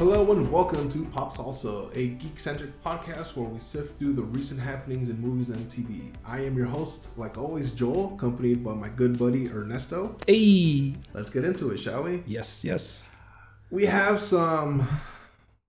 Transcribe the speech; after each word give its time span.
Hello 0.00 0.32
and 0.32 0.50
welcome 0.50 0.88
to 0.88 1.04
Pop 1.04 1.34
Salsa, 1.34 1.94
a 1.94 2.14
geek-centric 2.14 2.82
podcast 2.82 3.36
where 3.36 3.46
we 3.46 3.58
sift 3.58 3.98
through 3.98 4.14
the 4.14 4.22
recent 4.22 4.58
happenings 4.58 5.10
in 5.10 5.20
movies 5.20 5.50
and 5.50 5.58
TV. 5.68 6.14
I 6.26 6.40
am 6.40 6.56
your 6.56 6.68
host, 6.68 7.08
like 7.18 7.36
always, 7.36 7.72
Joel, 7.72 8.14
accompanied 8.14 8.64
by 8.64 8.72
my 8.72 8.88
good 8.88 9.18
buddy 9.18 9.50
Ernesto. 9.50 10.16
Hey. 10.26 10.94
Let's 11.12 11.28
get 11.28 11.44
into 11.44 11.70
it, 11.72 11.76
shall 11.76 12.04
we? 12.04 12.22
Yes, 12.26 12.64
yes. 12.64 13.10
We 13.70 13.84
have 13.84 14.20
some 14.20 14.88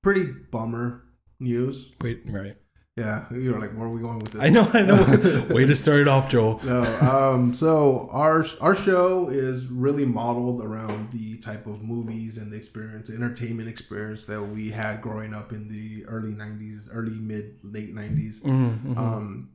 pretty 0.02 0.24
bummer 0.50 1.04
news. 1.42 1.94
Wait, 2.00 2.22
right. 2.26 2.56
Yeah, 2.98 3.26
you're 3.32 3.58
like, 3.58 3.72
where 3.72 3.88
are 3.88 3.90
we 3.92 4.02
going 4.02 4.20
with 4.20 4.32
this? 4.34 4.42
I 4.42 4.50
know, 4.50 4.68
I 4.74 4.82
know. 4.82 5.46
Way 5.56 5.66
to 5.66 5.76
start 5.78 6.00
it 6.02 6.10
off, 6.10 6.30
Joel. 6.30 6.60
No, 6.66 6.84
um, 7.10 7.54
so 7.56 8.10
our 8.12 8.44
our 8.60 8.76
show 8.76 9.30
is 9.30 9.68
really 9.68 10.04
modeled 10.06 10.62
around 10.62 11.10
the 11.12 11.38
type 11.40 11.68
of 11.68 11.82
movies 11.84 12.38
and 12.38 12.52
the 12.52 12.58
experience, 12.58 13.10
the 13.10 13.16
entertainment 13.16 13.70
experience 13.70 14.26
that 14.26 14.42
we 14.44 14.72
had 14.72 15.02
growing 15.02 15.34
up 15.34 15.54
in 15.54 15.70
the 15.70 16.06
early 16.06 16.34
'90s, 16.34 16.90
early 16.92 17.18
mid 17.18 17.60
late 17.64 17.96
'90s, 17.96 18.44
Mm-hmm, 18.44 18.98
um, 18.98 19.52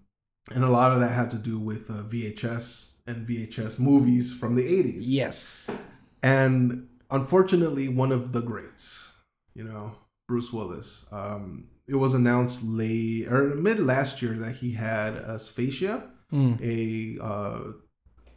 and 0.54 0.64
a 0.64 0.68
lot 0.70 0.92
of 0.92 1.00
that 1.00 1.12
had 1.12 1.30
to 1.32 1.38
do 1.38 1.58
with 1.58 1.90
uh, 1.90 2.04
VHS 2.04 2.92
and 3.06 3.28
VHS 3.28 3.78
movies 3.78 4.32
from 4.34 4.54
the 4.54 4.62
'80s. 4.62 5.00
Yes. 5.02 5.78
and 6.22 6.88
unfortunately, 7.10 7.88
one 7.88 8.12
of 8.12 8.32
the 8.32 8.40
greats, 8.40 9.12
you 9.54 9.62
know, 9.62 9.94
Bruce 10.26 10.52
Willis. 10.54 11.06
Um, 11.12 11.68
it 11.88 11.94
was 11.96 12.14
announced 12.14 12.62
late 12.64 13.26
or 13.28 13.54
mid 13.54 13.78
last 13.78 14.20
year 14.22 14.34
that 14.34 14.56
he 14.56 14.72
had 14.72 15.14
aphasia 15.14 16.12
Mm. 16.32 16.58
a 16.60 17.24
uh, 17.24 17.60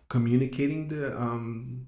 communicating 0.07 0.87
the 0.89 1.19
um 1.19 1.87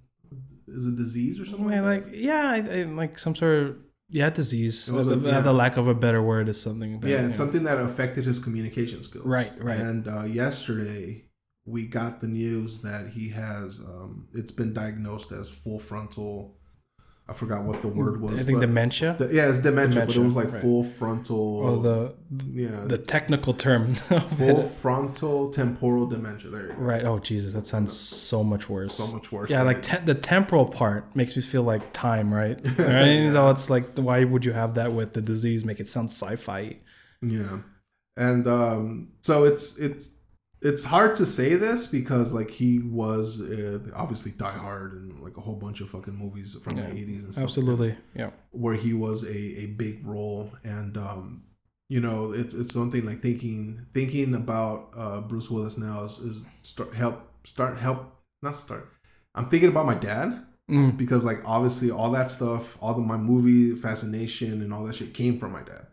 is 0.67 0.87
a 0.87 0.95
disease 0.95 1.39
or 1.39 1.45
something 1.45 1.69
Yeah, 1.69 1.81
like, 1.81 2.05
like 2.05 2.13
yeah, 2.15 2.49
I, 2.55 2.79
I, 2.79 2.83
like 2.83 3.19
some 3.19 3.35
sort 3.35 3.53
of 3.63 3.75
yeah 4.09 4.29
disease. 4.29 4.91
Was 4.91 5.07
the, 5.07 5.17
yeah. 5.17 5.41
the 5.41 5.53
lack 5.53 5.77
of 5.77 5.87
a 5.87 5.93
better 5.93 6.21
word 6.21 6.49
is 6.49 6.59
something. 6.61 6.99
that? 6.99 7.09
yeah 7.09 7.21
know. 7.23 7.29
something 7.29 7.63
that 7.63 7.77
affected 7.79 8.25
his 8.25 8.39
communication 8.39 9.03
skills 9.03 9.25
Right, 9.25 9.51
right. 9.59 9.79
and 9.79 10.07
uh, 10.07 10.23
yesterday 10.23 11.25
we 11.65 11.85
got 11.85 12.21
the 12.21 12.27
news 12.27 12.81
that 12.81 13.09
he 13.09 13.29
has 13.29 13.79
um 13.79 14.27
it's 14.33 14.51
been 14.51 14.73
diagnosed 14.73 15.31
as 15.31 15.49
full 15.49 15.79
frontal 15.79 16.57
i 17.31 17.33
forgot 17.33 17.63
what 17.63 17.81
the 17.81 17.87
word 17.87 18.19
was 18.21 18.39
I 18.41 18.43
think 18.43 18.59
dementia. 18.59 19.15
the- 19.17 19.33
yeah 19.37 19.47
it's 19.49 19.59
dementia, 19.59 20.05
but 20.05 20.15
it 20.15 20.19
was 20.29 20.35
like 20.35 20.51
right. 20.51 20.61
full 20.61 20.83
frontal 20.83 21.37
or 21.65 21.71
the 21.87 21.97
yeah 22.63 22.83
the 22.93 22.97
technical 22.97 23.53
term. 23.53 23.83
full 24.39 24.63
frontal 24.63 25.49
temporal 25.49 26.05
dementia 26.15 26.49
there 26.51 26.67
you 26.67 26.73
go. 26.73 26.75
Right. 26.91 27.03
Oh 27.09 27.19
Jesus, 27.19 27.53
that 27.53 27.65
sounds 27.67 27.91
so 27.93 28.43
much 28.43 28.63
worse. 28.69 28.95
so 28.95 29.15
much 29.15 29.31
worse 29.31 29.49
Yeah, 29.49 29.61
like 29.63 29.81
te- 29.81 30.03
the 30.11 30.13
temporal 30.33 30.65
part 30.65 31.01
makes 31.15 31.35
me 31.37 31.41
feel 31.41 31.63
like 31.63 31.83
time, 31.93 32.27
right? 32.41 32.57
Right. 32.77 33.29
So 33.31 33.49
it's 33.53 33.69
like, 33.69 33.85
why 34.07 34.23
would 34.31 34.43
you 34.45 34.53
have 34.61 34.71
that 34.75 34.91
with 34.91 35.13
the 35.13 35.21
disease? 35.21 35.63
Make 35.65 35.79
it 35.79 35.87
sound 35.87 36.09
sci-fi. 36.11 36.77
Yeah. 37.21 37.59
And 38.17 38.45
um 38.47 39.13
so 39.21 39.45
it's 39.49 39.77
it's 39.79 40.03
it's 40.61 40.83
hard 40.85 41.15
to 41.15 41.25
say 41.25 41.55
this 41.55 41.87
because 41.87 42.33
like 42.33 42.51
he 42.51 42.79
was 42.79 43.41
uh, 43.41 43.79
obviously 43.95 44.31
Die 44.33 44.51
Hard 44.51 44.93
and 44.93 45.19
like 45.21 45.37
a 45.37 45.41
whole 45.41 45.55
bunch 45.55 45.81
of 45.81 45.89
fucking 45.89 46.15
movies 46.15 46.55
from 46.63 46.77
Yeah, 46.77 46.87
the 46.89 46.93
80s 46.95 47.23
and 47.23 47.33
stuff 47.33 47.43
Absolutely. 47.45 47.95
Yeah. 48.15 48.29
where 48.51 48.75
he 48.75 48.93
was 48.93 49.23
a, 49.23 49.37
a 49.63 49.65
big 49.77 50.05
role 50.05 50.51
and 50.63 50.97
um 50.97 51.43
you 51.89 51.99
know 51.99 52.31
it's 52.31 52.53
it's 52.53 52.73
something 52.73 53.05
like 53.05 53.19
thinking 53.19 53.85
thinking 53.91 54.33
about 54.35 54.89
uh 54.95 55.21
Bruce 55.21 55.49
Willis 55.49 55.77
now 55.77 56.03
is, 56.03 56.19
is 56.19 56.43
start 56.61 56.93
help 56.93 57.17
start 57.43 57.77
help 57.79 57.99
not 58.43 58.55
start 58.55 58.87
I'm 59.35 59.45
thinking 59.45 59.69
about 59.69 59.85
my 59.85 59.95
dad 59.95 60.45
Mm. 60.69 60.95
because 60.95 61.25
like 61.25 61.39
obviously 61.45 61.91
all 61.91 62.11
that 62.11 62.31
stuff 62.31 62.77
all 62.81 62.93
the 62.93 63.01
my 63.01 63.17
movie 63.17 63.75
fascination 63.75 64.61
and 64.61 64.71
all 64.71 64.85
that 64.85 64.95
shit 64.95 65.13
came 65.13 65.37
from 65.37 65.51
my 65.51 65.63
dad 65.63 65.85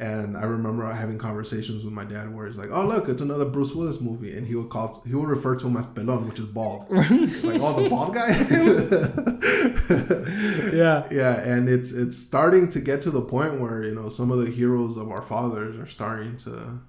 and 0.00 0.36
i 0.36 0.42
remember 0.42 0.88
having 0.92 1.18
conversations 1.18 1.84
with 1.84 1.92
my 1.92 2.04
dad 2.04 2.32
where 2.34 2.46
he's 2.46 2.56
like 2.56 2.70
oh 2.70 2.86
look 2.86 3.08
it's 3.08 3.20
another 3.20 3.44
bruce 3.46 3.74
willis 3.74 4.00
movie. 4.00 4.36
And 4.36 4.46
he 4.46 4.54
would 4.54 4.70
call 4.70 5.02
he 5.06 5.14
would 5.14 5.28
refer 5.28 5.56
to 5.56 5.66
him 5.66 5.76
as 5.76 5.88
pelon 5.88 6.26
which 6.28 6.38
is 6.38 6.46
bald. 6.46 6.86
Like 6.90 7.60
oh 7.60 7.82
the 7.82 7.88
bald 7.90 8.14
guy? 8.14 8.28
Yeah. 10.72 11.06
yeah 11.10 11.40
and 11.40 11.68
it's 11.68 11.92
it's 11.92 12.16
starting 12.16 12.68
to 12.70 12.80
get 12.80 13.02
to 13.02 13.10
the 13.10 13.22
point 13.22 13.60
where 13.60 13.82
you 13.82 13.94
know 13.94 14.08
some 14.08 14.30
of 14.30 14.38
the 14.38 14.50
heroes 14.50 14.96
of 14.96 15.10
our 15.10 15.22
fathers 15.22 15.76
are 15.78 15.86
starting 15.86 16.36
to 16.38 16.80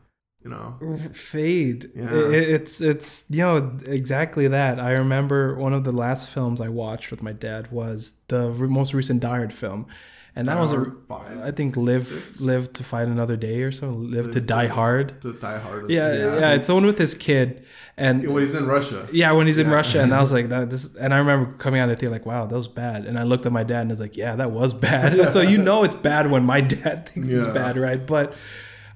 you 0.43 0.49
know? 0.49 0.77
Fade. 1.13 1.89
Yeah. 1.95 2.07
It's 2.11 2.79
it's 2.81 3.25
you 3.29 3.39
know 3.43 3.77
exactly 3.85 4.47
that. 4.47 4.79
I 4.79 4.91
remember 4.93 5.55
one 5.55 5.73
of 5.73 5.83
the 5.83 5.91
last 5.91 6.33
films 6.33 6.61
i 6.61 6.69
watched 6.69 7.11
with 7.11 7.21
my 7.21 7.33
dad 7.33 7.71
was 7.71 8.19
the 8.29 8.49
re- 8.51 8.67
most 8.67 8.93
recent 8.93 9.21
Die 9.21 9.27
Hard 9.37 9.53
film. 9.53 9.85
And 10.35 10.47
that 10.47 10.53
Die 10.55 10.61
was 10.61 10.71
a, 10.71 10.85
five, 11.09 11.39
i 11.41 11.51
think 11.51 11.75
live 11.75 12.03
six? 12.03 12.39
live 12.39 12.71
to 12.73 12.83
fight 12.83 13.07
another 13.07 13.35
day 13.35 13.63
or 13.63 13.71
so. 13.71 13.89
Live, 13.89 14.25
Live 14.27 14.33
to 14.35 14.39
to- 14.39 14.45
die 14.45 14.67
hard. 14.67 15.19
to 15.21 15.33
die 15.33 15.57
hard. 15.59 15.89
Yeah 15.89 16.13
yeah, 16.39 16.53
it's 16.53 16.67
the 16.67 16.75
one 16.75 16.85
with 16.85 16.97
his 16.99 17.13
kid 17.15 17.65
and 17.97 18.25
when 18.31 18.41
he's 18.43 18.55
in 18.55 18.65
russia. 18.65 19.07
Yeah 19.11 19.33
when 19.33 19.47
he's 19.47 19.57
in 19.57 19.69
russia. 19.69 20.01
And 20.01 20.13
i 20.13 20.21
was 20.21 20.31
like 20.31 20.47
that 20.49 20.69
this 20.69 20.95
and 20.95 21.13
i 21.13 21.17
remember 21.17 21.51
coming 21.57 21.81
out 21.81 21.89
of 21.89 21.97
the 21.97 21.99
theater 21.99 22.13
like 22.13 22.25
wow 22.27 22.45
that 22.45 22.55
was 22.55 22.67
bad. 22.69 23.05
And 23.05 23.19
i 23.19 23.23
looked 23.23 23.45
at 23.47 23.51
my 23.51 23.63
dad 23.63 23.81
and 23.81 23.91
I 23.91 23.93
was 23.93 23.99
like 23.99 24.15
yeah 24.15 24.35
that 24.37 24.51
was 24.51 24.73
bad. 24.89 25.19
So 25.33 25.41
you 25.41 25.57
know 25.57 25.83
it's 25.83 25.95
bad 25.95 26.31
when 26.31 26.45
my 26.45 26.61
dad 26.61 27.09
thinks 27.09 27.27
it's 27.27 27.53
bad 27.53 27.75
right? 27.75 28.05
But 28.05 28.33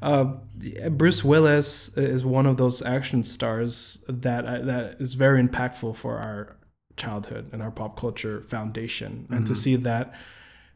uh, 0.04 0.90
Bruce 0.90 1.24
Willis 1.24 1.98
is 1.98 2.26
one 2.26 2.46
of 2.46 2.58
those 2.58 2.82
action 2.82 3.24
stars 3.24 4.04
that 4.08 4.46
uh, 4.46 4.60
that 4.60 5.00
is 5.00 5.14
very 5.14 5.42
impactful 5.42 5.96
for 5.96 6.18
our 6.18 6.58
childhood 6.98 7.50
and 7.54 7.62
our 7.62 7.72
pop 7.72 7.98
culture 7.98 8.42
foundation, 8.42 9.28
and 9.30 9.48
to 9.48 9.56
see 9.56 9.78
that 9.78 10.14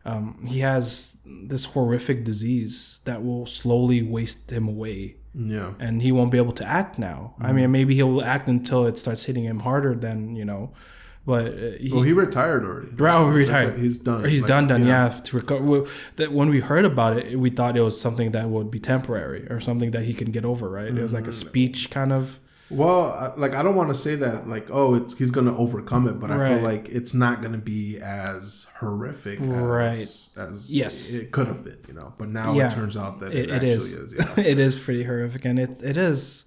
um, 0.06 0.46
he 0.48 0.60
has 0.62 1.20
this 1.26 1.66
horrific 1.66 2.24
disease 2.24 3.02
that 3.04 3.22
will 3.22 3.46
slowly 3.46 4.02
waste 4.02 4.50
him 4.50 4.68
away, 4.68 5.18
yeah. 5.34 5.74
And 5.78 6.02
he 6.02 6.12
won't 6.14 6.32
be 6.32 6.38
able 6.38 6.54
to 6.54 6.66
act 6.66 6.98
now. 6.98 7.36
I 7.40 7.52
mean, 7.52 7.70
maybe 7.70 7.96
he'll 7.96 8.22
act 8.22 8.48
until 8.48 8.88
it 8.88 8.98
starts 8.98 9.26
hitting 9.26 9.44
him 9.44 9.60
harder 9.60 9.94
than 9.94 10.36
you 10.38 10.46
know, 10.46 10.72
but 11.28 11.46
uh, 11.46 11.58
he, 11.80 11.90
well 11.94 12.02
he 12.12 12.14
retired 12.26 12.64
already 12.70 12.88
Right, 13.06 13.22
he 13.32 13.38
retired. 13.44 13.78
he's 13.84 14.00
done 14.00 14.24
He's 14.34 14.42
Like, 14.44 14.48
done, 14.54 14.66
done. 14.72 14.82
yeah. 14.88 15.04
Yeah, 15.14 15.22
to 15.28 15.32
recover. 15.42 15.64
Well, 15.72 15.86
that 16.16 16.30
when 16.32 16.50
we 16.56 16.60
heard 16.72 16.86
about 16.94 17.12
it, 17.20 17.38
we 17.44 17.50
thought 17.58 17.76
it 17.82 17.82
was 17.90 17.98
something 18.06 18.32
that 18.32 18.46
would 18.54 18.70
be 18.72 18.80
temporary 18.80 19.44
or 19.54 19.60
something 19.60 19.92
that 19.96 20.04
he 20.10 20.14
can 20.22 20.30
get 20.38 20.46
over. 20.52 20.66
Right? 20.78 20.88
It 21.00 21.04
was 21.08 21.14
like 21.20 21.28
a 21.34 21.36
Mm. 21.38 21.46
speech 21.46 21.80
kind 21.98 22.12
of. 22.20 22.40
Well, 22.70 23.04
like 23.38 23.54
I 23.60 23.62
don't 23.64 23.76
want 23.82 23.90
to 23.96 24.00
say 24.06 24.16
that 24.26 24.48
like 24.56 24.68
oh 24.80 24.90
it's 25.00 25.18
he's 25.20 25.32
gonna 25.38 25.56
overcome 25.66 26.04
it, 26.12 26.16
but 26.22 26.30
I 26.32 26.38
feel 26.50 26.64
like 26.72 26.84
it's 27.00 27.14
not 27.14 27.36
gonna 27.44 27.64
be 27.76 27.98
as 28.02 28.68
horrific 28.80 29.40
as, 29.40 29.48
Right. 29.48 30.12
as 30.46 30.70
Yes. 30.82 31.14
it 31.14 31.32
could 31.32 31.48
have 31.48 31.62
been, 31.64 31.78
you 31.90 31.94
know. 31.94 32.10
But 32.20 32.28
now 32.42 32.50
Yeah. 32.54 32.68
it 32.68 32.74
turns 32.80 32.98
out 33.04 33.20
that 33.22 33.32
It, 33.34 33.38
it, 33.38 33.50
it 33.50 33.54
actually 33.56 33.70
is. 33.70 33.94
is. 33.94 34.10
yeah. 34.38 34.44
it 34.54 34.60
is 34.60 34.74
pretty 34.86 35.04
horrific, 35.04 35.46
and 35.46 35.58
it 35.66 35.82
it 35.82 35.96
is. 35.98 36.46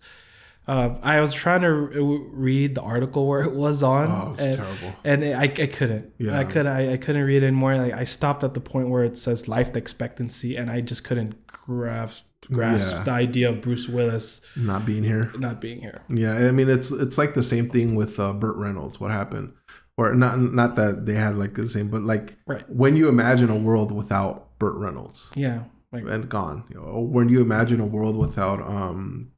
Uh, 0.72 0.98
I 1.02 1.20
was 1.20 1.32
trying 1.34 1.62
to 1.62 1.72
re- 1.72 2.26
read 2.48 2.70
the 2.76 2.82
article 2.82 3.26
where 3.30 3.42
it 3.48 3.54
was 3.54 3.82
on, 3.82 4.06
Oh, 4.08 4.30
it's 4.32 4.40
and, 4.40 4.56
terrible. 4.56 4.90
and 5.10 5.24
I, 5.24 5.42
I 5.64 5.66
couldn't. 5.78 6.12
Yeah. 6.18 6.38
I 6.38 6.44
couldn't. 6.44 6.68
I, 6.80 6.92
I 6.94 6.96
couldn't 6.96 7.24
read 7.24 7.42
it 7.42 7.46
anymore. 7.46 7.76
Like 7.76 7.92
I 7.92 8.04
stopped 8.04 8.44
at 8.44 8.54
the 8.54 8.60
point 8.72 8.88
where 8.92 9.04
it 9.10 9.16
says 9.16 9.48
life 9.48 9.74
expectancy, 9.76 10.50
and 10.56 10.70
I 10.70 10.80
just 10.80 11.02
couldn't 11.04 11.32
grasp 11.46 12.24
grasp 12.50 12.94
Yeah. 12.96 13.02
the 13.04 13.10
idea 13.26 13.48
of 13.50 13.60
Bruce 13.60 13.86
Willis 13.88 14.40
Not 14.56 14.86
being 14.86 15.04
here. 15.12 15.32
not 15.38 15.60
being 15.60 15.80
here. 15.80 16.02
Yeah, 16.08 16.34
I 16.48 16.52
mean 16.52 16.68
it's 16.70 16.90
it's 17.04 17.18
like 17.18 17.34
the 17.34 17.42
same 17.42 17.68
thing 17.68 17.94
with 17.96 18.18
uh, 18.20 18.32
Burt 18.32 18.56
Reynolds. 18.56 19.00
What 19.00 19.10
happened? 19.10 19.52
Or 19.96 20.14
not 20.14 20.38
not 20.40 20.76
that 20.76 21.04
they 21.06 21.14
had 21.14 21.34
like 21.36 21.54
the 21.54 21.68
same, 21.68 21.88
but 21.94 22.02
like 22.02 22.36
Right. 22.46 22.64
when 22.70 22.96
you 22.96 23.08
imagine 23.08 23.50
a 23.50 23.58
world 23.68 23.90
without 23.92 24.34
Burt 24.58 24.76
Reynolds 24.76 25.30
Yeah. 25.34 25.64
Like 25.92 26.04
and 26.06 26.28
gone, 26.28 26.64
you 26.70 26.76
know, 26.76 27.00
when 27.16 27.28
you 27.28 27.40
imagine 27.40 27.80
a 27.80 27.86
world 27.96 28.16
without 28.16 28.60
um 28.62 29.32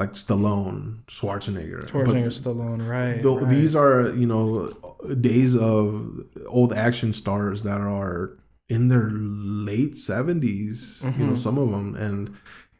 like 0.00 0.12
Stallone, 0.14 1.04
Schwarzenegger, 1.06 1.82
but- 1.82 1.90
Schwarzenegger, 1.92 2.32
Stallone, 2.42 2.82
right, 2.88 3.22
Tho- 3.22 3.38
right. 3.40 3.48
These 3.48 3.76
are, 3.76 4.08
you 4.22 4.26
know, 4.26 4.72
days 5.20 5.54
of 5.56 6.20
old 6.46 6.72
action 6.72 7.12
stars 7.12 7.62
that 7.64 7.80
are 7.80 8.36
in 8.68 8.88
their 8.88 9.08
late 9.12 9.94
70s, 9.94 11.04
you 11.04 11.10
Mm-hmm. 11.10 11.26
know, 11.26 11.34
some 11.34 11.58
of 11.58 11.70
them. 11.70 11.94
And 11.96 12.34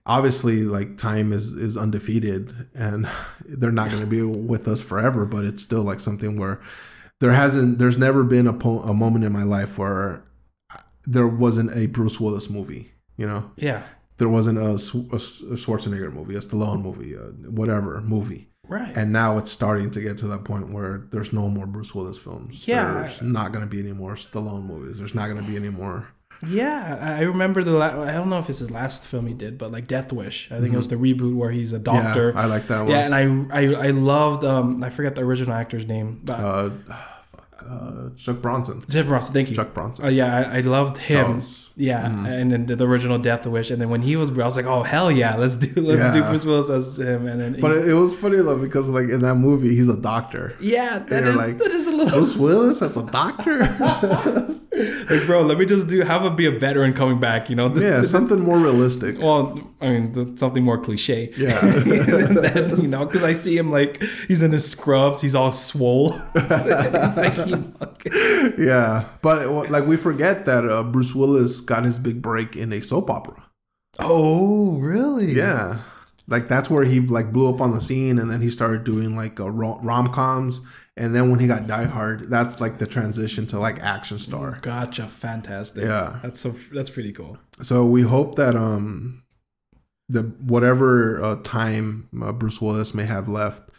obviously, 0.06 0.62
like, 0.76 0.96
time 0.96 1.32
is, 1.32 1.52
is 1.54 1.76
undefeated 1.76 2.52
and 2.74 3.06
they're 3.46 3.72
not 3.80 3.90
going 3.90 4.02
to 4.04 4.08
be 4.10 4.22
with 4.22 4.66
us 4.68 4.80
forever, 4.82 5.26
but 5.26 5.44
it's 5.44 5.62
still 5.62 5.82
like 5.82 6.00
something 6.00 6.38
where 6.38 6.60
there 7.20 7.32
hasn't, 7.32 7.78
there's 7.78 7.98
never 7.98 8.24
been 8.24 8.46
a, 8.46 8.52
po- 8.54 8.80
a 8.80 8.94
moment 8.94 9.24
in 9.24 9.32
my 9.32 9.42
life 9.42 9.76
where 9.78 10.24
there 11.04 11.26
wasn't 11.28 11.76
a 11.76 11.86
Bruce 11.86 12.18
Willis 12.20 12.48
movie, 12.48 12.92
you 13.16 13.26
know? 13.26 13.50
yeah, 13.56 13.82
There 14.20 14.28
wasn't 14.28 14.58
a, 14.58 14.70
a 14.70 14.74
a 14.74 15.56
Schwarzenegger 15.62 16.12
movie, 16.12 16.36
a 16.36 16.40
Stallone 16.40 16.82
movie, 16.82 17.14
a 17.14 17.24
whatever 17.50 18.00
movie 18.02 18.42
right. 18.70 18.96
and 18.96 19.12
now 19.12 19.36
it's 19.38 19.50
starting 19.50 19.90
to 19.90 20.00
get 20.00 20.16
to 20.18 20.26
that 20.28 20.44
point 20.44 20.70
where 20.72 21.06
there's 21.10 21.32
no 21.32 21.48
more 21.50 21.66
Bruce 21.66 21.92
Willis 21.94 22.16
films. 22.18 22.66
Yeah. 22.68 22.92
there's 23.00 23.20
not 23.22 23.50
going 23.52 23.64
to 23.64 23.70
be 23.70 23.80
any 23.80 23.92
more 24.02 24.14
Stallone 24.14 24.64
movies. 24.64 24.98
There's 24.98 25.14
not 25.14 25.28
going 25.28 25.42
to 25.44 25.48
be 25.50 25.56
any 25.56 25.70
more. 25.70 26.08
yeah, 26.48 27.16
I 27.20 27.22
remember 27.22 27.62
the. 27.62 27.72
La- 27.72 28.02
I 28.02 28.12
don't 28.12 28.30
know 28.30 28.38
if 28.38 28.48
it's 28.48 28.60
his 28.60 28.70
last 28.70 29.06
film 29.10 29.26
he 29.26 29.34
did, 29.34 29.58
but 29.58 29.70
like 29.70 29.86
Death 29.86 30.10
Wish. 30.12 30.50
I 30.50 30.58
think 30.60 30.72
it 30.72 30.76
was 30.78 30.88
the 30.88 30.96
reboot 30.96 31.34
where 31.36 31.50
he's 31.50 31.72
a 31.74 31.78
doctor. 31.78 32.28
Mm-hmm. 32.30 32.38
Yeah, 32.38 32.44
I 32.44 32.46
like 32.46 32.66
that 32.68 32.80
one. 32.80 32.88
Yeah, 32.88 33.04
and 33.08 33.14
I, 33.14 33.24
I 33.60 33.88
I 33.88 33.90
loved. 33.90 34.42
Um, 34.44 34.82
I 34.82 34.88
forget 34.88 35.14
the 35.16 35.22
original 35.22 35.52
actor's 35.54 35.84
name, 35.86 36.20
but 36.24 36.40
Uh, 36.40 36.70
fuck, 37.36 37.64
uh, 37.68 38.08
Chuck 38.16 38.38
Bronson. 38.40 38.82
Jeff 38.88 39.10
Ross. 39.10 39.30
Thank 39.30 39.50
you. 39.50 39.56
Chuck 39.56 39.74
Bronson. 39.74 40.06
Uh, 40.06 40.08
yeah, 40.08 40.48
I, 40.50 40.58
I 40.58 40.60
loved 40.60 40.96
him. 40.96 41.26
Charles. 41.26 41.59
Yeah, 41.80 42.26
and 42.28 42.52
then 42.52 42.66
the 42.66 42.86
original 42.86 43.18
Death 43.18 43.46
Wish, 43.46 43.70
and 43.70 43.80
then 43.80 43.88
when 43.88 44.02
he 44.02 44.14
was, 44.16 44.30
I 44.30 44.44
was 44.44 44.56
like, 44.56 44.66
oh 44.66 44.82
hell 44.82 45.10
yeah, 45.10 45.34
let's 45.36 45.56
do 45.56 45.80
let's 45.90 46.14
do 46.14 46.22
Bruce 46.22 46.44
Willis 46.44 46.68
as 46.70 46.98
him, 46.98 47.26
and 47.26 47.40
then 47.40 47.60
But 47.60 47.72
it, 47.78 47.88
it 47.88 47.94
was 47.94 48.14
funny 48.14 48.36
though 48.36 48.58
because 48.58 48.90
like 48.90 49.08
in 49.08 49.22
that 49.22 49.36
movie 49.36 49.68
he's 49.68 49.88
a 49.88 50.00
doctor. 50.00 50.54
yeah, 50.60 50.98
that 50.98 51.24
is 51.24 51.36
like, 51.36 51.56
that 51.56 51.70
is 51.70 51.86
a 51.86 51.90
little 51.90 52.10
Bruce 52.18 52.36
Willis 52.36 52.82
as 52.82 52.96
a 52.96 53.06
doctor? 53.10 53.56
like, 55.10 55.26
bro. 55.26 55.42
Let 55.42 55.58
me 55.58 55.66
just 55.66 55.88
do 55.88 56.00
have 56.02 56.24
him 56.24 56.36
be 56.36 56.46
a 56.46 56.50
veteran 56.50 56.92
coming 56.92 57.18
back, 57.18 57.50
you 57.50 57.56
know? 57.56 57.74
yeah, 57.74 58.02
something 58.02 58.40
more 58.44 58.58
realistic. 58.58 59.18
Well, 59.18 59.60
I 59.80 59.90
mean, 59.90 60.36
something 60.36 60.62
more 60.62 60.78
cliche. 60.78 61.30
Yeah. 61.36 61.58
then, 61.60 62.80
you 62.80 62.88
know, 62.88 63.04
because 63.04 63.24
I 63.24 63.32
see 63.32 63.56
him 63.56 63.70
like 63.70 64.00
he's 64.28 64.42
in 64.42 64.52
his 64.52 64.70
scrubs, 64.70 65.20
he's 65.20 65.34
all 65.34 65.52
swole. 65.52 66.12
He's 66.12 66.50
like, 67.16 67.34
he- 67.34 67.64
Yeah, 68.58 69.04
but 69.22 69.70
like 69.70 69.86
we 69.86 69.96
forget 69.96 70.44
that 70.46 70.64
uh, 70.64 70.82
Bruce 70.84 71.14
Willis 71.14 71.60
got 71.70 71.84
his 71.84 71.98
big 71.98 72.20
break 72.20 72.56
in 72.56 72.72
a 72.72 72.82
soap 72.82 73.08
opera. 73.08 73.42
oh, 73.98 74.78
really? 74.78 75.32
Yeah, 75.32 75.78
like 76.30 76.48
that's 76.48 76.70
where 76.70 76.84
he 76.84 77.00
like 77.00 77.32
blew 77.32 77.52
up 77.52 77.60
on 77.60 77.72
the 77.72 77.80
scene, 77.80 78.18
and 78.18 78.30
then 78.30 78.40
he 78.40 78.50
started 78.50 78.84
doing 78.84 79.16
like 79.16 79.40
uh, 79.40 79.50
rom 79.50 80.08
coms, 80.08 80.60
and 80.96 81.14
then 81.14 81.30
when 81.30 81.40
he 81.40 81.46
got 81.46 81.66
Die 81.66 81.84
Hard, 81.84 82.30
that's 82.30 82.60
like 82.60 82.78
the 82.78 82.86
transition 82.86 83.46
to 83.48 83.58
like 83.58 83.80
action 83.80 84.18
star. 84.18 84.58
Gotcha. 84.62 85.08
Fantastic. 85.08 85.84
Yeah. 85.84 86.18
That's 86.22 86.40
so. 86.40 86.50
That's 86.50 86.90
pretty 86.90 87.12
cool. 87.12 87.38
So 87.62 87.86
we 87.86 88.02
hope 88.02 88.36
that 88.36 88.54
um 88.54 89.22
the 90.08 90.22
whatever 90.44 91.22
uh, 91.22 91.36
time 91.42 92.08
uh, 92.22 92.32
Bruce 92.32 92.60
Willis 92.60 92.94
may 92.94 93.06
have 93.06 93.28
left, 93.28 93.70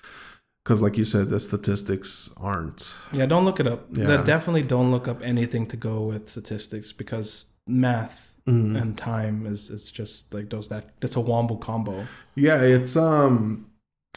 because 0.64 0.82
like 0.82 0.98
you 0.98 1.06
said, 1.06 1.30
the 1.30 1.40
statistics 1.40 2.34
aren't. 2.38 2.94
Yeah. 3.14 3.28
Don't 3.28 3.46
look 3.46 3.60
it 3.60 3.68
up. 3.68 3.86
Yeah. 3.92 4.24
Definitely 4.24 4.64
don't 4.64 4.92
look 4.92 5.08
up 5.08 5.22
anything 5.22 5.68
to 5.68 5.78
go 5.78 6.02
with 6.02 6.28
statistics 6.28 6.92
because 6.92 7.51
math 7.68 8.28
Mm-hmm. 8.48 8.76
and 8.76 8.98
time 8.98 9.46
is 9.46 9.70
it's 9.70 9.92
just 9.92 10.34
like 10.34 10.50
those 10.50 10.68
that 10.70 11.00
that's 11.00 11.16
a 11.16 11.22
wombo 11.22 11.56
combo. 11.58 12.08
Yeah, 12.36 12.60
it's 12.64 12.98
um 12.98 13.68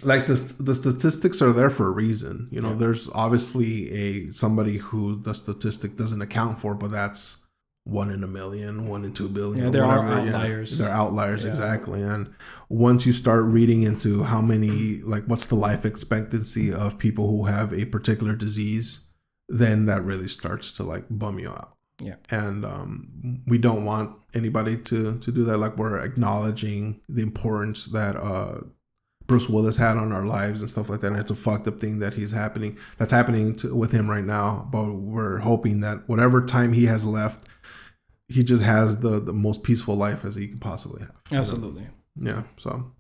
like 0.02 0.24
the 0.26 0.34
the 0.58 0.74
statistics 0.74 1.42
are 1.42 1.52
there 1.52 1.68
for 1.68 1.88
a 1.88 1.90
reason. 1.90 2.48
You 2.50 2.62
know, 2.62 2.70
Yeah. 2.70 2.78
there's 2.78 3.10
obviously 3.10 3.90
a 3.92 4.30
somebody 4.32 4.78
who 4.78 5.16
the 5.16 5.34
statistic 5.34 5.96
doesn't 5.96 6.22
account 6.22 6.58
for, 6.58 6.74
but 6.74 6.90
that's 6.90 7.44
one 7.84 8.10
in 8.10 8.24
a 8.24 8.26
million, 8.26 8.88
one 8.88 9.04
in 9.04 9.12
two 9.12 9.28
billion. 9.28 9.64
Yeah, 9.66 9.70
there 9.70 9.84
are 9.84 10.02
whatever. 10.02 10.24
Yeah, 10.26 10.36
outliers. 10.36 10.78
they're 10.78 10.88
outliers, 10.88 11.44
Yeah. 11.44 11.50
exactly. 11.50 12.00
And 12.02 12.32
once 12.70 13.04
you 13.04 13.12
start 13.12 13.44
reading 13.44 13.82
into 13.82 14.22
how 14.22 14.40
many, 14.40 15.02
like, 15.04 15.24
what's 15.26 15.44
the 15.48 15.54
life 15.54 15.84
expectancy 15.84 16.72
of 16.72 16.98
people 16.98 17.28
who 17.28 17.44
have 17.44 17.74
a 17.74 17.84
particular 17.84 18.34
disease, 18.34 19.00
then 19.50 19.84
that 19.84 20.02
really 20.02 20.28
starts 20.28 20.72
to 20.72 20.82
like 20.82 21.04
bum 21.10 21.38
you 21.38 21.50
out 21.50 21.73
Yeah. 22.02 22.16
and 22.30 22.64
um, 22.64 23.42
we 23.46 23.56
don't 23.58 23.84
want 23.84 24.16
anybody 24.34 24.76
to 24.76 25.18
to 25.18 25.32
do 25.32 25.44
that. 25.44 25.58
Like 25.58 25.76
we're 25.76 25.98
acknowledging 25.98 27.00
the 27.08 27.22
importance 27.22 27.86
that 27.86 28.16
uh, 28.16 28.62
Bruce 29.26 29.48
Willis 29.48 29.76
had 29.76 29.96
on 29.96 30.12
our 30.12 30.26
lives 30.26 30.60
and 30.60 30.68
stuff 30.68 30.88
like 30.88 31.00
that. 31.00 31.12
And 31.12 31.20
it's 31.20 31.30
a 31.30 31.34
fucked 31.36 31.68
up 31.68 31.78
thing 31.80 32.00
that 32.00 32.14
he's 32.14 32.32
happening 32.32 32.76
that's 32.98 33.12
happening 33.12 33.54
to, 33.56 33.74
with 33.74 33.92
him 33.92 34.10
right 34.10 34.24
now. 34.24 34.68
But 34.70 34.92
we're 34.94 35.38
hoping 35.38 35.80
that 35.80 35.98
whatever 36.08 36.44
time 36.44 36.72
he 36.72 36.86
has 36.86 37.04
left, 37.06 37.46
he 38.28 38.42
just 38.42 38.64
has 38.64 39.00
the 39.00 39.20
the 39.20 39.32
most 39.32 39.62
peaceful 39.62 39.94
life 39.96 40.24
as 40.24 40.34
he 40.34 40.48
could 40.48 40.60
possibly 40.60 41.00
have. 41.02 41.20
Absolutely. 41.32 41.86
Yeah. 42.16 42.42
So 42.56 42.92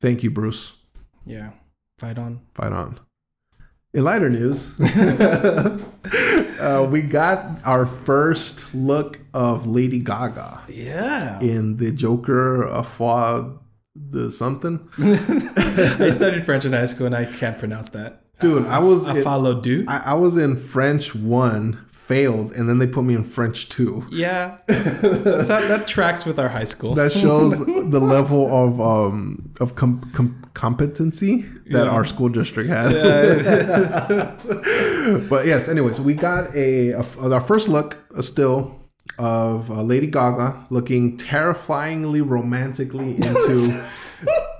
thank 0.00 0.22
you, 0.22 0.30
Bruce. 0.30 0.76
Yeah. 1.26 1.50
Fight 1.98 2.18
on. 2.18 2.40
Fight 2.54 2.72
on. 2.72 2.98
In 3.92 4.04
lighter 4.04 4.30
news, 4.30 4.74
uh, 6.60 6.88
we 6.90 7.02
got 7.02 7.44
our 7.64 7.86
first 7.86 8.74
look 8.74 9.18
of 9.34 9.66
Lady 9.66 9.98
Gaga 10.00 10.62
Yeah. 10.68 11.40
in 11.40 11.76
the 11.76 11.90
Joker 11.92 12.68
uh, 12.68 12.82
Foi 12.82 13.56
de 14.10 14.30
something. 14.30 14.78
I 14.98 16.10
studied 16.10 16.44
French 16.44 16.64
in 16.64 16.72
high 16.72 16.86
school 16.86 17.06
and 17.06 17.14
I 17.16 17.24
can't 17.24 17.58
pronounce 17.58 17.90
that. 17.90 18.22
Dude, 18.40 18.66
I 18.66 18.78
was 18.78 19.06
I 19.08 19.16
in- 19.18 19.22
follow 19.24 19.60
du. 19.60 19.84
I, 19.88 20.12
I 20.12 20.14
was 20.14 20.36
in 20.36 20.56
French 20.56 21.14
one, 21.14 21.84
failed, 22.10 22.52
and 22.56 22.68
then 22.68 22.78
they 22.80 22.86
put 22.96 23.04
me 23.04 23.14
in 23.14 23.24
French 23.24 23.68
too. 23.76 24.04
Yeah, 24.10 24.58
That's 24.66 25.48
how- 25.48 25.66
that 25.72 25.86
tracks 25.86 26.26
with 26.26 26.38
our 26.42 26.48
high 26.58 26.66
school. 26.74 26.94
That 26.94 27.12
shows 27.24 27.52
the 27.94 28.00
level 28.16 28.42
of 28.64 28.70
um 28.80 29.20
of 29.60 29.74
com- 29.80 30.02
com- 30.12 30.36
competency 30.54 31.34
that 31.72 31.86
Yeah. 31.86 31.94
our 31.94 32.04
school 32.04 32.28
district 32.28 32.68
had. 32.70 32.90
but 35.30 35.46
yes, 35.46 35.68
anyways, 35.68 36.00
we 36.00 36.14
got 36.14 36.54
a, 36.54 36.90
a 36.92 37.02
our 37.36 37.40
first 37.40 37.68
look 37.68 37.98
uh, 38.16 38.22
still 38.22 38.76
of 39.18 39.70
uh, 39.70 39.82
Lady 39.82 40.06
Gaga 40.06 40.66
looking 40.70 41.16
terrifyingly 41.16 42.20
romantically 42.22 43.14
into 43.16 43.86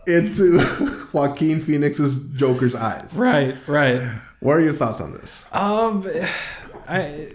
into 0.06 0.58
Joaquin 1.12 1.60
Phoenix's 1.60 2.30
Joker's 2.32 2.74
eyes. 2.74 3.16
right, 3.18 3.54
right. 3.68 4.20
What 4.40 4.56
are 4.56 4.62
your 4.62 4.72
thoughts 4.72 5.00
on 5.02 5.12
this? 5.12 5.46
Um, 5.54 6.06
I. 6.98 7.28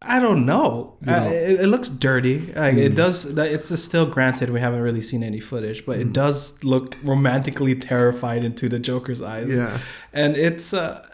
I 0.00 0.20
don't 0.20 0.46
know. 0.46 0.96
Uh, 1.06 1.28
it, 1.32 1.60
it 1.64 1.66
looks 1.66 1.88
dirty. 1.88 2.38
Like 2.54 2.74
Mm. 2.76 2.86
it 2.88 2.94
does. 2.94 3.34
that- 3.34 3.50
It's 3.50 3.68
still 3.80 4.06
granted. 4.06 4.48
We 4.50 4.60
haven't 4.60 4.80
really 4.88 5.02
seen 5.02 5.22
any 5.24 5.40
footage, 5.40 5.84
but 5.84 5.98
Mm. 5.98 6.02
it 6.02 6.12
does 6.12 6.62
look 6.62 6.96
romantically 7.02 7.74
terrified 7.74 8.44
into 8.44 8.68
the 8.68 8.78
Joker's 8.78 9.20
eyes. 9.20 9.48
Yeah. 9.56 9.78
and 10.12 10.36
it's. 10.36 10.72
Uh, 10.72 11.04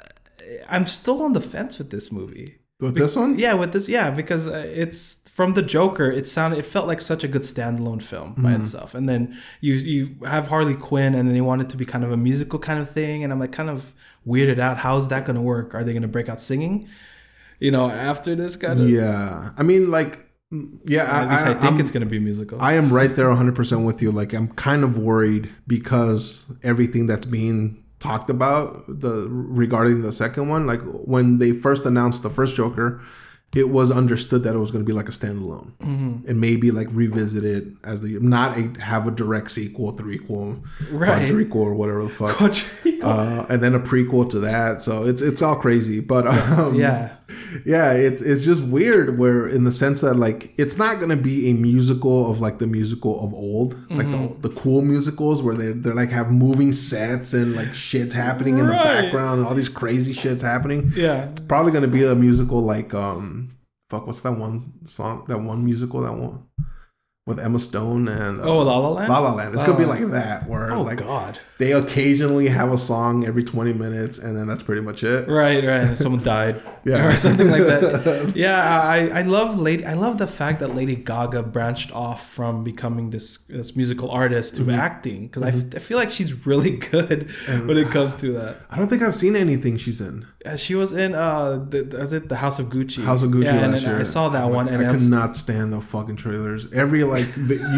I'm 0.69 0.87
still 0.87 1.23
on 1.23 1.33
the 1.33 1.41
fence 1.41 1.79
with 1.79 1.91
this 1.91 2.13
movie. 2.13 2.57
With 2.81 2.97
this 2.97 3.17
one? 3.17 3.39
Yeah, 3.39 3.55
with 3.55 3.73
this, 3.73 3.89
yeah, 3.89 4.11
because 4.11 4.47
uh, 4.47 4.67
it's 4.83 5.01
from 5.31 5.55
the 5.55 5.63
Joker. 5.63 6.11
It 6.11 6.27
sounded, 6.27 6.59
it 6.59 6.67
felt 6.67 6.87
like 6.87 7.01
such 7.01 7.25
a 7.25 7.29
good 7.29 7.43
standalone 7.43 8.03
film 8.03 8.35
by 8.37 8.53
itself. 8.53 8.95
And 8.95 9.09
then 9.09 9.35
you 9.63 9.75
you 9.75 10.01
have 10.27 10.49
Harley 10.49 10.75
Quinn, 10.75 11.15
and 11.15 11.27
then 11.27 11.35
they 11.35 11.41
want 11.41 11.63
it 11.63 11.71
to 11.71 11.77
be 11.79 11.87
kind 11.87 12.05
of 12.05 12.11
a 12.13 12.17
musical 12.17 12.59
kind 12.59 12.79
of 12.79 12.91
thing, 12.91 13.25
and 13.25 13.33
I'm 13.33 13.39
like 13.41 13.53
kind 13.53 13.71
of 13.71 13.95
weirded 14.27 14.59
out. 14.59 14.77
How's 14.79 15.09
that 15.09 15.25
going 15.25 15.37
to 15.37 15.43
work? 15.55 15.75
Are 15.75 15.83
they 15.85 15.93
going 15.93 16.03
to 16.11 16.15
break 16.17 16.29
out 16.29 16.41
singing? 16.41 16.87
You 17.65 17.71
know, 17.71 17.87
after 17.91 18.35
this 18.35 18.57
kind 18.57 18.81
of. 18.81 18.89
Yeah. 18.91 19.51
I 19.57 19.63
mean, 19.63 19.91
like, 19.91 20.13
yeah, 20.87 21.23
At 21.23 21.31
least 21.31 21.47
I, 21.47 21.53
think 21.55 21.65
I'm- 21.73 21.81
it's 21.81 21.91
going 21.91 22.05
to 22.05 22.11
be 22.11 22.19
musical. 22.19 22.61
I 22.63 22.75
am 22.75 22.93
right 22.93 23.13
there 23.17 23.27
100% 23.29 23.85
with 23.87 24.03
you. 24.03 24.11
Like, 24.13 24.33
I'm 24.35 24.49
kind 24.49 24.85
of 24.85 24.99
worried 24.99 25.49
because 25.67 26.47
everything 26.63 27.07
that's 27.07 27.27
being 27.27 27.83
talked 28.01 28.29
about 28.29 28.67
the 28.87 29.27
regarding 29.31 30.03
the 30.03 30.13
second 30.13 30.49
one, 30.49 30.67
like 30.67 30.81
when 31.15 31.39
they 31.39 31.53
first 31.53 31.87
announced 31.87 32.23
the 32.23 32.31
first 32.31 32.55
Joker, 32.55 33.01
it 33.57 33.71
was 33.71 33.91
understood 33.91 34.43
that 34.43 34.55
it 34.55 34.59
was 34.59 34.71
going 34.73 34.85
to 34.85 34.87
be 34.87 34.93
like 35.01 35.09
a 35.09 35.13
standalone 35.13 35.73
Mm-hmm. 35.79 36.29
and 36.29 36.41
maybe 36.41 36.71
like 36.73 36.89
revisit 36.91 37.45
it 37.45 37.65
as 37.85 38.03
the 38.03 38.19
not 38.21 38.59
a 38.59 38.63
have 38.81 39.07
a 39.07 39.13
direct 39.13 39.51
sequel, 39.53 39.93
threequel, 39.93 40.63
Right. 40.91 41.23
quadriquel, 41.29 41.55
or 41.71 41.75
whatever 41.75 42.03
the 42.03 42.09
fuck. 42.11 42.37
Uh, 43.05 43.47
and 43.51 43.63
then 43.63 43.75
a 43.75 43.81
prequel 43.81 44.29
to 44.31 44.41
that, 44.41 44.81
so 44.83 45.05
it's 45.07 45.23
it's 45.23 45.41
all 45.43 45.57
crazy. 45.57 46.01
But 46.01 46.27
um, 46.27 46.75
yeah, 46.75 47.13
yeah, 47.65 47.93
it's 47.93 48.23
it's 48.23 48.45
just 48.45 48.65
weird 48.65 49.19
where 49.19 49.47
in 49.49 49.65
the 49.65 49.73
sense 49.73 50.01
that 50.03 50.15
like 50.15 50.53
it's 50.59 50.79
not 50.79 51.01
gonna 51.01 51.17
be 51.17 51.51
a 51.51 51.55
musical 51.55 52.31
of 52.31 52.41
like 52.41 52.59
the 52.59 52.67
musical 52.67 53.25
of 53.25 53.33
old, 53.35 53.75
like 53.91 54.07
Mm-hmm. 54.07 54.41
the 54.43 54.49
the 54.49 54.55
cool 54.61 54.83
musicals 54.83 55.43
where 55.43 55.55
they 55.55 55.73
they're 55.73 55.95
like 55.95 56.11
have 56.11 56.31
moving 56.33 56.73
sets 56.73 57.33
and 57.35 57.55
like 57.55 57.73
shit's 57.75 58.15
happening 58.15 58.59
in 58.59 58.67
the 58.67 58.73
background 58.73 59.39
and 59.41 59.49
all 59.49 59.55
these 59.55 59.69
crazy 59.69 60.13
shit's 60.13 60.43
happening. 60.43 60.93
yeah. 60.97 61.29
It's 61.31 61.41
probably 61.41 61.73
gonna 61.73 61.89
be 61.89 62.05
a 62.05 62.15
musical 62.15 62.61
like 62.63 62.93
um 62.95 63.51
fuck 63.91 64.07
what's 64.07 64.23
that 64.23 64.33
one 64.39 64.73
song 64.85 65.25
that 65.29 65.39
one 65.39 65.65
musical 65.65 66.01
that 66.03 66.13
one 66.13 66.45
with 67.27 67.39
Emma 67.39 67.59
Stone 67.59 68.07
and 68.09 68.41
uh, 68.41 68.45
Oh, 68.45 68.59
La 68.59 68.77
La 68.79 68.89
Land. 68.91 69.09
La 69.09 69.19
La 69.21 69.33
Land. 69.33 69.55
It's 69.55 69.63
gonna 69.63 69.79
be 69.79 69.85
Oh. 69.85 69.89
like 69.89 70.05
that 70.11 70.47
where 70.49 70.73
Oh 70.73 70.83
like 70.83 70.99
God. 70.99 71.39
They 71.59 71.73
occasionally 71.73 72.49
have 72.49 72.73
a 72.73 72.79
song 72.79 73.25
every 73.25 73.43
twenty 73.45 73.73
minutes 73.73 74.19
and 74.19 74.37
then 74.37 74.47
that's 74.47 74.63
pretty 74.63 74.83
much 74.83 75.05
it. 75.05 75.29
Right, 75.29 75.63
right. 75.65 75.97
Someone 75.97 76.23
died, 76.37 76.61
Yeah. 76.85 77.07
or 77.09 77.13
something 77.13 77.49
like 77.51 77.63
that. 77.63 78.33
Yeah, 78.35 78.59
I, 78.61 79.21
I 79.21 79.23
love 79.23 79.59
Lady. 79.59 79.85
I 79.87 79.95
love 79.95 80.19
the 80.19 80.27
fact 80.27 80.61
that 80.61 80.75
Lady 80.75 80.97
Gaga 80.97 81.43
branched 81.45 81.93
off 81.95 82.29
from 82.29 82.65
becoming 82.65 83.11
this 83.11 83.39
this 83.47 83.77
musical 83.77 84.11
artist 84.11 84.57
to 84.57 84.63
Mm-hmm. 84.65 84.71
acting 84.89 85.21
because 85.29 85.43
I 85.43 85.49
f 85.49 85.55
I 85.75 85.77
I, 85.77 85.81
feel 85.81 85.99
like 85.99 86.11
she's 86.11 86.47
really 86.47 86.77
good 86.93 87.29
when 87.69 87.77
it 87.79 87.89
comes 87.91 88.15
to 88.15 88.33
that. 88.39 88.53
I 88.71 88.77
don't 88.79 88.89
think 88.89 89.03
I've 89.03 89.15
seen 89.17 89.37
anything 89.37 89.77
she's 89.77 90.01
in. 90.01 90.27
Uh, 90.45 90.57
She 90.57 90.75
was 90.75 90.91
in 90.93 91.15
uh, 91.15 91.65
the, 91.73 91.81
is 92.05 92.13
it 92.13 92.29
the 92.29 92.37
House 92.45 92.59
of 92.59 92.67
Gucci? 92.75 93.03
House 93.05 93.23
of 93.23 93.31
Gucci 93.31 93.45
Yeah, 93.45 93.63
and 93.65 93.73
last 93.73 93.87
year. 93.87 94.01
I 94.01 94.03
saw 94.17 94.29
that 94.31 94.47
one, 94.59 94.67
and 94.69 94.79
I 94.83 94.89
I 94.89 94.93
could 94.93 95.09
not 95.19 95.37
stand 95.37 95.73
the 95.73 95.81
fucking 95.81 96.17
trailers. 96.17 96.63
Every 96.73 97.03
like 97.05 97.25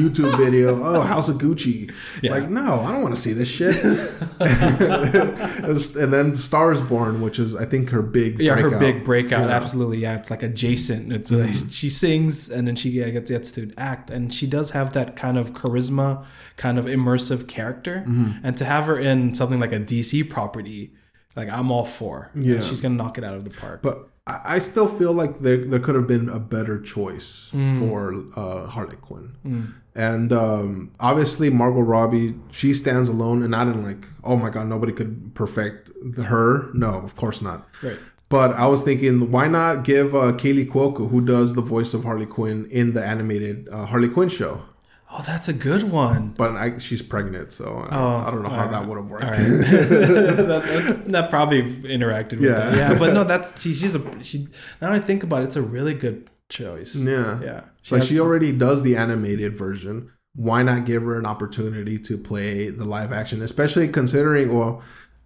YouTube 0.01 0.33
video, 0.45 0.69
oh 0.83 1.01
House 1.03 1.29
of 1.29 1.37
Gucci. 1.45 1.93
Yeah. 2.23 2.33
Like 2.35 2.49
no, 2.51 2.81
I 2.87 2.89
don't 2.93 3.03
want 3.07 3.15
to 3.15 3.21
see 3.21 3.33
this 3.35 3.51
shit. 3.57 3.66
and 5.97 6.13
then 6.13 6.35
Stars 6.35 6.83
Born, 6.83 7.21
which 7.21 7.39
is 7.39 7.57
I 7.57 7.65
think 7.65 7.91
her 7.91 8.03
big 8.03 8.41
yeah, 8.41 8.57
her 8.57 8.79
big 8.79 9.05
breakout. 9.05 9.31
Yeah. 9.31 9.47
Mm-hmm. 9.47 9.51
Absolutely, 9.51 9.99
yeah. 9.99 10.17
It's 10.17 10.31
like 10.31 10.43
adjacent. 10.43 11.13
It's 11.13 11.33
uh, 11.33 11.51
she 11.71 11.89
sings 11.89 12.51
and 12.51 12.69
then 12.69 12.77
she 12.77 12.93
gets, 12.93 13.31
gets 13.31 13.51
to 13.53 13.73
act, 13.77 14.11
and 14.11 14.33
she 14.33 14.47
does 14.47 14.71
have 14.71 14.93
that 14.93 15.17
kind 15.17 15.39
of 15.39 15.55
charisma, 15.55 16.27
kind 16.57 16.79
of 16.79 16.87
immersive 16.87 17.49
character. 17.49 18.05
Mm-hmm. 18.07 18.47
And 18.47 18.57
to 18.59 18.65
have 18.65 18.87
her 18.87 18.99
in 18.99 19.35
something 19.35 19.61
like 19.61 19.73
a 19.73 19.81
DC 19.81 20.29
property, 20.29 20.93
like 21.35 21.51
I'm 21.51 21.71
all 21.71 21.85
for. 21.85 22.31
Yeah. 22.35 22.61
she's 22.61 22.81
gonna 22.81 22.95
knock 22.95 23.19
it 23.19 23.25
out 23.25 23.35
of 23.35 23.45
the 23.45 23.51
park. 23.51 23.83
But 23.83 24.09
I, 24.27 24.59
still 24.59 24.89
feel 24.89 25.13
like 25.13 25.39
there 25.39 25.59
there 25.59 25.79
could 25.79 25.95
have 25.95 26.09
been 26.09 26.29
a 26.29 26.41
better 26.41 26.81
choice 26.81 27.51
Mm. 27.55 27.79
for 27.81 28.25
uh, 28.37 28.67
Harley 28.67 28.97
Quinn. 28.97 29.75
And 29.95 30.33
um, 30.33 30.91
obviously, 31.01 31.49
Margot 31.49 31.81
Robbie, 31.81 32.35
she 32.51 32.75
stands 32.75 33.09
alone. 33.09 33.43
And 33.43 33.55
I 33.57 33.65
didn't 33.65 33.85
like, 33.85 34.05
oh 34.25 34.37
my 34.37 34.51
God, 34.51 34.67
nobody 34.67 34.93
could 34.93 35.35
perfect 35.35 35.91
her. 36.17 36.71
No, 36.75 36.91
of 37.01 37.15
course 37.17 37.41
not. 37.41 37.67
Right. 37.83 37.97
But 38.29 38.51
I 38.57 38.67
was 38.67 38.83
thinking, 38.83 39.31
why 39.31 39.47
not 39.47 39.85
give 39.85 40.15
uh, 40.15 40.33
Kaley 40.33 40.67
Cuoco, 40.69 41.09
who 41.09 41.21
does 41.25 41.55
the 41.55 41.63
voice 41.63 41.95
of 41.95 42.03
Harley 42.03 42.27
Quinn 42.27 42.67
in 42.71 42.93
the 42.95 43.03
animated 43.07 43.69
uh, 43.71 43.87
Harley 43.87 44.09
Quinn 44.09 44.29
show? 44.29 44.63
Oh, 45.11 45.23
that's 45.27 45.49
a 45.49 45.53
good 45.53 45.91
one. 45.91 46.31
But 46.37 46.53
I, 46.53 46.79
she's 46.79 47.01
pregnant, 47.01 47.53
so 47.53 47.65
I, 47.67 47.89
Oh, 47.93 48.17
I 48.27 48.31
don't 48.31 48.43
know 48.43 48.49
how 48.49 48.67
that 48.69 48.87
would 48.87 48.97
have 48.99 49.09
worked. 49.09 49.25
Right. 49.25 49.37
that, 49.37 50.47
that's, 50.47 50.93
that 51.13 51.31
probably 51.31 51.63
interacted 51.63 52.33
with 52.33 52.43
Yeah. 52.43 52.53
that. 52.59 52.77
Yeah, 52.77 52.99
but 52.99 53.15
no, 53.15 53.25
that's 53.25 53.61
she, 53.61 53.73
she's 53.73 53.95
a 53.95 54.23
she. 54.25 54.49
Now 54.83 54.93
I 54.93 54.99
think 54.99 55.23
about 55.23 55.43
it, 55.43 55.45
it's 55.47 55.57
a 55.57 55.63
really 55.63 55.95
good 55.95 56.29
choice. 56.49 56.97
Yeah. 56.97 57.41
Yeah. 57.41 57.61
Like 57.91 58.01
has- 58.01 58.09
she 58.09 58.19
already 58.21 58.57
does 58.57 58.83
the 58.83 58.97
animated 58.97 59.57
version. 59.57 60.11
Why 60.35 60.63
not 60.63 60.85
give 60.85 61.03
her 61.05 61.19
an 61.19 61.25
opportunity 61.25 61.99
to 62.01 62.19
play 62.19 62.69
the 62.69 62.85
live 62.85 63.11
action, 63.13 63.41
especially 63.43 63.89
considering, 63.89 64.55
well, 64.55 64.83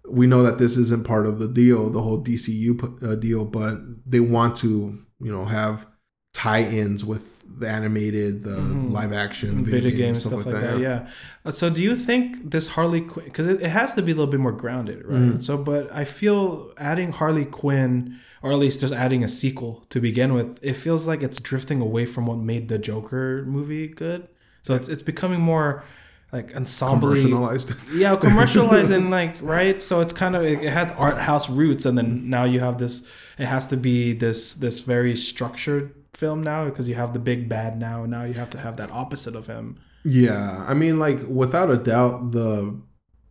we 0.07 0.25
know 0.25 0.41
that 0.43 0.57
this 0.57 0.77
isn't 0.77 1.05
part 1.05 1.25
of 1.25 1.37
the 1.39 1.49
deal, 1.49 1.89
the 1.89 2.01
whole 2.01 2.23
DCU 2.23 3.03
uh, 3.03 3.15
deal, 3.15 3.43
but 3.45 3.73
they 4.05 4.21
want 4.21 4.55
to, 4.57 4.97
you 5.19 5.31
know, 5.31 5.43
have 5.45 5.85
tie-ins 6.33 7.03
with 7.05 7.43
the 7.59 7.67
animated, 7.69 8.43
the 8.43 8.57
live 8.57 9.13
action, 9.13 9.49
Mm-hmm. 9.49 9.63
video 9.65 9.91
games, 9.95 10.23
stuff, 10.23 10.45
like 10.45 10.55
that. 10.55 10.79
Yeah. 10.79 11.07
Uh, 11.45 11.51
So, 11.51 11.69
do 11.69 11.83
you 11.83 11.95
think 11.95 12.49
this 12.51 12.69
Harley 12.69 13.01
Quinn? 13.01 13.25
Because 13.25 13.47
it, 13.49 13.61
it 13.61 13.69
has 13.69 13.93
to 13.95 14.01
be 14.01 14.11
a 14.11 14.15
little 14.15 14.31
bit 14.31 14.39
more 14.39 14.51
grounded, 14.53 15.05
right? 15.05 15.19
Mm-hmm. 15.19 15.41
So, 15.41 15.57
but 15.57 15.91
I 15.93 16.05
feel 16.05 16.71
adding 16.77 17.11
Harley 17.11 17.45
Quinn, 17.45 18.17
or 18.41 18.51
at 18.51 18.57
least 18.57 18.79
just 18.79 18.93
adding 18.93 19.23
a 19.23 19.27
sequel 19.27 19.83
to 19.89 19.99
begin 19.99 20.33
with, 20.33 20.59
it 20.63 20.75
feels 20.75 21.07
like 21.07 21.21
it's 21.21 21.39
drifting 21.39 21.81
away 21.81 22.05
from 22.05 22.25
what 22.25 22.37
made 22.37 22.69
the 22.69 22.79
Joker 22.79 23.43
movie 23.45 23.87
good. 23.87 24.27
So 24.63 24.73
it's 24.75 24.87
it's 24.87 25.03
becoming 25.03 25.41
more 25.41 25.83
like 26.31 26.55
ensemble. 26.55 27.09
Commercialized. 27.09 27.73
Yeah, 27.93 28.15
commercialized 28.21 28.91
and 28.91 29.11
like 29.11 29.35
right. 29.41 29.81
So 29.81 29.99
it's 30.01 30.13
kind 30.13 30.35
of 30.35 30.43
it 30.43 30.63
has 30.63 30.91
art 30.93 31.17
house 31.17 31.49
roots, 31.49 31.85
and 31.85 31.97
then 31.97 32.29
now 32.29 32.45
you 32.45 32.59
have 32.61 32.77
this. 32.77 33.11
It 33.37 33.45
has 33.45 33.67
to 33.67 33.77
be 33.77 34.13
this 34.13 34.55
this 34.55 34.81
very 34.81 35.15
structured 35.15 35.93
film 36.21 36.41
now 36.43 36.65
because 36.65 36.87
you 36.87 36.95
have 36.95 37.11
the 37.13 37.19
big 37.31 37.49
bad 37.49 37.77
now, 37.79 38.03
and 38.03 38.11
now 38.11 38.23
you 38.23 38.33
have 38.35 38.49
to 38.51 38.57
have 38.65 38.77
that 38.77 38.91
opposite 38.91 39.35
of 39.35 39.47
him. 39.47 39.65
Yeah, 40.05 40.63
I 40.67 40.73
mean, 40.81 40.99
like 40.99 41.17
without 41.27 41.69
a 41.69 41.77
doubt, 41.77 42.31
the 42.31 42.79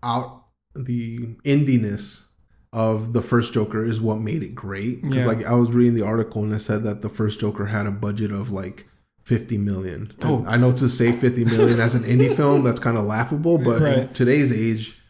out 0.02 0.28
the 0.74 1.36
indiness 1.44 2.26
of 2.72 3.12
the 3.12 3.22
first 3.22 3.52
Joker 3.52 3.84
is 3.84 4.00
what 4.00 4.18
made 4.30 4.42
it 4.42 4.54
great. 4.54 5.02
Because 5.02 5.16
Yeah. 5.24 5.26
like 5.32 5.44
I 5.46 5.54
was 5.54 5.70
reading 5.72 5.94
the 5.94 6.06
article 6.06 6.42
and 6.44 6.52
it 6.52 6.60
said 6.60 6.82
that 6.84 7.02
the 7.02 7.08
first 7.08 7.40
Joker 7.40 7.66
had 7.66 7.86
a 7.86 7.90
budget 8.06 8.30
of 8.32 8.50
like 8.52 8.86
fifty 9.24 9.58
million. 9.58 10.12
And 10.22 10.30
Oh. 10.30 10.44
I 10.46 10.56
know 10.56 10.72
to 10.72 10.88
say 10.88 11.12
fifty 11.12 11.44
million 11.44 11.80
as 11.80 11.94
an 11.94 12.04
indie 12.04 12.34
film 12.34 12.62
that's 12.64 12.78
kind 12.80 12.96
of 12.98 13.04
laughable, 13.04 13.58
but 13.58 13.82
in 13.82 14.08
today's 14.12 14.52
age, 14.52 15.00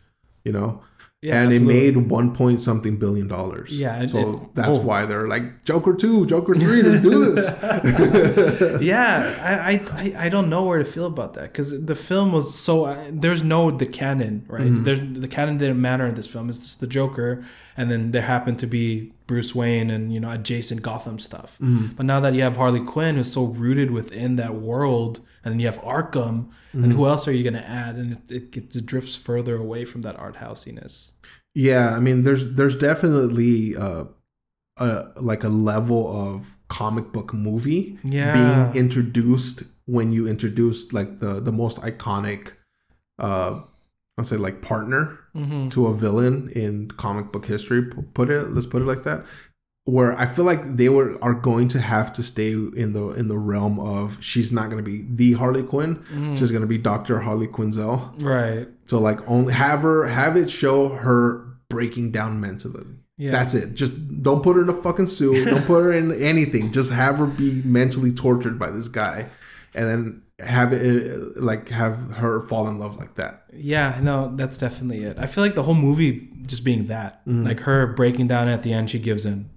you 0.45 0.53
know. 0.53 0.83
Yeah, 1.23 1.43
and 1.43 1.53
absolutely. 1.53 1.89
it 1.89 1.97
made 1.97 2.11
one 2.11 2.35
point 2.35 2.62
something 2.62 2.97
billion 2.97 3.29
dollars. 3.29 3.79
Yeah, 3.79 4.00
and 4.00 4.09
so 4.09 4.31
it- 4.31 4.55
that's 4.55 4.79
oh. 4.79 4.83
why 4.83 5.05
they're 5.05 5.29
like 5.29 5.67
Joker 5.67 5.95
two, 5.95 6.25
Joker 6.25 6.55
three. 6.55 6.81
Let's 6.83 7.03
do 7.03 7.35
this. 7.35 8.81
yeah, 8.83 9.37
I, 9.43 9.73
I- 9.73 9.85
I 9.93 10.27
I 10.27 10.29
don't 10.31 10.49
know 10.49 10.65
where 10.65 10.79
to 10.79 10.85
feel 10.85 11.05
about 11.05 11.35
that 11.35 11.53
because 11.53 11.85
the 11.85 11.95
film 11.95 12.33
was 12.33 12.55
so 12.55 12.87
uh, 12.87 13.05
there's 13.12 13.43
no 13.43 13.71
the 13.71 13.85
canon 13.85 14.47
right. 14.49 14.62
Mm-hmm. 14.62 14.85
There's 14.85 15.00
the 15.00 15.29
canon 15.29 15.59
didn't 15.59 15.81
matter 15.81 16.07
in 16.07 16.15
this 16.15 16.27
film. 16.27 16.49
It's 16.49 16.61
just 16.61 16.81
the 16.81 16.87
Joker, 16.87 17.45
and 17.77 17.91
then 17.91 18.12
there 18.12 18.23
happened 18.23 18.59
to 18.61 18.67
be 18.67 19.12
Bruce 19.27 19.55
Wayne 19.55 19.91
and 19.91 20.15
you 20.15 20.21
know 20.21 20.31
adjacent 20.31 20.81
Gotham 20.81 21.19
stuff. 21.19 21.59
Mm-hmm. 21.59 21.97
But 21.97 22.07
now 22.07 22.21
that 22.21 22.33
you 22.33 22.41
have 22.43 22.57
Harley 22.57 22.81
Quinn, 22.81 23.17
who's 23.17 23.31
so 23.31 23.45
rooted 23.45 23.91
within 23.91 24.37
that 24.37 24.55
world, 24.55 25.21
and 25.44 25.52
then 25.52 25.61
you 25.61 25.66
have 25.66 25.80
Arkham, 25.82 26.50
Mm-hmm. 26.73 26.85
and 26.85 26.92
who 26.92 27.06
else 27.06 27.26
are 27.26 27.32
you 27.32 27.42
gonna 27.42 27.64
add? 27.66 27.97
And 27.97 28.12
it, 28.12 28.30
it, 28.30 28.50
gets, 28.52 28.76
it 28.76 28.87
drifts 28.87 29.16
further 29.16 29.56
away 29.56 29.85
from 29.85 30.02
that 30.02 30.16
art 30.16 30.37
housiness. 30.37 31.12
Yeah, 31.54 31.97
I 31.97 32.00
mean, 32.00 32.23
there's 32.23 32.54
there's 32.54 32.76
definitely 32.78 33.76
uh, 33.76 34.04
a 34.78 35.06
like 35.16 35.42
a 35.42 35.49
level 35.49 36.06
of 36.16 36.56
comic 36.68 37.11
book 37.12 37.35
movie 37.35 37.99
Yeah. 38.04 38.70
being 38.73 38.85
introduced 38.85 39.64
when 39.87 40.12
you 40.12 40.28
introduced 40.28 40.92
like 40.92 41.18
the 41.18 41.40
the 41.40 41.50
most 41.52 41.80
iconic, 41.82 42.52
uh, 43.18 43.61
I'll 44.16 44.25
say 44.25 44.37
like 44.37 44.62
partner 44.62 45.16
Mm-hmm. 45.35 45.68
to 45.68 45.87
a 45.87 45.94
villain 45.94 46.50
in 46.56 46.90
comic 46.90 47.30
book 47.30 47.47
history. 47.47 47.82
Put 48.14 48.30
it, 48.30 48.49
let's 48.50 48.66
put 48.66 48.82
it 48.82 48.87
like 48.87 49.04
that. 49.04 49.25
Where 49.90 50.16
I 50.16 50.26
feel 50.26 50.44
like 50.44 50.62
they 50.62 50.88
were 50.88 51.18
are 51.23 51.35
going 51.35 51.68
to 51.68 51.80
have 51.80 52.12
to 52.14 52.23
stay 52.23 52.52
in 52.52 52.92
the 52.92 53.11
in 53.11 53.28
the 53.28 53.38
realm 53.38 53.80
of 53.80 54.23
she's 54.23 54.52
not 54.52 54.70
going 54.70 54.82
to 54.85 54.88
be 54.88 55.04
the 55.09 55.32
Harley 55.32 55.62
Quinn. 55.62 55.97
Mm-hmm. 55.97 56.37
She's 56.37 56.50
going 56.50 56.62
to 56.62 56.68
be 56.68 56.78
Doctor 56.78 57.20
Harley 57.20 57.49
Quinzel. 57.49 58.23
Right. 58.23 58.68
So 58.85 59.00
like 59.00 59.18
only 59.28 59.52
have 59.52 59.80
her 59.82 60.06
have 60.06 60.37
it 60.37 60.49
show 60.50 60.88
her 60.88 61.44
breaking 61.68 62.12
down 62.12 62.40
mentally. 62.40 62.87
Yeah. 63.16 63.32
That's 63.32 63.54
it. 63.54 63.75
Just 63.75 64.23
don't 64.23 64.42
put 64.42 64.56
her 64.56 64.62
in 64.62 64.68
a 64.68 64.75
fucking 64.75 65.09
suit. 65.09 65.44
Don't 65.44 65.64
put 65.66 65.82
her 65.82 65.92
in 65.92 66.12
anything. 66.23 66.73
Just 66.73 66.92
have 66.92 67.18
her 67.18 67.26
be 67.26 67.61
mentally 67.64 68.12
tortured 68.12 68.59
by 68.59 68.70
this 68.70 68.88
guy, 68.88 69.26
and 69.75 69.88
then 69.88 70.23
have 70.44 70.73
it 70.73 71.37
like 71.37 71.68
have 71.70 72.12
her 72.16 72.42
fall 72.42 72.68
in 72.68 72.78
love 72.78 72.97
like 72.99 73.14
that. 73.14 73.44
Yeah, 73.52 73.99
no, 74.02 74.32
that's 74.37 74.59
definitely 74.59 75.02
it. 75.04 75.18
I 75.18 75.26
feel 75.26 75.42
like 75.44 75.54
the 75.54 75.62
whole 75.62 75.75
movie 75.75 76.28
just 76.47 76.64
being 76.64 76.87
that, 76.87 77.25
Mm-hmm. 77.26 77.44
like 77.44 77.61
her 77.61 77.87
breaking 77.88 78.28
down 78.28 78.49
at 78.49 78.62
the 78.62 78.73
end, 78.73 78.90
she 78.90 78.99
gives 78.99 79.26
in 79.26 79.50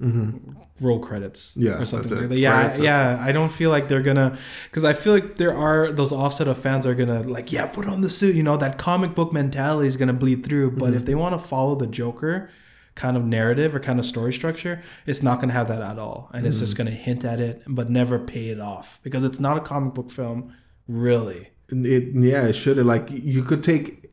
roll 0.81 0.99
credits, 0.99 1.53
Yeah, 1.55 1.79
or 1.79 1.85
something 1.85 2.17
like 2.17 2.29
that. 2.29 2.37
Yeah, 2.37 2.67
Right, 2.67 2.79
yeah. 2.79 3.17
I 3.21 3.31
don't 3.31 3.51
feel 3.51 3.69
like 3.69 3.87
they're 3.87 4.01
gonna, 4.01 4.37
because 4.65 4.83
I 4.83 4.93
feel 4.93 5.13
like 5.13 5.35
there 5.35 5.55
are 5.55 5.91
those 5.91 6.11
offset 6.11 6.47
of 6.47 6.57
fans 6.57 6.85
are 6.87 6.95
gonna 6.95 7.21
like, 7.23 7.51
yeah, 7.51 7.67
put 7.67 7.87
on 7.87 8.01
the 8.01 8.09
suit. 8.09 8.35
You 8.35 8.43
know, 8.43 8.57
that 8.57 8.77
comic 8.77 9.13
book 9.15 9.31
mentality 9.31 9.87
is 9.87 9.95
gonna 9.97 10.13
bleed 10.13 10.45
through. 10.45 10.71
But 10.71 10.85
Mm-hmm. 10.87 10.95
if 10.95 11.05
they 11.05 11.15
want 11.15 11.39
to 11.39 11.47
follow 11.47 11.75
the 11.75 11.87
Joker 11.87 12.49
kind 12.95 13.15
of 13.17 13.23
narrative 13.25 13.75
or 13.75 13.79
kind 13.79 13.97
of 13.99 14.05
story 14.05 14.33
structure, 14.33 14.81
it's 15.05 15.23
not 15.23 15.39
gonna 15.39 15.53
have 15.53 15.67
that 15.67 15.81
at 15.81 15.97
all, 15.99 16.29
and 16.33 16.45
it's 16.45 16.57
Mm-hmm. 16.57 16.63
just 16.63 16.77
gonna 16.77 16.91
hint 16.91 17.23
at 17.23 17.39
it 17.39 17.61
but 17.67 17.89
never 17.89 18.19
pay 18.19 18.49
it 18.49 18.59
off 18.59 18.99
because 19.03 19.23
it's 19.23 19.39
not 19.39 19.57
a 19.57 19.61
comic 19.61 19.93
book 19.93 20.11
film, 20.11 20.53
really. 20.87 21.49
It 21.69 22.15
yeah, 22.15 22.47
it 22.47 22.53
should 22.53 22.77
have 22.77 22.85
like 22.85 23.07
you 23.09 23.43
could 23.43 23.63
take 23.63 24.11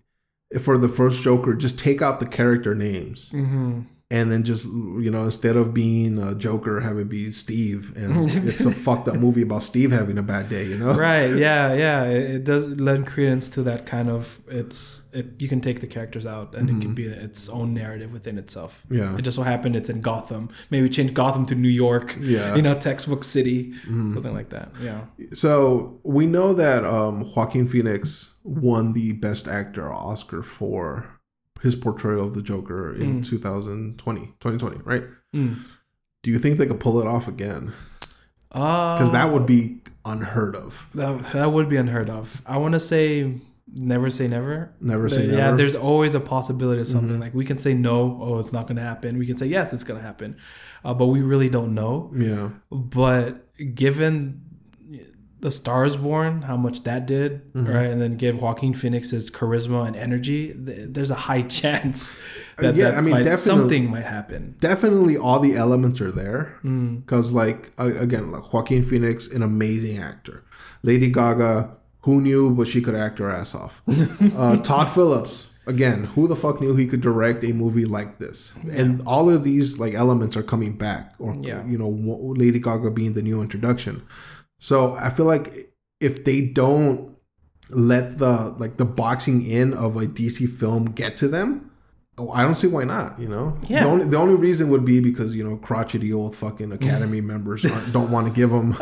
for 0.61 0.79
the 0.79 0.89
first 0.89 1.23
Joker, 1.23 1.55
just 1.55 1.79
take 1.79 2.03
out 2.03 2.21
the 2.21 2.27
character 2.27 2.75
names. 2.75 3.31
Mm-hmm. 3.31 3.83
And 4.13 4.33
then 4.33 4.43
just 4.43 4.67
you 4.67 5.11
know, 5.11 5.25
instead 5.25 5.57
of 5.57 5.73
being 5.73 6.21
a 6.21 6.35
Joker, 6.35 6.81
have 6.81 6.99
it 6.99 7.09
be 7.09 7.31
Steve, 7.31 7.97
and 7.97 8.25
it's 8.29 8.65
a 8.65 8.71
fucked 8.71 9.07
up 9.07 9.17
movie 9.17 9.43
about 9.43 9.63
Steve 9.63 9.93
having 9.93 10.19
a 10.19 10.23
bad 10.23 10.49
day. 10.49 10.65
You 10.65 10.79
know, 10.79 10.95
right 10.95 11.37
yeah 11.37 11.73
yeah. 11.75 12.05
It, 12.05 12.31
it 12.31 12.45
does 12.45 12.77
lend 12.79 13.07
credence 13.07 13.49
to 13.51 13.63
that 13.63 13.87
kind 13.87 14.11
of 14.11 14.41
it's 14.49 15.09
it 15.13 15.41
you 15.41 15.49
can 15.49 15.61
take 15.61 15.81
the 15.81 15.87
characters 15.87 16.27
out 16.27 16.55
and 16.55 16.69
it 16.69 16.81
can 16.81 16.95
be 16.95 17.05
its 17.05 17.49
own 17.49 17.73
narrative 17.73 18.13
within 18.13 18.37
itself. 18.37 18.83
Yeah. 18.91 19.17
it 19.17 19.23
just 19.23 19.37
so 19.37 19.43
happened 19.43 19.77
it's 19.77 19.91
in 19.91 20.01
gotham. 20.01 20.49
Maybe 20.71 20.89
change 20.89 21.15
gotham 21.15 21.47
to 21.47 21.55
new 21.55 21.69
york. 21.69 22.17
Yeah. 22.21 22.57
you 22.57 22.63
know 22.63 22.79
textbook 22.79 23.23
city. 23.25 23.75
Something 23.75 24.35
like 24.35 24.49
that 24.51 24.71
yeah. 24.83 25.05
So 25.33 26.01
we 26.03 26.27
know 26.27 26.53
that 26.55 26.85
um, 26.85 27.25
Joaquin 27.35 27.67
Phoenix 27.67 28.35
won 28.43 28.93
the 28.93 29.13
Best 29.13 29.47
Actor 29.49 29.93
Oscar 29.93 30.43
for 30.43 31.20
his 31.63 31.77
portrayal 31.77 32.25
of 32.27 32.35
the 32.35 32.43
Joker 32.43 32.95
in 32.95 33.23
2020, 33.23 34.21
2020, 34.41 34.79
right? 34.85 35.05
Mm. 35.35 35.57
Do 36.23 36.31
you 36.31 36.39
think 36.39 36.59
they 36.59 36.67
could 36.67 36.81
pull 36.81 37.01
it 37.01 37.07
off 37.07 37.29
again? 37.29 37.73
uh, 38.53 38.97
Because 38.99 39.13
that 39.13 39.33
would 39.33 39.47
be 39.47 39.79
unheard 40.05 40.57
of. 40.57 40.89
that, 40.95 41.23
that 41.33 41.47
would 41.53 41.69
be 41.69 41.77
unheard 41.77 42.09
of 42.09 42.41
i 42.47 42.57
want 42.57 42.73
to 42.73 42.81
say 42.81 43.31
never 43.77 44.09
say 44.09 44.27
never 44.27 44.73
Never 44.81 45.11
say 45.11 45.27
yeah 45.27 45.31
never. 45.33 45.43
Mm-hmm. 45.49 45.57
there's 45.59 45.75
always 45.75 46.15
a 46.15 46.21
possibility 46.21 46.81
of 46.81 46.87
something 46.89 47.21
like 47.21 47.35
we 47.35 47.45
can 47.45 47.59
say 47.59 47.75
no 47.75 48.19
oh 48.23 48.39
it's 48.39 48.51
not 48.53 48.67
going 48.67 48.77
to 48.79 48.83
happen 48.83 49.19
we 49.19 49.27
can 49.27 49.37
say 49.37 49.47
yes 49.47 49.75
it's 49.75 49.85
going 49.85 50.01
to 50.01 50.07
happen 50.07 50.39
uh, 50.85 50.95
but 50.95 51.09
we 51.09 51.21
really 51.21 51.51
don't 51.51 51.75
know 51.75 52.11
Yeah, 52.15 52.49
but 52.71 53.47
given 53.75 54.41
the 55.41 55.51
stars 55.51 55.97
born 55.97 56.43
how 56.43 56.57
much 56.57 56.83
that 56.85 57.07
did 57.07 57.31
Mm-hmm. 57.55 57.73
right 57.73 57.91
and 57.91 58.01
then 58.01 58.17
give 58.17 58.41
joaquin 58.43 58.75
phoenix's 58.75 59.31
charisma 59.31 59.87
and 59.87 59.97
energy 59.97 60.53
th- 60.53 60.89
there's 60.95 61.11
a 61.11 61.15
high 61.29 61.43
chance 61.61 62.23
that, 62.59 62.75
Uh, 62.75 62.77
yeah, 62.77 62.91
that 62.91 62.99
I 62.99 63.01
mean, 63.01 63.11
might- 63.15 63.23
definitely- 63.25 63.37
something 63.61 63.91
might 63.91 64.05
happen 64.05 64.55
definitely 64.61 65.17
all 65.17 65.41
the 65.41 65.55
elements 65.57 66.01
are 66.01 66.13
there. 66.13 66.59
Mm. 66.65 67.01
Because 67.01 67.33
like 67.33 67.73
uh, 67.79 67.93
again, 67.99 68.31
like 68.33 68.53
Joaquin 68.53 68.83
Phoenix, 68.83 69.29
an 69.33 69.43
amazing 69.43 69.99
actor. 69.99 70.45
Lady 70.83 71.11
Gaga, 71.11 71.77
who 72.03 72.21
knew, 72.21 72.55
but 72.55 72.67
she 72.69 72.81
could 72.81 72.95
act 72.95 73.19
her 73.19 73.31
ass 73.31 73.55
off. 73.55 73.83
uh, 74.37 74.57
Todd 74.63 74.89
Phillips, 74.91 75.51
again, 75.67 76.05
who 76.15 76.27
the 76.29 76.37
fuck 76.37 76.61
knew 76.61 76.75
he 76.75 76.87
could 76.87 77.01
direct 77.03 77.45
a 77.45 77.53
movie 77.53 77.85
like 77.85 78.17
this? 78.19 78.57
And 78.73 79.03
all 79.07 79.29
of 79.29 79.45
these 79.45 79.79
like 79.79 79.93
elements 79.95 80.37
are 80.37 80.43
coming 80.43 80.73
back, 80.73 81.15
or 81.19 81.35
Yeah. 81.43 81.65
you 81.67 81.77
know, 81.77 81.89
Lady 82.37 82.61
Gaga 82.61 82.91
being 82.93 83.13
the 83.15 83.23
new 83.23 83.43
introduction. 83.43 84.03
So 84.61 84.95
I 84.95 85.09
feel 85.09 85.27
like 85.27 85.73
if 86.01 86.25
they 86.25 86.43
don't 86.43 87.17
let 87.71 88.19
the 88.19 88.55
like 88.59 88.77
the 88.77 88.85
boxing 88.85 89.45
in 89.45 89.73
of 89.75 89.97
a 89.97 90.07
DC 90.07 90.49
film 90.49 90.93
get 90.93 91.17
to 91.17 91.29
them, 91.29 91.71
oh, 92.19 92.31
I 92.31 92.43
don't 92.43 92.55
see 92.55 92.67
why 92.67 92.85
not. 92.85 93.19
You 93.19 93.29
know, 93.29 93.57
Yeah. 93.63 93.85
The 93.85 93.89
only 93.89 94.07
the 94.07 94.19
only 94.19 94.35
reason 94.35 94.69
would 94.69 94.85
be 94.85 95.01
because 95.01 95.35
you 95.35 95.49
know 95.49 95.57
crotchety 95.57 96.13
old 96.13 96.37
fucking 96.37 96.73
Academy 96.73 97.21
members 97.33 97.65
aren't, 97.65 97.93
don't 97.93 98.13
want 98.13 98.29
to 98.29 98.33
give 98.35 98.51
them 98.51 98.73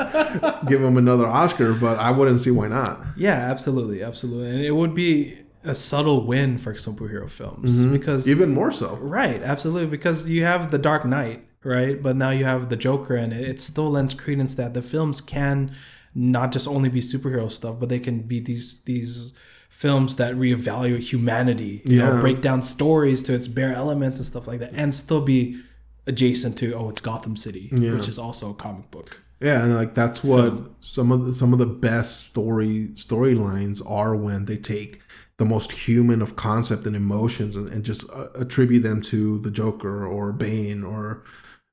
give 0.66 0.82
him 0.82 0.96
another 0.96 1.26
Oscar, 1.26 1.74
but 1.74 1.96
I 1.98 2.10
wouldn't 2.10 2.40
see 2.40 2.50
why 2.50 2.66
not. 2.66 2.98
Yeah, 3.16 3.36
absolutely, 3.36 4.02
absolutely, 4.02 4.50
and 4.50 4.60
it 4.60 4.72
would 4.72 4.94
be 4.94 5.38
a 5.64 5.76
subtle 5.76 6.26
win 6.26 6.58
for 6.58 6.74
superhero 6.74 7.30
films 7.30 7.78
mm-hmm. 7.78 7.92
because 7.92 8.28
Even 8.28 8.52
more 8.52 8.72
so. 8.72 8.96
right, 8.96 9.42
absolutely, 9.42 9.88
because 9.88 10.28
you 10.28 10.42
have 10.42 10.72
the 10.72 10.78
Dark 10.78 11.04
Knight, 11.04 11.44
right, 11.64 12.00
but 12.00 12.16
now 12.16 12.30
you 12.30 12.44
have 12.44 12.68
the 12.68 12.76
Joker, 12.76 13.16
and 13.16 13.32
it, 13.32 13.48
it 13.48 13.60
still 13.60 13.90
lends 13.90 14.14
credence 14.14 14.54
that 14.56 14.74
the 14.74 14.82
films 14.82 15.20
can 15.20 15.72
not 16.14 16.52
just 16.52 16.66
only 16.66 16.88
be 16.88 17.00
superhero 17.00 17.50
stuff, 17.50 17.78
but 17.78 17.88
they 17.88 17.98
can 18.00 18.20
be 18.20 18.40
these 18.40 18.82
these 18.84 19.32
films 19.68 20.16
that 20.16 20.34
reevaluate 20.34 21.12
humanity, 21.12 21.82
you 21.84 21.98
know, 21.98 22.20
break 22.20 22.40
down 22.40 22.62
stories 22.62 23.22
to 23.22 23.34
its 23.34 23.46
bare 23.46 23.74
elements 23.74 24.18
and 24.18 24.26
stuff 24.26 24.46
like 24.46 24.60
that, 24.60 24.72
and 24.74 24.94
still 24.94 25.24
be 25.24 25.60
adjacent 26.06 26.56
to 26.58 26.72
oh, 26.72 26.90
it's 26.90 27.00
Gotham 27.00 27.36
City, 27.36 27.68
which 27.72 28.08
is 28.08 28.18
also 28.18 28.50
a 28.50 28.54
comic 28.54 28.90
book. 28.90 29.22
Yeah, 29.40 29.62
and 29.62 29.76
like 29.76 29.94
that's 29.94 30.24
what 30.24 30.52
some 30.80 31.12
of 31.12 31.26
the, 31.26 31.34
some 31.34 31.52
of 31.52 31.60
the 31.60 31.66
best 31.66 32.26
story 32.26 32.88
storylines 32.94 33.88
are 33.88 34.16
when 34.16 34.46
they 34.46 34.56
take 34.56 35.00
the 35.36 35.44
most 35.44 35.70
human 35.70 36.20
of 36.20 36.34
concept 36.34 36.86
and 36.86 36.96
emotions 36.96 37.54
and, 37.54 37.68
and 37.68 37.84
just 37.84 38.10
uh, 38.10 38.26
attribute 38.34 38.82
them 38.82 39.00
to 39.00 39.38
the 39.38 39.50
Joker 39.52 40.04
or 40.04 40.32
Bane 40.32 40.82
or 40.82 41.22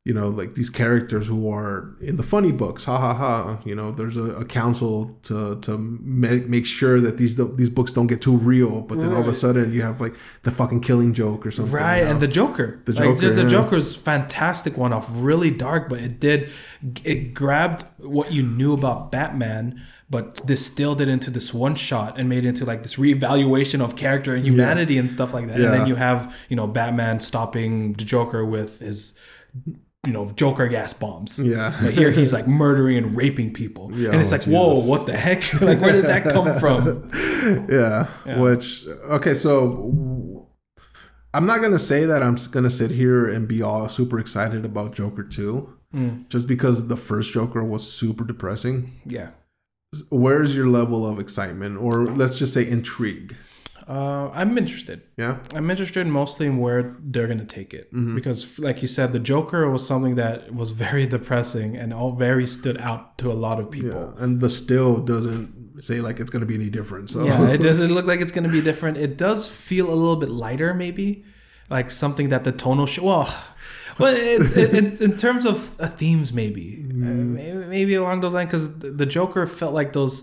you 0.06 0.14
know 0.14 0.28
like 0.30 0.54
these 0.54 0.70
characters 0.70 1.28
who 1.28 1.52
are 1.52 1.96
in 2.00 2.18
the 2.18 2.24
funny 2.24 2.52
books. 2.52 2.86
Ha 2.86 2.96
ha 2.96 3.14
ha! 3.16 3.60
You 3.66 3.74
know, 3.74 3.90
there's 3.90 4.16
a, 4.16 4.36
a 4.36 4.46
council 4.46 5.18
to 5.24 5.60
to 5.62 5.78
make 5.80 6.46
make 6.46 6.68
sure 6.68 7.02
that 7.02 7.18
these 7.18 7.38
these 7.56 7.72
books 7.72 7.92
don't 7.92 8.06
get 8.06 8.22
too 8.22 8.38
real. 8.38 8.82
But 8.82 9.00
then 9.00 9.12
all 9.12 9.22
of 9.22 9.28
a 9.28 9.34
sudden 9.34 9.74
you 9.74 9.82
have 9.82 10.00
like 10.00 10.14
the 10.44 10.52
fucking 10.52 10.82
Killing 10.82 11.16
Joke 11.16 11.44
or 11.44 11.50
something. 11.50 11.74
Right, 11.74 11.98
you 11.98 12.06
know? 12.06 12.12
and 12.12 12.22
the 12.22 12.28
Joker. 12.28 12.80
The 12.86 12.94
Joker, 12.94 13.20
just 13.20 13.36
the 13.36 13.44
yeah. 13.44 13.50
Joker's 13.50 13.98
fantastic 13.98 14.78
one 14.78 14.94
off, 14.94 15.08
really 15.10 15.50
dark, 15.50 15.90
but 15.90 16.00
it 16.00 16.20
did 16.20 16.52
it 17.04 17.34
grabbed 17.34 17.84
what 17.98 18.32
you 18.32 18.44
knew 18.44 18.74
about 18.74 19.12
Batman, 19.12 19.84
but 20.08 20.36
distilled 20.46 21.02
it 21.02 21.08
into 21.08 21.32
this 21.32 21.52
one 21.52 21.74
shot 21.74 22.20
and 22.20 22.30
made 22.30 22.46
it 22.46 22.50
into 22.50 22.64
like 22.64 22.84
this 22.84 22.98
reevaluation 22.98 23.82
of 23.82 23.96
character 23.96 24.36
and 24.36 24.46
humanity 24.46 25.00
and 25.00 25.10
stuff 25.10 25.34
like 25.34 25.48
that. 25.48 25.56
And 25.56 25.74
then 25.74 25.88
you 25.88 25.96
have, 25.96 26.46
you 26.48 26.56
know, 26.56 26.68
Batman 26.68 27.22
stopping 27.22 27.94
the 27.94 28.06
Joker 28.06 28.46
with 28.46 28.82
his 28.82 29.18
you 30.06 30.14
know, 30.14 30.32
Joker 30.32 30.68
gas 30.68 30.94
bombs. 30.94 31.40
Yeah. 31.40 31.76
But 31.82 31.94
here 31.94 32.12
he's 32.12 32.32
like 32.34 32.48
murdering 32.48 32.98
and 32.98 33.16
raping 33.18 33.54
people. 33.54 33.92
Yeah, 33.94 34.12
and 34.12 34.20
it's 34.22 34.32
oh, 34.32 34.38
like, 34.38 34.46
whoa, 34.46 34.86
what 34.86 35.06
the 35.06 35.14
heck? 35.18 35.42
like 35.62 35.80
where 35.82 35.94
did 35.94 36.06
that 36.06 36.24
come 36.24 36.46
from? 36.60 37.10
yeah, 37.70 38.08
Yeah. 38.26 38.40
which 38.40 38.88
okay 39.10 39.34
so 39.36 40.48
i'm 41.34 41.46
not 41.46 41.62
gonna 41.62 41.78
say 41.78 42.06
that 42.06 42.24
i'm 42.24 42.38
gonna 42.52 42.70
sit 42.72 42.90
here 42.90 43.28
and 43.30 43.48
be 43.48 43.62
all 43.62 43.88
super 43.88 44.18
excited 44.20 44.66
about 44.66 44.94
joker 44.96 45.24
2 45.24 45.70
Mm. 45.94 46.28
just 46.28 46.48
because 46.48 46.88
the 46.88 46.98
first 46.98 47.32
joker 47.34 47.64
was 47.64 47.90
super 47.90 48.24
depressing 48.26 48.90
Yeah. 49.06 49.30
where's 50.10 50.56
your 50.56 50.68
level 50.68 51.08
of 51.08 51.20
excitement 51.20 51.78
or 51.78 52.06
let's 52.06 52.38
just 52.40 52.54
say 52.54 52.68
intrigue 52.68 53.36
Uh, 53.88 54.30
I'm 54.34 54.58
interested. 54.58 55.01
yeah 55.18 55.38
I'm 55.54 55.70
interested 55.70 56.08
mostly 56.08 56.48
in 56.48 56.58
where 56.58 56.82
they're 57.12 57.27
going 57.27 57.39
to 57.48 57.56
take 57.60 57.72
it 57.80 57.86
because, 58.15 58.58
like 58.60 58.82
you 58.82 58.88
said, 58.88 59.13
the 59.13 59.20
Joker 59.20 59.70
was 59.70 59.86
something 59.86 60.15
that 60.15 60.54
was 60.54 60.72
very 60.72 61.06
depressing 61.15 61.77
and 61.77 61.94
all 61.94 62.12
very 62.15 62.46
stood 62.48 62.77
out 62.89 63.18
to 63.20 63.32
a 63.32 63.38
lot 63.46 63.60
of 63.60 63.70
people. 63.70 63.89
yeah 64.18 64.24
and 64.24 64.42
the 64.42 64.50
still 64.50 64.98
doesn't 65.04 65.84
say 65.88 66.00
like 66.08 66.20
it's 66.22 66.32
gonna 66.32 66.46
be 66.46 66.56
any 66.56 66.70
different 66.70 67.10
so 67.10 67.24
Yeah, 67.25 67.50
it 67.56 67.62
doesn't 67.62 67.94
look 67.98 68.06
like 68.08 68.22
it's 68.22 68.32
going 68.32 68.46
to 68.50 68.56
be 68.60 68.62
different. 68.62 68.98
It 68.98 69.18
does 69.18 69.39
feel 69.68 69.88
a 69.89 69.98
little 70.01 70.15
bit 70.15 70.30
lighter, 70.30 70.74
maybe 70.74 71.24
like 71.70 71.92
something 71.92 72.30
that 72.30 72.44
the 72.44 72.51
tonal 72.51 72.86
sh- 72.88 73.00
well. 73.00 73.27
Well, 74.00 74.13
it, 74.13 74.58
it, 74.58 74.74
it, 74.80 75.01
in 75.01 75.15
terms 75.15 75.46
of 75.46 75.56
uh, 75.80 75.88
themes, 75.88 76.34
maybe, 76.34 76.84
Uh, 76.84 76.96
maybe, 77.38 77.65
maybe 77.75 77.94
along 77.96 78.20
those 78.22 78.34
lines, 78.34 78.48
because 78.50 78.68
the 79.02 79.06
Joker 79.06 79.45
felt 79.48 79.74
like 79.74 79.93
those. 79.93 80.15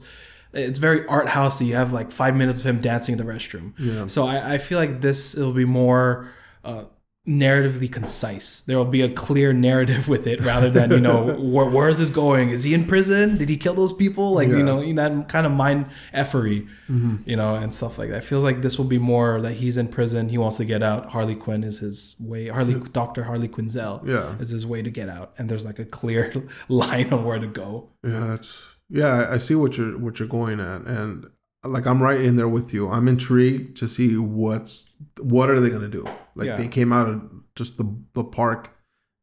It's 0.55 0.79
very 0.79 1.07
art 1.07 1.27
housey. 1.29 1.67
You 1.67 1.75
have 1.77 1.93
like 1.93 2.11
five 2.13 2.37
minutes 2.37 2.61
of 2.61 2.67
him 2.67 2.81
dancing 2.81 3.15
in 3.19 3.25
the 3.25 3.31
restroom. 3.33 3.73
Yeah. 3.79 4.07
So 4.07 4.27
I, 4.27 4.55
I 4.55 4.59
feel 4.59 4.79
like 4.79 5.01
this 5.01 5.37
it'll 5.37 5.53
be 5.55 5.65
more 5.65 6.31
uh, 6.65 6.85
narratively 7.29 7.91
concise. 7.91 8.63
There 8.63 8.77
will 8.77 8.85
be 8.85 9.03
a 9.03 9.09
clear 9.09 9.53
narrative 9.53 10.09
with 10.09 10.27
it, 10.27 10.41
rather 10.41 10.69
than 10.71 10.91
you 10.91 11.01
know 11.01 11.35
where, 11.39 11.71
where 11.71 11.89
is 11.89 11.99
this 11.99 12.11
going? 12.11 12.51
Is 12.51 12.65
he 12.65 12.75
in 12.75 12.85
prison? 12.85 13.39
Did 13.39 13.49
he 13.49 13.57
kill 13.57 13.75
those 13.75 13.93
people? 13.93 14.35
Like 14.35 14.49
Yeah. 14.49 14.57
you 14.59 14.63
know 14.65 14.81
you 14.81 14.93
that 14.95 15.29
kind 15.29 15.47
of 15.47 15.53
mind 15.53 15.87
effery, 16.13 16.67
you 17.25 17.37
know, 17.37 17.55
and 17.55 17.75
stuff 17.75 17.97
like 17.99 18.11
that. 18.11 18.17
I 18.19 18.21
feel 18.21 18.41
like 18.41 18.61
this 18.61 18.77
will 18.77 18.85
be 18.87 18.99
more 18.99 19.41
that 19.41 19.55
he's 19.55 19.79
in 19.79 19.89
prison. 19.89 20.29
He 20.29 20.37
wants 20.37 20.57
to 20.59 20.65
get 20.65 20.83
out. 20.83 21.13
Harley 21.13 21.37
Quinn 21.37 21.65
is 21.65 21.79
his 21.79 22.17
way. 22.21 22.49
Harley 22.49 22.75
Doctor 22.93 23.23
Harley 23.25 23.49
Quinzel 23.49 24.07
Yeah. 24.07 24.37
is 24.39 24.51
his 24.51 24.67
way 24.67 24.83
to 24.83 24.91
get 24.91 25.09
out, 25.09 25.33
and 25.39 25.49
there's 25.49 25.65
like 25.65 25.79
a 25.79 25.85
clear 25.87 26.33
line 26.69 27.13
on 27.13 27.25
where 27.25 27.39
to 27.39 27.47
go. 27.47 27.89
Yeah, 28.05 28.27
that's 28.37 28.72
yeah. 28.93 29.27
I 29.31 29.39
see 29.39 29.55
what 29.55 29.77
you're 29.79 29.97
what 29.99 30.19
you're 30.19 30.29
going 30.29 30.61
at, 30.61 30.83
and 30.83 31.27
like 31.65 31.87
I'm 31.87 32.03
right 32.03 32.21
in 32.21 32.37
there 32.37 32.49
with 32.49 32.73
you. 32.75 32.89
I'm 32.89 33.09
intrigued 33.09 33.77
to 33.79 33.89
see 33.89 34.17
what's 34.17 34.95
what 35.21 35.49
are 35.51 35.61
they 35.61 35.71
gonna 35.71 35.89
do. 35.89 36.05
Like 36.35 36.47
Yeah. 36.49 36.57
they 36.57 36.69
came 36.69 36.93
out 36.93 37.09
of 37.09 37.31
just 37.57 37.79
the 37.79 37.87
the 38.15 38.25
park 38.25 38.71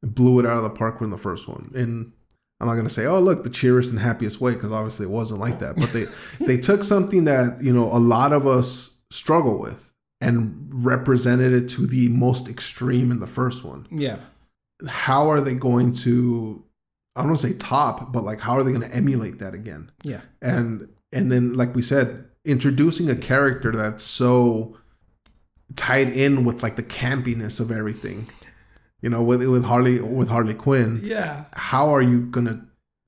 and 0.02 0.14
blew 0.16 0.40
it 0.40 0.46
out 0.46 0.58
of 0.58 0.64
the 0.64 0.78
park 0.78 1.02
in 1.02 1.10
the 1.10 1.18
first 1.18 1.48
one, 1.48 1.72
and 1.76 2.12
I'm 2.60 2.68
not 2.68 2.76
gonna 2.76 2.90
say 2.90 3.06
oh 3.06 3.20
look 3.20 3.44
the 3.44 3.50
cheeriest 3.50 3.92
and 3.92 4.00
happiest 4.00 4.42
way 4.42 4.54
because 4.54 4.72
obviously 4.72 5.06
it 5.06 5.12
wasn't 5.12 5.40
like 5.42 5.60
that. 5.60 5.76
But 5.76 5.90
they 5.94 6.06
they 6.46 6.58
took 6.62 6.84
something 6.84 7.26
that 7.26 7.60
you 7.62 7.74
know 7.74 7.92
a 7.96 8.00
lot 8.00 8.34
of 8.34 8.48
us 8.48 8.98
struggle 9.12 9.60
with 9.60 9.94
and 10.22 10.68
represented 10.72 11.54
it 11.54 11.68
to 11.70 11.88
the 11.88 12.10
most 12.10 12.50
extreme 12.50 13.10
in 13.12 13.20
the 13.20 13.28
first 13.28 13.64
one 13.64 13.88
Yeah, 13.90 14.18
how 14.88 15.30
are 15.30 15.42
they 15.42 15.56
going 15.56 15.94
to 16.06 16.64
I 17.20 17.24
don't 17.24 17.32
want 17.32 17.42
to 17.42 17.48
say 17.48 17.58
top, 17.58 18.12
but 18.14 18.24
like 18.24 18.40
how 18.40 18.54
are 18.54 18.64
they 18.64 18.72
going 18.72 18.90
to 18.90 18.96
emulate 18.96 19.40
that 19.40 19.54
again? 19.54 19.92
yeah, 20.04 20.22
And 20.42 20.90
and 21.12 21.32
then 21.32 21.56
like 21.56 21.76
we 21.76 21.82
said, 21.82 22.26
introducing 22.46 23.10
a 23.10 23.16
character 23.16 23.72
that's 23.72 24.04
so 24.04 24.78
tied 25.76 26.10
in 26.10 26.46
with 26.46 26.64
like 26.64 26.76
the 26.76 26.84
campiness 26.84 27.60
of 27.60 27.72
everything. 27.72 28.26
You 29.02 29.10
know, 29.10 29.24
with 29.24 29.42
with 29.48 29.64
Harley 29.64 30.00
with 30.00 30.30
Harley 30.30 30.54
Quinn, 30.54 31.00
yeah. 31.02 31.46
how 31.54 31.90
are 31.90 32.02
you 32.02 32.26
going 32.26 32.48
to 32.48 32.62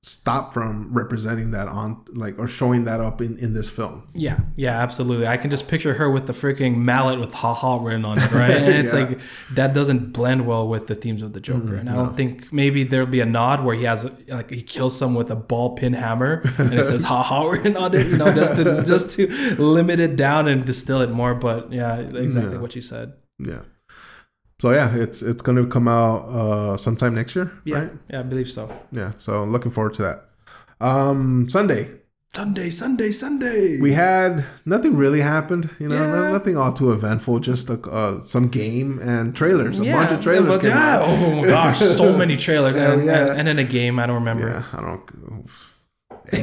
stop 0.04 0.52
from 0.52 0.92
representing 0.92 1.52
that 1.52 1.68
on 1.68 2.04
like 2.14 2.40
or 2.40 2.48
showing 2.48 2.86
that 2.86 3.00
up 3.00 3.22
in 3.22 3.38
in 3.38 3.54
this 3.54 3.70
film? 3.70 4.08
Yeah, 4.14 4.40
yeah, 4.56 4.82
absolutely. 4.82 5.28
I 5.28 5.38
can 5.38 5.52
just 5.52 5.68
picture 5.70 5.94
her 5.94 6.10
with 6.10 6.26
the 6.28 6.34
freaking 6.34 6.78
mallet 6.78 7.20
with 7.20 7.34
"ha 7.34 7.54
ha" 7.54 7.78
written 7.82 8.04
on 8.06 8.18
it, 8.18 8.32
right? 8.32 8.50
And 8.62 8.76
it's 8.76 8.94
Yeah. 8.94 9.00
like 9.06 9.20
that 9.54 9.74
doesn't 9.74 10.12
blend 10.14 10.48
well 10.48 10.68
with 10.68 10.88
the 10.88 10.96
themes 10.96 11.22
of 11.22 11.34
the 11.34 11.40
Joker. 11.40 11.74
Mm, 11.76 11.80
and 11.82 11.90
I 11.90 11.96
don't 11.96 12.18
think 12.18 12.52
maybe 12.52 12.84
there'll 12.84 13.06
be 13.08 13.20
a 13.22 13.26
nod 13.26 13.64
where 13.64 13.76
he 13.76 13.84
has 13.84 14.10
like 14.28 14.50
he 14.50 14.64
kills 14.64 14.98
someone 14.98 15.18
with 15.24 15.32
a 15.32 15.36
ball 15.36 15.76
peen 15.76 15.94
hammer 15.94 16.42
and 16.58 16.74
it 16.74 16.84
says 16.86 17.04
"ha 17.12 17.22
ha" 17.22 17.48
written 17.50 17.78
on 17.78 17.94
it, 17.94 18.08
you 18.08 18.18
know, 18.18 18.34
just 18.34 18.58
to 18.58 18.84
just 18.84 19.12
to 19.18 19.28
limit 19.62 20.00
it 20.00 20.16
down 20.16 20.48
and 20.48 20.66
distill 20.66 21.02
it 21.02 21.12
more. 21.12 21.36
But 21.36 21.72
yeah, 21.72 21.98
exactly 22.00 22.58
what 22.58 22.76
you 22.76 22.82
said. 22.82 23.14
Yeah. 23.38 23.62
So 24.62 24.70
yeah, 24.80 24.94
it's 25.04 25.20
it's 25.24 25.42
going 25.42 25.58
to 25.58 25.66
come 25.76 25.88
out 25.88 26.18
uh 26.40 26.78
sometime 26.78 27.14
next 27.16 27.36
year, 27.36 27.48
Yeah, 27.66 27.80
right? 27.80 27.92
yeah, 28.12 28.20
I 28.20 28.24
believe 28.32 28.50
so. 28.58 28.64
Yeah. 28.92 29.12
So 29.18 29.32
looking 29.54 29.72
forward 29.72 29.94
to 29.96 30.02
that. 30.08 30.18
Um 30.80 31.50
Sunday, 31.50 31.84
Sunday, 32.40 32.70
Sunday, 32.70 33.12
Sunday. 33.12 33.82
we 33.82 33.92
had 33.94 34.46
nothing 34.66 34.94
really 35.04 35.22
happened 35.22 35.64
you 35.80 35.88
know 35.90 35.96
Yeah. 36.02 36.12
no- 36.16 36.32
nothing 36.38 36.56
all 36.58 36.74
too 36.74 36.92
eventful 36.98 37.40
just 37.52 37.70
a, 37.70 37.78
uh, 38.00 38.22
some 38.34 38.48
game 38.50 39.00
and 39.14 39.36
trailers 39.36 39.80
a 39.80 39.84
bunch 39.84 40.12
of 40.12 40.18
yeah, 40.18 40.24
trailers 40.28 40.50
but 40.58 40.64
yeah, 40.66 41.00
oh 41.10 41.42
my 41.42 41.48
gosh, 41.48 41.80
so 41.80 42.16
many 42.22 42.38
trailers, 42.38 42.76
Yeah, 42.80 42.94
and, 42.94 43.04
yeah. 43.04 43.32
and, 43.32 43.40
and 43.40 43.50
in 43.50 43.58
a 43.60 43.70
game 43.78 44.00
I 44.02 44.06
don't 44.08 44.20
remember. 44.24 44.48
yeah 44.48 44.64
i 44.78 44.82
don't 44.86 45.04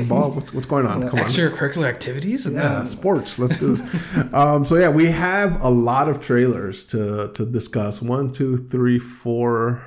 ball 0.08 0.32
what's, 0.32 0.52
what's 0.54 0.66
going 0.66 0.86
on 0.86 1.08
come 1.08 1.18
on 1.20 1.26
Extracurricular 1.26 1.86
activities, 1.86 2.46
and 2.46 2.56
yeah, 2.56 2.84
sports. 2.84 3.38
Let's 3.38 3.60
do 3.60 3.74
this. 3.74 3.84
um, 4.34 4.64
so 4.64 4.76
yeah, 4.76 4.90
we 4.90 5.06
have 5.06 5.60
a 5.62 5.68
lot 5.68 6.08
of 6.08 6.20
trailers 6.20 6.84
to 6.86 7.30
to 7.34 7.46
discuss. 7.46 8.00
One, 8.02 8.30
two, 8.30 8.56
three, 8.56 8.98
four, 8.98 9.82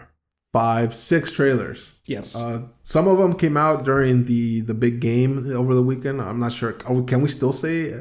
five, 0.53 0.93
six 0.93 1.31
trailers. 1.31 1.93
yes, 2.05 2.35
Uh, 2.35 2.67
some 2.83 3.07
of 3.07 3.17
them 3.17 3.33
came 3.33 3.57
out 3.57 3.85
during 3.85 4.25
the 4.25 4.61
the 4.61 4.73
big 4.73 4.99
game 4.99 5.51
over 5.55 5.73
the 5.75 5.83
weekend. 5.83 6.21
I'm 6.21 6.39
not 6.39 6.51
sure. 6.51 6.73
Can 6.73 7.21
we 7.21 7.29
still 7.29 7.53
say 7.53 7.91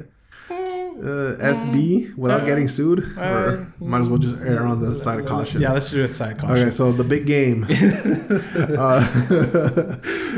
uh, 0.98 1.36
SB 1.40 2.16
without 2.16 2.46
getting 2.46 2.68
sued, 2.68 3.00
or 3.18 3.72
might 3.80 4.00
as 4.00 4.08
well 4.08 4.18
just 4.18 4.36
err 4.40 4.62
on 4.62 4.80
the 4.80 4.94
side 4.94 5.20
of 5.20 5.26
caution? 5.26 5.60
yeah. 5.60 5.72
Let's 5.72 5.90
do 5.90 6.02
a 6.02 6.08
side 6.08 6.38
caution. 6.38 6.56
Okay, 6.56 6.70
so 6.70 6.92
the 6.92 7.04
big 7.04 7.26
game. 7.26 7.64
uh, 8.78 9.00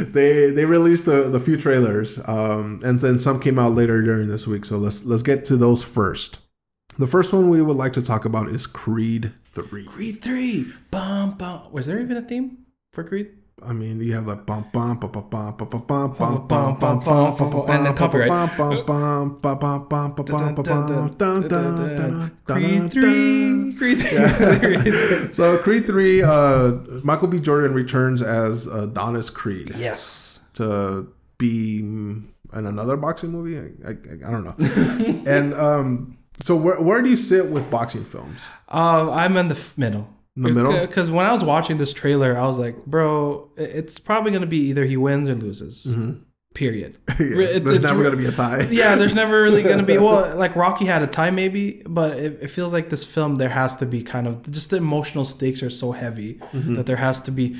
they 0.13 0.51
they 0.51 0.65
released 0.65 1.07
the, 1.07 1.29
the 1.31 1.41
few 1.41 1.57
trailers, 1.57 2.19
um, 2.29 2.81
and 2.85 2.99
then 3.01 3.19
some 3.19 3.41
came 3.41 3.59
out 3.59 3.73
later 3.73 4.03
during 4.03 4.29
this 4.29 4.47
week. 4.47 4.65
So 4.65 4.77
let's 4.77 5.05
let's 5.05 5.23
get 5.23 5.45
to 5.47 5.57
those 5.57 5.83
first. 5.83 6.39
The 6.99 7.07
first 7.07 7.33
one 7.33 7.49
we 7.49 7.63
would 7.63 7.77
like 7.77 7.95
to 7.95 8.03
talk 8.03 8.25
about 8.25 8.49
is 8.49 8.67
Creed 8.67 9.33
Three. 9.45 9.85
Creed 9.85 10.23
three. 10.23 10.73
Bum 10.91 11.33
bum. 11.33 11.73
Was 11.73 11.87
there 11.87 12.01
even 12.01 12.17
a 12.17 12.23
theme 12.23 12.67
for 12.93 13.05
Creed? 13.05 13.31
I 13.65 13.73
mean, 13.73 14.01
you 14.01 14.15
have 14.15 14.27
like 14.27 14.45
bum 14.45 14.67
bum 14.73 14.99
bum 14.99 15.11
bum 15.13 15.29
bum 15.31 15.55
bum 15.61 15.69
bum 15.69 15.87
bum 15.87 16.15
bum 16.17 16.17
Bum, 16.19 16.49
bum 16.49 16.79
bum, 16.79 17.01
bum 17.01 17.37
bum, 17.39 17.51
bum 17.51 17.71
and 17.71 17.87
then 17.87 17.95
copyright. 17.97 18.29
bum 18.29 18.51
bum 18.57 18.85
bum 18.87 19.39
bum 19.41 19.59
bum 19.59 19.89
bum 19.89 20.15
bum 20.15 20.15
bum 20.15 20.55
bum 20.55 20.65
bum 20.65 21.15
dun 21.17 21.49
dun 21.49 21.97
dun 21.97 22.37
Creed 22.45 22.93
three, 22.93 23.75
Creed 23.79 23.99
three. 24.01 24.93
So 25.33 25.59
Creed 25.59 25.87
three, 25.87 26.23
uh, 26.23 26.73
Michael 27.05 27.29
B. 27.29 27.39
Jordan 27.41 27.73
returns 27.75 28.21
as 28.23 28.67
Adonis 28.67 29.31
Creed 29.31 29.73
yes. 29.77 30.41
to 30.55 31.09
be 31.39 31.81
mm, 31.83 32.25
in 32.55 32.67
another 32.67 32.97
boxing 32.97 33.31
movie. 33.31 33.57
I, 33.59 33.89
I, 33.89 33.93
I 34.27 34.31
don't 34.31 34.45
know. 34.45 35.23
and 35.31 35.55
um, 35.55 36.19
so 36.41 36.57
where 36.57 36.81
where 36.81 37.01
do 37.03 37.09
you 37.09 37.17
sit 37.17 37.47
with 37.51 37.71
boxing 37.71 38.05
films? 38.05 38.49
Uh, 38.69 39.11
I'm 39.13 39.37
in 39.37 39.49
the 39.49 39.55
f- 39.55 39.79
middle. 39.79 40.09
In 40.37 40.43
the 40.45 40.51
middle? 40.51 40.73
Because 40.87 41.11
when 41.11 41.27
I 41.27 41.33
was 41.33 41.45
watching 41.45 41.77
this 41.77 41.93
trailer, 41.93 42.37
I 42.39 42.47
was 42.47 42.59
like, 42.59 42.87
bro, 42.87 43.51
it's 43.57 43.99
probably 44.01 44.31
going 44.31 44.41
to 44.43 44.47
be 44.47 44.69
either 44.71 44.85
he 44.85 44.97
wins 44.97 45.29
or 45.29 45.35
loses. 45.35 45.87
Period. 46.55 46.97
Mm-hmm. 47.07 47.23
Yeah, 47.41 47.45
It's- 47.47 47.61
there's 47.61 47.77
it's 47.79 47.85
never 47.85 47.99
re- 48.01 48.05
gonna 48.05 48.17
be 48.17 48.27
a 48.27 48.33
tie. 48.33 48.67
yeah, 48.71 48.95
there's 48.97 49.15
never 49.15 49.43
really 49.43 49.63
going 49.63 49.79
to 49.79 49.85
be. 49.85 49.99
Well, 50.07 50.37
like 50.37 50.55
Rocky 50.57 50.85
had 50.87 51.03
a 51.03 51.07
tie 51.07 51.31
maybe, 51.31 51.83
but 51.87 52.19
it, 52.19 52.43
it 52.43 52.51
feels 52.51 52.73
like 52.73 52.89
this 52.91 53.05
film, 53.15 53.37
there 53.37 53.49
has 53.51 53.77
to 53.77 53.87
be 53.87 54.03
kind 54.03 54.27
of 54.27 54.51
just 54.51 54.71
the 54.71 54.77
emotional 54.79 55.25
stakes 55.25 55.63
are 55.63 55.71
so 55.71 55.93
heavy 55.93 56.35
Mm-hmm. 56.35 56.75
that 56.75 56.87
there 56.87 56.97
has 56.97 57.21
to 57.23 57.31
be 57.31 57.57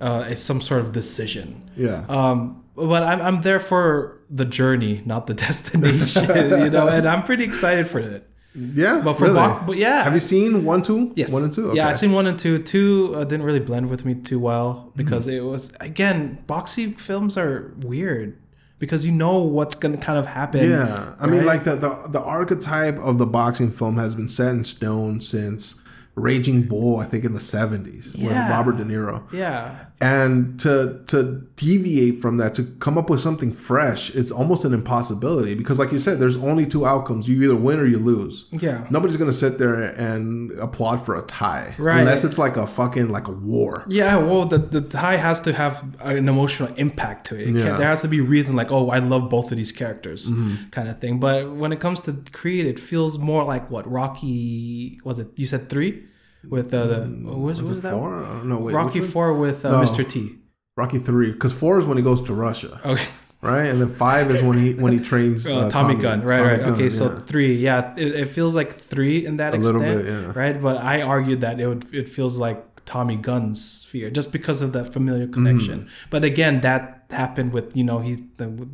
uh, 0.00 0.24
a- 0.28 0.36
some 0.36 0.60
sort 0.60 0.80
of 0.82 0.92
decision. 0.92 1.70
Yeah. 1.76 2.04
Um, 2.08 2.64
but 2.76 3.02
I'm, 3.02 3.20
I'm 3.20 3.40
there 3.42 3.58
for 3.60 4.20
the 4.30 4.44
journey, 4.44 5.02
not 5.04 5.26
the 5.26 5.34
destination, 5.34 6.24
you 6.62 6.70
know, 6.70 6.86
and 6.88 7.06
I'm 7.08 7.22
pretty 7.22 7.42
excited 7.44 7.88
for 7.88 7.98
it. 7.98 8.27
Yeah. 8.54 9.00
But 9.04 9.14
for 9.14 9.24
really? 9.24 9.36
bo- 9.36 9.62
but 9.66 9.76
yeah, 9.76 10.02
Have 10.04 10.14
you 10.14 10.20
seen 10.20 10.64
one, 10.64 10.82
two? 10.82 11.12
Yes. 11.14 11.32
One 11.32 11.44
and 11.44 11.52
two? 11.52 11.72
Yeah, 11.74 11.88
I've 11.88 11.98
seen 11.98 12.12
one 12.12 12.26
and 12.26 12.38
two. 12.38 12.58
Two 12.62 13.12
uh, 13.14 13.24
didn't 13.24 13.44
really 13.46 13.60
blend 13.60 13.88
with 13.90 14.04
me 14.04 14.14
too 14.14 14.40
well 14.40 14.92
because 14.96 15.26
Mm-hmm. 15.26 15.36
it 15.46 15.50
was 15.50 15.72
again 15.80 16.42
boxy 16.46 16.98
films 16.98 17.36
are 17.38 17.72
weird 17.82 18.36
because 18.78 19.04
you 19.06 19.12
know 19.12 19.42
what's 19.42 19.74
gonna 19.74 19.96
kind 19.96 20.18
of 20.18 20.26
happen. 20.26 20.68
Yeah, 20.70 21.14
I 21.20 21.26
mean, 21.26 21.44
like 21.44 21.64
the, 21.64 21.76
the 21.76 22.08
the 22.10 22.20
archetype 22.20 22.96
of 22.96 23.18
the 23.18 23.26
boxing 23.26 23.70
film 23.70 23.96
has 23.98 24.14
been 24.14 24.28
set 24.28 24.54
in 24.54 24.64
stone 24.64 25.20
since 25.20 25.82
Raging 26.14 26.62
Bull, 26.62 26.98
I 26.98 27.04
think 27.04 27.24
in 27.24 27.32
the 27.32 27.40
seventies, 27.40 28.12
with 28.16 28.32
Robert 28.50 28.76
De 28.76 28.84
Niro. 28.84 29.22
yeah, 29.32 29.84
And 30.00 30.60
to 30.60 31.02
to 31.08 31.42
deviate 31.56 32.20
from 32.22 32.36
that, 32.36 32.54
to 32.54 32.62
come 32.78 32.96
up 32.96 33.10
with 33.10 33.18
something 33.18 33.50
fresh, 33.50 34.14
it's 34.14 34.30
almost 34.30 34.64
an 34.64 34.72
impossibility 34.72 35.56
because, 35.56 35.76
like 35.80 35.90
you 35.90 35.98
said, 35.98 36.20
there's 36.20 36.36
only 36.36 36.66
two 36.66 36.86
outcomes: 36.86 37.28
you 37.28 37.42
either 37.42 37.56
win 37.56 37.80
or 37.80 37.86
you 37.86 37.98
lose. 37.98 38.46
yeah, 38.52 38.86
Nobody's 38.90 39.16
gonna 39.16 39.32
sit 39.32 39.58
there 39.58 39.74
and 39.82 40.52
applaud 40.60 41.04
for 41.04 41.16
a 41.16 41.22
tie, 41.22 41.74
Right. 41.78 41.98
Unless 41.98 42.22
it's 42.22 42.38
like 42.38 42.56
a 42.56 42.64
fucking 42.68 43.08
like 43.10 43.26
a 43.26 43.32
war. 43.32 43.84
yeah. 43.88 44.18
Well, 44.18 44.44
the 44.44 44.58
the 44.58 44.82
tie 44.82 45.16
has 45.16 45.40
to 45.42 45.52
have 45.52 45.82
an 46.02 46.28
emotional 46.28 46.72
impact 46.76 47.26
to 47.26 47.34
it. 47.34 47.48
it 47.48 47.56
Yeah. 47.56 47.76
there 47.76 47.88
has 47.88 48.02
to 48.02 48.08
be 48.08 48.20
reason 48.20 48.54
like, 48.54 48.70
oh, 48.70 48.90
I 48.90 49.00
love 49.00 49.28
both 49.28 49.50
of 49.50 49.56
these 49.58 49.72
characters, 49.72 50.30
Mm-hmm. 50.30 50.68
kind 50.70 50.88
of 50.88 51.00
thing. 51.00 51.18
But 51.18 51.50
when 51.56 51.72
it 51.72 51.80
comes 51.80 52.02
to 52.02 52.12
Creed, 52.32 52.66
it 52.66 52.78
feels 52.78 53.18
more 53.18 53.42
like 53.42 53.68
what 53.68 53.84
Rocky 53.90 55.00
was 55.04 55.18
it? 55.18 55.28
You 55.36 55.46
said 55.46 55.68
three 55.68 56.04
with 56.48 56.72
uh, 56.74 56.86
the 56.86 57.00
what 57.24 57.38
was, 57.38 57.60
what 57.62 57.68
was 57.68 57.82
that? 57.82 57.92
Four? 57.92 58.24
I. 58.24 58.58
Wait, 58.60 58.74
Rocky? 58.74 59.00
Four 59.00 59.34
with 59.34 59.64
uh, 59.64 59.72
No. 59.72 59.78
Mr. 59.78 60.08
T. 60.08 60.36
Rocky 60.76 60.98
three, 60.98 61.32
because 61.32 61.52
four 61.52 61.78
is 61.80 61.86
when 61.86 61.96
he 61.96 62.04
goes 62.04 62.20
to 62.22 62.34
Russia. 62.34 62.80
Okay. 62.84 63.02
right? 63.42 63.66
And 63.66 63.80
then 63.80 63.88
five 63.88 64.30
is 64.30 64.42
when 64.42 64.56
he 64.58 64.74
when 64.74 64.92
he 64.92 65.00
trains 65.00 65.46
Uh, 65.46 65.58
uh, 65.66 65.70
Tommy, 65.70 65.94
Gunn, 65.96 66.22
right, 66.22 66.38
Tommy 66.38 66.48
right. 66.50 66.60
Gunn, 66.60 66.74
okay, 66.74 66.90
so 66.90 67.08
three, 67.08 67.54
yeah, 67.54 67.94
it, 67.96 68.14
it 68.14 68.28
feels 68.28 68.54
like 68.54 68.72
three 68.72 69.24
in 69.26 69.36
that 69.38 69.54
A 69.54 69.56
extent, 69.56 69.78
little 69.78 70.02
bit, 70.02 70.06
yeah. 70.06 70.32
right? 70.34 70.60
But 70.60 70.76
I 70.78 71.02
argued 71.02 71.40
that 71.40 71.60
it 71.60 71.66
would, 71.66 71.92
it 71.94 72.08
feels 72.08 72.38
like 72.38 72.64
Tommy 72.84 73.16
Gunn's 73.16 73.84
fear 73.84 74.10
just 74.10 74.32
because 74.32 74.62
of 74.62 74.72
that 74.72 74.92
familiar 74.92 75.26
connection. 75.26 75.80
Mm-hmm. 75.80 76.10
But 76.10 76.24
again, 76.24 76.60
that 76.62 76.97
happened 77.10 77.52
with 77.52 77.74
you 77.76 77.84
know 77.84 78.00
he's 78.00 78.20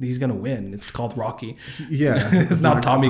he's 0.01 0.19
gonna 0.19 0.35
win. 0.35 0.75
It's 0.75 0.91
called 0.91 1.17
Rocky. 1.17 1.57
yeah, 1.89 2.15
It's, 2.33 2.61
not, 2.61 2.83
Tommy, 2.83 3.09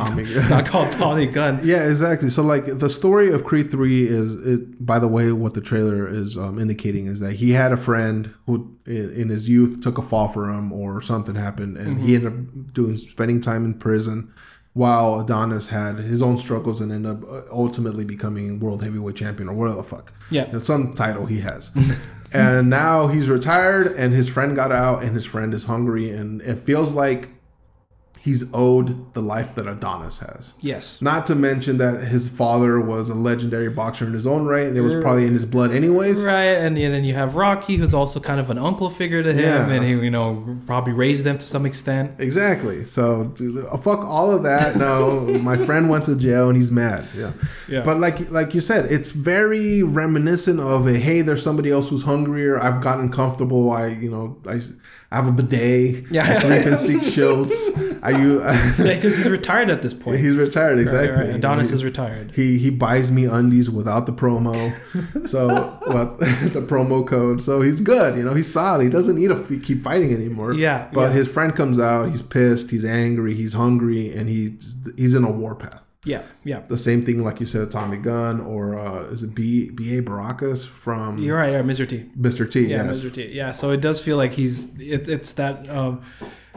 not 0.49 0.67
called 0.67 0.93
Tommy 0.93 1.27
Gunn. 1.27 1.61
yeah, 1.65 1.89
exactly. 1.89 2.29
So 2.31 2.43
like 2.43 2.65
the 2.67 2.91
story 2.91 3.33
of 3.33 3.45
Creed 3.45 3.71
three 3.71 4.07
is, 4.07 4.35
it, 4.47 4.85
by 4.85 4.99
the 4.99 5.09
way, 5.09 5.33
what 5.33 5.55
the 5.55 5.61
trailer 5.61 6.07
is 6.09 6.37
um, 6.37 6.59
indicating 6.59 7.07
is 7.07 7.21
that 7.21 7.35
he 7.35 7.53
had 7.53 7.73
a 7.73 7.77
friend 7.77 8.35
who 8.47 8.77
in, 8.87 9.13
in 9.13 9.29
his 9.29 9.49
youth 9.49 9.81
took 9.81 9.99
a 9.99 10.03
fall 10.03 10.29
for 10.29 10.51
him 10.51 10.73
or 10.73 11.01
something 11.01 11.35
happened, 11.35 11.77
and 11.77 12.01
he 12.01 12.15
ended 12.15 12.33
up 12.33 12.73
doing 12.75 12.97
spending 12.97 13.41
time 13.41 13.65
in 13.65 13.75
prison. 13.75 14.33
While 14.75 15.21
Adonis 15.21 15.69
had 15.69 15.97
his 15.97 16.21
own 16.21 16.37
struggles 16.37 16.81
and 16.81 16.93
ended 16.93 17.13
up 17.13 17.29
uh, 17.29 17.43
ultimately 17.51 18.05
becoming 18.05 18.59
world 18.61 18.83
heavyweight 18.83 19.17
champion 19.17 19.49
or 19.49 19.55
whatever 19.55 19.79
the 19.79 19.85
fuck. 19.85 20.13
Yeah. 20.31 20.59
Some 20.59 20.95
title 20.95 21.27
he 21.27 21.41
has. 21.41 21.71
and 22.35 22.69
now 22.69 23.07
he's 23.07 23.31
retired 23.31 23.87
and 23.87 24.13
his 24.13 24.29
friend 24.29 24.57
got 24.57 24.73
out 24.73 25.05
and 25.05 25.15
his 25.15 25.25
friend 25.25 25.55
is 25.55 25.65
hungry 25.65 26.11
and 26.11 26.43
it 26.43 26.59
feels 26.59 26.93
like 26.93 27.29
he's 28.25 28.51
owed 28.55 29.13
the 29.13 29.21
life 29.21 29.55
that 29.55 29.67
Adonis 29.67 30.19
has. 30.21 30.55
Yes. 30.61 31.03
Not 31.03 31.27
to 31.27 31.35
mention 31.35 31.77
that 31.77 32.05
his 32.05 32.27
father 32.35 32.81
was 32.81 33.11
a 33.11 33.15
legendary 33.15 33.69
boxer 33.69 34.07
in 34.07 34.15
his 34.15 34.27
own 34.27 34.47
right 34.47 34.67
and 34.67 34.79
it 34.79 34.81
was 34.81 34.95
probably 34.95 35.27
in 35.27 35.35
his 35.35 35.45
blood 35.45 35.73
anyways. 35.73 36.25
Right, 36.25 36.57
and 36.65 36.75
then 36.75 37.05
you 37.05 37.13
have 37.13 37.35
Rocky, 37.37 37.77
who's 37.77 37.93
also 37.93 38.21
kind 38.21 38.41
of 38.41 38.49
an 38.49 38.57
uncle 38.57 38.89
figure 38.89 39.23
to 39.23 39.31
him, 39.31 39.45
Yeah. 39.45 39.71
and 39.75 39.85
he, 39.85 39.91
you 39.91 40.11
know, 40.11 40.59
probably 40.67 40.95
raised 40.95 41.25
them 41.25 41.37
to 41.37 41.47
some 41.47 41.67
extent. 41.67 42.13
Exactly. 42.19 42.85
So 42.85 43.35
uh, 43.71 43.77
fuck 43.77 43.99
all 43.99 44.31
of 44.35 44.43
that. 44.45 44.77
No, 44.79 45.21
my 45.43 45.59
friend 45.59 45.91
went 45.91 46.05
to 46.07 46.17
jail 46.17 46.49
and 46.49 46.57
he's 46.57 46.71
mad. 46.71 47.05
Yeah. 47.15 47.33
Yeah. 47.69 47.83
But 47.83 47.99
like 47.99 48.31
like 48.31 48.55
you 48.55 48.61
said, 48.63 48.87
it's 48.91 49.11
very 49.11 49.83
reminiscent 49.83 50.61
of 50.61 50.87
a 50.87 50.95
hey, 50.95 51.21
there's 51.21 51.43
somebody 51.43 51.71
else 51.71 51.91
who's 51.91 52.05
hungrier. 52.05 52.59
I've 52.59 52.83
gotten 52.83 53.11
comfortable. 53.13 53.71
I 53.71 53.89
you 53.89 54.11
know 54.11 54.39
I. 54.49 54.61
I 55.13 55.19
have 55.19 55.29
a 55.29 55.33
bidet. 55.33 56.07
Yeah. 56.11 56.23
I 56.23 56.35
sleep 56.35 56.67
in 56.67 56.77
seat 56.77 57.05
shields. 57.15 57.71
I 58.03 58.11
you. 58.21 58.41
Yeah, 58.85 58.95
because 58.97 59.17
he's 59.17 59.31
retired 59.31 59.71
at 59.71 59.83
this 59.83 59.95
point. 59.95 60.19
he's 60.21 60.37
retired. 60.37 60.79
Exactly. 60.79 61.11
Right, 61.17 61.27
right. 61.29 61.37
Adonis 61.37 61.71
He- 61.71 61.77
is 61.77 61.85
retired. 61.85 62.33
He 62.35 62.59
he 62.59 62.71
buys 62.71 63.11
me 63.11 63.25
undies 63.27 63.71
without 63.71 64.07
the 64.07 64.13
promo, 64.13 64.55
so 65.29 65.47
well 65.87 66.17
the 66.19 66.65
promo 66.67 67.07
code. 67.07 67.43
So 67.43 67.61
he's 67.61 67.81
good. 67.81 68.17
You 68.17 68.25
know 68.25 68.35
he's 68.35 68.53
solid. 68.53 68.85
He 68.85 68.91
doesn't 68.91 69.17
need 69.17 69.29
to 69.29 69.61
keep 69.61 69.83
fighting 69.83 70.13
anymore. 70.13 70.55
Yeah, 70.55 70.89
But 70.93 71.09
yeah. 71.11 71.13
his 71.13 71.29
friend 71.33 71.55
comes 71.55 71.79
out. 71.79 72.09
He's 72.11 72.23
pissed. 72.23 72.71
He's 72.71 72.85
angry. 72.85 73.35
He's 73.35 73.53
hungry, 73.55 74.13
and 74.13 74.29
he's 74.29 74.77
he's 74.97 75.15
in 75.15 75.25
a 75.25 75.31
warpath. 75.31 75.83
Yeah, 76.07 76.21
yeah. 76.45 76.61
The 76.69 76.77
same 76.77 77.03
thing, 77.03 77.25
like 77.25 77.41
you 77.41 77.47
said, 77.47 77.71
Tommy 77.71 77.97
Gunn, 77.97 78.39
or 78.43 78.79
uh, 78.79 79.05
is 79.05 79.23
it 79.23 79.35
B 79.35 79.71
B 79.71 79.97
A 79.97 80.03
Baracus 80.03 80.67
from 80.69 81.17
You're 81.19 81.39
right, 81.39 81.55
right, 81.55 81.65
Mr. 81.65 81.89
T. 81.89 82.05
Mr. 82.19 82.51
T? 82.51 82.67
Yeah, 82.67 82.85
yes. 82.85 83.03
Mr. 83.03 83.11
T. 83.11 83.27
Yeah, 83.33 83.53
so 83.53 83.71
it 83.71 83.81
does 83.81 84.05
feel 84.05 84.19
like 84.19 84.33
he's 84.33 84.67
it, 84.79 85.09
it's 85.09 85.33
that 85.35 85.67
um, 85.71 86.03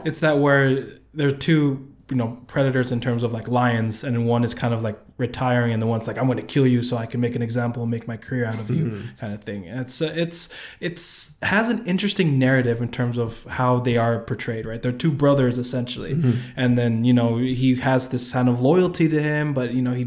it's 0.04 0.20
that 0.20 0.36
where 0.38 0.84
there 1.18 1.28
are 1.28 1.38
two 1.48 1.62
you 2.10 2.16
know 2.16 2.38
predators 2.46 2.90
in 2.90 3.00
terms 3.02 3.22
of 3.22 3.32
like 3.34 3.48
lions, 3.48 4.02
and 4.02 4.26
one 4.26 4.42
is 4.44 4.54
kind 4.54 4.72
of 4.72 4.80
like 4.82 4.98
retiring, 5.18 5.72
and 5.74 5.82
the 5.82 5.86
one's 5.86 6.06
like 6.08 6.16
I'm 6.16 6.24
going 6.26 6.38
to 6.38 6.46
kill 6.54 6.66
you 6.66 6.82
so 6.82 6.96
I 6.96 7.04
can 7.06 7.20
make 7.20 7.34
an 7.36 7.42
example 7.42 7.82
and 7.82 7.90
make 7.90 8.06
my 8.08 8.16
career 8.16 8.46
out 8.46 8.58
of 8.64 8.70
you, 8.70 8.84
Mm-hmm. 8.86 9.16
kind 9.20 9.32
of 9.34 9.42
thing. 9.42 9.64
It's 9.64 10.00
uh, 10.00 10.10
it's 10.16 10.48
it's 10.80 11.36
has 11.42 11.68
an 11.68 11.84
interesting 11.86 12.38
narrative 12.38 12.80
in 12.80 12.90
terms 12.90 13.18
of 13.18 13.44
how 13.44 13.78
they 13.80 13.96
are 13.98 14.20
portrayed. 14.20 14.64
Right, 14.64 14.80
they're 14.82 15.00
two 15.04 15.12
brothers 15.24 15.58
essentially, 15.58 16.14
Mm-hmm. 16.14 16.52
and 16.56 16.78
then 16.78 17.04
you 17.04 17.12
know 17.12 17.36
he 17.36 17.74
has 17.90 18.08
this 18.08 18.32
kind 18.32 18.48
of 18.48 18.60
loyalty 18.62 19.06
to 19.14 19.20
him, 19.20 19.52
but 19.52 19.74
you 19.74 19.82
know 19.82 19.92
he 19.92 20.04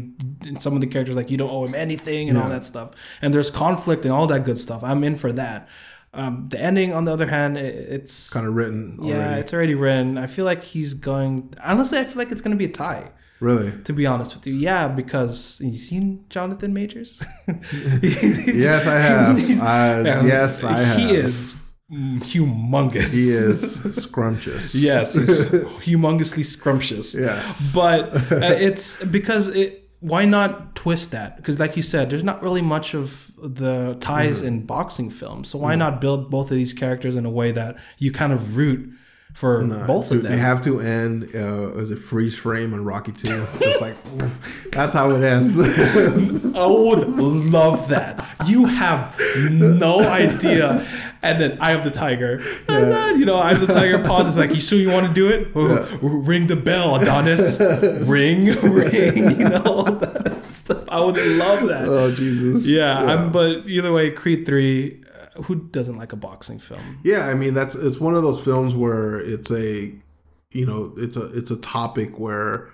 some 0.58 0.74
of 0.74 0.80
the 0.80 0.88
characters 0.88 1.14
like 1.14 1.30
you 1.30 1.36
don't 1.36 1.50
owe 1.56 1.64
him 1.66 1.74
anything 1.76 2.28
and 2.28 2.36
all 2.36 2.48
that 2.48 2.64
stuff, 2.64 2.88
and 3.22 3.32
there's 3.32 3.50
conflict 3.64 4.02
and 4.04 4.12
all 4.12 4.26
that 4.26 4.44
good 4.44 4.58
stuff. 4.58 4.82
I'm 4.82 5.04
in 5.04 5.14
for 5.16 5.30
that. 5.34 5.68
Um, 6.14 6.46
the 6.50 6.60
ending, 6.60 6.92
on 6.92 7.04
the 7.06 7.12
other 7.12 7.26
hand, 7.26 7.56
it's 7.56 8.30
Kind 8.32 8.46
of 8.46 8.54
written 8.54 8.98
yeah, 9.00 9.14
already. 9.16 9.40
it's 9.40 9.54
already 9.54 9.74
written. 9.74 10.18
I 10.18 10.26
feel 10.26 10.44
like 10.44 10.62
he's 10.62 10.92
going. 10.94 11.54
Honestly, 11.64 11.98
I 11.98 12.04
feel 12.04 12.18
like 12.18 12.30
it's 12.30 12.42
going 12.42 12.52
to 12.52 12.58
be 12.58 12.66
a 12.66 12.72
tie. 12.72 13.10
really? 13.40 13.72
To 13.84 13.92
be 13.94 14.04
honest 14.06 14.34
with 14.36 14.46
you, 14.46 14.54
yeah, 14.54 14.88
because 14.88 15.58
you 15.64 15.74
seen 15.76 16.26
Jonathan 16.28 16.74
Majors. 16.74 17.22
Yes, 17.48 18.86
I 18.86 18.98
have. 18.98 19.38
I, 19.62 20.26
yes, 20.26 20.62
I 20.64 20.72
have. 20.78 20.96
He 21.00 21.14
is 21.14 21.56
humongous. 21.90 23.12
He 23.14 23.28
is 23.30 23.82
scrumptious. 24.02 24.74
yes, 24.74 25.14
he's 25.14 25.46
humongously 25.86 26.44
scrumptious. 26.44 27.14
Yes. 27.18 27.72
but 27.74 28.14
uh, 28.32 28.56
it's 28.60 29.04
because 29.04 29.48
it. 29.56 29.81
Why 30.02 30.24
not 30.24 30.74
twist 30.74 31.12
that? 31.12 31.36
Because, 31.36 31.58
like 31.60 31.76
you 31.76 31.82
said, 31.82 32.10
there's 32.10 32.24
not 32.24 32.42
really 32.42 32.60
much 32.60 32.92
of 32.94 33.32
the 33.38 33.96
ties 34.00 34.38
Mm-hmm. 34.38 34.48
in 34.48 34.66
boxing 34.66 35.10
films. 35.10 35.48
So 35.48 35.58
why 35.58 35.74
not 35.76 36.00
build 36.00 36.28
both 36.30 36.50
of 36.50 36.56
these 36.56 36.72
characters 36.72 37.14
in 37.16 37.24
a 37.24 37.30
way 37.30 37.52
that 37.52 37.76
you 37.98 38.10
kind 38.10 38.32
of 38.32 38.56
root 38.56 38.92
for 39.32 39.64
both 39.86 40.08
Dude, 40.08 40.18
of 40.18 40.22
them? 40.24 40.32
They 40.32 40.38
have 40.38 40.62
to 40.62 40.80
end 40.80 41.28
uh, 41.34 41.72
as 41.78 41.90
a 41.90 41.96
freeze 41.96 42.36
frame 42.38 42.72
in 42.74 42.84
Rocky 42.84 43.12
Two. 43.12 43.28
Just 43.58 43.80
like 43.80 43.96
that's 44.70 44.94
how 44.94 45.10
it 45.12 45.22
ends. 45.22 45.58
I 46.54 46.66
would 46.66 47.08
love 47.08 47.88
that. 47.88 48.24
You 48.46 48.66
have 48.66 49.18
no 49.50 50.00
idea. 50.00 50.86
And 51.24 51.40
then 51.40 51.56
I 51.60 51.70
have 51.70 51.84
the 51.84 51.90
tiger. 51.90 52.40
And 52.68 52.90
then, 52.90 53.20
you 53.20 53.24
know, 53.24 53.36
I 53.38 53.50
have 53.54 53.64
the 53.64 53.72
tiger 53.72 54.02
pauses 54.02 54.36
like, 54.36 54.50
you 54.50 54.56
sure 54.58 54.76
you 54.76 54.90
want 54.90 55.06
to 55.06 55.12
do 55.12 55.28
it? 55.30 55.52
Oh, 55.54 55.98
Ring 56.02 56.48
the 56.48 56.56
bell, 56.56 56.96
Adonis. 56.96 57.60
ring, 58.06 58.46
ring, 58.62 59.30
you 59.38 59.48
know, 59.48 59.62
all 59.64 59.84
that 59.84 60.44
stuff. 60.46 60.84
I 60.88 61.00
would 61.00 61.16
love 61.16 61.68
that. 61.68 61.84
oh 61.88 62.12
Jesus. 62.12 62.66
Yeah, 62.66 62.98
I'm, 62.98 63.30
but 63.30 63.66
either 63.68 63.92
way, 63.92 64.10
Creed 64.10 64.44
3, 64.46 65.01
who 65.44 65.56
doesn't 65.56 65.96
like 65.96 66.12
a 66.12 66.16
boxing 66.16 66.58
film? 66.58 67.00
Yeah, 67.04 67.26
I 67.26 67.34
mean 67.34 67.54
that's 67.54 67.74
it's 67.74 68.00
one 68.00 68.14
of 68.14 68.22
those 68.22 68.42
films 68.42 68.74
where 68.74 69.20
it's 69.20 69.50
a 69.50 69.92
you 70.54 70.66
know, 70.66 70.92
it's 70.96 71.16
a 71.16 71.26
it's 71.36 71.50
a 71.50 71.60
topic 71.60 72.18
where 72.18 72.68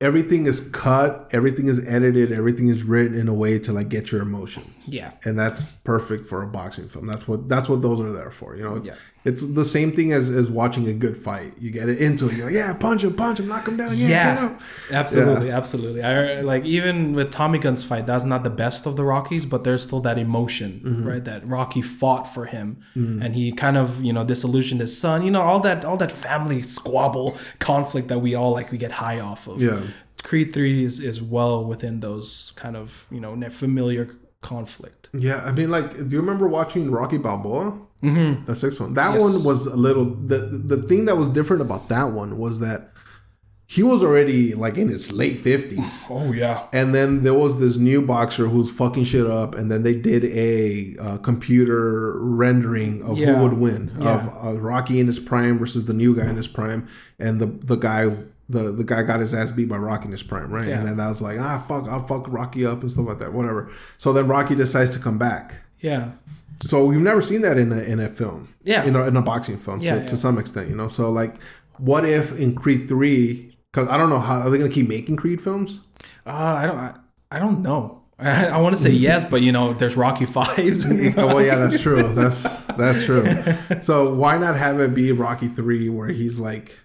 everything 0.00 0.46
is 0.46 0.70
cut, 0.70 1.28
everything 1.32 1.66
is 1.66 1.86
edited, 1.86 2.32
everything 2.32 2.68
is 2.68 2.82
written 2.82 3.18
in 3.18 3.28
a 3.28 3.34
way 3.34 3.58
to 3.60 3.72
like 3.72 3.88
get 3.88 4.10
your 4.10 4.22
emotion. 4.22 4.64
Yeah. 4.88 5.12
And 5.24 5.38
that's 5.38 5.76
perfect 5.78 6.26
for 6.26 6.42
a 6.42 6.46
boxing 6.46 6.88
film. 6.88 7.06
That's 7.06 7.26
what 7.28 7.48
that's 7.48 7.68
what 7.68 7.82
those 7.82 8.00
are 8.00 8.12
there 8.12 8.30
for. 8.30 8.56
You 8.56 8.62
know, 8.64 8.76
it's, 8.76 8.88
Yeah. 8.88 8.94
it's 9.24 9.46
the 9.54 9.64
same 9.64 9.92
thing 9.92 10.12
as 10.12 10.30
as 10.30 10.50
watching 10.50 10.86
a 10.88 10.94
good 10.94 11.16
fight. 11.16 11.52
You 11.58 11.70
get 11.70 11.88
it 11.88 11.98
into 11.98 12.26
it. 12.26 12.34
You're 12.36 12.46
like, 12.46 12.54
yeah, 12.54 12.72
punch 12.74 13.04
him, 13.04 13.14
punch 13.14 13.40
him, 13.40 13.48
knock 13.48 13.66
him 13.68 13.76
down. 13.76 13.92
Yeah, 13.94 14.08
Yeah. 14.08 14.34
get 14.34 14.42
him. 14.50 14.58
Absolutely, 14.92 15.50
absolutely. 15.50 16.02
I 16.02 16.40
like 16.40 16.64
even 16.64 17.12
with 17.14 17.30
Tommy 17.30 17.58
Gunn's 17.58 17.84
fight, 17.84 18.06
that's 18.06 18.24
not 18.24 18.42
the 18.44 18.50
best 18.50 18.86
of 18.86 18.96
the 18.96 19.04
Rockies, 19.04 19.44
but 19.46 19.64
there's 19.64 19.82
still 19.82 20.00
that 20.00 20.18
emotion, 20.18 20.80
Mm-hmm. 20.84 21.08
right? 21.08 21.24
That 21.24 21.46
Rocky 21.46 21.82
fought 21.82 22.26
for 22.26 22.46
him, 22.46 22.78
and 22.94 23.34
he 23.34 23.52
kind 23.52 23.76
of 23.76 24.02
you 24.02 24.12
know 24.12 24.24
disillusioned 24.24 24.80
his 24.80 24.96
son. 24.98 25.22
You 25.24 25.30
know 25.30 25.42
all 25.42 25.60
that 25.60 25.84
all 25.84 25.96
that 25.98 26.12
family 26.12 26.62
squabble 26.62 27.36
conflict 27.58 28.08
that 28.08 28.20
we 28.20 28.34
all 28.34 28.52
like 28.52 28.70
we 28.72 28.78
get 28.78 28.92
high 28.92 29.20
off 29.20 29.46
of. 29.48 29.60
Yeah. 29.62 29.80
Creed 30.24 30.52
three 30.52 30.82
is, 30.82 30.98
is 30.98 31.22
well 31.22 31.64
within 31.64 32.00
those 32.00 32.52
kind 32.56 32.76
of 32.76 33.06
you 33.10 33.20
know 33.20 33.38
familiar 33.50 34.08
conflict. 34.40 35.10
Yeah, 35.12 35.42
I 35.44 35.52
mean, 35.52 35.70
like, 35.70 35.96
do 35.96 36.04
you 36.08 36.20
remember 36.20 36.48
watching 36.48 36.90
Rocky 36.90 37.18
Balboa? 37.18 37.78
Mm-hmm. 38.02 38.44
The 38.44 38.54
sixth 38.54 38.80
one. 38.80 38.94
That 38.94 39.18
one 39.20 39.42
was 39.44 39.66
a 39.66 39.76
little. 39.76 40.04
The 40.04 40.38
the 40.38 40.82
thing 40.82 41.06
that 41.06 41.16
was 41.16 41.28
different 41.28 41.62
about 41.62 41.88
that 41.88 42.04
one 42.12 42.38
was 42.38 42.60
that 42.60 42.90
he 43.66 43.82
was 43.82 44.02
already 44.04 44.54
like 44.54 44.78
in 44.78 44.88
his 44.88 45.10
late 45.12 45.38
fifties, 45.40 46.06
Oh 46.10 46.32
yeah, 46.32 46.66
and 46.72 46.94
then 46.94 47.24
there 47.24 47.34
was 47.34 47.58
this 47.58 47.76
new 47.76 48.00
boxer 48.06 48.46
who's 48.46 48.70
fucking 48.70 49.04
shit 49.04 49.26
up, 49.26 49.56
and 49.56 49.68
then 49.70 49.82
they 49.82 49.94
did 49.94 50.24
a 50.26 50.96
uh, 51.02 51.18
computer 51.18 52.18
rendering 52.20 53.02
of 53.02 53.18
Yeah. 53.18 53.34
who 53.34 53.42
would 53.48 53.58
win 53.58 53.90
Yeah. 53.98 54.14
of 54.44 54.46
uh, 54.56 54.60
Rocky 54.60 55.00
in 55.00 55.06
his 55.06 55.18
prime 55.20 55.58
versus 55.58 55.86
the 55.86 55.92
new 55.92 56.14
guy 56.14 56.30
in 56.30 56.36
his 56.36 56.48
prime, 56.48 56.86
and 57.18 57.40
the 57.40 57.46
the 57.46 57.76
guy. 57.76 58.14
The, 58.50 58.72
the 58.72 58.84
guy 58.84 59.02
got 59.02 59.20
his 59.20 59.34
ass 59.34 59.50
beat 59.52 59.68
by 59.68 59.76
Rocky 59.76 60.06
in 60.06 60.10
his 60.12 60.22
prime, 60.22 60.50
right? 60.50 60.66
Yeah. 60.66 60.78
And 60.78 60.86
then 60.88 60.96
that 60.96 61.08
was 61.08 61.20
like, 61.20 61.38
ah, 61.38 61.58
fuck, 61.68 61.84
I'll 61.88 62.02
fuck 62.06 62.26
Rocky 62.28 62.64
up 62.64 62.80
and 62.80 62.90
stuff 62.90 63.06
like 63.06 63.18
that, 63.18 63.32
whatever. 63.34 63.70
So 63.98 64.12
then 64.14 64.26
Rocky 64.26 64.54
decides 64.54 64.90
to 64.92 64.98
come 64.98 65.18
back. 65.18 65.54
yeah, 65.80 66.12
So 66.64 66.86
we've 66.86 66.98
never 67.00 67.20
seen 67.20 67.42
that 67.42 67.58
in 67.58 67.72
a 67.72 67.80
in 67.82 68.00
a 68.00 68.08
film. 68.08 68.48
Yeah. 68.64 68.84
You 68.86 68.90
know, 68.90 69.04
in 69.04 69.16
a 69.16 69.22
boxing 69.22 69.58
film 69.58 69.80
Yeah, 69.80 69.94
to, 69.96 70.00
yeah. 70.00 70.06
to 70.06 70.16
some 70.16 70.38
extent, 70.38 70.68
you 70.70 70.76
know. 70.76 70.88
So 70.88 71.10
like 71.10 71.34
what 71.76 72.04
if 72.04 72.38
in 72.40 72.54
Creed 72.54 72.88
3 72.88 73.54
cuz 73.72 73.86
I 73.88 73.96
don't 73.98 74.08
know 74.10 74.18
how 74.18 74.40
are 74.40 74.50
they 74.50 74.58
going 74.58 74.70
to 74.70 74.74
keep 74.74 74.88
making 74.88 75.16
Creed 75.16 75.40
films? 75.40 75.80
uh, 76.26 76.30
I 76.32 76.66
don't 76.66 76.78
I, 76.78 76.94
I 77.30 77.38
don't 77.38 77.62
know. 77.62 78.02
I, 78.18 78.60
want 78.60 78.74
to 78.74 78.82
say 78.82 78.90
yes, 78.90 79.24
but 79.24 79.42
you 79.42 79.52
know, 79.52 79.74
there's 79.74 79.96
Rocky 79.96 80.24
fives. 80.36 80.90
Well, 81.16 81.40
yeah, 81.44 81.54
that's 81.56 81.80
true. 81.80 82.02
That's 82.02 82.42
that's 82.80 83.04
true. 83.04 83.24
So 83.80 84.12
why 84.14 84.38
not 84.38 84.56
have 84.56 84.80
it 84.80 84.92
be 84.94 85.12
Rocky 85.12 85.46
3 85.48 85.88
where 85.90 86.08
he's 86.08 86.40
like 86.40 86.76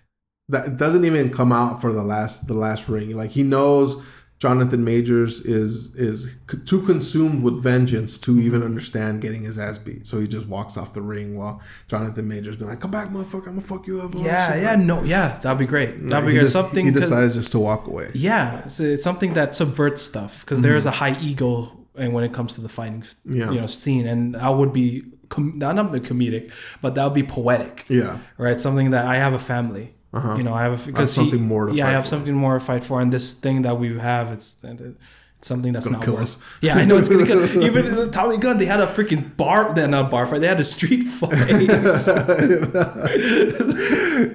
that 0.49 0.77
doesn't 0.77 1.05
even 1.05 1.31
come 1.31 1.51
out 1.51 1.81
for 1.81 1.91
the 1.91 2.03
last 2.03 2.47
the 2.47 2.53
last 2.53 2.89
ring. 2.89 3.15
Like 3.15 3.31
he 3.31 3.43
knows 3.43 4.03
Jonathan 4.39 4.83
Majors 4.83 5.39
is 5.45 5.95
is 5.95 6.37
c- 6.51 6.57
too 6.65 6.81
consumed 6.81 7.43
with 7.43 7.63
vengeance 7.63 8.17
to 8.19 8.37
even 8.39 8.59
mm-hmm. 8.59 8.67
understand 8.67 9.21
getting 9.21 9.43
his 9.43 9.57
ass 9.57 9.77
beat. 9.77 10.05
So 10.05 10.19
he 10.19 10.27
just 10.27 10.47
walks 10.47 10.75
off 10.75 10.93
the 10.93 11.01
ring 11.01 11.37
while 11.37 11.61
Jonathan 11.87 12.27
Majors 12.27 12.57
been 12.57 12.67
like, 12.67 12.81
"Come 12.81 12.91
back, 12.91 13.07
motherfucker! 13.07 13.47
I'm 13.47 13.55
gonna 13.55 13.61
fuck 13.61 13.87
you 13.87 14.01
up." 14.01 14.13
all 14.13 14.21
Yeah, 14.21 14.55
yeah, 14.57 14.75
no, 14.75 15.01
yeah, 15.03 15.39
that'd 15.41 15.57
be 15.57 15.65
great. 15.65 15.97
That'd 16.07 16.27
be 16.27 16.33
great. 16.33 16.41
just- 16.41 16.51
something 16.51 16.85
he 16.85 16.91
decides 16.91 17.35
just 17.35 17.53
to 17.53 17.59
walk 17.59 17.87
away. 17.87 18.11
yeah, 18.13 18.63
it's, 18.65 18.81
it's 18.81 19.03
something 19.03 19.33
that 19.35 19.55
subverts 19.55 20.01
stuff 20.01 20.41
because 20.41 20.59
there's 20.59 20.85
mm-hmm. 20.85 20.89
a 20.89 21.15
high 21.15 21.17
ego 21.21 21.87
and 21.95 22.13
when 22.13 22.25
it 22.25 22.33
comes 22.33 22.55
to 22.55 22.61
the 22.61 22.67
fighting, 22.69 23.03
Yeah. 23.23 23.49
you 23.49 23.61
know, 23.61 23.67
scene, 23.67 24.07
and 24.07 24.35
that 24.35 24.49
would 24.49 24.73
be 24.73 25.03
com- 25.29 25.53
not 25.55 25.75
not 25.75 25.93
be 25.93 26.01
comedic, 26.01 26.51
but 26.81 26.95
that 26.95 27.05
would 27.05 27.13
be 27.13 27.23
poetic. 27.23 27.85
Yeah, 27.87 28.17
right? 28.37 28.59
Something 28.59 28.91
that 28.91 29.05
I 29.05 29.15
have 29.15 29.31
a 29.31 29.39
family. 29.39 29.95
You 30.13 30.43
know, 30.43 30.53
I 30.53 30.63
have 30.63 30.85
because 30.85 31.15
he- 31.15 31.21
something 31.21 31.41
more 31.41 31.67
to 31.67 31.73
yeah, 31.75 31.87
I 31.87 31.91
have 31.91 32.03
for. 32.03 32.09
something 32.09 32.35
more 32.35 32.53
to 32.53 32.59
fight 32.59 32.83
for, 32.83 33.01
and 33.01 33.11
this 33.11 33.33
thing 33.33 33.63
that 33.63 33.79
we 33.79 33.97
have, 33.99 34.31
it's, 34.31 34.63
it's 34.63 34.97
something 35.41 35.71
that's 35.73 35.89
not 35.89 36.03
kill 36.03 36.13
worth. 36.13 36.37
us. 36.37 36.37
Yeah, 36.61 36.75
I 36.75 36.85
know 36.85 36.97
it's 36.97 37.09
gonna 37.09 37.25
kill. 37.25 37.41
Even 37.69 37.95
the 37.95 38.09
Tommy 38.11 38.37
Gunn, 38.37 38.59
they 38.59 38.65
had 38.65 38.79
a 38.79 38.85
freaking 38.85 39.35
bar, 39.35 39.73
then 39.73 39.89
not 39.91 40.11
bar 40.11 40.27
fight. 40.27 40.39
They 40.41 40.47
had 40.47 40.59
a 40.59 40.63
street 40.63 41.03
fight. 41.19 41.31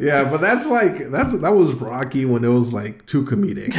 yeah, 0.00 0.28
but 0.30 0.38
that's 0.40 0.66
like 0.66 0.98
that's 1.10 1.38
that 1.40 1.50
was 1.50 1.74
Rocky 1.74 2.24
when 2.24 2.44
it 2.44 2.48
was 2.48 2.72
like 2.72 3.06
too 3.06 3.24
comedic. 3.24 3.72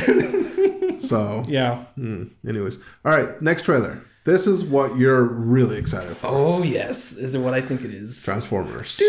so, 1.02 1.44
yeah. 1.48 1.76
hmm, 1.96 2.24
anyways, 2.48 2.80
all 3.06 3.12
right, 3.12 3.42
next 3.42 3.64
trailer. 3.66 4.02
This 4.26 4.48
is 4.48 4.64
what 4.64 4.98
you're 4.98 5.24
really 5.34 5.78
excited 5.78 6.16
for. 6.16 6.28
Oh 6.28 6.64
yes, 6.64 7.18
is 7.18 7.36
it 7.36 7.40
what 7.40 7.54
I 7.54 7.62
think 7.62 7.84
it 7.84 7.92
is? 7.92 8.24
Transformers. 8.24 9.00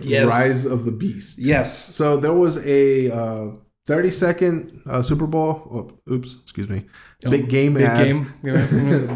Yes. 0.00 0.28
Rise 0.30 0.66
of 0.66 0.84
the 0.84 0.92
Beast. 0.92 1.38
Yes. 1.38 1.72
So 1.94 2.16
there 2.18 2.32
was 2.34 2.64
a 2.66 3.10
uh, 3.14 3.50
30 3.86 4.10
second 4.10 4.82
uh, 4.86 5.00
Super 5.02 5.26
Bowl. 5.26 5.62
Oh, 6.08 6.12
oops, 6.12 6.34
excuse 6.42 6.68
me. 6.68 6.84
Big 7.22 7.48
game 7.48 7.74
Big 7.74 7.84
ad. 7.84 8.04
game. 8.04 8.32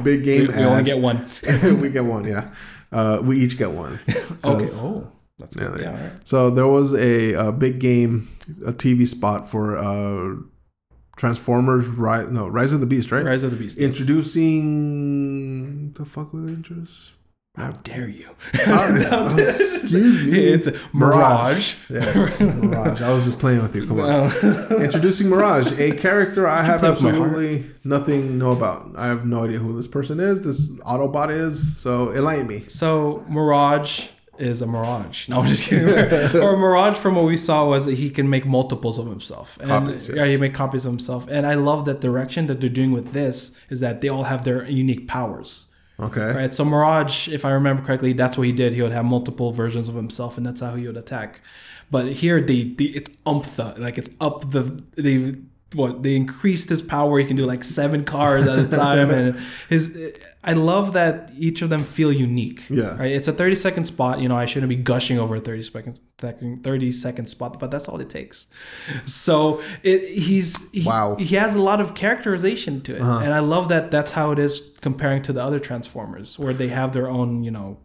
Big 0.05 0.25
game 0.25 0.47
we 0.49 0.55
ad. 0.55 0.63
only 0.65 0.85
get 0.85 0.99
one. 0.99 1.27
we 1.81 1.91
get 1.91 2.05
one, 2.05 2.25
yeah. 2.25 2.51
Uh, 2.93 3.21
we 3.23 3.37
each 3.37 3.59
get 3.59 3.71
one. 3.71 3.99
Okay. 4.45 4.67
Oh, 4.73 5.11
that's 5.39 5.57
Yeah, 5.57 5.69
good. 5.69 5.81
Yeah. 5.83 5.91
all 5.91 5.97
right. 5.97 6.27
So 6.29 6.51
there 6.51 6.67
was 6.67 6.95
a, 6.95 7.35
a 7.35 7.53
big 7.53 7.79
game, 7.79 8.27
a 8.67 8.73
TV 8.73 9.07
spot 9.07 9.47
for 9.49 9.77
uh, 9.77 10.37
Transformers. 11.21 11.87
Rise, 11.87 12.31
no, 12.31 12.49
Rise 12.49 12.73
of 12.73 12.81
the 12.81 12.87
Beast, 12.87 13.13
right? 13.13 13.23
Rise 13.23 13.45
of 13.45 13.51
the 13.51 13.57
Beast. 13.59 13.79
Introducing 13.79 15.93
the 15.93 16.07
fuck 16.07 16.33
with 16.33 16.49
interest. 16.49 17.13
How 17.57 17.73
dare 17.73 18.09
you? 18.09 18.31
Excuse 18.55 20.25
me. 20.25 20.31
It's 20.55 20.95
Mirage. 20.95 21.77
Yes, 21.91 22.41
Mirage. 22.63 23.03
I 23.03 23.13
was 23.13 23.25
just 23.25 23.39
playing 23.39 23.61
with 23.61 23.77
you. 23.77 23.87
Come 23.87 24.01
on. 24.01 24.09
Uh, 24.09 24.31
Introducing 24.83 25.29
Mirage, 25.29 25.79
a 25.79 25.95
character 25.95 26.47
I 26.47 26.63
have 26.63 26.81
play 26.81 26.91
with 26.91 27.03
my 27.03 27.11
heart. 27.11 27.23
absolutely 27.27 27.71
nothing 27.85 28.39
know 28.39 28.53
about. 28.53 28.87
I 28.97 29.09
have 29.09 29.27
no 29.27 29.45
idea 29.45 29.59
who 29.59 29.77
this 29.77 29.89
person 29.89 30.21
is. 30.21 30.43
This 30.43 30.71
Autobot 30.81 31.29
is. 31.29 31.77
So 31.77 32.13
enlighten 32.13 32.47
me. 32.47 32.65
So 32.69 33.27
Mirage 33.29 34.09
is 34.41 34.63
a 34.63 34.67
Mirage. 34.67 35.29
No, 35.29 35.41
I'm 35.41 35.47
just 35.47 35.69
kidding. 35.71 35.89
or 36.43 36.55
a 36.55 36.59
Mirage 36.59 36.99
from 36.99 37.15
what 37.15 37.25
we 37.25 37.37
saw 37.37 37.69
was 37.69 37.87
that 37.87 37.97
he 37.97 38.11
can 38.11 38.29
make 38.29 38.47
multiples 38.47 38.99
of 38.99 39.07
himself. 39.07 39.59
And 39.59 39.69
Copies, 39.69 40.09
yes. 40.09 40.17
yeah, 40.17 40.25
he 40.27 40.37
make 40.37 40.55
copies 40.55 40.85
of 40.87 40.93
himself. 40.93 41.27
And 41.31 41.47
I 41.47 41.55
love 41.55 41.85
that 41.85 42.01
direction 42.01 42.47
that 42.49 42.61
they're 42.61 42.71
doing 42.71 42.93
with 42.93 43.13
this 43.13 43.65
is 43.71 43.81
that 43.81 44.01
they 44.01 44.09
all 44.09 44.25
have 44.25 44.45
their 44.45 44.65
unique 44.65 45.07
powers. 45.07 45.73
Okay. 45.99 46.33
Right. 46.35 46.55
So 46.55 46.65
Mirage, 46.65 47.29
if 47.29 47.45
I 47.45 47.51
remember 47.51 47.83
correctly, 47.83 48.13
that's 48.13 48.39
what 48.39 48.47
he 48.47 48.53
did. 48.53 48.73
He 48.73 48.83
would 48.83 48.93
have 48.93 49.05
multiple 49.05 49.53
versions 49.53 49.89
of 49.89 49.95
himself, 49.95 50.39
and 50.39 50.47
that's 50.47 50.61
how 50.61 50.75
he 50.75 50.87
would 50.87 50.97
attack. 50.97 51.43
But 51.91 52.13
here, 52.13 52.41
they, 52.41 52.63
they 52.63 52.85
it's 52.85 53.11
umptha, 53.27 53.75
like 53.79 53.99
it's 53.99 54.11
up 54.21 54.51
the 54.51 54.83
they 54.97 55.35
what 55.75 56.03
they 56.03 56.17
increased 56.17 56.69
his 56.69 56.83
power. 56.83 57.19
He 57.19 57.25
can 57.25 57.37
do 57.37 57.45
like 57.45 57.63
seven 57.63 58.05
cars 58.05 58.49
at 58.49 58.59
a 58.59 58.69
time, 58.77 59.11
and 59.11 59.37
his. 59.69 60.30
I 60.43 60.55
love 60.55 60.95
that 60.95 61.31
each 61.37 61.61
of 61.61 61.69
them 61.69 61.81
feel 61.83 62.11
unique. 62.11 62.63
Yeah. 62.71 62.97
Right. 62.97 63.13
It's 63.13 63.29
a 63.29 63.33
thirty 63.33 63.55
second 63.55 63.85
spot. 63.85 64.21
You 64.21 64.29
know, 64.31 64.37
I 64.37 64.47
shouldn't 64.47 64.71
be 64.71 64.77
gushing 64.77 65.19
over 65.19 65.37
a 65.37 65.41
thirty 65.41 65.61
second 65.63 66.01
second 66.19 66.63
thirty 66.65 66.91
second 66.91 67.27
spot, 67.27 67.59
but 67.61 67.71
that's 67.71 67.89
all 67.89 68.01
it 68.01 68.09
takes. 68.09 68.47
So 69.05 69.61
it, 69.83 70.01
he's 70.09 70.71
he, 70.73 70.85
Wow. 70.87 71.17
he 71.19 71.35
has 71.37 71.55
a 71.55 71.61
lot 71.63 71.81
of 71.81 71.95
characterization 71.95 72.81
to 72.83 72.95
it, 72.97 73.01
Uh-huh. 73.03 73.21
and 73.25 73.35
I 73.35 73.41
love 73.41 73.69
that. 73.69 73.91
That's 73.91 74.13
how 74.13 74.31
it 74.33 74.39
is 74.39 74.77
comparing 74.81 75.21
to 75.23 75.33
the 75.35 75.43
other 75.43 75.59
Transformers, 75.61 76.39
where 76.39 76.55
they 76.55 76.69
have 76.69 76.93
their 76.93 77.09
own, 77.09 77.45
you 77.45 77.51
know, 77.51 77.79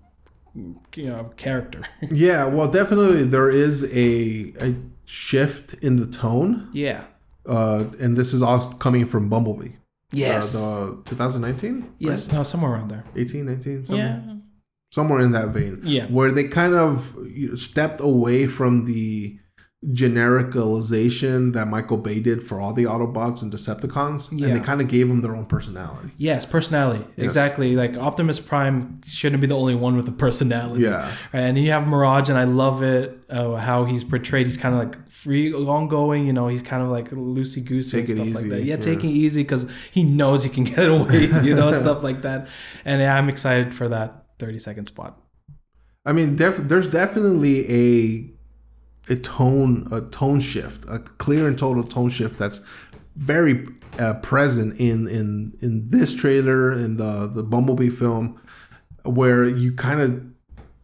you 0.95 1.09
know, 1.09 1.31
character. 1.35 1.81
Yeah. 2.09 2.45
Well, 2.45 2.71
definitely 2.71 3.23
there 3.25 3.49
is 3.49 3.83
a 3.93 4.53
a 4.65 4.75
shift 5.05 5.73
in 5.83 5.97
the 5.97 6.07
tone, 6.07 6.69
yeah. 6.73 7.03
uh, 7.45 7.83
and 7.99 8.15
this 8.15 8.33
is 8.33 8.41
all 8.41 8.59
coming 8.79 9.05
from 9.05 9.27
Bumblebee. 9.29 9.73
Yes. 10.17 10.55
Uh, 10.55 10.95
the 10.97 11.01
2019. 11.05 11.93
yes. 11.99 12.31
No, 12.31 12.43
somewhere 12.43 12.71
around 12.73 12.89
there. 12.89 13.03
18, 13.15 13.45
19, 13.45 13.85
somewhere, 13.85 14.21
Yeah. 14.25 14.35
somewhere 14.91 15.21
in 15.21 15.31
that 15.31 15.49
vein. 15.49 15.81
Yeah. 15.83 16.05
Where 16.07 16.31
they 16.31 16.45
kind 16.47 16.73
of 16.73 17.15
stepped 17.55 17.99
away 18.01 18.47
from 18.47 18.85
the 18.85 19.39
genericalization 19.93 21.53
that 21.53 21.67
Michael 21.67 21.97
Bay 21.97 22.19
did 22.19 22.43
for 22.43 22.59
all 22.59 22.73
the 22.73 22.83
Autobots 22.85 23.41
and 23.41 23.51
Decepticons, 23.51 24.29
Yeah. 24.31 24.47
and 24.47 24.55
they 24.57 24.65
kind 24.65 24.81
of 24.81 24.87
gave 24.87 25.07
them 25.07 25.21
their 25.21 25.35
own 25.35 25.45
personality. 25.45 26.11
Yes, 26.17 26.45
personality. 26.45 27.05
Exactly. 27.17 27.75
Like 27.75 27.97
Optimus 27.97 28.39
Prime 28.39 28.99
shouldn't 29.05 29.41
be 29.41 29.47
the 29.47 29.55
only 29.55 29.75
one 29.75 29.95
with 29.95 30.07
a 30.07 30.11
personality. 30.11 30.83
Yeah. 30.83 31.03
Right? 31.33 31.41
And 31.41 31.57
you 31.57 31.71
have 31.71 31.87
Mirage, 31.87 32.29
and 32.29 32.37
I 32.37 32.45
love 32.45 32.81
it 32.81 33.19
uh, 33.29 33.55
how 33.55 33.85
he's 33.85 34.03
portrayed. 34.03 34.45
He's 34.45 34.57
kind 34.57 34.75
of 34.75 34.79
like 34.79 35.09
free, 35.09 35.53
ongoing. 35.53 36.25
You 36.25 36.33
know, 36.33 36.47
he's 36.47 36.63
kind 36.63 36.81
of 36.83 36.89
like 36.89 37.09
loosey 37.09 37.63
goosey 37.65 37.99
and 37.99 38.09
stuff 38.09 38.33
like 38.35 38.49
that. 38.49 38.61
Yeah, 38.63 38.75
yeah. 38.75 38.77
taking 38.77 39.09
it 39.09 39.13
easy 39.13 39.43
because 39.43 39.85
he 39.93 40.03
knows 40.03 40.43
he 40.43 40.49
can 40.49 40.63
get 40.75 40.89
away. 40.89 41.27
You 41.43 41.55
know, 41.55 41.71
stuff 41.83 42.03
like 42.03 42.21
that. 42.21 42.47
And 42.85 43.01
yeah, 43.01 43.15
I'm 43.17 43.29
excited 43.29 43.73
for 43.73 43.89
that 43.89 44.25
30 44.39 44.59
second 44.59 44.85
spot. 44.85 45.19
I 46.07 46.11
mean, 46.13 46.35
def- 46.35 46.57
there's 46.57 46.87
definitely 46.89 47.65
a 47.71 48.34
a 49.09 49.15
tone 49.15 49.87
a 49.91 50.01
tone 50.01 50.39
shift, 50.39 50.85
a 50.89 50.99
clear 50.99 51.47
and 51.47 51.57
total 51.57 51.83
tone 51.83 52.09
shift 52.09 52.37
that's 52.39 52.59
very 53.15 53.67
uh, 53.99 54.15
present 54.21 54.79
in 54.79 55.07
in 55.07 55.53
in 55.61 55.89
this 55.89 56.13
trailer 56.15 56.71
in 56.73 56.97
the 56.97 57.27
the 57.33 57.43
Bumblebee 57.43 57.89
film. 57.89 58.39
where 59.03 59.45
you 59.45 59.71
kind 59.73 60.01
of 60.01 60.23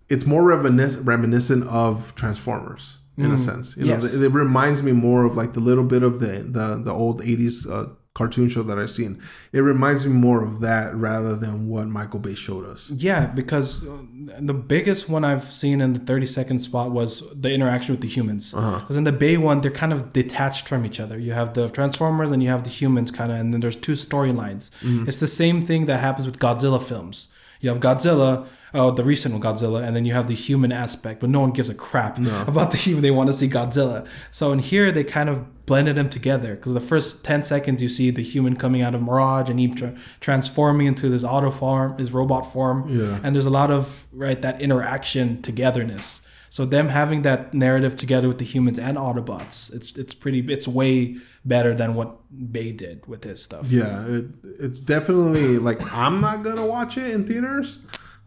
it's 0.10 0.26
more 0.26 0.44
reminis- 0.44 1.00
reminiscent 1.06 1.64
of 1.68 2.14
Transformers 2.16 3.00
in 3.18 3.32
a 3.32 3.38
sense. 3.38 3.76
You 3.78 3.84
know, 3.86 3.90
Yes. 3.94 4.14
it, 4.14 4.24
it 4.24 4.30
reminds 4.30 4.82
me 4.84 4.92
more 4.94 5.26
of 5.26 5.36
like 5.36 5.54
the 5.54 5.60
little 5.60 5.84
bit 5.84 6.04
of 6.04 6.20
the 6.20 6.44
the, 6.58 6.82
the 6.84 6.92
old 6.92 7.22
'80s 7.22 7.70
uh, 7.70 7.88
cartoon 8.14 8.50
show 8.50 8.62
that 8.64 8.78
I've 8.78 8.92
seen. 8.92 9.22
It 9.54 9.62
reminds 9.62 10.06
me 10.06 10.14
more 10.14 10.44
of 10.44 10.60
that 10.60 10.94
rather 10.96 11.36
than 11.36 11.70
what 11.70 11.88
Michael 11.88 12.20
Bay 12.20 12.34
showed 12.34 12.66
us. 12.66 12.90
Yeah, 12.90 13.28
because 13.28 13.88
uh, 13.88 14.04
the 14.40 14.54
biggest 14.54 15.08
one 15.08 15.24
I've 15.24 15.44
seen 15.46 15.80
in 15.80 15.94
the 15.94 16.00
30 16.00 16.26
second 16.26 16.60
spot 16.60 16.92
was 16.92 17.24
the 17.34 17.54
interaction 17.54 17.94
with 17.94 18.02
the 18.02 18.10
humans. 18.10 18.52
Because 18.82 18.98
in 18.98 19.06
the 19.06 19.14
Bay 19.14 19.38
one, 19.38 19.62
they're 19.62 19.72
kind 19.72 19.94
of 19.94 20.12
detached 20.12 20.68
from 20.68 20.86
each 20.86 21.00
other. 21.00 21.18
You 21.18 21.32
have 21.32 21.54
the 21.54 21.70
Transformers 21.70 22.32
and 22.32 22.44
you 22.44 22.50
have 22.50 22.64
the 22.64 22.70
humans, 22.70 23.12
kind 23.12 23.32
of, 23.32 23.38
and 23.38 23.54
then 23.54 23.62
there's 23.62 23.78
two 23.78 23.94
storylines. 23.94 24.72
It's 25.08 25.18
the 25.18 25.28
same 25.28 25.62
thing 25.62 25.86
that 25.86 26.00
happens 26.00 26.26
with 26.26 26.40
Godzilla 26.40 26.86
films. 26.86 27.30
You 27.62 27.70
have 27.70 27.80
Godzilla, 27.80 28.48
oh, 28.74 28.92
the 28.92 29.04
recent 29.04 29.34
one, 29.34 29.42
Godzilla, 29.44 29.84
and 29.86 29.96
then 29.96 30.04
you 30.04 30.14
have 30.14 30.28
the 30.28 30.34
human 30.34 30.72
aspect, 30.72 31.20
but 31.22 31.30
no 31.30 31.40
one 31.40 31.52
gives 31.52 31.70
a 31.70 31.76
crap 31.76 32.18
about 32.48 32.72
the 32.72 32.78
human. 32.78 33.04
They 33.04 33.12
want 33.12 33.30
to 33.30 33.34
see 33.34 33.48
Godzilla. 33.48 34.08
So 34.32 34.52
in 34.52 34.60
here, 34.60 34.92
they 34.92 35.04
kind 35.04 35.30
of 35.30 35.61
blended 35.72 35.96
them 35.96 36.10
together 36.10 36.56
because 36.56 36.74
the 36.74 36.82
first 36.82 37.24
10 37.24 37.44
seconds 37.44 37.82
you 37.82 37.88
see 37.88 38.12
the 38.12 38.22
human 38.22 38.58
coming 38.58 38.82
out 38.82 38.94
of 38.94 39.02
Mirage 39.02 39.50
and 39.50 39.58
him 39.58 39.74
tra- 39.74 39.96
transforming 40.20 40.86
into 40.86 41.08
this 41.08 41.24
auto 41.24 41.50
form, 41.50 41.98
his 41.98 42.12
robot 42.12 42.46
form. 42.46 42.90
Yeah. 42.90 43.22
And 43.24 43.34
there's 43.34 43.46
a 43.46 43.50
lot 43.62 43.72
of, 43.72 44.06
right, 44.12 44.42
that 44.42 44.62
interaction 44.62 45.42
togetherness. 45.42 46.28
So 46.50 46.66
them 46.66 46.90
having 46.90 47.22
that 47.22 47.54
narrative 47.54 47.96
together 47.96 48.28
with 48.28 48.38
the 48.38 48.44
humans 48.44 48.80
and 48.80 48.98
Autobots, 48.98 49.74
it's 49.74 49.96
it's 49.96 50.14
pretty, 50.14 50.40
it's 50.52 50.68
way 50.68 51.16
better 51.46 51.74
than 51.74 51.96
what 51.96 52.18
Bay 52.52 52.74
did 52.74 53.08
with 53.08 53.24
his 53.24 53.42
stuff. 53.42 53.72
Yeah, 53.72 54.06
it, 54.06 54.26
it's 54.60 54.82
definitely 54.82 55.58
like 55.58 55.80
I'm 55.94 56.20
not 56.20 56.44
gonna 56.44 56.66
watch 56.66 56.98
it 56.98 57.12
in 57.12 57.24
theaters, 57.26 57.80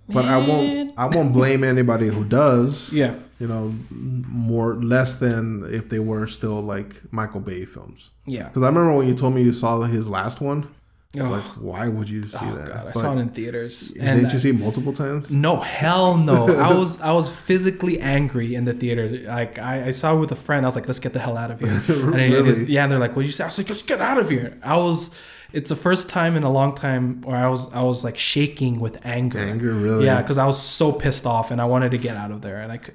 but 0.09 0.25
I 0.25 0.39
won't. 0.39 0.93
I 0.99 1.07
won't 1.07 1.33
blame 1.33 1.65
anybody 1.65 2.09
who 2.09 2.25
does. 2.25 2.93
Yeah. 2.93 3.15
you 3.41 3.47
know, 3.49 3.75
more 3.91 4.75
less 4.77 5.17
than 5.17 5.65
if 5.73 5.89
they 5.89 5.99
were 5.99 6.27
still 6.27 6.61
like 6.63 7.03
Michael 7.13 7.41
Bay 7.41 7.65
films. 7.65 8.11
Yeah. 8.27 8.45
Because 8.49 8.63
I 8.63 8.69
remember 8.69 8.97
when 8.97 9.09
you 9.09 9.15
told 9.15 9.35
me 9.35 9.43
you 9.43 9.53
saw 9.53 9.81
his 9.83 10.09
last 10.09 10.41
one. 10.41 10.69
I 11.17 11.23
was 11.23 11.31
Oh. 11.31 11.35
like, 11.35 11.45
why 11.79 11.89
would 11.89 12.11
you 12.11 12.25
see 12.25 12.39
oh, 12.43 12.55
that? 12.57 12.67
God, 12.69 12.77
I 12.77 12.85
But 12.87 12.97
saw 12.97 13.13
it 13.17 13.21
in 13.21 13.29
theaters. 13.29 13.93
And 14.01 14.19
didn't 14.19 14.31
I- 14.31 14.33
you 14.33 14.39
see 14.41 14.51
it 14.51 14.59
multiple 14.59 14.93
times? 14.93 15.31
No, 15.31 15.57
hell 15.57 16.17
no. 16.19 16.47
I 16.49 16.75
was 16.81 17.01
I 17.01 17.13
was 17.13 17.31
physically 17.31 18.01
angry 18.01 18.55
in 18.57 18.65
the 18.65 18.73
theater. 18.73 19.09
Like 19.09 19.59
I, 19.61 19.87
I 19.87 19.91
saw 19.93 20.17
it 20.17 20.21
with 20.21 20.33
a 20.33 20.37
friend. 20.37 20.65
I 20.65 20.69
was 20.69 20.75
like, 20.75 20.89
let's 20.89 20.99
get 20.99 21.13
the 21.13 21.21
hell 21.21 21.37
out 21.37 21.51
of 21.53 21.61
here. 21.61 21.71
And 21.89 22.21
it- 22.21 22.33
it 22.33 22.47
is- 22.47 22.59
Really? 22.61 22.73
yeah, 22.73 22.83
and 22.85 22.91
they're 22.93 22.99
like, 22.99 23.15
what 23.15 23.23
did 23.23 23.29
you 23.29 23.33
say? 23.33 23.45
I 23.45 23.47
was 23.47 23.59
like, 23.59 23.69
let's 23.69 23.83
get 23.83 24.01
out 24.01 24.19
of 24.19 24.29
here. 24.29 24.59
I 24.65 24.77
was 24.77 25.15
it's 25.53 25.71
the 25.71 25.77
first 25.77 26.09
time 26.09 26.37
in 26.37 26.43
a 26.43 26.51
long 26.51 26.75
time 26.75 27.21
where 27.23 27.37
I 27.37 27.49
was 27.49 27.73
I 27.73 27.83
was 27.83 28.05
like 28.05 28.19
shaking 28.19 28.81
with 28.81 29.05
anger. 29.05 29.39
Anger, 29.39 29.75
really? 29.75 30.07
Yeah, 30.07 30.23
because 30.23 30.39
I 30.39 30.47
was 30.47 30.61
so 30.61 30.93
pissed 30.93 31.27
off 31.27 31.51
and 31.51 31.61
I 31.61 31.65
wanted 31.65 31.91
to 31.93 31.99
get 31.99 32.17
out 32.17 32.31
of 32.31 32.43
there. 32.43 32.61
And 32.61 32.73
I 32.73 32.79
could 32.79 32.95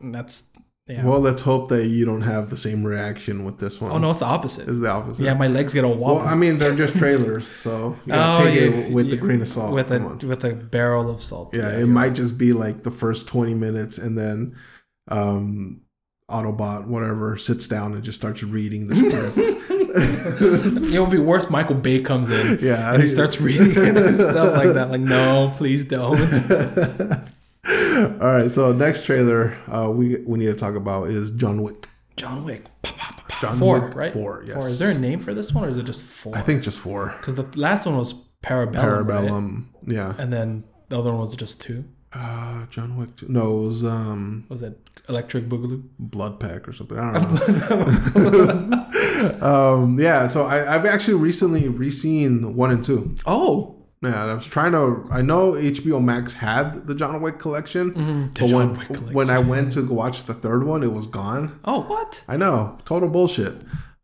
and 0.00 0.14
that's 0.14 0.50
yeah. 0.86 1.04
Well, 1.04 1.20
let's 1.20 1.42
hope 1.42 1.68
that 1.68 1.86
you 1.86 2.06
don't 2.06 2.22
have 2.22 2.48
the 2.48 2.56
same 2.56 2.82
reaction 2.82 3.44
with 3.44 3.58
this 3.58 3.78
one. 3.78 3.92
oh 3.92 3.98
no, 3.98 4.10
it's 4.10 4.20
the 4.20 4.26
opposite. 4.26 4.68
it's 4.68 4.80
the 4.80 4.88
opposite. 4.88 5.22
Yeah, 5.22 5.34
my 5.34 5.46
legs 5.46 5.74
get 5.74 5.84
a 5.84 5.88
wobble. 5.88 6.16
Well, 6.16 6.26
I 6.26 6.34
mean, 6.34 6.56
they're 6.56 6.74
just 6.74 6.96
trailers, 6.96 7.46
so 7.46 7.94
you 8.06 8.12
gotta 8.12 8.42
take 8.42 8.54
yeah, 8.54 8.66
it 8.68 8.92
with 8.92 9.06
yeah, 9.06 9.10
the 9.10 9.16
grain 9.18 9.42
of 9.42 9.48
salt. 9.48 9.74
With 9.74 9.92
a 9.92 10.26
with 10.26 10.44
a 10.44 10.54
barrel 10.54 11.10
of 11.10 11.22
salt. 11.22 11.54
Yeah, 11.54 11.78
it 11.78 11.86
might 11.86 12.14
just 12.14 12.38
be 12.38 12.54
like 12.54 12.84
the 12.84 12.90
first 12.90 13.28
20 13.28 13.52
minutes 13.52 13.98
and 13.98 14.16
then 14.16 14.56
um 15.08 15.82
Autobot, 16.30 16.86
whatever, 16.86 17.38
sits 17.38 17.68
down 17.68 17.94
and 17.94 18.02
just 18.02 18.18
starts 18.18 18.42
reading 18.42 18.88
the 18.88 18.94
script. 18.94 19.36
It 20.94 21.00
would 21.00 21.10
be 21.10 21.18
worse. 21.18 21.50
Michael 21.50 21.74
Bay 21.76 22.00
comes 22.02 22.30
in, 22.30 22.58
Yeah. 22.62 22.92
and 22.92 23.02
he 23.02 23.08
starts 23.08 23.40
reading 23.40 23.70
it 23.72 23.96
and 23.96 24.16
stuff 24.18 24.56
like 24.56 24.74
that. 24.74 24.90
Like, 24.90 25.00
no, 25.00 25.50
please 25.54 25.84
don't. 25.84 26.18
All 28.22 28.38
right, 28.38 28.50
so 28.50 28.72
next 28.72 29.04
trailer 29.04 29.56
uh, 29.70 29.90
we 29.90 30.16
we 30.26 30.38
need 30.38 30.46
to 30.46 30.54
talk 30.54 30.74
about 30.74 31.08
is 31.08 31.30
John 31.32 31.62
Wick. 31.62 31.88
John 32.16 32.44
Wick, 32.44 32.64
Pa, 32.82 32.92
pa, 32.96 33.24
pa. 33.28 33.38
John 33.40 33.56
four, 33.58 33.80
Wick 33.86 33.94
right? 33.96 34.12
four, 34.12 34.42
yes. 34.46 34.64
Is 34.66 34.78
there 34.78 34.90
a 34.90 34.98
name 34.98 35.20
for 35.20 35.34
this 35.34 35.52
one, 35.52 35.64
or 35.64 35.68
is 35.68 35.76
it 35.76 35.84
just 35.84 36.06
four? 36.08 36.36
I 36.36 36.40
think 36.40 36.62
just 36.62 36.78
four. 36.78 37.14
because 37.18 37.34
the 37.34 37.48
last 37.58 37.86
one 37.86 37.96
was 37.96 38.14
Parabellum, 38.42 38.74
right? 38.74 38.84
Parabellum. 38.84 39.64
Yeah. 39.86 40.14
and 40.18 40.32
then 40.32 40.64
the 40.88 40.98
other 40.98 41.10
one 41.10 41.20
was 41.20 41.36
just 41.36 41.60
two. 41.60 41.84
Uh, 42.12 42.64
John 42.70 42.96
Wick. 42.96 43.16
two- 43.16 43.26
No, 43.28 43.58
it 43.58 43.62
was 43.66 43.84
um, 43.84 44.46
Was 44.48 44.62
it 44.62 44.78
Electric 45.08 45.48
Boogaloo? 45.48 45.82
Blood 45.98 46.40
Pack 46.40 46.66
or 46.66 46.72
something. 46.72 46.98
I 46.98 47.12
don't 47.12 47.20
know. 47.20 48.86
Um, 49.42 49.96
yeah, 49.98 50.26
so 50.26 50.46
I, 50.46 50.74
I've 50.74 50.86
actually 50.86 51.14
recently 51.14 51.68
re-seen 51.68 52.54
one 52.56 52.70
and 52.70 52.84
two. 52.84 53.14
Oh, 53.26 53.76
Yeah, 54.02 54.24
I 54.26 54.34
was 54.34 54.46
trying 54.46 54.72
to. 54.72 55.06
I 55.10 55.22
know 55.22 55.52
HBO 55.52 56.02
Max 56.02 56.34
had 56.34 56.86
the 56.86 56.94
John 56.94 57.20
Wick 57.20 57.38
collection, 57.38 57.94
the 57.94 58.30
but 58.40 58.46
John 58.48 58.52
when 58.52 58.78
Wick 58.78 58.86
collection. 58.86 59.12
when 59.14 59.30
I 59.30 59.40
went 59.40 59.72
to 59.72 59.82
watch 59.82 60.24
the 60.24 60.34
third 60.34 60.64
one, 60.64 60.82
it 60.82 60.92
was 60.92 61.06
gone. 61.06 61.58
oh, 61.64 61.82
what? 61.82 62.24
I 62.28 62.36
know, 62.36 62.78
total 62.84 63.08
bullshit. 63.08 63.54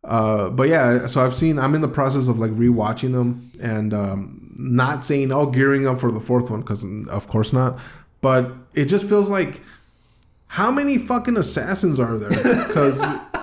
Uh, 0.02 0.50
but 0.50 0.68
yeah, 0.68 1.06
so 1.06 1.24
I've 1.24 1.34
seen. 1.34 1.58
I'm 1.58 1.74
in 1.74 1.80
the 1.80 1.88
process 1.88 2.28
of 2.28 2.38
like 2.38 2.50
rewatching 2.50 3.12
them 3.12 3.50
and 3.62 3.94
um, 3.94 4.52
not 4.56 5.04
saying 5.04 5.32
oh 5.32 5.46
gearing 5.46 5.86
up 5.86 5.98
for 6.00 6.10
the 6.12 6.20
fourth 6.20 6.50
one 6.50 6.60
because 6.60 6.84
of 7.08 7.26
course 7.28 7.52
not. 7.52 7.80
But 8.20 8.52
it 8.74 8.86
just 8.86 9.08
feels 9.08 9.30
like 9.30 9.62
how 10.48 10.70
many 10.70 10.98
fucking 10.98 11.36
assassins 11.36 11.98
are 11.98 12.18
there? 12.18 12.28
Because 12.66 13.00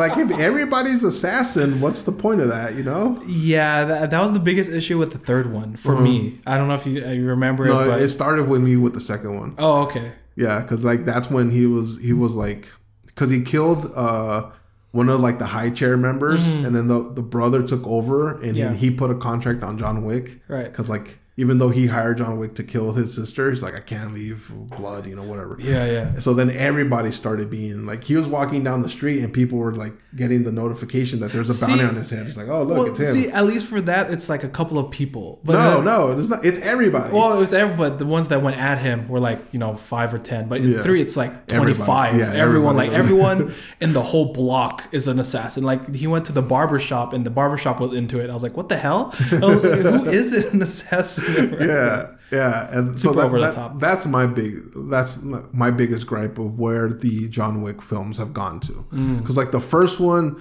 like 0.00 0.18
if 0.18 0.30
everybody's 0.38 1.04
assassin, 1.04 1.80
what's 1.80 2.02
the 2.02 2.12
point 2.12 2.40
of 2.40 2.48
that? 2.48 2.74
You 2.74 2.82
know? 2.82 3.22
Yeah, 3.26 3.84
that, 3.84 4.10
that 4.10 4.20
was 4.22 4.32
the 4.32 4.40
biggest 4.40 4.70
issue 4.72 4.98
with 4.98 5.12
the 5.12 5.18
third 5.18 5.52
one 5.52 5.76
for 5.76 6.00
me. 6.00 6.38
I 6.46 6.56
don't 6.58 6.66
know 6.68 6.74
if 6.74 6.86
you, 6.86 7.04
uh, 7.04 7.10
you 7.10 7.26
remember. 7.26 7.66
No, 7.66 7.80
it, 7.80 7.86
but 7.88 8.02
it 8.02 8.08
started 8.08 8.48
with 8.48 8.60
me 8.62 8.76
with 8.76 8.94
the 8.94 9.00
second 9.00 9.38
one. 9.38 9.54
oh, 9.58 9.82
okay. 9.86 10.12
Yeah, 10.36 10.60
because 10.60 10.84
like 10.84 11.04
that's 11.04 11.30
when 11.30 11.50
he 11.50 11.66
was 11.66 12.00
he 12.00 12.12
was 12.12 12.34
like 12.34 12.68
because 13.06 13.30
he 13.30 13.42
killed 13.44 13.92
uh 13.94 14.50
one 14.92 15.08
of 15.08 15.20
like 15.20 15.38
the 15.38 15.46
high 15.46 15.70
chair 15.70 15.96
members, 15.96 16.56
and 16.56 16.74
then 16.74 16.88
the 16.88 17.00
the 17.12 17.22
brother 17.22 17.62
took 17.62 17.86
over, 17.86 18.32
and 18.40 18.54
Mm-hmm. 18.54 18.56
Yeah. 18.56 18.72
he, 18.72 18.88
he 18.90 18.96
put 18.96 19.10
a 19.10 19.14
contract 19.14 19.62
on 19.62 19.78
John 19.78 20.04
Wick, 20.04 20.40
Right. 20.48 20.64
Because 20.64 20.90
like 20.90 21.18
even 21.40 21.56
though 21.56 21.70
he 21.70 21.86
hired 21.86 22.18
John 22.18 22.36
Wick 22.36 22.54
to 22.56 22.62
kill 22.62 22.92
his 22.92 23.14
sister, 23.14 23.48
he's 23.48 23.62
like 23.62 23.74
I 23.74 23.80
can't 23.80 24.12
leave 24.12 24.52
blood, 24.76 25.06
you 25.06 25.16
know, 25.16 25.22
whatever. 25.22 25.56
Yeah, 25.58 25.86
yeah. 25.86 26.18
So 26.18 26.34
then 26.34 26.50
everybody 26.50 27.10
started 27.10 27.48
being 27.48 27.86
like 27.86 28.04
he 28.04 28.14
was 28.14 28.26
walking 28.26 28.62
down 28.62 28.82
the 28.82 28.90
street, 28.90 29.24
and 29.24 29.32
people 29.32 29.56
were 29.56 29.74
like 29.74 29.94
getting 30.16 30.42
the 30.42 30.50
notification 30.50 31.20
that 31.20 31.30
there's 31.30 31.48
a 31.48 31.66
bounty 31.66 31.82
See- 31.82 31.88
on 31.88 31.94
his 31.94 32.10
head. 32.10 32.26
It's 32.26 32.36
like 32.36 32.48
oh 32.48 32.62
look, 32.64 32.78
Well, 32.78 32.86
it's 32.86 32.98
him. 32.98 33.06
see, 33.06 33.30
at 33.30 33.44
least 33.44 33.68
for 33.68 33.80
that, 33.82 34.10
it's 34.10 34.28
like 34.28 34.42
a 34.44 34.48
couple 34.48 34.78
of 34.78 34.90
people. 34.90 35.40
But 35.44 35.52
no, 35.52 35.82
no, 35.82 36.18
it's 36.18 36.28
not. 36.28 36.44
It's 36.44 36.58
everybody. 36.60 37.12
Well, 37.12 37.36
it 37.36 37.40
was 37.40 37.52
every, 37.54 37.76
but 37.76 37.98
the 37.98 38.06
ones 38.06 38.28
that 38.28 38.42
went 38.42 38.56
at 38.58 38.78
him 38.78 39.08
were 39.08 39.20
like 39.20 39.38
you 39.52 39.58
know 39.58 39.74
five 39.74 40.12
or 40.12 40.18
ten. 40.18 40.48
But 40.48 40.60
in 40.62 40.72
Yeah. 40.72 40.82
three, 40.82 41.00
it's 41.00 41.16
like 41.16 41.46
twenty 41.46 41.74
five. 41.74 42.16
Yeah, 42.18 42.32
everyone, 42.34 42.76
everybody. 42.80 42.88
like 42.90 42.98
everyone 43.44 43.54
in 43.80 43.92
the 43.92 44.02
whole 44.02 44.32
block 44.32 44.88
is 44.92 45.06
an 45.08 45.18
assassin. 45.20 45.62
Like 45.64 45.94
he 45.94 46.06
went 46.06 46.24
to 46.26 46.32
the 46.32 46.42
barber 46.42 46.78
shop, 46.78 47.12
and 47.12 47.24
the 47.24 47.30
barber 47.30 47.56
shop 47.56 47.80
was 47.80 47.94
into 47.94 48.18
it. 48.20 48.30
I 48.30 48.34
was 48.34 48.42
like, 48.42 48.56
what 48.56 48.68
the 48.68 48.76
hell? 48.76 49.06
Like, 49.30 49.40
Who 49.42 50.04
is 50.08 50.36
it 50.36 50.52
an 50.54 50.62
assassin? 50.62 51.56
yeah 51.60 52.16
yeah 52.32 52.68
and 52.76 52.98
so 53.00 53.08
that, 53.16 53.32
that- 53.54 53.78
that's 53.78 54.06
my 54.06 54.26
big 54.26 54.54
that's 54.88 55.22
my 55.52 55.70
biggest 55.70 56.06
gripe 56.06 56.38
of 56.38 56.58
where 56.58 56.88
the 56.88 57.28
john 57.28 57.62
wick 57.62 57.80
films 57.82 58.18
have 58.18 58.32
gone 58.32 58.60
to 58.60 58.72
Mm. 58.92 59.18
because 59.18 59.36
like 59.36 59.50
the 59.50 59.60
first 59.60 60.00
one 60.00 60.40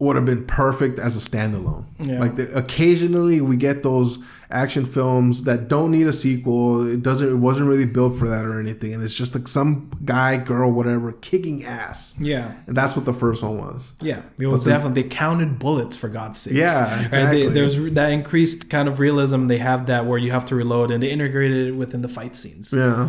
would 0.00 0.14
have 0.14 0.24
been 0.24 0.46
perfect 0.46 1.00
as 1.00 1.16
a 1.16 1.30
standalone 1.30 1.84
Yeah. 1.98 2.20
like 2.20 2.36
the, 2.36 2.56
occasionally 2.56 3.40
we 3.40 3.56
get 3.56 3.82
those 3.82 4.20
action 4.48 4.84
films 4.86 5.42
that 5.42 5.66
don't 5.66 5.90
need 5.90 6.06
a 6.06 6.12
sequel 6.12 6.86
it 6.86 7.02
doesn't 7.02 7.28
it 7.28 7.34
wasn't 7.34 7.68
really 7.68 7.84
built 7.84 8.16
for 8.16 8.28
that 8.28 8.44
or 8.46 8.60
anything 8.60 8.94
and 8.94 9.02
it's 9.02 9.12
just 9.12 9.34
like 9.34 9.48
some 9.48 9.90
guy 10.04 10.36
girl 10.36 10.70
whatever 10.70 11.10
kicking 11.12 11.64
ass 11.64 12.14
Yeah. 12.20 12.52
and 12.68 12.76
that's 12.76 12.94
what 12.94 13.06
the 13.06 13.12
first 13.12 13.42
one 13.42 13.58
was 13.58 13.92
Yeah, 14.00 14.22
it 14.38 14.46
was 14.46 14.64
the- 14.64 14.70
definitely 14.70 15.02
they 15.02 15.08
counted 15.08 15.58
bullets 15.58 15.96
for 15.96 16.08
God's 16.08 16.38
sake. 16.38 16.54
Yeah, 16.54 17.02
exactly. 17.06 17.48
They, 17.48 17.52
there's 17.52 17.76
that 17.94 18.12
increased 18.12 18.70
kind 18.70 18.88
of 18.88 19.00
realism. 19.00 19.48
They 19.48 19.58
have 19.58 19.86
that 19.86 20.06
where 20.06 20.18
you 20.18 20.30
have 20.30 20.44
to 20.46 20.54
reload, 20.54 20.90
and 20.92 21.02
they 21.02 21.10
integrated 21.10 21.66
it 21.68 21.72
within 21.76 22.02
the 22.02 22.08
fight 22.08 22.36
scenes. 22.36 22.72
yeah 22.72 23.08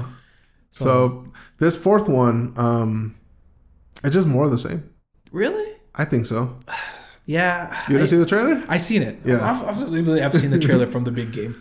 so 0.71 1.25
this 1.59 1.75
fourth 1.75 2.07
one 2.09 2.53
um 2.57 3.15
it's 4.03 4.13
just 4.15 4.27
more 4.27 4.45
of 4.45 4.51
the 4.51 4.57
same 4.57 4.83
Really? 5.31 5.75
I 6.01 6.05
think 6.11 6.25
so 6.25 6.39
Yeah. 7.25 7.69
you 7.87 7.97
didn't 7.97 8.09
see 8.09 8.17
the 8.17 8.25
trailer 8.33 8.55
I 8.75 8.79
seen 8.79 9.01
it. 9.09 9.15
Yeah. 9.23 9.37
I've, 9.49 9.61
I've, 9.69 9.79
I've 10.25 10.33
seen 10.41 10.49
the 10.57 10.57
trailer 10.67 10.87
from 10.93 11.03
the 11.03 11.11
big 11.11 11.29
game, 11.39 11.53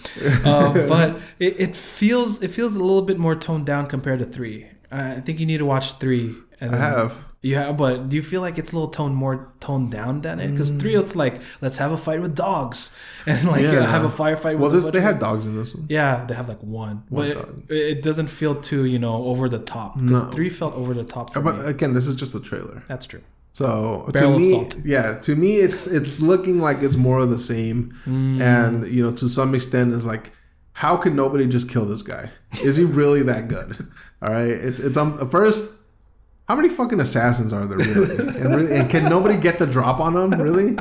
um, 0.53 0.73
but 0.95 1.09
it, 1.47 1.53
it 1.65 1.73
feels 1.77 2.31
it 2.47 2.51
feels 2.59 2.73
a 2.81 2.83
little 2.89 3.03
bit 3.11 3.19
more 3.27 3.35
toned 3.47 3.67
down 3.67 3.87
compared 3.95 4.19
to 4.21 4.29
three. 4.37 4.59
I 4.91 5.21
think 5.25 5.35
you 5.41 5.47
need 5.51 5.59
to 5.65 5.67
watch 5.75 5.87
three. 6.03 6.27
And 6.61 6.75
I 6.75 6.79
have. 6.79 7.12
You 7.43 7.55
have, 7.61 7.77
but 7.77 8.09
do 8.09 8.17
you 8.17 8.23
feel 8.33 8.41
like 8.47 8.57
it's 8.61 8.73
a 8.73 8.77
little 8.77 8.91
toned 8.99 9.15
more 9.25 9.37
toned 9.61 9.93
down 9.99 10.23
than 10.23 10.41
it? 10.41 10.49
Because 10.53 10.71
three, 10.81 10.95
it's 11.03 11.15
like 11.15 11.35
let's 11.65 11.77
have 11.79 11.93
a 11.93 11.97
fight 12.07 12.21
with 12.25 12.35
dogs, 12.35 12.97
and 13.27 13.39
like 13.55 13.62
Yeah. 13.62 13.85
have 13.97 14.05
a 14.12 14.15
firefight. 14.23 14.57
Well, 14.59 14.71
with 14.73 14.85
this 14.85 14.91
they 14.97 15.03
had 15.11 15.19
dogs 15.21 15.45
in 15.49 15.55
this 15.61 15.75
one. 15.75 15.87
Yeah, 15.91 16.25
they 16.27 16.35
have 16.41 16.49
like 16.49 16.62
one, 16.62 16.97
One 17.11 17.29
but 17.35 17.37
it, 17.77 17.99
it 17.99 18.01
doesn't 18.09 18.31
feel 18.41 18.55
too 18.71 18.83
you 18.87 18.99
know 18.99 19.17
over 19.33 19.49
the 19.57 19.61
top. 19.77 19.91
Because 20.01 20.23
No. 20.25 20.31
three 20.37 20.49
felt 20.61 20.75
over 20.83 20.93
the 20.95 21.05
top 21.05 21.27
for 21.35 21.43
But 21.43 21.57
me. 21.59 21.65
again, 21.75 21.93
this 21.93 22.07
is 22.11 22.17
just 22.17 22.35
a 22.35 22.41
trailer. 22.41 22.83
That's 22.89 23.07
true. 23.07 23.23
So 23.53 24.09
Barrel 24.13 24.35
to 24.35 24.39
me, 24.39 24.45
salt. 24.51 24.77
yeah, 24.85 25.19
to 25.21 25.35
me, 25.35 25.57
it's 25.57 25.87
it's 25.87 26.21
looking 26.23 26.61
like 26.61 26.79
it's 26.83 26.97
more 26.97 27.19
of 27.19 27.31
the 27.31 27.39
same, 27.39 27.93
Mm. 28.07 28.41
and 28.41 28.87
you 28.87 29.03
know, 29.03 29.13
to 29.13 29.29
some 29.29 29.55
extent, 29.55 29.93
it's 29.95 30.05
like 30.05 30.31
how 30.73 30.97
can 30.97 31.17
nobody 31.17 31.47
just 31.49 31.69
kill 31.69 31.85
this 31.85 32.03
guy? 32.03 32.31
Is 32.65 32.77
he 32.77 32.85
really 32.85 33.23
that 33.25 33.49
good? 33.49 33.77
All 34.23 34.31
right, 34.31 34.47
it's 34.49 34.79
it's 34.81 34.97
um 34.97 35.19
first. 35.29 35.75
How 36.47 36.55
many 36.57 36.69
fucking 36.71 36.99
assassins 37.01 37.53
are 37.53 37.67
there 37.67 37.77
really? 37.77 38.39
And, 38.41 38.57
really, 38.57 38.75
and 38.75 38.89
can 38.89 39.05
nobody 39.05 39.37
get 39.37 39.59
the 39.59 39.67
drop 39.67 40.01
on 40.01 40.17
him 40.17 40.41
really? 40.41 40.79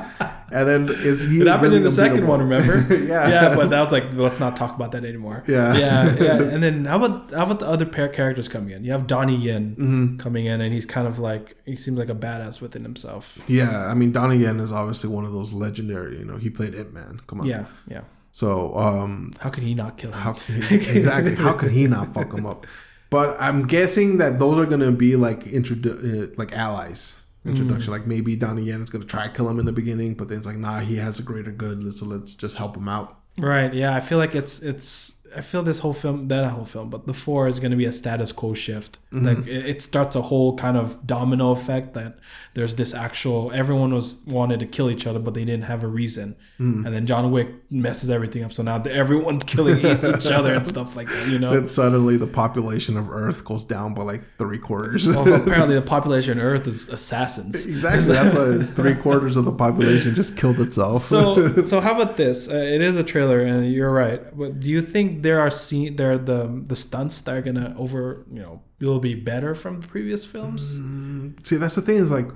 And 0.52 0.68
then 0.68 0.84
is 0.90 1.30
he? 1.30 1.42
It 1.42 1.48
happened 1.48 1.64
really 1.74 1.78
in 1.78 1.84
the 1.84 1.92
second 1.92 2.26
one, 2.28 2.40
remember? 2.40 2.76
Yeah. 3.08 3.28
yeah, 3.30 3.56
but 3.56 3.70
that 3.70 3.82
was 3.82 3.92
like, 3.92 4.14
let's 4.14 4.40
not 4.40 4.56
talk 4.56 4.76
about 4.76 4.92
that 4.94 5.04
anymore. 5.04 5.44
Yeah. 5.48 5.76
yeah, 5.78 6.16
yeah. 6.20 6.42
And 6.54 6.64
then 6.64 6.86
how 6.86 6.98
about 7.04 7.32
how 7.32 7.44
about 7.46 7.60
the 7.60 7.68
other 7.68 7.86
pair 7.86 8.08
characters 8.08 8.48
coming 8.48 8.72
in? 8.72 8.84
You 8.86 8.92
have 8.94 9.08
Donnie 9.08 9.36
Yen 9.36 9.76
Mm-hmm. 9.76 10.18
coming 10.18 10.46
in, 10.46 10.62
and 10.62 10.74
he's 10.74 10.86
kind 10.86 11.06
of 11.08 11.20
like 11.20 11.56
he 11.66 11.76
seems 11.76 11.98
like 12.00 12.10
a 12.10 12.16
badass 12.16 12.62
within 12.62 12.84
himself. 12.84 13.38
Yeah, 13.48 13.88
I 13.92 13.94
mean 13.94 14.12
Donnie 14.12 14.38
Yen 14.38 14.60
is 14.60 14.72
obviously 14.72 15.10
one 15.10 15.26
of 15.26 15.34
those 15.34 15.54
legendary. 15.54 16.18
You 16.20 16.26
know, 16.26 16.38
he 16.38 16.50
played 16.50 16.74
Ip 16.76 16.94
Man. 16.94 17.20
Come 17.28 17.42
on. 17.42 17.48
Yeah, 17.48 17.66
yeah. 17.88 18.02
So 18.32 18.78
um, 18.78 19.32
How 19.42 19.50
could 19.50 19.64
he 19.64 19.74
not 19.76 19.98
kill 19.98 20.12
him? 20.12 20.20
How 20.20 20.34
can 20.34 20.62
he, 20.62 20.76
exactly? 20.76 21.36
How 21.36 21.54
could 21.54 21.72
he 21.72 21.88
not 21.88 22.14
fuck 22.14 22.32
him 22.34 22.46
up? 22.46 22.66
But 23.10 23.38
I'm 23.40 23.68
guessing 23.68 24.18
that 24.18 24.38
those 24.38 24.58
are 24.60 24.66
gonna 24.66 24.92
be 24.92 25.16
like 25.16 25.40
introdu- 25.46 26.02
uh, 26.32 26.34
like 26.38 26.52
allies 26.52 27.22
introduction. 27.48 27.92
Mm. 27.92 27.98
Like 27.98 28.08
maybe 28.08 28.36
Donnie 28.36 28.64
Yen 28.64 28.82
is 28.82 28.90
gonna 28.90 29.06
try 29.06 29.28
to 29.28 29.34
kill 29.34 29.50
him 29.50 29.60
in 29.60 29.66
the 29.66 29.72
beginning, 29.72 30.14
but 30.14 30.28
then 30.28 30.38
it's 30.38 30.48
like, 30.48 30.58
nah, 30.58 30.80
he 30.80 30.98
has 30.98 31.20
a 31.20 31.24
greater 31.24 31.52
good, 31.52 31.94
so 31.94 32.06
let's 32.06 32.34
just 32.34 32.58
help 32.58 32.76
him 32.76 32.88
out. 32.88 33.20
Right. 33.40 33.74
Yeah. 33.74 33.96
I 33.96 34.00
feel 34.00 34.18
like 34.18 34.36
it's 34.36 34.62
it's. 34.62 35.16
I 35.38 35.42
feel 35.42 35.62
this 35.62 35.80
whole 35.80 35.94
film, 35.94 36.28
that 36.30 36.50
whole 36.52 36.66
film, 36.66 36.90
but 36.90 37.06
the 37.06 37.14
four 37.14 37.48
is 37.48 37.60
going 37.60 37.72
to 37.72 37.78
be 37.78 37.86
a 37.86 37.92
status 37.92 38.32
quo 38.32 38.54
shift. 38.54 39.00
Mm-hmm. 39.12 39.26
Like 39.26 39.48
it, 39.48 39.66
it 39.68 39.82
starts 39.82 40.16
a 40.16 40.22
whole 40.22 40.58
kind 40.58 40.78
of 40.78 41.06
domino 41.06 41.52
effect 41.52 41.94
that 41.94 42.18
there's 42.58 42.74
this 42.74 42.96
actual. 42.96 43.52
Everyone 43.54 43.94
was 43.94 44.26
wanted 44.26 44.60
to 44.62 44.66
kill 44.66 44.90
each 44.90 45.06
other, 45.06 45.20
but 45.20 45.36
they 45.36 45.46
didn't 45.46 45.66
have 45.66 45.84
a 45.84 45.88
reason. 45.88 46.36
Mm. 46.60 46.86
And 46.86 46.88
then 46.88 47.06
John 47.06 47.30
Wick 47.30 47.50
messes 47.70 48.10
everything 48.10 48.44
up. 48.44 48.52
So 48.52 48.64
now 48.64 48.82
everyone's 48.82 49.44
killing 49.54 49.78
each 49.78 50.32
other 50.32 50.56
and 50.56 50.66
stuff 50.66 50.96
like 50.96 51.08
that. 51.08 51.28
You 51.30 51.38
know. 51.38 51.54
Then 51.54 51.68
suddenly 51.68 52.18
the 52.18 52.26
population 52.26 52.98
of 52.98 53.12
Earth 53.12 53.46
goes 53.46 53.64
down 53.64 53.94
by 53.94 54.02
like 54.02 54.22
three 54.40 54.58
quarters. 54.58 55.08
well, 55.08 55.32
apparently 55.44 55.76
the 55.76 55.86
population 55.86 56.40
of 56.40 56.46
Earth 56.46 56.66
is 56.66 56.90
assassins. 56.90 57.68
exactly. 57.68 58.12
That's 58.12 58.34
why 58.34 58.46
it's 58.60 58.72
three 58.72 58.96
quarters 58.96 59.38
of 59.38 59.46
the 59.46 59.52
population 59.52 60.16
just 60.16 60.36
killed 60.36 60.60
itself. 60.60 61.04
so 61.04 61.48
so 61.66 61.80
how 61.80 61.94
about 61.94 62.18
this? 62.18 62.50
Uh, 62.50 62.56
it 62.56 62.82
is 62.82 62.98
a 62.98 63.04
trailer, 63.04 63.42
and 63.42 63.72
you're 63.72 63.92
right. 63.92 64.36
But 64.36 64.60
do 64.60 64.72
you 64.72 64.82
think 64.82 65.22
there 65.28 65.42
are 65.42 65.52
scene 65.52 65.98
there 65.98 66.14
are 66.14 66.18
the 66.18 66.64
the 66.66 66.76
stunts 66.76 67.20
that 67.22 67.36
are 67.36 67.42
gonna 67.42 67.76
over 67.78 68.26
you 68.32 68.42
know 68.42 68.62
will 68.80 69.00
be 69.00 69.14
better 69.14 69.54
from 69.54 69.82
the 69.82 69.88
previous 69.88 70.26
films? 70.26 70.80
Mm, 70.80 71.46
see, 71.46 71.58
that's 71.58 71.76
the 71.76 71.82
thing 71.82 71.98
is 71.98 72.12
like 72.12 72.28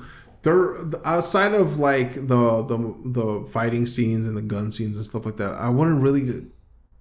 they're 0.42 0.78
outside 1.06 1.54
of 1.54 1.80
like 1.80 2.16
the 2.16 2.64
the 2.72 2.78
the 3.06 3.48
fighting 3.50 3.86
scenes 3.86 4.28
and 4.28 4.36
the 4.36 4.42
gun 4.42 4.74
scenes 4.74 4.98
and 4.98 5.06
stuff 5.06 5.26
like 5.26 5.38
that. 5.38 5.54
I 5.54 5.70
wouldn't 5.70 6.04
really 6.04 6.48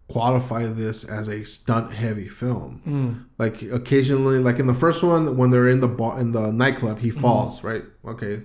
qualify 0.07 0.62
this 0.64 1.09
as 1.09 1.26
a 1.26 1.45
stunt 1.45 1.93
heavy 1.93 2.28
film. 2.28 2.82
Mm. 2.86 3.24
Like 3.38 3.62
occasionally, 3.62 4.38
like 4.38 4.61
in 4.61 4.68
the 4.68 4.74
first 4.74 5.03
one, 5.03 5.36
when 5.36 5.51
they're 5.51 5.68
in 5.68 5.80
the 5.80 5.88
bar 5.88 6.20
in 6.20 6.30
the 6.30 6.53
nightclub, 6.53 7.01
he 7.01 7.11
mm-hmm. 7.11 7.20
falls. 7.20 7.64
Right? 7.64 7.82
Okay, 8.05 8.43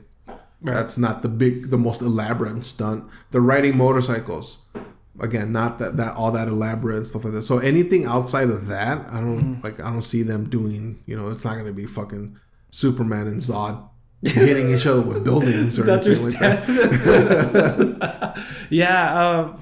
that's 0.61 0.97
not 0.97 1.21
the 1.21 1.29
big, 1.29 1.69
the 1.69 1.77
most 1.77 2.01
elaborate 2.01 2.65
stunt. 2.65 3.05
They're 3.29 3.41
riding 3.41 3.77
motorcycles. 3.77 4.63
Again, 5.19 5.51
not 5.51 5.79
that 5.79 5.97
that 5.97 6.15
all 6.15 6.31
that 6.31 6.47
elaborate 6.47 6.97
and 6.97 7.07
stuff 7.07 7.23
like 7.23 7.33
that. 7.33 7.43
So 7.43 7.59
anything 7.59 8.05
outside 8.05 8.49
of 8.49 8.67
that, 8.67 9.09
I 9.11 9.21
don't 9.21 9.61
like. 9.63 9.79
I 9.79 9.91
don't 9.91 10.01
see 10.01 10.23
them 10.23 10.49
doing. 10.49 11.01
You 11.05 11.15
know, 11.15 11.29
it's 11.29 11.45
not 11.45 11.53
going 11.53 11.67
to 11.67 11.73
be 11.73 11.85
fucking 11.85 12.37
Superman 12.69 13.27
and 13.27 13.39
Zod 13.39 13.87
hitting 14.21 14.71
each 14.71 14.85
other 14.85 15.01
with 15.01 15.23
buildings 15.23 15.79
or 15.79 15.83
That's 15.83 16.07
anything 16.07 16.41
like 16.41 16.65
that. 16.67 18.43
yeah, 18.69 19.13
uh, 19.13 19.57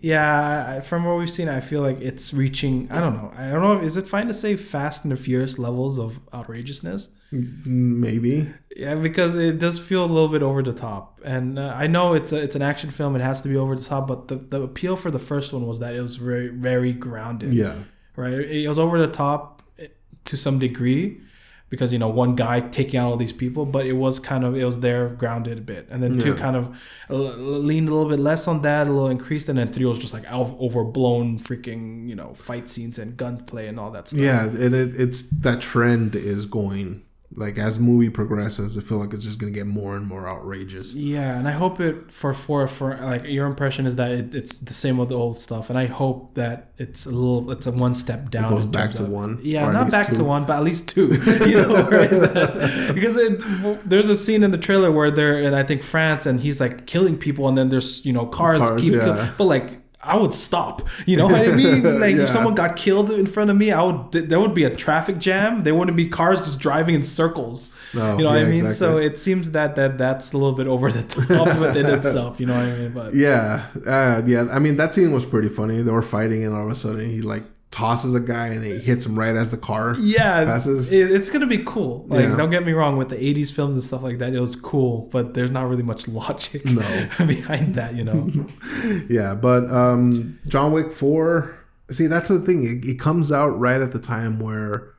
yeah. 0.00 0.80
From 0.80 1.04
what 1.04 1.18
we've 1.18 1.30
seen, 1.30 1.48
I 1.48 1.60
feel 1.60 1.82
like 1.82 2.00
it's 2.00 2.34
reaching. 2.34 2.90
I 2.90 3.00
don't 3.00 3.14
know. 3.14 3.32
I 3.36 3.50
don't 3.50 3.62
know. 3.62 3.78
Is 3.78 3.96
it 3.96 4.06
fine 4.06 4.26
to 4.26 4.34
say 4.34 4.56
Fast 4.56 5.04
and 5.04 5.12
the 5.12 5.16
Furious 5.16 5.60
levels 5.60 6.00
of 6.00 6.18
outrageousness? 6.34 7.10
Maybe. 7.32 8.52
Yeah, 8.76 8.94
because 8.94 9.34
it 9.34 9.58
does 9.58 9.80
feel 9.80 10.04
a 10.04 10.06
little 10.06 10.28
bit 10.28 10.42
over 10.42 10.62
the 10.62 10.72
top, 10.72 11.20
and 11.24 11.58
uh, 11.58 11.74
I 11.76 11.86
know 11.86 12.14
it's 12.14 12.32
a, 12.32 12.42
it's 12.42 12.56
an 12.56 12.62
action 12.62 12.90
film; 12.90 13.16
it 13.16 13.20
has 13.20 13.42
to 13.42 13.48
be 13.48 13.56
over 13.56 13.74
the 13.74 13.82
top. 13.82 14.06
But 14.06 14.28
the, 14.28 14.36
the 14.36 14.62
appeal 14.62 14.96
for 14.96 15.10
the 15.10 15.18
first 15.18 15.52
one 15.52 15.66
was 15.66 15.78
that 15.80 15.94
it 15.94 16.00
was 16.00 16.16
very 16.16 16.48
very 16.48 16.92
grounded. 16.92 17.50
Yeah. 17.54 17.82
right. 18.16 18.32
It 18.32 18.68
was 18.68 18.78
over 18.78 18.98
the 18.98 19.10
top 19.10 19.62
eh, 19.78 19.88
to 20.24 20.36
some 20.36 20.58
degree 20.58 21.20
because 21.68 21.90
you 21.92 21.98
know 21.98 22.08
one 22.08 22.34
guy 22.34 22.60
taking 22.60 22.98
out 22.98 23.10
all 23.10 23.16
these 23.16 23.32
people, 23.32 23.66
but 23.66 23.86
it 23.86 23.94
was 23.94 24.18
kind 24.18 24.44
of 24.44 24.56
it 24.56 24.64
was 24.64 24.80
there 24.80 25.08
grounded 25.08 25.58
a 25.58 25.62
bit, 25.62 25.86
and 25.90 26.02
then 26.02 26.18
two 26.18 26.34
kind 26.34 26.56
of 26.56 26.68
uh, 27.10 27.14
leaned 27.14 27.88
a 27.88 27.94
little 27.94 28.10
bit 28.10 28.18
less 28.18 28.46
on 28.48 28.62
that, 28.62 28.86
a 28.86 28.90
little 28.90 29.08
increased, 29.08 29.48
and 29.48 29.58
then 29.58 29.68
three 29.68 29.86
was 29.86 29.98
just 29.98 30.14
like 30.14 30.30
overblown 30.30 31.38
freaking 31.38 32.06
you 32.08 32.14
know 32.14 32.32
fight 32.34 32.68
scenes 32.68 32.98
and 32.98 33.16
gunplay 33.16 33.68
and 33.68 33.78
all 33.78 33.90
that 33.90 34.08
stuff. 34.08 34.20
Yeah, 34.20 34.44
and 34.44 34.74
it, 34.74 34.90
it's 34.98 35.28
that 35.30 35.60
trend 35.60 36.14
is 36.14 36.46
going 36.46 37.02
like 37.34 37.58
as 37.58 37.78
movie 37.78 38.10
progresses. 38.10 38.76
I 38.76 38.80
feel 38.80 38.98
like 38.98 39.12
it's 39.14 39.24
just 39.24 39.38
gonna 39.38 39.52
get 39.52 39.66
more 39.66 39.96
and 39.96 40.06
more 40.06 40.28
outrageous. 40.28 40.94
Yeah, 40.94 41.38
and 41.38 41.48
I 41.48 41.52
hope 41.52 41.80
it 41.80 42.10
for 42.12 42.32
for 42.34 42.66
for 42.68 42.96
like 42.96 43.24
your 43.24 43.46
impression 43.46 43.86
is 43.86 43.96
that 43.96 44.12
it, 44.12 44.34
it's 44.34 44.54
the 44.54 44.72
same 44.72 44.96
with 44.98 45.08
the 45.08 45.14
old 45.16 45.36
stuff, 45.36 45.70
and 45.70 45.78
I 45.78 45.86
hope 45.86 46.34
that 46.34 46.68
it's 46.78 47.06
a 47.06 47.10
little 47.10 47.50
it's 47.50 47.66
a 47.66 47.72
one 47.72 47.94
step 47.94 48.30
down. 48.30 48.50
goes 48.50 48.66
back 48.66 48.90
to 48.92 49.02
of- 49.04 49.08
one, 49.08 49.38
Yeah, 49.42 49.70
not 49.72 49.90
back 49.90 50.08
to 50.12 50.24
one, 50.24 50.44
but 50.44 50.56
at 50.56 50.62
least 50.62 50.88
two. 50.88 51.06
You 51.46 51.54
know, 51.62 51.88
right? 51.90 52.10
because 52.94 53.16
it, 53.18 53.84
there's 53.84 54.08
a 54.08 54.16
scene 54.16 54.42
in 54.42 54.50
the 54.50 54.58
trailer 54.58 54.90
where 54.92 55.10
they're 55.10 55.40
in 55.40 55.54
I 55.54 55.62
think 55.62 55.82
France, 55.82 56.26
and 56.26 56.40
he's 56.40 56.60
like 56.60 56.86
killing 56.86 57.16
people, 57.18 57.48
and 57.48 57.56
then 57.56 57.68
there's 57.68 58.04
you 58.06 58.12
know 58.12 58.26
cars, 58.26 58.60
Cars, 58.60 58.80
keep 58.82 58.94
yeah. 58.94 59.04
kill- 59.04 59.34
but 59.38 59.44
like. 59.44 59.81
I 60.04 60.18
would 60.18 60.34
stop. 60.34 60.82
You 61.06 61.16
know 61.16 61.26
what 61.26 61.48
I 61.48 61.52
mean? 61.54 61.82
Like 62.00 62.16
Yeah. 62.16 62.22
if 62.24 62.28
someone 62.28 62.54
got 62.56 62.74
killed 62.76 63.10
in 63.10 63.26
front 63.26 63.50
of 63.50 63.56
me, 63.56 63.70
I 63.70 63.82
would. 63.84 64.10
There 64.12 64.40
would 64.40 64.54
be 64.54 64.64
a 64.64 64.74
traffic 64.74 65.18
jam. 65.18 65.62
There 65.62 65.74
wouldn't 65.76 65.96
be 65.96 66.06
cars 66.06 66.40
just 66.40 66.58
driving 66.60 66.94
in 66.96 67.02
circles. 67.04 67.72
No, 67.94 68.16
you 68.18 68.24
know 68.24 68.30
what 68.30 68.38
I 68.42 68.44
mean? 68.44 68.68
So 68.70 68.98
it 68.98 69.16
seems 69.18 69.52
that 69.52 69.76
that 69.76 69.98
that's 69.98 70.32
a 70.32 70.38
little 70.38 70.56
bit 70.56 70.66
over 70.66 70.90
the 70.90 71.04
top 71.36 71.58
within 71.60 71.86
itself. 71.86 72.40
You 72.40 72.46
know 72.46 72.54
what 72.54 72.66
I 72.66 72.78
mean? 72.78 72.92
But 72.92 73.14
Yeah, 73.26 73.64
uh, 73.86 74.22
yeah. 74.26 74.46
I 74.52 74.58
mean, 74.58 74.76
that 74.76 74.94
scene 74.94 75.12
was 75.12 75.24
pretty 75.24 75.48
funny. 75.48 75.80
They 75.82 75.92
were 75.92 76.02
fighting, 76.02 76.44
and 76.44 76.54
all 76.56 76.66
of 76.66 76.72
a 76.72 76.74
sudden, 76.74 77.08
he 77.08 77.22
like 77.22 77.44
tosses 77.72 78.14
a 78.14 78.20
guy, 78.20 78.48
and 78.48 78.62
he 78.62 78.78
hits 78.78 79.04
him 79.06 79.18
right 79.18 79.34
as 79.34 79.50
the 79.50 79.56
car 79.56 79.96
yeah, 79.98 80.44
passes. 80.44 80.92
it, 80.92 81.10
it's 81.10 81.30
gonna 81.30 81.46
be 81.48 81.62
cool. 81.64 82.04
Like, 82.06 82.28
Yeah. 82.28 82.36
don't 82.36 82.50
get 82.50 82.64
me 82.64 82.72
wrong, 82.72 82.96
with 82.98 83.08
the 83.08 83.16
'80s 83.16 83.50
films 83.52 83.74
and 83.74 83.82
stuff 83.82 84.02
like 84.02 84.18
that, 84.18 84.32
it 84.34 84.40
was 84.40 84.54
cool, 84.54 85.08
but 85.10 85.34
there's 85.34 85.50
not 85.50 85.68
really 85.68 85.82
much 85.82 86.06
logic 86.22 86.64
No. 86.64 86.82
behind 87.26 87.74
that. 87.74 87.94
You 87.96 88.04
know? 88.04 88.30
Yeah, 89.08 89.34
but 89.34 89.64
um, 89.70 90.38
John 90.46 90.72
Wick 90.72 90.92
Four. 90.92 91.58
See, 91.90 92.06
that's 92.06 92.28
the 92.28 92.38
thing. 92.40 92.62
It, 92.64 92.84
it 92.88 92.98
comes 93.00 93.32
out 93.32 93.58
right 93.58 93.80
at 93.80 93.92
the 93.92 93.98
time 93.98 94.38
where 94.38 94.91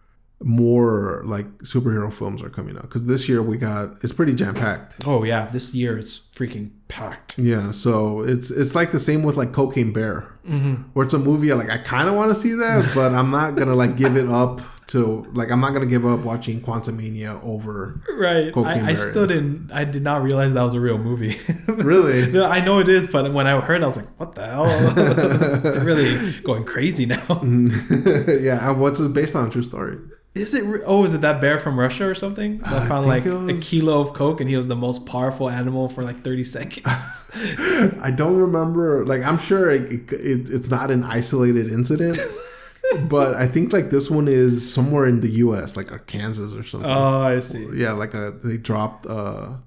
more 0.43 1.21
like 1.25 1.45
superhero 1.59 2.11
films 2.11 2.43
are 2.43 2.49
coming 2.49 2.75
out. 2.75 2.83
Because 2.83 3.05
this 3.05 3.27
year 3.29 3.41
we 3.41 3.57
got 3.57 4.03
it's 4.03 4.13
pretty 4.13 4.35
jam 4.35 4.53
packed. 4.53 4.97
oh 5.05 5.23
yeah, 5.23 5.47
this 5.47 5.73
year 5.73 5.97
it's 5.97 6.19
freaking 6.19 6.71
packed. 6.87 7.37
Yeah, 7.37 7.71
so 7.71 8.21
it's 8.21 8.51
it's 8.51 8.75
like 8.75 8.91
the 8.91 8.99
same 8.99 9.23
with 9.23 9.37
like 9.37 9.53
Cocaine 9.53 9.93
Bear, 9.93 10.33
mm-hmm. 10.47 10.83
where 10.93 11.05
it's 11.05 11.13
a 11.13 11.19
movie 11.19 11.53
like 11.53 11.69
I 11.69 11.77
kind 11.77 12.09
of 12.09 12.15
want 12.15 12.29
to 12.29 12.35
see 12.35 12.53
that, 12.53 12.91
but 12.95 13.13
I'm 13.13 13.31
not 13.31 13.55
gonna 13.55 13.75
like 13.75 13.97
give 13.97 14.15
it 14.15 14.27
up 14.27 14.61
to 14.87 15.25
like 15.33 15.51
I'm 15.51 15.59
not 15.59 15.73
gonna 15.73 15.87
give 15.87 16.05
up 16.05 16.19
watching 16.19 16.61
Quantumania 16.61 17.43
over. 17.43 18.01
Right. 18.15 18.53
Cocaine 18.53 18.83
I, 18.83 18.83
I 18.83 18.85
Bear, 18.85 18.95
still 18.95 19.27
didn't. 19.27 19.71
I 19.71 19.85
did 19.85 20.03
not 20.03 20.21
realize 20.21 20.53
that 20.53 20.63
was 20.63 20.75
a 20.75 20.79
real 20.79 20.97
movie. 20.97 21.35
Really? 21.83 22.31
No, 22.31 22.45
I 22.45 22.63
know 22.63 22.79
it 22.79 22.87
is, 22.87 23.07
but 23.07 23.33
when 23.33 23.47
I 23.47 23.59
heard, 23.59 23.81
I 23.81 23.85
was 23.85 23.97
like, 23.97 24.07
"What 24.19 24.35
the 24.35 24.45
hell?" 24.45 24.65
They're 25.59 25.83
really 25.83 26.39
going 26.41 26.65
crazy 26.65 27.05
now. 27.05 27.25
yeah, 27.41 28.69
and 28.69 28.79
what's 28.79 28.99
it 28.99 29.13
based 29.13 29.35
on? 29.35 29.47
A 29.47 29.51
true 29.51 29.63
story. 29.63 29.97
Is 30.35 30.55
it? 30.55 30.63
re- 30.63 30.81
Oh, 30.85 31.05
is 31.05 31.13
it 31.13 31.21
that 31.21 31.39
bear 31.41 31.59
from 31.59 31.79
Russia 31.79 32.07
or 32.07 32.15
something 32.15 32.57
that 32.59 32.73
I 32.73 32.85
found 32.87 33.05
like 33.05 33.25
it 33.25 33.49
a 33.49 33.59
kilo 33.59 34.01
of 34.01 34.13
coke 34.13 34.41
and 34.41 34.49
he 34.49 34.57
was 34.57 34.67
the 34.67 34.75
most 34.75 35.05
powerful 35.05 35.47
animal 35.49 35.87
for 35.89 36.03
like 36.03 36.15
thirty 36.15 36.43
seconds? 36.43 36.85
I 38.01 38.09
don't 38.09 38.37
remember. 38.37 39.05
Like, 39.05 39.21
I'm 39.23 39.37
sure 39.37 39.69
it, 39.69 39.91
it, 39.91 40.11
it, 40.11 40.49
it's 40.49 40.69
not 40.69 40.89
an 40.89 41.03
isolated 41.03 41.71
incident, 41.71 42.17
but 43.09 43.35
I 43.35 43.45
think 43.45 43.73
like 43.73 43.91
this 43.91 44.09
one 44.09 44.27
is 44.27 44.73
somewhere 44.73 45.05
in 45.05 45.21
the 45.21 45.29
U.S., 45.45 45.77
like 45.77 45.91
Arkansas 45.91 46.57
or 46.57 46.63
something. 46.63 46.89
oh, 46.89 47.21
I 47.21 47.37
see. 47.39 47.67
yeah, 47.75 47.91
like 47.91 48.15
a 48.15 48.31
they 48.43 48.57
dropped 48.57 49.05
uh, 49.05 49.57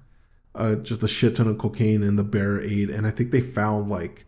uh, 0.53 0.75
just 0.75 1.01
a 1.01 1.07
shit 1.07 1.35
ton 1.35 1.47
of 1.47 1.57
cocaine 1.59 2.03
in 2.03 2.17
the 2.17 2.23
bear 2.23 2.59
ate, 2.61 2.89
and 2.89 3.07
I 3.07 3.11
think 3.11 3.31
they 3.31 3.41
found 3.41 3.89
like 3.89 4.25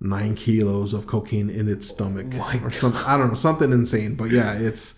nine 0.00 0.34
kilos 0.34 0.94
of 0.94 1.06
cocaine 1.06 1.50
in 1.50 1.68
its 1.68 1.86
stomach 1.88 2.26
my 2.26 2.58
or 2.64 2.70
something. 2.70 3.00
I 3.06 3.16
don't 3.16 3.28
know, 3.28 3.34
something 3.34 3.70
insane. 3.72 4.14
But 4.16 4.30
yeah, 4.30 4.54
it's 4.58 4.97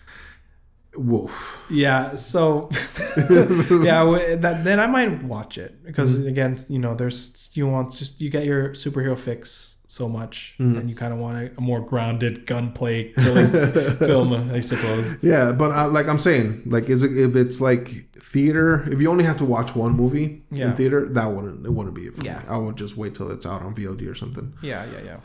woof. 0.95 1.65
Yeah. 1.69 2.15
So, 2.15 2.69
yeah. 3.29 4.03
That 4.39 4.61
then 4.63 4.79
I 4.79 4.87
might 4.87 5.23
watch 5.23 5.57
it 5.57 5.83
because 5.83 6.17
Mm-hmm. 6.17 6.27
again, 6.27 6.57
you 6.69 6.79
know, 6.79 6.93
there's 6.95 7.49
you 7.53 7.67
want 7.67 7.93
just 7.93 8.21
you 8.21 8.29
get 8.29 8.45
your 8.45 8.69
superhero 8.69 9.17
fix 9.17 9.77
so 9.87 10.07
much, 10.07 10.55
Mm-hmm. 10.59 10.79
and 10.79 10.89
you 10.89 10.95
kind 10.95 11.11
of 11.13 11.19
want 11.19 11.51
a, 11.57 11.61
more 11.61 11.81
grounded 11.81 12.45
gunplay 12.45 13.11
killing 13.13 13.51
film, 13.99 14.33
I 14.51 14.61
suppose. 14.61 15.21
Yeah, 15.21 15.51
but 15.57 15.71
uh, 15.71 15.89
like 15.89 16.07
I'm 16.07 16.19
saying, 16.19 16.63
like 16.65 16.89
is 16.89 17.03
it 17.03 17.11
if 17.17 17.35
it's 17.35 17.59
like 17.61 18.11
theater? 18.13 18.83
If 18.91 19.01
you 19.01 19.09
only 19.11 19.25
have 19.25 19.37
to 19.37 19.45
watch 19.45 19.75
one 19.75 19.93
movie 19.93 20.43
Yeah. 20.51 20.67
in 20.69 20.75
theater, 20.75 21.07
that 21.09 21.27
wouldn't 21.31 21.65
it 21.65 21.71
wouldn't 21.71 21.95
be 21.95 22.03
it 22.07 22.15
for 22.15 22.23
Yeah. 22.23 22.39
me. 22.39 22.45
I 22.49 22.57
would 22.57 22.75
just 22.77 22.95
wait 22.97 23.15
till 23.15 23.29
it's 23.31 23.45
out 23.45 23.61
on 23.61 23.73
VOD 23.75 24.07
or 24.09 24.15
something. 24.15 24.53
Yeah, 24.61 24.85
yeah, 24.93 25.01
yeah. 25.05 25.19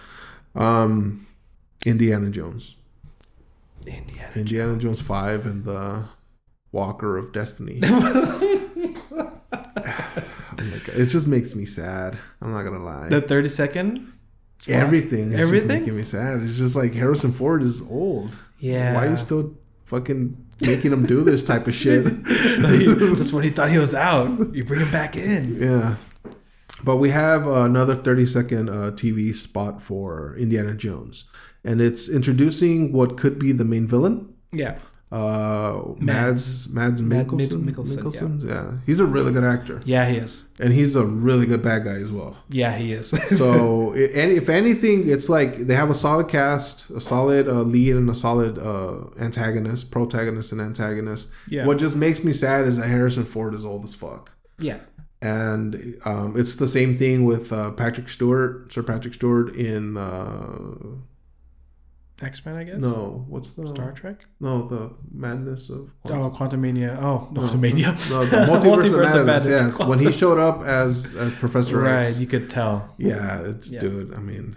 Um, 0.55 1.27
Indiana 1.85 2.31
Jones. 2.31 2.76
Indiana. 3.87 4.33
Indiana 4.37 4.79
Jones 4.79 5.01
five 5.07 5.47
and 5.47 5.65
the 5.65 6.05
Walker 6.73 7.17
of 7.17 7.33
Destiny. 7.33 7.81
Oh. 9.19 9.41
It 10.59 11.07
just 11.07 11.29
makes 11.29 11.55
me 11.55 11.65
sad. 11.67 12.19
I'm 12.41 12.53
not 12.53 12.63
gonna 12.65 12.83
lie. 12.83 13.09
The 13.09 13.21
thirty 13.21 13.49
second. 13.49 14.11
Everything. 14.69 15.33
Is 15.33 15.41
Everything? 15.41 15.69
Just 15.69 15.81
making 15.81 15.97
me 15.97 16.03
sad. 16.03 16.41
It's 16.43 16.57
just 16.57 16.75
like 16.75 16.95
Harrison 16.95 17.33
Ford 17.33 17.61
is 17.63 17.83
old. 17.91 18.37
Yeah. 18.59 18.95
Why 18.95 19.07
are 19.07 19.11
you 19.11 19.17
still 19.17 19.55
fucking 19.85 20.37
making 20.63 20.93
him 20.93 21.05
do 21.05 21.23
this 21.25 21.45
type 21.45 21.67
of 21.67 21.75
shit? 21.75 22.05
That's 22.25 23.33
when 23.33 23.45
he 23.45 23.51
thought 23.51 23.71
he 23.71 23.79
was 23.79 23.95
out. 23.95 24.55
You 24.55 24.65
bring 24.65 24.81
him 24.81 24.91
back 24.91 25.15
in. 25.17 25.61
yeah. 25.61 25.97
But 26.85 26.97
we 26.97 27.11
have 27.11 27.47
another 27.47 27.95
30 27.95 28.25
second 28.27 28.69
uh, 28.71 28.93
TV 28.93 29.35
spot 29.35 29.83
for 29.83 30.37
Indiana 30.39 30.75
Jones, 30.75 31.31
and 31.67 31.81
it's 31.81 32.09
introducing 32.09 32.93
what 32.93 33.17
could 33.17 33.39
be 33.39 33.53
the 33.53 33.65
main 33.65 33.87
villain. 33.87 34.33
Yeah. 34.53 34.79
Uh, 35.13 35.95
Mads 36.01 36.69
Mads 36.69 37.01
Mad- 37.01 37.29
Mikkelsen. 37.29 37.63
Mik- 37.65 37.77
Mikkelsen, 37.77 37.99
Mikkelsen, 38.03 38.49
yeah. 38.49 38.79
he's 38.87 38.99
a 38.99 39.07
really 39.07 39.33
good 39.33 39.45
actor, 39.45 39.81
Yeah, 39.85 40.05
he 40.11 40.17
is. 40.17 40.49
and 40.59 40.73
he's 40.73 40.97
a 40.97 41.05
really 41.07 41.47
good 41.47 41.63
bad 41.63 41.85
guy 41.85 41.95
as 42.07 42.11
well. 42.11 42.37
Yeah, 42.51 42.75
he 42.77 42.93
is. 42.93 43.07
So, 43.39 43.93
if 44.41 44.49
anything, 44.49 45.09
it's 45.09 45.29
like 45.29 45.59
they 45.69 45.77
have 45.77 45.91
a 45.91 45.95
solid 45.95 46.29
cast, 46.29 46.91
a 46.91 47.01
solid 47.01 47.47
uh, 47.47 47.63
lead, 47.63 47.95
and 47.95 48.11
a 48.11 48.15
solid 48.17 48.59
uh, 48.59 49.05
antagonist, 49.21 49.93
protagonist, 49.93 50.51
and 50.53 50.61
antagonist. 50.61 51.31
Yeah. 51.49 51.67
What 51.67 51.79
just 51.79 51.97
makes 51.97 52.25
me 52.25 52.33
sad 52.33 52.65
is 52.67 52.77
that 52.79 52.89
Harrison 52.89 53.25
Ford 53.25 53.55
is 53.55 53.65
old 53.65 53.85
as 53.85 53.95
fuck, 53.95 54.35
yeah. 54.59 54.81
and 55.23 55.77
um, 56.05 56.35
it's 56.37 56.57
the 56.57 56.67
same 56.67 56.99
thing 56.99 57.25
with 57.25 57.53
uh, 57.53 57.71
Patrick 57.71 58.09
Stewart, 58.09 58.73
Sir 58.73 58.83
Patrick 58.83 59.15
Stewart 59.15 59.55
in 59.55 59.97
uh, 59.97 60.75
X 62.23 62.45
Men, 62.47 62.57
I 62.57 62.65
guess. 62.65 62.79
no, 62.79 63.25
what's 63.29 63.51
the 63.51 63.67
Star 63.69 63.93
Trek. 63.93 64.25
no 64.41 64.67
the 64.69 64.95
madness 65.13 65.69
of 65.69 65.91
Oh, 66.07 66.31
Quantumania. 66.35 66.97
Oh, 67.01 67.29
Quantumania. 67.35 67.89
no 68.11 68.25
the 68.25 68.37
multiverse, 68.51 69.21
of 69.21 69.27
madness. 69.27 69.79
Yeah, 69.79 69.87
when 69.87 69.99
he 69.99 70.11
showed 70.13 70.39
up 70.39 70.63
as 70.65 71.15
as 71.15 71.35
Professor 71.35 71.79
Right, 71.81 72.07
X. 72.07 72.19
you 72.19 72.27
could 72.27 72.49
tell. 72.49 72.95
Yeah, 72.99 73.43
it's 73.43 73.71
Yeah. 73.71 73.81
dude. 73.81 74.15
I 74.15 74.21
mean, 74.21 74.57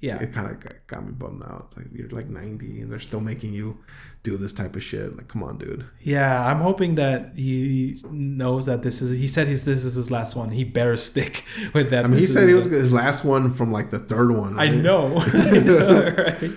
Yeah. 0.00 0.18
it 0.20 0.32
kind 0.32 0.50
of 0.50 0.58
got, 0.58 0.72
got 0.88 1.06
me 1.06 1.12
bummed 1.12 1.44
out. 1.44 1.66
It's 1.68 1.76
like 1.76 1.86
you're 1.92 2.08
like 2.08 2.28
90 2.28 2.80
and 2.82 2.90
they're 2.90 2.98
still 3.00 3.20
making 3.20 3.52
you 3.54 3.78
do 4.22 4.36
this 4.36 4.52
type 4.52 4.76
of 4.76 4.82
shit. 4.82 5.16
Like, 5.16 5.28
come 5.28 5.42
on, 5.42 5.58
dude. 5.58 5.84
Yeah, 6.00 6.44
I'm 6.46 6.58
hoping 6.58 6.96
that 6.96 7.32
he 7.36 7.96
knows 8.10 8.66
that 8.66 8.82
this 8.82 9.00
is. 9.00 9.18
He 9.18 9.26
said 9.26 9.48
he's 9.48 9.64
this 9.64 9.84
is 9.84 9.94
his 9.94 10.10
last 10.10 10.36
one. 10.36 10.50
He 10.50 10.64
better 10.64 10.96
stick 10.96 11.44
with 11.74 11.90
that. 11.90 12.04
I 12.04 12.08
mean, 12.08 12.20
he 12.20 12.26
said 12.26 12.48
he 12.48 12.54
was 12.54 12.66
his- 12.66 12.92
last 12.92 13.24
one 13.24 13.52
from 13.52 13.72
like 13.72 13.90
the 13.90 13.98
third 13.98 14.30
one. 14.32 14.58
I 14.58 14.66
right? 14.66 14.74
know. 14.74 15.14
I 15.34 15.58
know, 15.60 16.14
right? 16.16 16.50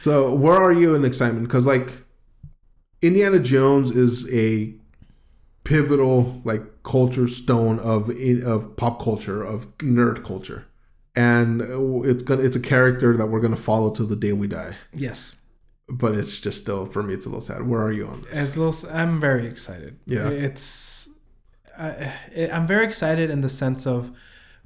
So, 0.00 0.34
where 0.34 0.54
are 0.54 0.72
you 0.72 0.94
in 0.94 1.04
excitement? 1.04 1.48
Because 1.48 1.66
like, 1.66 1.90
Indiana 3.02 3.38
Jones 3.38 3.90
is 3.90 4.32
a 4.32 4.74
pivotal 5.64 6.40
like 6.44 6.60
culture 6.82 7.28
stone 7.28 7.78
of 7.78 8.10
of 8.44 8.76
pop 8.76 9.02
culture 9.02 9.42
of 9.42 9.66
nerd 9.78 10.22
culture, 10.24 10.66
and 11.16 11.62
uh, 11.62 12.02
it's 12.02 12.22
gonna 12.22 12.42
it's 12.42 12.56
a 12.56 12.60
character 12.60 13.16
that 13.16 13.26
we're 13.26 13.40
gonna 13.40 13.56
follow 13.56 13.90
till 13.90 14.06
the 14.06 14.16
day 14.16 14.32
we 14.32 14.46
die. 14.46 14.76
Yes. 14.92 15.36
But 15.92 16.14
it's 16.14 16.38
just 16.40 16.60
still 16.62 16.86
for 16.86 17.02
me, 17.02 17.14
it's 17.14 17.26
a 17.26 17.28
little 17.28 17.40
sad. 17.42 17.66
Where 17.66 17.80
are 17.82 17.92
you 17.92 18.06
on 18.06 18.20
this? 18.22 18.36
As 18.36 18.56
little, 18.56 18.90
I'm 18.94 19.20
very 19.20 19.46
excited. 19.46 19.98
Yeah. 20.06 20.28
It's. 20.28 21.08
I, 21.78 22.12
I'm 22.52 22.66
very 22.66 22.84
excited 22.84 23.30
in 23.30 23.40
the 23.40 23.48
sense 23.48 23.86
of 23.86 24.10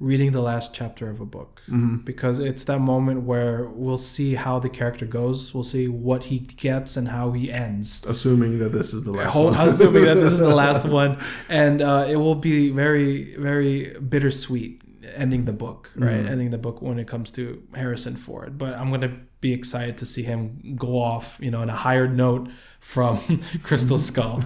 reading 0.01 0.33
the 0.33 0.43
last 0.43 0.75
chapter 0.75 1.09
of 1.09 1.21
a 1.21 1.25
book 1.25 1.63
Mm-hmm. 1.71 1.99
because 1.99 2.41
it's 2.41 2.65
that 2.65 2.81
moment 2.81 3.23
where 3.23 3.67
we'll 3.69 3.97
see 3.97 4.35
how 4.35 4.59
the 4.59 4.69
character 4.69 5.07
goes. 5.07 5.55
We'll 5.55 5.63
see 5.65 5.89
what 5.89 6.25
he 6.25 6.41
gets 6.41 6.97
and 6.97 7.09
how 7.09 7.33
he 7.33 7.51
ends. 7.51 8.05
Assuming 8.07 8.59
that 8.59 8.71
this 8.73 8.93
is 8.93 9.05
the 9.05 9.13
last 9.13 9.35
one. 9.37 9.55
assuming 9.69 10.05
that 10.05 10.17
this 10.17 10.33
is 10.33 10.41
the 10.41 10.55
last 10.65 10.87
one, 10.89 11.17
and 11.49 11.81
uh, 11.81 12.07
it 12.09 12.17
will 12.17 12.35
be 12.35 12.71
very, 12.71 13.35
very 13.37 13.95
bittersweet 14.01 14.83
ending 15.17 15.45
the 15.45 15.53
book, 15.53 15.91
right? 15.97 16.11
Mm-hmm. 16.13 16.29
Ending 16.29 16.51
the 16.51 16.59
book 16.59 16.83
when 16.83 16.99
it 16.99 17.07
comes 17.07 17.31
to 17.33 17.63
Harrison 17.75 18.17
Ford. 18.17 18.59
But 18.59 18.75
I'm 18.75 18.91
gonna 18.91 19.17
be 19.45 19.53
excited 19.53 19.99
to 19.99 20.07
see 20.07 20.23
him 20.23 20.75
go 20.75 20.99
off, 20.99 21.39
you 21.39 21.51
know, 21.51 21.61
on 21.61 21.69
a 21.69 21.75
higher 21.75 22.09
note 22.09 22.49
from 22.81 23.19
Crystal 23.63 23.99
Skull. 23.99 24.41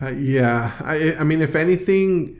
Uh, 0.00 0.12
yeah, 0.16 0.70
I, 0.84 1.14
I 1.18 1.24
mean, 1.24 1.42
if 1.42 1.56
anything, 1.56 2.38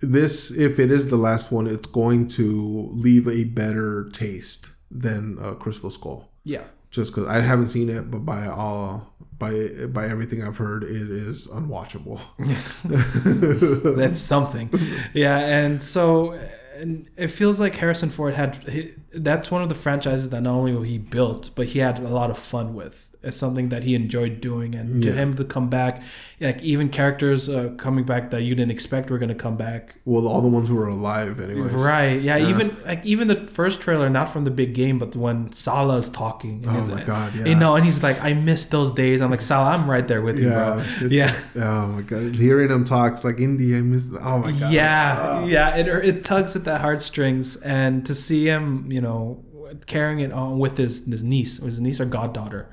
this 0.00 0.52
if 0.52 0.78
it 0.78 0.92
is 0.92 1.10
the 1.10 1.16
last 1.16 1.50
one, 1.50 1.66
it's 1.66 1.88
going 1.88 2.28
to 2.38 2.90
leave 2.92 3.26
a 3.26 3.42
better 3.42 4.08
taste 4.12 4.70
than 4.88 5.36
uh, 5.40 5.54
Crystal 5.54 5.90
Skull. 5.90 6.30
Yeah, 6.44 6.62
Just 6.90 7.12
because 7.12 7.28
I 7.28 7.40
haven't 7.40 7.66
seen 7.66 7.90
it, 7.90 8.08
but 8.08 8.20
by 8.20 8.46
all 8.46 9.16
by 9.36 9.52
by 9.88 10.06
everything 10.06 10.44
I've 10.44 10.58
heard, 10.58 10.84
it 10.84 11.10
is 11.10 11.48
unwatchable. 11.48 12.20
that's 13.96 14.20
something. 14.20 14.70
Yeah, 15.12 15.38
and 15.38 15.82
so 15.82 16.38
and 16.84 17.08
it 17.16 17.28
feels 17.28 17.58
like 17.58 17.74
Harrison 17.76 18.10
Ford 18.10 18.34
had. 18.34 18.56
He, 18.68 18.92
that's 19.12 19.50
one 19.50 19.62
of 19.62 19.70
the 19.70 19.74
franchises 19.74 20.28
that 20.30 20.42
not 20.42 20.52
only 20.52 20.86
he 20.86 20.98
built, 20.98 21.50
but 21.56 21.68
he 21.68 21.78
had 21.78 21.98
a 21.98 22.08
lot 22.08 22.30
of 22.30 22.36
fun 22.38 22.74
with. 22.74 23.13
It's 23.24 23.36
something 23.36 23.70
that 23.70 23.82
he 23.84 23.94
enjoyed 23.94 24.40
doing, 24.40 24.74
and 24.74 25.02
to 25.02 25.10
him 25.12 25.34
to 25.36 25.44
come 25.44 25.68
back, 25.70 26.02
like 26.40 26.62
even 26.62 26.88
characters 26.88 27.48
uh, 27.48 27.74
coming 27.78 28.04
back 28.04 28.30
that 28.30 28.42
you 28.42 28.54
didn't 28.54 28.70
expect 28.70 29.10
were 29.10 29.18
gonna 29.18 29.34
come 29.34 29.56
back. 29.56 29.94
well, 30.04 30.26
all 30.28 30.40
the 30.42 30.48
ones 30.48 30.68
who 30.68 30.74
were 30.74 30.88
alive, 30.88 31.40
anyways. 31.40 31.72
Right? 31.72 32.20
Yeah, 32.20 32.36
Yeah. 32.36 32.48
Even 32.50 32.76
like 32.84 33.04
even 33.04 33.28
the 33.28 33.36
first 33.48 33.80
trailer, 33.80 34.08
not 34.10 34.28
from 34.28 34.44
the 34.44 34.50
big 34.50 34.74
game, 34.74 34.98
but 34.98 35.16
when 35.16 35.52
Salah's 35.52 36.10
talking. 36.10 36.56
and 36.66 36.76
Oh 36.76 36.80
he's 36.80 36.88
my 36.90 36.96
like- 36.96 37.06
God, 37.06 37.34
yeah. 37.34 37.44
You 37.46 37.54
know, 37.54 37.74
and 37.76 37.84
he's 37.84 38.02
like, 38.02 38.22
"I 38.22 38.34
miss 38.34 38.66
those 38.66 38.90
days." 38.92 39.20
I'm 39.22 39.30
like, 39.30 39.40
"Salah, 39.40 39.70
I'm 39.76 39.88
right 39.88 40.06
there 40.06 40.22
with 40.22 40.38
you, 40.38 40.50
Yeah, 40.50 40.84
bro." 40.98 41.08
Yeah. 41.08 41.32
Oh 41.56 41.86
my 41.88 42.02
god, 42.02 42.34
hearing 42.36 42.70
him 42.70 42.84
talk, 42.84 43.12
it's 43.14 43.24
like 43.24 43.38
India. 43.40 43.78
I 43.78 43.80
miss. 43.82 44.06
The, 44.06 44.18
oh 44.20 44.38
my 44.38 44.52
god. 44.52 44.72
Yeah, 44.72 45.44
yeah, 45.46 45.76
it 45.76 45.86
it 45.88 46.24
tugs 46.24 46.54
at 46.56 46.64
the 46.64 46.78
heartstrings, 46.78 47.56
and 47.62 48.04
to 48.06 48.14
see 48.14 48.44
him, 48.46 48.86
you 48.90 49.00
know, 49.00 49.42
carrying 49.86 50.20
it 50.20 50.32
on 50.32 50.58
with 50.58 50.76
his 50.76 51.06
his 51.06 51.22
niece, 51.22 51.58
his 51.62 51.80
niece 51.80 52.00
or 52.00 52.04
goddaughter. 52.04 52.68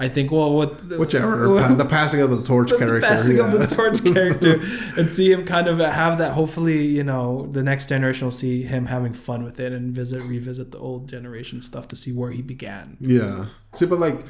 I 0.00 0.08
think 0.08 0.32
well, 0.32 0.56
with 0.56 0.98
Whichever. 0.98 1.46
the 1.76 1.86
passing 1.88 2.22
of 2.22 2.30
the 2.30 2.42
torch 2.42 2.70
the 2.72 2.78
character. 2.78 3.06
passing 3.06 3.38
of 3.38 3.52
yeah. 3.52 3.58
the 3.58 3.66
torch 3.66 4.02
character, 4.14 4.54
and 4.98 5.10
see 5.10 5.30
him 5.30 5.44
kind 5.44 5.68
of 5.68 5.78
have 5.78 6.16
that. 6.18 6.32
Hopefully, 6.32 6.86
you 6.86 7.04
know, 7.04 7.46
the 7.52 7.62
next 7.62 7.88
generation 7.90 8.26
will 8.26 8.32
see 8.32 8.62
him 8.62 8.86
having 8.86 9.12
fun 9.12 9.44
with 9.44 9.60
it 9.60 9.72
and 9.72 9.94
visit, 9.94 10.22
revisit 10.22 10.72
the 10.72 10.78
old 10.78 11.06
generation 11.06 11.60
stuff 11.60 11.86
to 11.88 11.96
see 11.96 12.12
where 12.12 12.30
he 12.30 12.40
began. 12.40 12.96
Yeah. 12.98 13.46
See, 13.72 13.84
but 13.84 13.98
like 13.98 14.24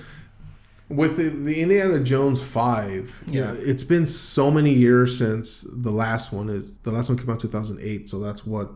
with 0.89 1.17
the, 1.17 1.29
the 1.29 1.63
Indiana 1.63 2.01
Jones 2.01 2.43
five, 2.43 3.23
yeah, 3.29 3.53
Yeah. 3.53 3.59
it's 3.59 3.85
been 3.85 4.09
so 4.09 4.51
many 4.51 4.73
years 4.73 5.17
since 5.17 5.63
the 5.73 5.93
last 5.93 6.33
one 6.33 6.49
is 6.49 6.79
the 6.79 6.91
last 6.91 7.09
one 7.09 7.17
came 7.17 7.31
out 7.31 7.39
two 7.39 7.47
thousand 7.47 7.79
eight. 7.81 8.11
So 8.11 8.19
that's 8.19 8.45
what 8.45 8.73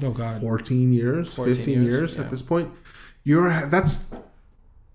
Oh 0.00 0.12
God, 0.12 0.40
fourteen 0.40 0.92
years, 0.92 1.34
14 1.34 1.54
fifteen 1.54 1.82
years, 1.82 2.14
years, 2.14 2.18
at 2.18 2.30
this 2.30 2.40
point. 2.40 2.70
You're 3.24 3.50
that's 3.66 4.14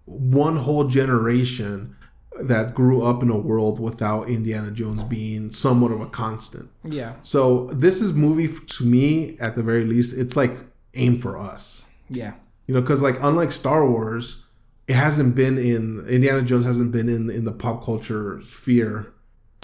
one 0.05 0.57
whole 0.57 0.87
generation 0.87 1.95
that 2.41 2.73
grew 2.73 3.03
up 3.03 3.21
in 3.21 3.29
a 3.29 3.37
world 3.37 3.79
without 3.79 4.27
Indiana 4.27 4.71
Jones 4.71 5.03
being 5.03 5.51
somewhat 5.51 5.91
of 5.91 6.01
a 6.01 6.07
constant. 6.07 6.69
yeah, 6.83 7.13
So 7.21 7.67
this 7.67 8.01
is 8.01 8.13
movie 8.13 8.47
to 8.77 8.85
me 8.85 9.37
at 9.39 9.55
the 9.55 9.61
very 9.63 9.83
least. 9.85 10.17
It's 10.17 10.35
like 10.35 10.51
aimed 10.95 11.21
for 11.21 11.37
us. 11.37 11.85
yeah, 12.09 12.33
You 12.67 12.73
know, 12.73 12.81
because 12.81 13.01
like 13.03 13.15
unlike 13.21 13.51
Star 13.51 13.87
Wars, 13.87 14.45
it 14.87 14.95
hasn't 14.95 15.35
been 15.35 15.57
in 15.59 16.03
Indiana 16.09 16.41
Jones 16.41 16.65
hasn't 16.65 16.91
been 16.91 17.07
in 17.07 17.29
in 17.29 17.45
the 17.45 17.51
pop 17.53 17.83
culture 17.85 18.41
sphere. 18.43 19.13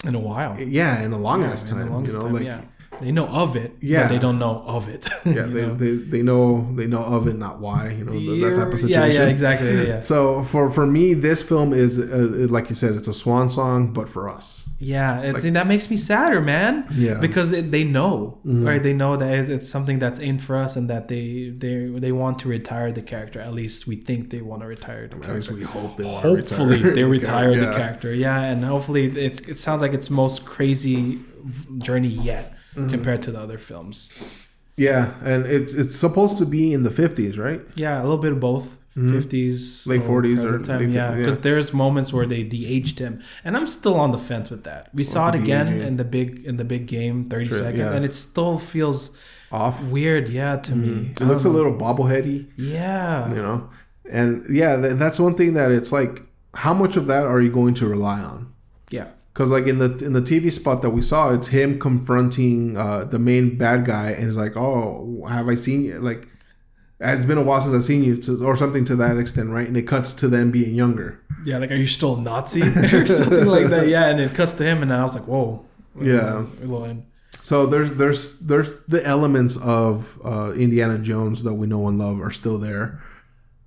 in 0.06 0.14
a 0.14 0.20
while. 0.20 0.58
Yeah, 0.58 1.02
in 1.02 1.12
a 1.12 1.18
long 1.18 1.42
ass 1.44 1.68
in 1.70 1.76
the 1.76 1.84
time. 1.84 2.04
You 2.06 2.12
know, 2.12 2.20
time, 2.20 2.32
like 2.32 2.44
yeah. 2.44 2.62
They 3.00 3.12
know 3.12 3.26
of 3.26 3.56
it, 3.56 3.72
Yeah. 3.80 4.02
but 4.02 4.08
they 4.14 4.18
don't 4.18 4.38
know 4.38 4.62
of 4.66 4.88
it. 4.88 5.08
yeah, 5.24 5.42
they, 5.42 5.66
know? 5.66 5.74
they 5.74 5.92
they 6.14 6.22
know 6.22 6.68
they 6.74 6.86
know 6.86 7.04
of 7.04 7.26
it, 7.28 7.36
not 7.36 7.60
why. 7.60 7.90
You 7.98 8.04
know, 8.04 8.12
th- 8.12 8.42
that 8.42 8.54
type 8.56 8.72
of 8.72 8.78
situation. 8.78 9.12
yeah, 9.16 9.22
yeah, 9.24 9.28
exactly. 9.28 9.74
Yeah, 9.74 9.82
yeah. 9.94 10.00
So 10.00 10.42
for 10.42 10.70
for 10.70 10.86
me, 10.86 11.14
this 11.14 11.42
film 11.42 11.72
is 11.72 11.98
uh, 11.98 12.46
like 12.50 12.68
you 12.70 12.76
said, 12.76 12.94
it's 12.94 13.08
a 13.08 13.14
swan 13.14 13.48
song, 13.50 13.92
but 13.92 14.08
for 14.08 14.28
us. 14.28 14.66
Yeah, 14.82 15.20
it's, 15.20 15.44
and 15.44 15.56
that 15.56 15.66
makes 15.66 15.90
me 15.90 15.96
sadder, 15.96 16.40
man. 16.40 16.86
Yeah. 16.90 17.10
Mm-hmm. 17.12 17.20
because 17.20 17.50
they, 17.50 17.60
they 17.60 17.84
know, 17.84 18.38
right? 18.44 18.82
They 18.82 18.94
know 18.94 19.14
that 19.16 19.30
it's- 19.50 19.68
something 19.68 19.98
that's 19.98 20.18
in 20.20 20.38
for 20.38 20.56
us, 20.56 20.74
and 20.76 20.88
that 20.88 21.08
they 21.08 21.50
they 21.54 21.76
they 22.04 22.12
want 22.12 22.38
to 22.40 22.48
retire 22.48 22.90
the 22.90 23.02
character. 23.02 23.40
At 23.40 23.52
least 23.52 23.86
we 23.86 23.96
think 23.96 24.30
they 24.30 24.40
want 24.40 24.62
to 24.62 24.68
retire 24.68 25.06
the 25.06 25.16
At 25.16 25.34
least 25.34 25.48
character. 25.50 25.54
we 25.54 25.64
hope 25.64 25.96
they 25.98 26.04
want 26.04 26.22
Hopefully, 26.24 26.78
to 26.78 26.84
retire 26.84 26.94
they 26.94 27.02
the 27.02 27.08
retire 27.18 27.54
the 27.54 27.72
character. 27.76 28.14
Yeah, 28.14 28.40
and 28.50 28.64
hopefully, 28.64 29.04
it's 29.26 29.40
it 29.52 29.56
sounds 29.58 29.82
like 29.82 29.92
it's 29.92 30.08
most 30.08 30.46
crazy 30.46 31.18
journey 31.78 32.08
yet 32.08 32.44
Mm-hmm. 32.74 32.90
compared 32.90 33.22
to 33.22 33.32
the 33.32 33.38
other 33.40 33.58
films. 33.58 34.46
Yeah, 34.76 35.12
and 35.24 35.44
it's 35.44 35.74
it's 35.74 35.96
supposed 35.96 36.38
to 36.38 36.46
be 36.46 36.72
in 36.72 36.84
the 36.84 36.90
fifties, 36.90 37.36
right? 37.38 37.62
Yeah, 37.74 38.00
a 38.00 38.04
little 38.04 38.18
bit 38.18 38.32
of 38.32 38.40
both. 38.40 38.76
50s, 38.96 39.86
Late 39.86 40.00
40s 40.00 40.42
or 40.44 40.58
time, 40.64 40.80
late 40.80 40.88
yeah. 40.90 41.14
Because 41.14 41.36
yeah. 41.36 41.40
there's 41.42 41.72
moments 41.72 42.12
where 42.12 42.26
they 42.26 42.42
de-aged 42.42 42.98
him, 42.98 43.22
and 43.44 43.56
I'm 43.56 43.66
still 43.68 43.94
on 43.94 44.10
the 44.10 44.18
fence 44.18 44.50
with 44.50 44.64
that. 44.64 44.88
We 44.92 45.04
saw 45.04 45.28
it 45.28 45.36
again 45.36 45.66
de-aging? 45.66 45.86
in 45.86 45.96
the 45.96 46.04
big 46.04 46.44
in 46.44 46.56
the 46.56 46.64
big 46.64 46.86
game, 46.88 47.24
30 47.24 47.44
True, 47.46 47.56
seconds, 47.58 47.78
yeah. 47.78 47.94
and 47.94 48.04
it 48.04 48.12
still 48.12 48.58
feels 48.58 49.16
off. 49.52 49.80
weird. 49.84 50.28
Yeah, 50.28 50.56
to 50.56 50.74
me, 50.74 51.12
It 51.12 51.24
looks 51.24 51.44
a 51.44 51.48
little 51.50 51.72
bobbleheady, 51.78 52.50
yeah, 52.56 53.28
you 53.28 53.36
know. 53.36 53.70
And 54.12 54.42
yeah, 54.50 54.74
that's 54.76 55.20
one 55.20 55.34
thing 55.34 55.54
that 55.54 55.70
it's 55.70 55.92
like, 55.92 56.22
how 56.54 56.74
much 56.74 56.96
of 56.96 57.06
that 57.06 57.26
are 57.26 57.40
you 57.40 57.50
going 57.52 57.74
to 57.74 57.86
rely 57.86 58.18
on? 58.20 58.52
yeah, 58.90 59.06
Because 59.40 59.52
like 59.52 59.66
in 59.66 59.78
the 59.78 60.04
in 60.04 60.12
the 60.12 60.20
TV 60.20 60.52
spot 60.52 60.82
that 60.82 60.90
we 60.90 61.00
saw, 61.00 61.32
it's 61.32 61.48
him 61.48 61.78
confronting 61.78 62.76
uh, 62.76 63.04
the 63.04 63.18
main 63.18 63.56
bad 63.56 63.86
guy, 63.86 64.10
and 64.10 64.24
he's 64.24 64.36
like, 64.36 64.54
"Oh, 64.54 65.24
have 65.30 65.48
I 65.48 65.54
seen 65.54 65.82
you?" 65.82 65.98
Like, 65.98 66.28
it's 67.00 67.24
been 67.24 67.38
a 67.38 67.42
while 67.42 67.62
since 67.62 67.74
I've 67.74 67.82
seen 67.82 68.04
you, 68.04 68.18
to, 68.18 68.44
or 68.44 68.54
something 68.54 68.84
to 68.84 68.96
that 68.96 69.16
extent, 69.16 69.48
right? 69.48 69.66
And 69.66 69.78
it 69.78 69.86
cuts 69.86 70.12
to 70.12 70.28
them 70.28 70.50
being 70.50 70.74
younger. 70.74 71.22
yeah. 71.46 71.56
Like, 71.56 71.70
are 71.70 71.76
you 71.76 71.86
still 71.86 72.18
a 72.18 72.20
Nazi 72.20 72.60
or 72.92 73.06
something 73.06 73.46
like 73.46 73.68
that? 73.68 73.88
Yeah, 73.88 74.10
and 74.10 74.20
it 74.20 74.34
cuts 74.34 74.52
to 74.52 74.62
him, 74.62 74.82
and 74.82 74.92
I 74.92 75.02
was 75.02 75.18
like, 75.18 75.26
whoa. 75.26 75.64
Yeah. 75.98 76.40
A 76.40 76.66
little 76.66 76.84
in. 76.84 77.06
So 77.40 77.64
there's 77.64 77.94
there's 77.94 78.40
there's 78.40 78.84
the 78.84 79.02
elements 79.06 79.56
of 79.56 80.18
uh, 80.22 80.52
Indiana 80.54 80.98
Jones 80.98 81.44
that 81.44 81.54
we 81.54 81.66
know 81.66 81.88
and 81.88 81.98
love 81.98 82.20
are 82.20 82.30
still 82.30 82.58
there. 82.58 83.00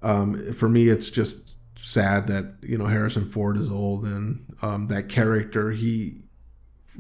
Um, 0.04 0.54
for 0.54 0.70
me, 0.70 0.88
it's 0.90 1.10
just 1.10 1.53
sad 1.84 2.28
that 2.28 2.56
you 2.62 2.78
know 2.78 2.86
Harrison 2.86 3.26
Ford 3.26 3.58
is 3.58 3.70
old 3.70 4.06
and 4.06 4.46
um, 4.62 4.88
that 4.88 5.10
character 5.10 5.72
he. 5.72 6.20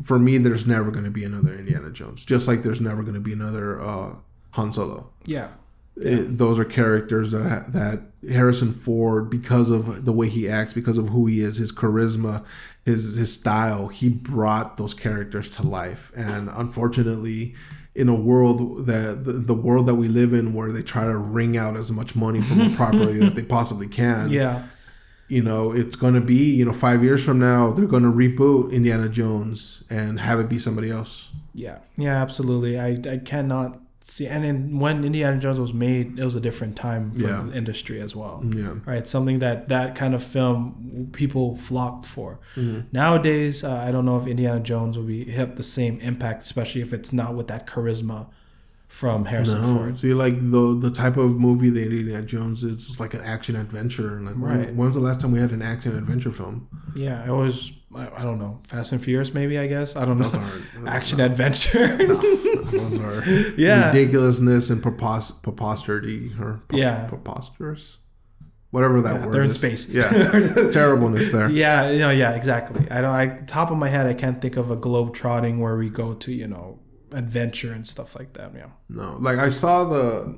For 0.03 0.17
me, 0.17 0.39
there's 0.39 0.65
never 0.65 0.89
going 0.89 1.03
to 1.05 1.11
be 1.11 1.23
another 1.23 1.53
Indiana 1.53 1.91
Jones. 1.91 2.25
Just 2.25 2.47
like 2.47 2.63
there's 2.63 2.81
never 2.81 3.03
going 3.03 3.13
to 3.13 3.19
be 3.19 3.31
another 3.33 3.79
uh, 3.79 4.15
Han 4.53 4.71
Solo. 4.73 5.11
Yeah, 5.25 5.49
It- 5.95 6.35
those 6.39 6.57
are 6.57 6.65
characters 6.65 7.31
that 7.31 7.73
that 7.73 7.99
Harrison 8.27 8.71
Ford, 8.73 9.29
because 9.29 9.69
of 9.69 10.05
the 10.05 10.11
way 10.11 10.29
he 10.29 10.49
acts, 10.49 10.73
because 10.73 10.97
of 10.97 11.09
who 11.09 11.27
he 11.27 11.41
is, 11.41 11.57
his 11.57 11.71
charisma, 11.71 12.43
his 12.85 13.15
his 13.17 13.31
style, 13.33 13.89
he 13.89 14.09
brought 14.09 14.77
those 14.77 14.95
characters 14.95 15.47
to 15.57 15.61
life. 15.61 16.11
And 16.15 16.49
unfortunately, 16.51 17.53
in 17.93 18.09
a 18.09 18.15
world 18.15 18.87
that 18.87 19.23
the, 19.23 19.33
the 19.33 19.53
world 19.53 19.85
that 19.85 19.95
we 19.95 20.07
live 20.07 20.33
in, 20.33 20.53
where 20.55 20.71
they 20.71 20.81
try 20.81 21.03
to 21.05 21.15
wring 21.15 21.55
out 21.55 21.75
as 21.77 21.91
much 21.91 22.15
money 22.15 22.41
from 22.41 22.61
a 22.61 22.69
property 22.75 23.19
that 23.19 23.35
they 23.35 23.43
possibly 23.43 23.87
can, 23.87 24.31
yeah, 24.31 24.63
you 25.29 25.41
know, 25.41 25.71
it's 25.71 25.95
going 25.95 26.13
to 26.15 26.21
be 26.21 26.53
you 26.55 26.65
know 26.65 26.73
five 26.73 27.03
years 27.03 27.23
from 27.25 27.39
now 27.39 27.71
they're 27.71 27.85
going 27.87 28.03
to 28.03 28.11
reboot 28.11 28.71
Indiana 28.71 29.09
Jones 29.09 29.83
and 29.89 30.19
have 30.19 30.39
it 30.39 30.49
be 30.49 30.59
somebody 30.59 30.89
else. 30.91 31.31
yeah, 31.53 31.77
yeah. 31.97 32.21
Absolutely. 32.21 32.79
I 32.79 32.97
I 33.09 33.17
cannot 33.17 33.79
see. 34.01 34.27
And 34.27 34.43
in, 34.45 34.79
when 34.79 35.03
Indiana 35.05 35.39
Jones 35.39 35.59
was 35.59 35.73
made, 35.73 36.19
it 36.19 36.25
was 36.25 36.35
a 36.35 36.41
different 36.41 36.75
time 36.75 37.11
for 37.15 37.27
Yeah. 37.27 37.43
the 37.49 37.55
industry 37.57 38.01
as 38.01 38.13
well. 38.15 38.43
Yeah. 38.43 38.75
right? 38.85 39.07
Something 39.07 39.39
that 39.39 39.69
that 39.69 39.95
kind 39.95 40.13
of 40.13 40.21
film 40.21 41.09
people 41.13 41.55
flocked 41.55 42.05
for. 42.05 42.39
Nowadays, 42.91 43.63
uh, 43.63 43.75
I 43.87 43.91
don't 43.91 44.05
know 44.05 44.17
if 44.17 44.27
Indiana 44.27 44.59
Jones 44.59 44.97
will 44.97 45.05
be 45.05 45.31
have 45.31 45.55
the 45.55 45.63
same 45.63 45.99
impact, 46.01 46.41
especially 46.41 46.81
if 46.81 46.93
it's 46.93 47.13
not 47.13 47.33
with 47.35 47.47
that 47.47 47.65
charisma 47.65 48.27
from 48.93 49.25
Harrison 49.25 49.59
No, 49.61 49.75
Ford. 49.75 49.97
see, 49.97 50.13
like 50.13 50.35
the 50.39 50.77
the 50.79 50.91
type 50.91 51.17
of 51.17 51.39
movie 51.39 51.71
they 51.71 51.85
that 51.85 51.91
Indiana 51.99 52.23
Jones 52.25 52.63
is, 52.63 52.89
is 52.91 52.99
like 52.99 53.15
an 53.15 53.21
action 53.21 53.55
adventure. 53.55 54.21
Like, 54.21 54.35
when- 54.35 54.59
Right. 54.59 54.75
when's 54.75 54.93
the 54.93 55.01
last 55.01 55.19
time 55.19 55.31
we 55.31 55.39
had 55.39 55.49
an 55.51 55.63
action 55.63 55.97
adventure 55.97 56.31
film? 56.31 56.67
Yeah, 56.95 57.25
it 57.25 57.31
was. 57.31 57.71
I, 57.95 58.07
I 58.17 58.23
don't 58.23 58.37
know, 58.39 58.59
Fast 58.67 58.91
and 58.91 59.03
Furious, 59.03 59.33
maybe. 59.33 59.57
I 59.57 59.65
guess 59.67 59.95
I 59.95 60.05
don't 60.05 60.19
know. 60.19 60.29
aren't- 60.31 60.87
Action 60.97 61.19
adventure. 61.21 61.87
Those 61.97 62.99
are 62.99 63.23
Yeah. 63.57 63.91
ridiculousness 63.91 64.69
and 64.69 64.81
prepos- 64.81 65.41
preposterity 65.41 66.31
or 66.39 66.59
pre- 66.67 66.79
Yeah. 66.79 67.05
preposterous, 67.07 67.97
whatever 68.71 69.01
that 69.01 69.15
Yeah, 69.15 69.25
word 69.25 69.33
they're 69.33 69.41
in 69.43 69.49
is. 69.49 69.59
space. 69.59 69.91
Yeah, 69.93 70.69
terribleness 70.71 71.31
there. 71.31 71.49
yeah, 71.49 71.89
you 71.89 71.99
know, 71.99 72.09
yeah, 72.11 72.31
exactly. 72.35 72.85
I 72.91 73.01
don't. 73.01 73.11
I 73.11 73.27
top 73.47 73.71
of 73.71 73.77
my 73.77 73.89
head, 73.89 74.05
I 74.05 74.13
can't 74.13 74.39
think 74.41 74.55
of 74.57 74.69
a 74.71 74.75
globe 74.75 75.13
trotting 75.15 75.59
where 75.59 75.75
we 75.77 75.89
go 75.89 76.13
to 76.13 76.31
you 76.31 76.47
know 76.47 76.79
adventure 77.13 77.71
and 77.71 77.85
stuff 77.87 78.15
like 78.17 78.33
that. 78.33 78.51
Yeah. 78.55 78.67
No, 78.89 79.17
like 79.19 79.37
I 79.37 79.49
saw 79.49 79.85
the. 79.85 80.35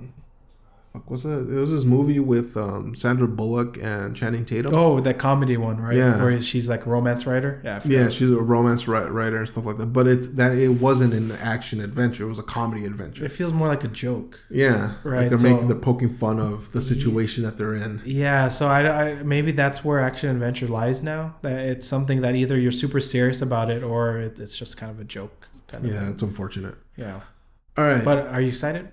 Fuck, 0.94 1.10
was 1.12 1.26
it? 1.26 1.30
It 1.54 1.60
was 1.60 1.72
this 1.72 1.84
movie 1.84 2.22
with 2.22 2.56
um, 2.56 2.96
Sandra 2.96 3.28
Bullock 3.28 3.78
and 3.84 4.16
Channing 4.16 4.46
Tatum. 4.46 4.74
Oh, 4.74 5.02
that 5.02 5.18
comedy 5.18 5.58
one, 5.58 5.78
right? 5.78 5.98
Yeah. 5.98 6.24
Where 6.24 6.40
she's 6.40 6.70
like 6.70 6.86
a 6.86 6.90
romance 6.90 7.26
writer. 7.28 7.60
Yeah. 7.66 7.82
Yeah, 7.84 8.08
she's 8.08 8.32
a 8.32 8.40
romance 8.40 8.86
wri- 8.86 9.12
writer 9.12 9.36
and 9.40 9.46
stuff 9.50 9.66
like 9.66 9.76
that. 9.76 9.88
But 9.88 10.08
it's 10.08 10.28
that 10.36 10.54
it 10.58 10.70
wasn't 10.70 11.14
an 11.14 11.34
action 11.42 11.82
adventure; 11.82 12.24
it 12.24 12.28
was 12.30 12.40
a 12.40 12.44
comedy 12.44 12.86
adventure. 12.86 13.26
It 13.26 13.34
feels 13.34 13.52
more 13.52 13.68
like 13.68 13.84
a 13.84 13.90
joke. 13.90 14.40
Yeah, 14.50 14.94
Right, 15.04 15.20
Like 15.24 15.30
they're 15.32 15.38
so- 15.38 15.50
making, 15.52 15.68
they're 15.68 15.78
poking 15.78 16.08
fun 16.14 16.40
of 16.40 16.72
the 16.72 16.82
situation 16.82 17.44
that 17.44 17.58
they're 17.58 17.76
in. 17.76 18.02
Yeah, 18.06 18.48
so 18.48 18.70
I, 18.70 19.10
I 19.10 19.14
maybe 19.24 19.52
that's 19.52 19.84
where 19.84 20.00
action 20.00 20.30
adventure 20.30 20.68
lies 20.68 21.04
now. 21.04 21.36
That 21.42 21.60
it's 21.66 21.86
something 21.86 22.22
that 22.22 22.36
either 22.36 22.58
you're 22.58 22.72
super 22.72 23.02
serious 23.02 23.42
about 23.42 23.70
it 23.70 23.84
or 23.84 24.18
it, 24.20 24.40
it's 24.40 24.58
just 24.58 24.78
kind 24.78 24.94
of 24.94 25.02
a 25.02 25.04
joke. 25.04 25.45
Kind 25.68 25.86
of 25.86 25.92
Yeah, 25.92 26.00
thing. 26.02 26.12
it's 26.12 26.22
unfortunate. 26.24 26.76
yeah. 26.98 27.22
All 27.78 27.84
right, 27.84 28.04
But 28.06 28.28
are 28.28 28.40
you 28.42 28.50
excited? 28.50 28.90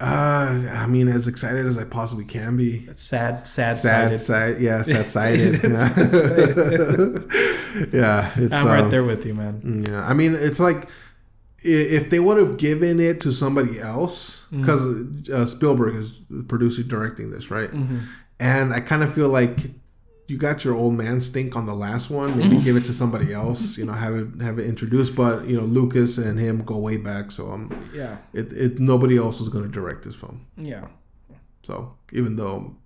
uh, 0.00 0.64
I 0.70 0.86
mean, 0.86 1.08
as 1.08 1.26
excited 1.26 1.66
as 1.66 1.76
I 1.76 1.82
possibly 1.84 2.24
can 2.24 2.56
be. 2.56 2.84
It's 2.88 3.02
sad, 3.02 3.46
sad, 3.48 3.76
Sad, 3.76 4.18
sided. 4.18 4.18
sad, 4.18 4.60
yeah, 4.60 4.82
sad 4.82 5.06
sided. 5.16 5.54
yeah, 7.92 8.30
it's. 8.36 8.52
I'm 8.52 8.66
right 8.66 8.80
um, 8.84 8.90
there 8.90 9.02
with 9.04 9.26
you, 9.26 9.34
man. 9.34 9.84
Yeah, 9.88 10.06
I 10.06 10.14
mean, 10.14 10.34
it's 10.36 10.60
like 10.60 10.88
if 11.64 12.10
they 12.10 12.20
would 12.20 12.36
have 12.38 12.56
given 12.58 13.00
it 13.00 13.20
to 13.22 13.32
somebody 13.32 13.80
else, 13.80 14.46
because 14.52 15.28
uh, 15.30 15.46
Spielberg 15.46 15.96
is 15.96 16.22
producing, 16.46 16.86
directing 16.86 17.30
this, 17.30 17.50
right? 17.50 17.70
Mm-hmm. 17.70 17.98
And 18.40 18.72
I 18.72 18.80
kind 18.80 19.02
of 19.02 19.12
feel 19.12 19.28
like 19.28 19.56
you 20.28 20.36
got 20.38 20.64
your 20.64 20.74
old 20.74 20.94
man 20.94 21.20
stink 21.20 21.56
on 21.56 21.66
the 21.66 21.74
last 21.74 22.10
one. 22.10 22.36
Maybe 22.38 22.60
give 22.62 22.76
it 22.76 22.82
to 22.84 22.92
somebody 22.92 23.32
else. 23.42 23.76
You 23.78 23.86
know, 23.86 23.92
have 23.94 24.14
it 24.14 24.40
have 24.40 24.58
it 24.58 24.66
introduced. 24.66 25.16
But 25.16 25.46
you 25.46 25.56
know, 25.56 25.64
Lucas 25.64 26.18
and 26.18 26.38
him 26.38 26.62
go 26.62 26.78
way 26.78 26.96
back, 26.98 27.30
so 27.30 27.50
um, 27.50 27.70
Yeah, 27.94 28.18
it, 28.32 28.52
it 28.52 28.78
nobody 28.78 29.16
else 29.18 29.40
is 29.40 29.48
going 29.48 29.64
to 29.64 29.70
direct 29.70 30.04
this 30.04 30.14
film. 30.14 30.42
yeah, 30.56 30.86
So 31.62 31.96
even 32.12 32.36
though 32.36 32.76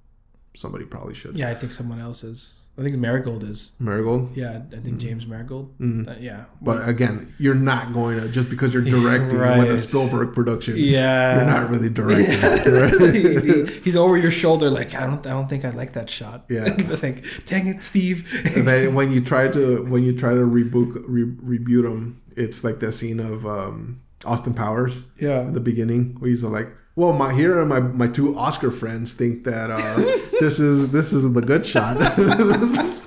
somebody 0.54 0.84
probably 0.84 1.14
should, 1.14 1.38
yeah. 1.38 1.50
I 1.50 1.54
think 1.54 1.72
someone 1.72 1.98
else 2.00 2.24
is. 2.24 2.61
I 2.78 2.82
think 2.82 2.96
Mangold 2.96 3.44
is. 3.44 3.72
Mangold. 3.78 4.34
Yeah, 4.34 4.62
I 4.74 4.80
think 4.80 4.96
James 4.98 5.26
Mangold. 5.26 5.76
Mhm. 5.78 6.08
Uh, 6.08 6.14
yeah, 6.18 6.46
But 6.62 6.88
again, 6.88 7.32
you're 7.38 7.54
not 7.54 7.92
going 7.92 8.18
to 8.18 8.28
just 8.28 8.48
because 8.48 8.72
you're 8.72 8.82
directing 8.96 9.38
with 9.38 9.70
a 9.70 9.76
Spielberg 9.76 10.34
production. 10.34 10.74
yeah, 10.78 11.36
You're 11.36 11.44
not 11.44 11.70
really 11.70 11.88
directing. 12.00 12.40
right? 12.72 13.14
He- 13.14 13.40
he- 13.40 13.66
he's 13.84 13.94
over 13.96 14.16
your 14.16 14.30
shoulder, 14.30 14.70
like 14.70 14.94
I 14.94 15.06
don't, 15.06 15.24
I 15.26 15.30
don't 15.30 15.48
think 15.48 15.64
I 15.66 15.70
like 15.70 15.92
that 15.92 16.08
shot. 16.08 16.46
Yeah. 16.48 16.64
like, 17.02 17.22
dang 17.44 17.66
it, 17.68 17.82
Steve. 17.82 18.24
and 18.56 18.66
then 18.66 18.94
when 18.94 19.12
you 19.12 19.20
try 19.22 19.48
to 19.48 19.84
when 19.84 20.02
you 20.02 20.16
try 20.16 20.32
to 20.32 20.40
reboot 20.40 21.02
re, 21.06 21.24
reboot 21.58 21.84
him, 21.84 22.22
it's 22.36 22.64
like 22.64 22.78
that 22.80 22.92
scene 22.92 23.20
of 23.20 23.44
um, 23.46 24.00
Austin 24.24 24.54
Powers 24.54 25.04
yeah, 25.20 25.40
at 25.48 25.52
the 25.54 25.60
beginning 25.60 26.16
where 26.18 26.30
he's 26.30 26.42
like, 26.42 26.68
"Well, 26.96 27.12
my 27.12 27.34
here 27.34 27.60
and 27.60 27.68
my 27.68 27.80
my 27.80 28.06
two 28.08 28.34
Oscar 28.38 28.70
friends 28.70 29.12
think 29.14 29.44
that 29.44 29.68
uh, 29.70 30.31
this 30.42 30.58
is 30.58 30.90
this 30.90 31.12
is 31.12 31.32
the 31.32 31.40
good 31.42 31.64
shot." 31.66 31.96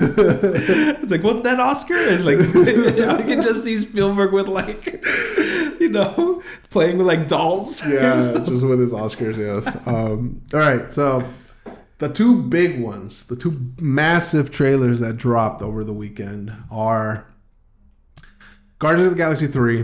It's 0.00 1.10
like, 1.10 1.22
what's 1.22 1.42
that 1.42 1.58
Oscar? 1.60 1.94
And 1.94 2.24
like, 2.24 2.38
I 3.18 3.22
can 3.22 3.42
just 3.42 3.64
see 3.64 3.74
Spielberg 3.76 4.32
with 4.32 4.48
like, 4.48 4.84
you 5.80 5.88
know, 5.88 6.42
playing 6.70 6.98
with 6.98 7.06
like 7.06 7.28
dolls. 7.28 7.82
yeah, 7.86 8.14
just 8.14 8.64
with 8.64 8.78
his 8.80 8.92
Oscars. 8.92 9.36
Yes. 9.36 9.66
Um, 9.86 10.42
all 10.52 10.60
right, 10.60 10.90
so. 10.90 11.22
The 11.98 12.08
two 12.08 12.42
big 12.42 12.80
ones, 12.80 13.26
the 13.26 13.34
two 13.34 13.72
massive 13.80 14.52
trailers 14.52 15.00
that 15.00 15.16
dropped 15.16 15.62
over 15.62 15.82
the 15.82 15.92
weekend 15.92 16.52
are 16.70 17.26
Guardians 18.78 19.08
of 19.08 19.14
the 19.14 19.18
Galaxy 19.18 19.48
3 19.48 19.80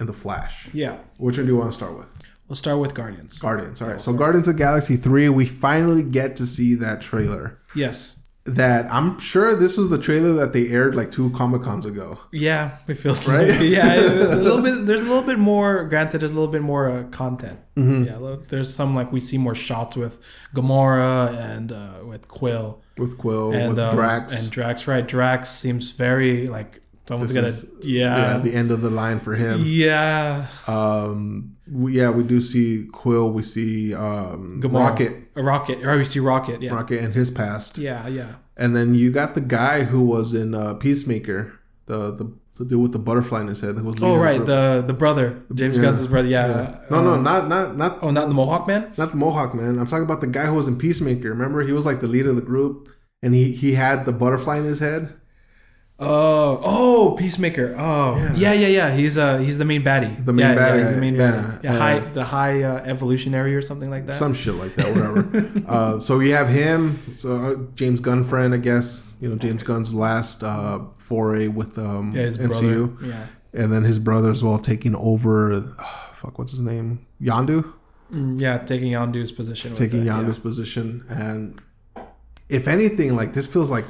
and 0.00 0.08
The 0.08 0.12
Flash. 0.12 0.68
yeah. 0.74 0.98
Which 1.18 1.36
one 1.36 1.46
do 1.46 1.52
you 1.52 1.58
want 1.58 1.70
to 1.70 1.74
start 1.76 1.96
with? 1.96 2.20
We'll 2.52 2.56
start 2.58 2.80
with 2.80 2.94
Guardians. 2.94 3.38
Guardians. 3.38 3.80
All 3.80 3.88
right. 3.88 3.98
So 3.98 4.12
Guardians 4.12 4.46
of 4.46 4.58
Galaxy 4.58 4.96
3, 4.96 5.30
we 5.30 5.46
finally 5.46 6.02
get 6.02 6.36
to 6.36 6.44
see 6.44 6.74
that 6.74 7.00
trailer. 7.00 7.56
Yes. 7.74 8.22
That 8.44 8.92
I'm 8.92 9.18
sure 9.20 9.54
this 9.56 9.78
was 9.78 9.88
the 9.88 9.96
trailer 9.98 10.34
that 10.34 10.52
they 10.52 10.68
aired 10.68 10.94
like 10.94 11.10
two 11.10 11.30
Comic 11.30 11.62
Cons 11.62 11.86
ago. 11.86 12.18
Yeah, 12.30 12.76
it 12.88 12.96
feels 12.98 13.26
Right? 13.26 13.48
like 13.48 13.60
yeah, 13.62 13.94
a 14.00 14.36
little 14.36 14.62
bit. 14.62 14.84
There's 14.84 15.00
a 15.00 15.06
little 15.08 15.22
bit 15.22 15.38
more. 15.38 15.84
Granted, 15.84 16.18
there's 16.18 16.32
a 16.32 16.34
little 16.34 16.52
bit 16.52 16.60
more 16.60 16.90
uh, 16.90 17.04
content. 17.04 17.58
Mm-hmm. 17.76 18.04
Yeah, 18.04 18.18
look, 18.18 18.42
there's 18.48 18.74
some 18.74 18.94
like 18.94 19.12
we 19.12 19.20
see 19.20 19.38
more 19.38 19.54
shots 19.54 19.96
with 19.96 20.20
Gamora 20.54 21.34
and 21.38 21.72
uh, 21.72 22.00
with 22.04 22.28
Quill 22.28 22.82
With 22.98 23.16
Quill, 23.16 23.52
and 23.52 23.70
with 23.70 23.78
um, 23.78 23.94
Drax. 23.94 24.38
and 24.42 24.50
Drax. 24.50 24.86
Right, 24.86 25.06
Drax 25.08 25.48
seems 25.48 25.92
very 25.92 26.48
like 26.48 26.81
someone's 27.08 27.32
gonna 27.32 27.48
is- 27.48 27.70
yeah 27.82 28.38
the 28.38 28.54
end 28.54 28.70
of 28.70 28.80
the 28.82 28.90
line 28.90 29.18
for 29.20 29.34
him. 29.34 29.60
yeah 29.64 30.46
Um, 30.68 31.56
we, 31.70 31.92
yeah, 31.98 32.10
we 32.10 32.22
do 32.24 32.40
see 32.40 32.86
Quill. 32.92 33.30
We 33.32 33.42
see 33.42 33.94
um. 33.94 34.60
Rocket, 34.60 35.12
a 35.36 35.42
rocket. 35.42 35.84
Or 35.86 35.96
we 35.96 36.04
see 36.04 36.20
Rocket. 36.20 36.60
Yeah, 36.60 36.74
Rocket 36.74 37.02
and 37.02 37.14
his 37.14 37.30
past. 37.30 37.78
yeah, 37.78 38.06
yeah. 38.08 38.32
And 38.56 38.76
then 38.76 38.94
you 38.94 39.10
got 39.10 39.34
the 39.34 39.40
guy 39.40 39.84
who 39.84 40.02
was 40.02 40.34
in 40.34 40.54
uh, 40.54 40.74
Peacemaker, 40.74 41.58
the, 41.86 42.12
the 42.12 42.32
the 42.58 42.64
dude 42.66 42.82
with 42.82 42.92
the 42.92 42.98
butterfly 42.98 43.40
in 43.40 43.46
his 43.48 43.60
head. 43.62 43.76
Who 43.76 43.84
was 43.84 43.96
Oh 44.02 44.20
right, 44.20 44.44
the 44.44 44.84
the 44.86 44.92
brother, 44.92 45.40
James 45.54 45.76
Yeah. 45.76 45.84
Gunn's 45.84 46.06
brother. 46.06 46.28
Yeah. 46.28 46.48
Yeah. 46.48 46.78
No, 46.90 47.02
no, 47.02 47.12
Um, 47.14 47.22
not 47.22 47.48
not 47.48 47.76
not 47.76 47.98
Oh, 48.02 48.10
not 48.10 48.28
the 48.28 48.34
Mohawk 48.34 48.66
man. 48.66 48.92
not 48.98 49.10
the 49.12 49.16
Mohawk 49.16 49.54
man. 49.54 49.78
I'm 49.78 49.86
talking 49.86 50.04
about 50.04 50.20
the 50.20 50.26
guy 50.26 50.44
who 50.46 50.54
was 50.54 50.68
in 50.68 50.76
Peacemaker. 50.76 51.30
Remember, 51.30 51.62
he 51.62 51.72
was 51.72 51.86
like 51.86 52.00
the 52.00 52.06
leader 52.08 52.28
of 52.30 52.36
the 52.36 52.42
group, 52.42 52.90
and 53.22 53.32
he 53.34 53.52
he 53.52 53.72
had 53.74 54.04
the 54.04 54.12
butterfly 54.12 54.58
in 54.58 54.64
his 54.64 54.80
head. 54.80 55.14
Oh, 56.04 56.60
oh, 56.64 57.16
Peacemaker. 57.18 57.74
Oh, 57.78 58.16
yeah, 58.36 58.52
yeah, 58.52 58.66
yeah. 58.68 58.90
He's 58.94 59.16
uh, 59.18 59.38
he's 59.38 59.58
the 59.58 59.64
main 59.64 59.82
baddie. 59.82 60.24
The 60.24 60.32
main 60.32 60.46
yeah, 60.46 60.54
baddie, 60.54 60.74
Yeah, 60.74 60.78
he's 60.80 60.94
the 60.94 61.00
main 61.00 61.14
yeah, 61.14 61.20
baddie. 61.30 61.64
Yeah, 61.64 61.72
yeah. 61.72 61.78
high, 61.78 61.98
the 62.00 62.24
high 62.24 62.62
uh, 62.62 62.82
evolutionary 62.84 63.54
or 63.54 63.62
something 63.62 63.90
like 63.90 64.06
that. 64.06 64.16
some 64.16 64.34
shit 64.34 64.54
like 64.54 64.74
that, 64.74 64.86
whatever. 64.94 65.66
uh, 65.68 66.00
so 66.00 66.18
we 66.18 66.30
have 66.30 66.48
him, 66.48 66.98
so 67.16 67.36
uh, 67.36 67.54
James 67.74 68.00
Gunn 68.00 68.24
friend, 68.24 68.52
I 68.54 68.58
guess. 68.58 69.12
You 69.20 69.28
know, 69.28 69.36
James 69.36 69.62
Gunn's 69.62 69.94
last 69.94 70.42
uh, 70.42 70.80
foray 70.96 71.46
with 71.48 71.78
um, 71.78 72.12
yeah, 72.14 72.22
his 72.22 72.38
MCU, 72.38 72.96
brother. 72.98 73.06
Yeah, 73.06 73.26
and 73.62 73.72
then 73.72 73.84
his 73.84 73.98
brother 74.00 74.30
as 74.30 74.42
well 74.42 74.58
taking 74.58 74.94
over. 74.96 75.52
Uh, 75.54 75.62
fuck, 76.12 76.38
what's 76.38 76.52
his 76.52 76.60
name? 76.62 77.06
Yondu, 77.20 77.72
Mm, 78.12 78.38
yeah, 78.38 78.58
taking 78.58 78.92
Yondu's 78.92 79.32
position. 79.32 79.72
taking 79.74 80.04
Yondu's 80.04 80.38
position, 80.38 81.02
and 81.08 81.58
if 82.50 82.68
anything, 82.68 83.16
like 83.16 83.32
this 83.32 83.46
feels 83.46 83.70
like 83.70 83.86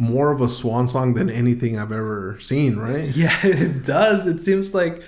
more 0.00 0.30
of 0.32 0.40
a 0.40 0.48
swan 0.48 0.86
song 0.86 1.14
than 1.14 1.28
anything 1.28 1.76
I've 1.78 1.90
ever 1.92 2.38
seen. 2.40 2.76
Right? 2.76 3.10
Yeah. 3.16 3.34
it 3.42 3.84
does. 3.84 4.26
It 4.26 4.38
seems 4.38 4.72
like 4.72 5.02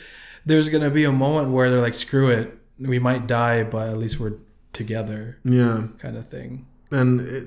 there's 0.45 0.68
gonna 0.68 0.91
be 0.91 1.05
a 1.05 1.12
moment 1.12 1.53
where 1.53 1.70
they're 1.70 1.80
like, 1.80 1.95
"Screw 1.95 2.28
it, 2.28 2.53
we 2.78 2.99
might 2.99 3.26
die, 3.26 3.62
but 3.64 3.88
at 3.88 3.97
least 3.99 4.18
we're 4.20 4.34
together," 4.72 5.38
Yeah. 5.45 5.86
kind 5.99 6.16
of 6.16 6.26
thing. 6.28 6.66
and 6.91 7.20
it, 7.20 7.45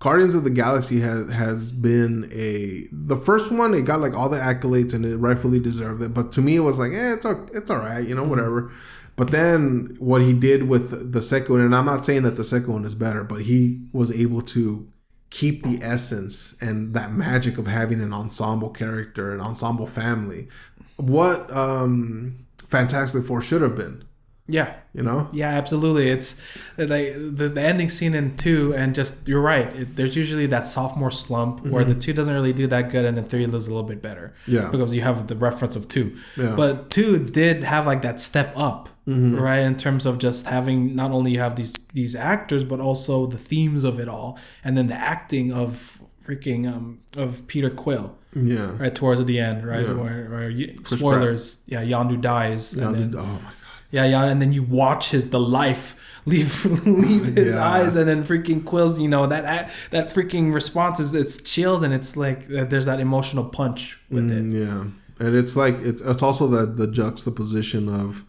Guardians 0.00 0.34
of 0.36 0.44
the 0.44 0.50
Galaxy 0.50 1.00
has 1.00 1.28
has 1.30 1.72
been 1.72 2.28
a 2.32 2.86
the 2.92 3.16
first 3.16 3.50
one. 3.50 3.74
It 3.74 3.84
got 3.84 4.00
like 4.00 4.14
all 4.14 4.28
the 4.28 4.38
accolades 4.38 4.94
and 4.94 5.04
it 5.04 5.16
rightfully 5.16 5.58
deserved 5.60 6.02
it. 6.02 6.14
But 6.14 6.30
to 6.32 6.40
me, 6.40 6.54
it 6.56 6.60
was 6.60 6.78
like, 6.78 6.92
eh, 6.92 7.14
it's 7.14 7.26
all, 7.26 7.46
it's 7.52 7.68
all 7.70 7.78
right, 7.78 8.06
you 8.06 8.14
know, 8.14 8.22
whatever. 8.24 8.70
But 9.16 9.32
then 9.32 9.96
what 9.98 10.22
he 10.22 10.32
did 10.32 10.68
with 10.68 11.12
the 11.12 11.20
second 11.20 11.52
one, 11.52 11.64
and 11.64 11.74
I'm 11.74 11.84
not 11.86 12.04
saying 12.04 12.22
that 12.22 12.36
the 12.36 12.44
second 12.44 12.72
one 12.72 12.84
is 12.84 12.94
better, 12.94 13.24
but 13.24 13.42
he 13.42 13.88
was 13.92 14.12
able 14.12 14.42
to 14.42 14.86
keep 15.30 15.62
the 15.62 15.78
essence 15.82 16.56
and 16.60 16.94
that 16.94 17.12
magic 17.12 17.58
of 17.58 17.66
having 17.66 18.00
an 18.02 18.12
ensemble 18.12 18.70
character, 18.70 19.32
an 19.34 19.40
ensemble 19.40 19.86
family. 19.86 20.48
What 20.96 21.50
um 21.54 22.46
Fantastic 22.68 23.24
Four 23.24 23.40
should 23.40 23.62
have 23.62 23.76
been, 23.76 24.04
Yeah, 24.46 24.74
you 24.92 25.02
know? 25.02 25.28
Yeah, 25.32 25.48
absolutely. 25.50 26.08
It's 26.10 26.36
like 26.76 27.14
the, 27.14 27.50
the 27.54 27.62
ending 27.62 27.88
scene 27.88 28.14
in 28.14 28.36
two, 28.36 28.74
and 28.74 28.94
just 28.94 29.26
you're 29.28 29.40
right. 29.40 29.68
It, 29.74 29.96
there's 29.96 30.16
usually 30.16 30.46
that 30.46 30.66
sophomore 30.66 31.10
slump 31.10 31.64
where 31.66 31.84
the 31.84 31.94
two 31.94 32.12
doesn't 32.12 32.34
really 32.34 32.52
do 32.52 32.66
that 32.66 32.90
good, 32.90 33.04
and 33.06 33.16
then 33.16 33.24
three 33.24 33.46
does 33.46 33.68
a 33.68 33.70
little 33.74 33.88
bit 33.88 34.02
better. 34.02 34.34
Yeah. 34.46 34.68
because 34.70 34.94
you 34.94 35.00
have 35.02 35.28
the 35.28 35.34
reference 35.36 35.76
of 35.76 35.88
two. 35.88 36.14
Yeah. 36.36 36.54
But 36.56 36.90
two 36.90 37.18
did 37.24 37.64
have 37.64 37.86
like 37.86 38.02
that 38.02 38.20
step 38.20 38.52
up, 38.56 38.88
right? 39.08 39.60
In 39.60 39.76
terms 39.76 40.04
of 40.06 40.18
just 40.18 40.46
having 40.46 40.94
not 40.94 41.10
only 41.12 41.30
you 41.32 41.40
have 41.40 41.56
these 41.56 41.74
these 41.94 42.14
actors, 42.14 42.64
but 42.64 42.80
also 42.80 43.26
the 43.26 43.38
themes 43.38 43.84
of 43.84 43.98
it 43.98 44.08
all, 44.08 44.38
and 44.64 44.76
then 44.76 44.86
the 44.88 44.94
acting 45.14 45.52
of 45.52 46.00
freaking 46.24 46.66
um 46.72 46.98
of 47.16 47.46
Peter 47.46 47.70
Quill. 47.70 48.14
Yeah. 48.34 48.76
Right 48.78 48.94
towards 48.94 49.24
the 49.24 49.38
end, 49.40 49.66
right? 49.66 49.86
Yeah. 49.86 49.94
Where, 49.94 50.28
where 50.30 50.50
you, 50.50 50.74
spoilers, 50.84 51.62
yeah, 51.66 51.82
Yondu 51.82 52.20
dies, 52.20 52.74
and 52.74 52.94
then 52.94 53.14
oh 53.16 53.24
my 53.24 53.32
god. 53.40 53.52
yeah, 53.90 54.04
yeah, 54.04 54.24
and 54.30 54.40
then 54.42 54.52
you 54.52 54.62
watch 54.62 55.10
his 55.10 55.30
the 55.30 55.40
life 55.40 55.86
leave 56.26 56.52
leave 56.86 57.24
his 57.34 57.54
Yeah. 57.54 57.64
eyes, 57.74 57.96
and 57.96 58.06
then 58.06 58.22
freaking 58.24 58.62
Quills, 58.62 59.00
you 59.00 59.08
know 59.08 59.26
that 59.26 59.44
that 59.90 60.08
freaking 60.08 60.52
response 60.52 61.00
is 61.00 61.14
it's 61.14 61.38
chills, 61.52 61.82
and 61.82 61.94
it's 61.94 62.16
like 62.18 62.40
uh, 62.52 62.64
there's 62.64 62.84
that 62.84 63.00
emotional 63.00 63.44
punch 63.48 63.98
with 64.10 64.30
it. 64.30 64.44
Mm, 64.44 64.52
yeah, 64.62 65.26
and 65.26 65.34
it's 65.34 65.56
like 65.56 65.74
it's 65.80 66.02
it's 66.02 66.22
also 66.22 66.46
that 66.48 66.76
the 66.76 66.86
juxtaposition 66.86 67.88
of 67.88 68.24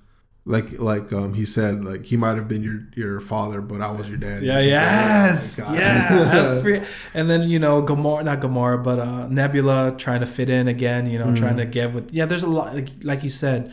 like 0.46 0.80
like 0.80 1.12
um 1.14 1.34
he 1.34 1.46
said 1.46 1.84
like 1.84 2.06
he 2.06 2.18
might 2.18 2.36
have 2.38 2.48
been 2.48 2.64
your 2.64 2.80
your 2.96 3.20
father, 3.20 3.62
but 3.62 3.82
I 3.82 3.92
was 3.92 4.10
your 4.10 4.18
dad. 4.18 4.42
Yeah, 4.42 4.56
was 4.58 4.66
yes, 4.66 5.60
Oh 5.64 5.74
yeah, 5.74 6.60
pretty. 6.62 6.86
And 7.14 7.30
then 7.30 7.50
you 7.50 7.60
know 7.60 7.84
Gamora, 7.84 8.24
not 8.24 8.40
Gamora, 8.40 8.84
but 8.84 9.00
uh, 9.00 9.28
Nebula 9.28 9.96
trying 9.98 10.22
to 10.22 10.26
fit 10.26 10.50
in 10.50 10.68
again. 10.68 11.10
You 11.10 11.20
know, 11.20 11.28
Mm. 11.28 11.38
trying 11.38 11.58
to 11.58 11.66
get 11.66 11.94
with. 11.94 12.12
Yeah, 12.14 12.26
there's 12.26 12.44
a 12.44 12.50
lot. 12.50 12.74
Like, 12.74 12.90
like 13.04 13.24
you 13.24 13.30
said, 13.30 13.72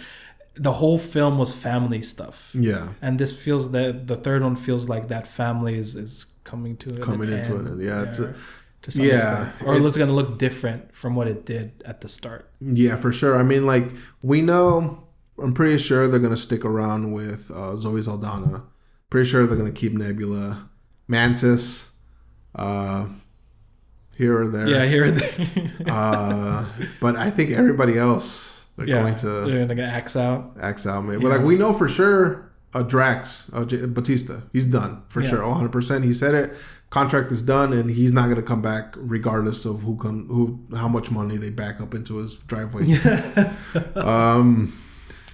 the 0.54 0.72
whole 0.72 0.98
film 0.98 1.38
was 1.38 1.54
family 1.54 2.02
stuff, 2.02 2.50
yeah, 2.54 2.88
and 3.00 3.18
this 3.18 3.32
feels 3.44 3.70
that 3.72 4.06
the 4.06 4.16
third 4.16 4.42
one 4.42 4.56
feels 4.56 4.88
like 4.88 5.08
that 5.08 5.26
family 5.26 5.76
is 5.78 5.94
is 5.96 6.26
coming 6.44 6.76
to 6.78 6.90
an 6.96 7.00
coming 7.02 7.30
into 7.32 7.54
end. 7.56 7.80
it. 7.80 7.84
Yeah, 7.86 8.02
it's 8.02 8.18
a, 8.18 8.34
to 8.82 8.90
some 8.90 9.04
Yeah, 9.06 9.16
extent. 9.16 9.48
Or 9.66 9.74
it's- 9.74 9.86
it's 9.88 9.96
going 9.96 10.08
to 10.08 10.14
look 10.14 10.38
different 10.38 10.94
from 10.94 11.14
what 11.14 11.26
it 11.28 11.44
did 11.46 11.82
at 11.84 12.00
the 12.02 12.08
start. 12.08 12.50
yeah, 12.60 12.96
for 12.96 13.12
sure. 13.12 13.36
I 13.36 13.42
mean, 13.44 13.66
like 13.66 13.84
we 14.22 14.42
know, 14.42 15.05
I'm 15.38 15.52
pretty 15.54 15.78
sure 15.78 16.08
they're 16.08 16.20
gonna 16.20 16.36
stick 16.36 16.64
around 16.64 17.12
with 17.12 17.50
uh, 17.50 17.76
Zoe 17.76 18.00
Saldana. 18.02 18.64
Pretty 19.10 19.28
sure 19.28 19.46
they're 19.46 19.56
gonna 19.56 19.70
keep 19.70 19.92
Nebula, 19.92 20.68
Mantis, 21.08 21.94
uh, 22.54 23.06
here 24.16 24.40
or 24.40 24.48
there. 24.48 24.66
Yeah, 24.68 24.84
here 24.86 25.04
and 25.04 25.16
there. 25.16 25.70
Uh, 25.92 26.66
but 27.00 27.16
I 27.16 27.30
think 27.30 27.50
everybody 27.50 27.96
else 27.98 28.64
they're 28.76 28.88
yeah, 28.88 29.00
going 29.02 29.14
to 29.16 29.26
they're 29.26 29.66
going 29.66 29.76
to 29.78 29.84
axe 29.84 30.16
out. 30.16 30.52
axe 30.60 30.86
out, 30.86 31.02
man. 31.04 31.20
But 31.20 31.30
like 31.30 31.40
we 31.42 31.56
know 31.56 31.72
for 31.72 31.88
sure, 31.88 32.52
uh, 32.74 32.82
Drax, 32.82 33.50
uh, 33.54 33.64
J- 33.64 33.86
Bautista, 33.86 34.42
he's 34.52 34.66
done 34.66 35.02
for 35.08 35.22
Yeah. 35.22 35.28
sure, 35.30 35.46
100. 35.48 35.70
percent 35.72 36.04
He 36.04 36.12
said 36.12 36.34
it. 36.34 36.50
Contract 36.90 37.32
is 37.32 37.42
done, 37.42 37.72
and 37.72 37.90
he's 37.90 38.12
not 38.12 38.24
going 38.24 38.36
to 38.36 38.42
come 38.42 38.62
back 38.62 38.94
regardless 38.96 39.64
of 39.64 39.82
who 39.82 39.96
come 39.96 40.26
who 40.28 40.60
how 40.76 40.88
much 40.88 41.10
money 41.10 41.36
they 41.36 41.50
back 41.50 41.80
up 41.80 41.94
into 41.94 42.18
his 42.18 42.34
driveway. 42.34 42.84
um, 43.96 44.72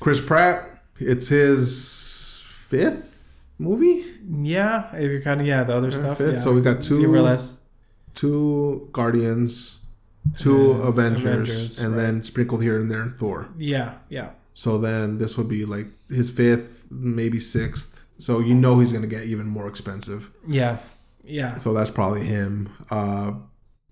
Chris 0.02 0.20
Pratt, 0.20 0.68
it's 0.98 1.28
his 1.28 2.42
fifth 2.44 3.46
movie, 3.56 4.04
Yeah, 4.28 4.92
if 4.96 5.08
you're 5.12 5.20
kind 5.20 5.40
of, 5.40 5.46
yeah, 5.46 5.62
the 5.62 5.76
other 5.76 5.92
stuff. 5.92 6.18
fifth. 6.18 6.34
Yeah. 6.34 6.40
So 6.42 6.52
we 6.52 6.60
got 6.60 6.82
two 6.82 7.00
You 7.00 7.06
realize? 7.06 7.58
two 8.14 8.88
Guardians, 8.92 9.78
two 10.36 10.74
then 10.74 10.86
Avengers, 10.88 11.24
Avengers, 11.24 11.78
and 11.78 11.94
right. 11.94 12.02
then 12.02 12.22
sprinkled 12.24 12.62
here 12.64 12.80
and 12.80 12.90
there 12.90 13.02
in 13.02 13.10
Thor. 13.10 13.48
Yeah, 13.56 13.94
yeah. 14.08 14.30
So 14.54 14.76
then 14.76 15.18
this 15.18 15.38
would 15.38 15.48
be 15.48 15.64
like 15.64 15.86
his 16.10 16.30
fifth, 16.30 16.88
maybe 16.90 17.38
sixth. 17.38 18.04
So 18.18 18.40
you 18.40 18.54
know 18.56 18.80
he's 18.80 18.90
gonna 18.92 19.06
get 19.06 19.24
even 19.26 19.46
more 19.46 19.68
expensive. 19.68 20.30
Yeah, 20.48 20.78
yeah. 21.22 21.58
So 21.58 21.72
that's 21.72 21.92
probably 21.92 22.24
him. 22.26 22.70
Uh, 22.90 23.34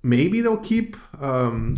maybe 0.02 0.40
they'll 0.40 0.56
keep 0.58 0.96
um, 1.20 1.76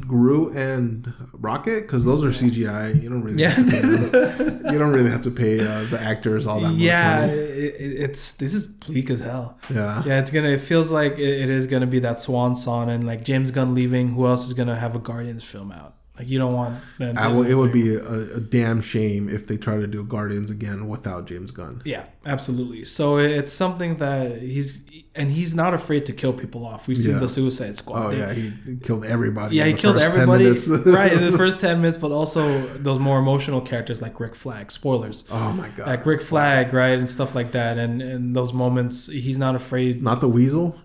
and 0.55 1.13
Rocket 1.33 1.83
because 1.83 2.05
those 2.05 2.25
are 2.25 2.29
CGI. 2.29 3.03
You 3.03 3.09
don't 3.09 3.23
really, 3.23 3.43
Yeah. 3.43 3.49
have 3.51 3.67
to 3.67 4.61
pay 4.63 4.73
you 4.73 4.79
don't 4.79 4.93
really 4.93 5.11
have 5.11 5.23
to 5.23 5.31
pay 5.31 5.61
uh, 5.61 5.85
the 5.91 5.99
actors 6.01 6.47
all 6.47 6.61
that 6.61 6.69
much 6.71 6.79
Yeah, 6.79 7.27
it, 7.27 7.35
it- 7.35 7.75
it's 8.11 8.33
this 8.35 8.55
is 8.55 8.67
bleak 8.69 9.11
as 9.11 9.21
hell. 9.21 9.59
Yeah, 9.69 10.03
Yeah, 10.07 10.21
it's 10.21 10.31
gonna. 10.31 10.49
It 10.49 10.61
feels 10.61 10.91
like 10.91 11.13
it, 11.19 11.43
it 11.43 11.51
is 11.51 11.67
gonna 11.67 11.87
be 11.87 11.99
that 12.01 12.21
swan 12.21 12.55
song, 12.55 12.91
and 12.91 13.05
like 13.05 13.25
James 13.25 13.51
Gunn 13.51 13.75
leaving. 13.75 14.09
Who 14.09 14.27
else 14.27 14.47
is 14.47 14.53
gonna 14.53 14.77
have 14.77 14.95
a 14.95 14.99
Guardians 14.99 15.45
film 15.49 15.73
out? 15.73 15.95
Like 16.19 16.29
you 16.29 16.39
don't 16.39 16.55
want. 16.55 16.79
Them 16.99 17.17
I 17.19 17.29
will, 17.29 17.45
it 17.47 17.55
would 17.55 17.73
be 17.73 17.95
a, 17.97 18.37
a 18.37 18.41
damn 18.41 18.81
shame 18.83 19.29
if 19.29 19.47
they 19.47 19.57
try 19.57 19.77
to 19.79 19.87
do 19.87 20.05
Guardians 20.05 20.51
again 20.51 20.87
without 20.89 21.27
James 21.27 21.51
Gunn. 21.51 21.83
Yeah, 21.85 22.05
absolutely. 22.27 22.85
So 22.85 23.17
it's 23.19 23.53
something 23.53 23.97
that 23.97 24.39
he's 24.41 24.81
and 25.15 25.31
he's 25.31 25.55
not 25.55 25.75
afraid 25.75 26.07
to 26.07 26.13
kill 26.15 26.33
people 26.33 26.65
off. 26.67 26.89
We've 26.89 26.97
seen 26.97 27.13
Yeah. 27.13 27.19
the 27.21 27.29
Suicide 27.29 27.77
Squad. 27.77 28.07
Oh 28.07 28.11
They- 28.11 28.19
yeah, 28.19 28.33
he 28.33 28.77
killed 28.83 29.05
everybody. 29.05 29.57
Yeah, 29.57 29.67
he 29.67 29.75
killed 29.75 29.99
everybody 29.99 30.47
right 30.87 31.13
in 31.13 31.21
the 31.21 31.33
first 31.37 31.61
ten 31.61 31.83
minutes, 31.83 31.99
but 31.99 32.13
also 32.13 32.61
those 32.79 32.99
more 32.99 33.19
emotional 33.19 33.61
characters 33.61 34.01
like 34.01 34.19
Rick 34.19 34.35
Flag. 34.35 34.71
Spoilers, 34.71 35.25
oh 35.31 35.53
my 35.53 35.69
god, 35.71 35.87
like 35.87 36.07
Rick 36.07 36.23
Flag, 36.23 36.73
right, 36.73 36.99
and 36.99 37.11
stuff 37.11 37.35
like 37.35 37.51
that. 37.53 37.77
And 37.79 38.01
and 38.01 38.35
those 38.35 38.55
moments, 38.55 39.09
he's 39.11 39.37
not 39.39 39.55
afraid. 39.55 40.03
not 40.03 40.21
the 40.21 40.29
weasel. 40.29 40.77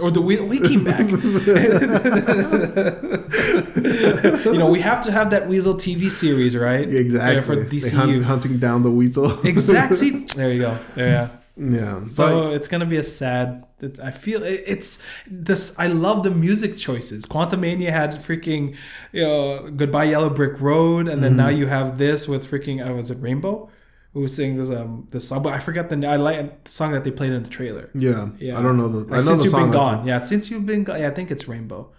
Or 0.00 0.10
the 0.10 0.20
we, 0.20 0.40
we 0.40 0.58
came 0.58 0.82
back. 0.82 1.08
you 4.46 4.58
know, 4.58 4.70
we 4.70 4.80
have 4.80 5.00
to 5.02 5.12
have 5.12 5.30
that 5.30 5.46
Weasel 5.48 5.74
TV 5.74 6.08
series, 6.10 6.56
right? 6.56 6.88
Exactly. 6.88 7.42
For 7.42 7.56
They 7.56 7.90
hunt, 7.90 8.10
DCU. 8.12 8.22
hunting 8.24 8.58
down 8.58 8.82
the 8.82 8.90
weasel. 8.90 9.26
Exactly. 9.46 10.10
There 10.34 10.52
you 10.52 10.60
go. 10.62 10.78
There, 10.94 11.30
yeah. 11.56 11.70
yeah. 11.70 12.04
So 12.04 12.50
it's 12.50 12.68
gonna 12.68 12.86
be 12.86 12.96
a 12.96 13.02
sad. 13.02 13.65
It- 13.80 14.00
I 14.02 14.10
feel 14.10 14.42
it- 14.42 14.62
it's 14.66 15.02
this. 15.30 15.74
I 15.78 15.86
love 15.88 16.22
the 16.22 16.30
music 16.30 16.76
choices. 16.76 17.26
Quantumania 17.26 17.90
had 17.90 18.12
freaking, 18.12 18.74
you 19.12 19.22
know, 19.22 19.70
Goodbye 19.76 20.04
Yellow 20.04 20.30
Brick 20.30 20.60
Road, 20.60 21.08
and 21.08 21.22
then 21.22 21.32
Mm-hmm. 21.32 21.36
now 21.36 21.48
you 21.48 21.66
have 21.66 21.98
this 21.98 22.26
with 22.26 22.50
freaking. 22.50 22.86
Uh, 22.86 22.94
was 22.94 23.10
it 23.10 23.18
Rainbow? 23.20 23.68
Who 24.14 24.20
was 24.22 24.34
singing 24.34 24.56
this 24.56 24.70
um 24.70 25.06
this 25.10 25.28
song? 25.28 25.42
But 25.42 25.52
I 25.52 25.58
forgot 25.58 25.90
the. 25.90 26.06
I 26.06 26.16
like 26.16 26.64
the 26.64 26.70
song 26.70 26.92
that 26.92 27.04
they 27.04 27.10
played 27.10 27.32
in 27.32 27.42
the 27.42 27.50
trailer. 27.50 27.90
yeah. 27.94 28.30
Yeah, 28.38 28.58
I 28.58 28.62
don't 28.62 28.78
know 28.78 28.88
the. 28.88 29.00
Like, 29.00 29.12
I 29.12 29.14
know 29.16 29.20
since 29.20 29.42
the 29.42 29.48
you've 29.50 29.58
been 29.64 29.70
gone. 29.72 30.06
Yeah, 30.06 30.18
since 30.18 30.50
you've 30.50 30.64
been 30.64 30.84
gone. 30.84 30.98
Yeah, 31.00 31.08
I 31.08 31.10
think 31.10 31.30
it's 31.30 31.46
Rainbow. 31.46 31.90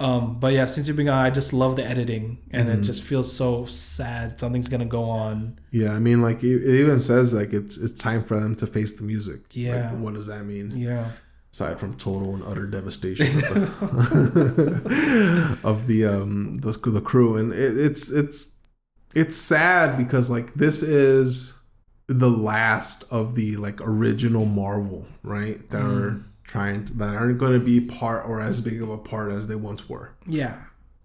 Um, 0.00 0.40
but 0.40 0.52
yeah, 0.52 0.64
since 0.64 0.88
you've 0.88 0.96
been 0.96 1.06
gone, 1.06 1.24
I 1.24 1.30
just 1.30 1.52
love 1.52 1.76
the 1.76 1.84
editing, 1.84 2.38
and 2.50 2.68
Mm-hmm. 2.68 2.80
it 2.80 2.84
just 2.84 3.04
feels 3.04 3.32
so 3.32 3.64
sad. 3.64 4.38
Something's 4.40 4.68
gonna 4.68 4.84
go 4.86 5.04
on. 5.04 5.58
Yeah, 5.70 5.92
I 5.92 5.98
mean, 6.00 6.20
like 6.20 6.42
it 6.42 6.62
it 6.64 6.80
even 6.80 6.98
says 7.00 7.32
like 7.32 7.52
it's 7.52 7.76
it's 7.78 7.92
time 7.92 8.22
for 8.24 8.38
them 8.38 8.56
to 8.56 8.66
face 8.66 8.94
the 8.94 9.04
music. 9.04 9.40
Yeah. 9.52 9.90
Like, 9.92 10.00
what 10.00 10.14
does 10.14 10.26
that 10.26 10.44
mean? 10.44 10.72
Yeah. 10.76 11.10
Aside 11.52 11.78
from 11.78 11.94
total 11.94 12.34
and 12.34 12.42
utter 12.44 12.66
devastation 12.66 13.26
of 13.26 13.54
the, 14.34 15.58
of 15.64 15.86
the 15.86 16.04
um 16.06 16.56
the, 16.56 16.72
the 16.72 17.00
crew, 17.00 17.36
and 17.36 17.52
it, 17.52 17.56
it's 17.76 18.10
it's 18.10 18.56
it's 19.14 19.36
sad 19.36 19.96
because 19.96 20.28
like 20.28 20.52
this 20.54 20.82
is 20.82 21.62
the 22.08 22.28
last 22.30 23.04
of 23.12 23.36
the 23.36 23.56
like 23.56 23.80
original 23.80 24.44
Marvel, 24.46 25.06
right? 25.22 25.58
That 25.70 25.82
Mm. 25.82 25.96
are 26.02 26.26
trying 26.54 26.84
to, 26.84 26.94
that 26.98 27.14
aren't 27.14 27.36
going 27.38 27.58
to 27.58 27.64
be 27.64 27.80
part 27.80 28.24
or 28.28 28.40
as 28.40 28.60
big 28.60 28.80
of 28.80 28.88
a 28.88 28.96
part 28.98 29.32
as 29.32 29.48
they 29.48 29.56
once 29.56 29.88
were. 29.88 30.14
Yeah. 30.26 30.54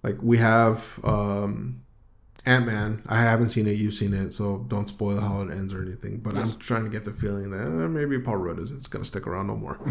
like 0.03 0.17
we 0.21 0.37
have 0.37 0.99
um, 1.03 1.81
Ant 2.45 2.65
Man. 2.67 3.01
I 3.07 3.19
haven't 3.21 3.49
seen 3.49 3.65
it. 3.67 3.71
You've 3.81 3.95
seen 3.95 4.13
it, 4.13 4.31
so 4.31 4.63
don't 4.67 4.87
spoil 4.87 5.19
how 5.19 5.41
it 5.41 5.49
ends 5.51 5.73
or 5.73 5.81
anything. 5.81 6.19
But 6.19 6.35
Yes. 6.35 6.53
I'm 6.53 6.59
trying 6.59 6.83
to 6.83 6.89
get 6.91 7.03
the 7.03 7.11
feeling 7.11 7.49
that 7.49 7.65
eh, 7.65 7.87
maybe 7.87 8.19
Paul 8.19 8.37
Rudd 8.37 8.59
isn't 8.59 8.89
going 8.91 9.01
to 9.03 9.07
stick 9.07 9.25
around 9.25 9.47
no 9.47 9.55
more. 9.57 9.77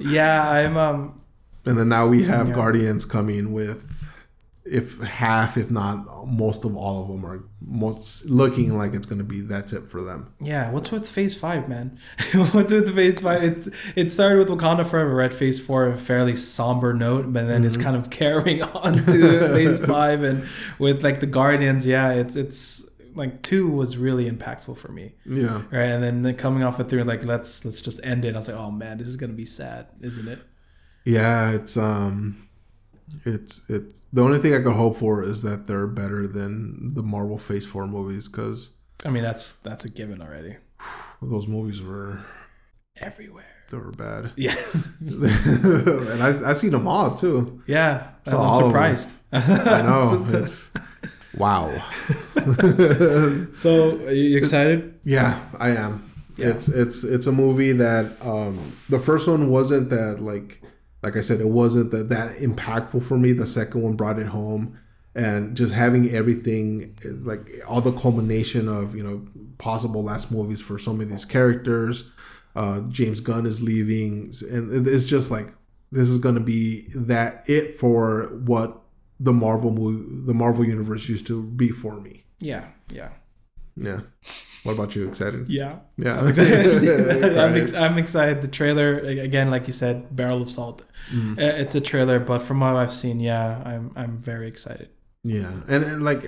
yeah, 0.00 0.42
I'm 0.50 0.76
um 0.76 1.16
And 1.66 1.78
then 1.78 1.88
now 1.88 2.06
we 2.06 2.24
have 2.24 2.48
Yeah. 2.48 2.54
Guardians 2.54 3.04
coming 3.04 3.52
with, 3.52 3.93
if 4.64 4.98
half, 5.02 5.56
if 5.58 5.70
not 5.70 6.26
most 6.26 6.64
of 6.64 6.74
all 6.74 7.02
of 7.02 7.08
them 7.08 7.24
are 7.24 7.44
most 7.60 8.30
looking 8.30 8.76
like 8.78 8.94
it's 8.94 9.04
going 9.04 9.18
to 9.18 9.24
be 9.24 9.42
that's 9.42 9.74
it 9.74 9.82
for 9.82 10.00
them. 10.02 10.32
yeah. 10.40 10.70
What's 10.70 10.90
with 10.90 11.08
Phase 11.08 11.38
Five, 11.38 11.68
man? 11.68 11.98
what's 12.32 12.72
with 12.72 12.86
the 12.86 12.92
Phase 12.92 13.20
Five? 13.20 13.42
It 13.42 13.68
it 13.94 14.12
started 14.12 14.38
with 14.38 14.48
Wakanda 14.48 14.86
Forever, 14.86 15.14
right? 15.14 15.32
Phase 15.32 15.64
Four, 15.64 15.88
a 15.88 15.94
fairly 15.94 16.34
somber 16.34 16.94
note, 16.94 17.32
but 17.32 17.46
then 17.46 17.64
it's 17.64 17.76
kind 17.76 17.96
of 17.96 18.08
carrying 18.22 18.62
on 18.62 18.94
to 18.94 19.48
Phase 19.52 19.84
Five, 19.86 20.22
and 20.22 20.46
with 20.78 21.04
like 21.04 21.20
the 21.20 21.26
Guardians, 21.26 21.86
yeah, 21.86 22.12
it's 22.12 22.34
it's 22.34 22.88
like 23.14 23.42
two 23.42 23.70
was 23.70 23.96
really 23.98 24.30
impactful 24.30 24.76
for 24.78 24.90
me. 24.90 25.12
Yeah. 25.26 25.62
Right, 25.70 25.90
and 25.90 26.02
then, 26.02 26.22
then 26.22 26.36
coming 26.36 26.62
off 26.62 26.80
of 26.80 26.88
three, 26.88 27.02
like 27.02 27.24
let's 27.24 27.64
let's 27.64 27.80
just 27.82 28.00
end 28.02 28.24
it. 28.24 28.34
I 28.34 28.38
was 28.38 28.48
like, 28.48 28.58
oh 28.58 28.70
man, 28.70 28.96
this 28.98 29.08
is 29.08 29.16
gonna 29.16 29.34
be 29.34 29.44
sad, 29.44 29.88
isn't 30.00 30.26
it? 30.26 30.38
Yeah, 31.04 31.50
it's 31.52 31.76
um 31.76 32.36
it's 33.24 33.68
it's 33.68 34.04
the 34.12 34.22
only 34.22 34.38
thing 34.38 34.54
I 34.54 34.62
could 34.62 34.74
hope 34.74 34.96
for 34.96 35.22
is 35.22 35.42
that 35.42 35.66
they're 35.66 35.86
better 35.86 36.26
than 36.26 36.88
the 36.94 37.02
Marvel 37.02 37.38
Phase 37.38 37.66
4 37.66 37.86
movies 37.86 38.28
cuz 38.28 38.70
I 39.04 39.10
mean, 39.10 39.22
that's 39.22 39.54
that's 39.54 39.84
a 39.84 39.90
given 39.90 40.22
already. 40.22 40.56
those 41.22 41.46
movies 41.48 41.82
were 41.82 42.20
Everywhere. 43.00 43.44
they 43.70 43.76
were 43.78 43.90
bad. 43.92 44.32
Yeah, 44.36 44.54
and 45.00 46.22
I 46.22 46.28
I 46.28 46.52
seen 46.54 46.70
them 46.70 46.86
all 46.86 47.14
too. 47.14 47.62
yeah. 47.66 48.08
So 48.24 48.38
I'm 48.40 48.62
surprised. 48.64 49.10
I 49.32 49.82
know. 49.82 50.24
It's 50.40 50.70
wow. 51.36 51.66
so, 53.54 53.96
are 54.06 54.12
you 54.12 54.38
excited? 54.38 54.94
Yeah, 55.02 55.38
I 55.58 55.70
am. 55.70 56.02
Yeah. 56.36 56.48
It's 56.50 56.68
it's 56.68 57.04
it's 57.04 57.26
a 57.26 57.32
movie 57.32 57.72
that 57.72 58.06
um 58.22 58.58
the 58.88 58.98
first 58.98 59.28
one 59.28 59.50
wasn't 59.50 59.90
that 59.90 60.20
like 60.20 60.60
like 61.04 61.16
I 61.18 61.20
said 61.20 61.40
it 61.40 61.48
wasn't 61.48 61.90
that 61.90 62.08
that 62.08 62.38
impactful 62.38 63.02
for 63.04 63.18
me. 63.18 63.32
The 63.32 63.46
second 63.46 63.82
one 63.82 63.94
brought 63.94 64.18
it 64.18 64.26
home 64.26 64.78
and 65.14 65.56
just 65.56 65.74
having 65.74 66.10
everything 66.10 66.96
like 67.04 67.46
all 67.68 67.80
the 67.82 67.92
culmination 67.92 68.68
of, 68.68 68.96
you 68.96 69.04
know, 69.04 69.26
possible 69.58 70.02
last 70.02 70.32
movies 70.32 70.60
for 70.60 70.78
some 70.78 71.00
of 71.00 71.08
these 71.10 71.26
characters. 71.26 72.10
Uh 72.56 72.80
James 72.88 73.20
Gunn 73.20 73.44
is 73.46 73.62
leaving 73.62 74.32
and 74.50 74.88
it's 74.88 75.04
just 75.04 75.30
like 75.30 75.46
this 75.92 76.08
is 76.08 76.18
going 76.18 76.36
to 76.36 76.40
be 76.40 76.88
that 76.96 77.44
it 77.46 77.74
for 77.74 78.40
what 78.46 78.80
the 79.20 79.32
Marvel 79.32 79.72
movie 79.72 80.24
the 80.26 80.34
Marvel 80.34 80.64
universe 80.64 81.08
used 81.08 81.26
to 81.26 81.42
be 81.42 81.68
for 81.68 82.00
me. 82.00 82.24
Yeah, 82.38 82.64
yeah, 82.90 83.12
Yeah. 83.76 84.00
What 84.64 84.72
about 84.74 84.96
you? 84.96 85.06
Excited? 85.08 85.48
yeah. 85.48 85.76
Yeah. 85.96 86.18
I'm 86.20 86.28
excited. 86.28 87.38
I'm, 87.44 87.54
ex- 87.54 87.74
I'm 87.74 87.98
excited. 87.98 88.40
The 88.42 88.48
trailer 88.48 88.98
again, 88.98 89.50
like 89.50 89.66
you 89.66 89.72
said, 89.72 90.14
barrel 90.16 90.42
of 90.42 90.48
salt. 90.50 90.82
Mm-hmm. 91.12 91.38
Uh, 91.38 91.42
It's 91.62 91.74
a 91.74 91.80
trailer, 91.80 92.18
but 92.18 92.40
from 92.40 92.60
what 92.60 92.74
I've 92.76 92.90
seen, 92.92 93.20
yeah, 93.20 93.62
I'm 93.64 93.90
I'm 93.94 94.18
very 94.18 94.48
excited. 94.48 94.88
Yeah, 95.22 95.52
and, 95.68 95.84
and 95.84 96.02
like 96.02 96.22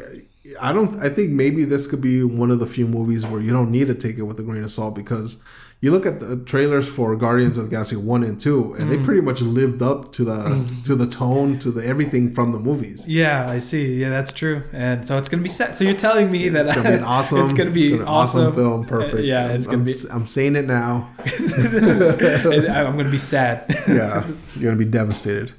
I 0.61 0.73
don't. 0.73 0.93
I 1.03 1.09
think 1.09 1.31
maybe 1.33 1.65
this 1.65 1.87
could 1.87 2.01
be 2.01 2.23
one 2.25 2.51
of 2.51 2.59
the 2.61 2.67
few 2.67 2.87
movies 2.87 3.27
where 3.27 3.41
you 3.41 3.51
don't 3.53 3.71
need 3.71 3.89
to 3.89 3.95
take 3.95 4.17
it 4.19 4.23
with 4.23 4.39
a 4.39 4.43
grain 4.43 4.65
of 4.65 4.71
salt 4.71 4.95
because 4.95 5.43
you 5.83 5.91
look 5.91 6.07
at 6.07 6.21
the 6.21 6.37
trailers 6.45 6.89
for 6.89 7.15
Guardians 7.17 7.59
of 7.59 7.65
the 7.65 7.71
Galaxy 7.71 7.97
one 7.97 8.25
and 8.25 8.41
two, 8.41 8.75
and 8.79 8.89
Mm. 8.89 8.91
they 8.91 8.99
pretty 9.05 9.21
much 9.21 9.41
lived 9.43 9.83
up 9.83 10.11
to 10.13 10.25
the 10.25 10.41
to 10.85 10.95
the 10.95 11.07
tone 11.07 11.59
to 11.61 11.71
the 11.71 11.85
everything 11.87 12.31
from 12.33 12.53
the 12.53 12.59
movies. 12.59 13.07
Yeah, 13.07 13.47
I 13.49 13.59
see. 13.61 13.95
Yeah, 13.95 14.09
that's 14.09 14.33
true. 14.33 14.63
And 14.73 15.07
so 15.07 15.19
it's 15.19 15.29
gonna 15.29 15.43
be 15.43 15.49
set. 15.51 15.77
So 15.77 15.85
you're 15.85 15.93
telling 15.95 16.31
me 16.31 16.49
that 16.49 16.67
It's 16.71 16.77
gonna 16.77 16.91
be 16.91 16.97
an 16.97 17.05
awesome. 17.05 17.41
it's 17.45 17.53
gonna 17.53 17.71
be 17.71 18.01
awesome. 18.01 18.55
film. 18.55 18.85
Perfect. 18.87 19.23
Yeah, 19.25 19.49
it's 19.53 19.67
I'm, 19.67 19.71
gonna 19.73 19.83
I'm, 19.83 19.85
be. 19.85 19.95
I'm 20.13 20.27
saying 20.27 20.57
it 20.57 20.65
now. 20.67 21.11
I'm 21.19 22.97
gonna 22.97 23.11
be 23.11 23.19
sad. 23.19 23.65
Yeah, 23.87 24.27
you're 24.55 24.65
gonna 24.73 24.77
be 24.77 24.91
devastated. 24.91 25.53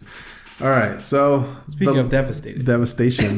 All 0.59 0.69
right, 0.71 0.99
so 0.99 1.45
Speaking 1.69 1.93
the 1.93 1.99
of 2.01 2.09
devastated. 2.09 2.65
devastation, 2.65 3.37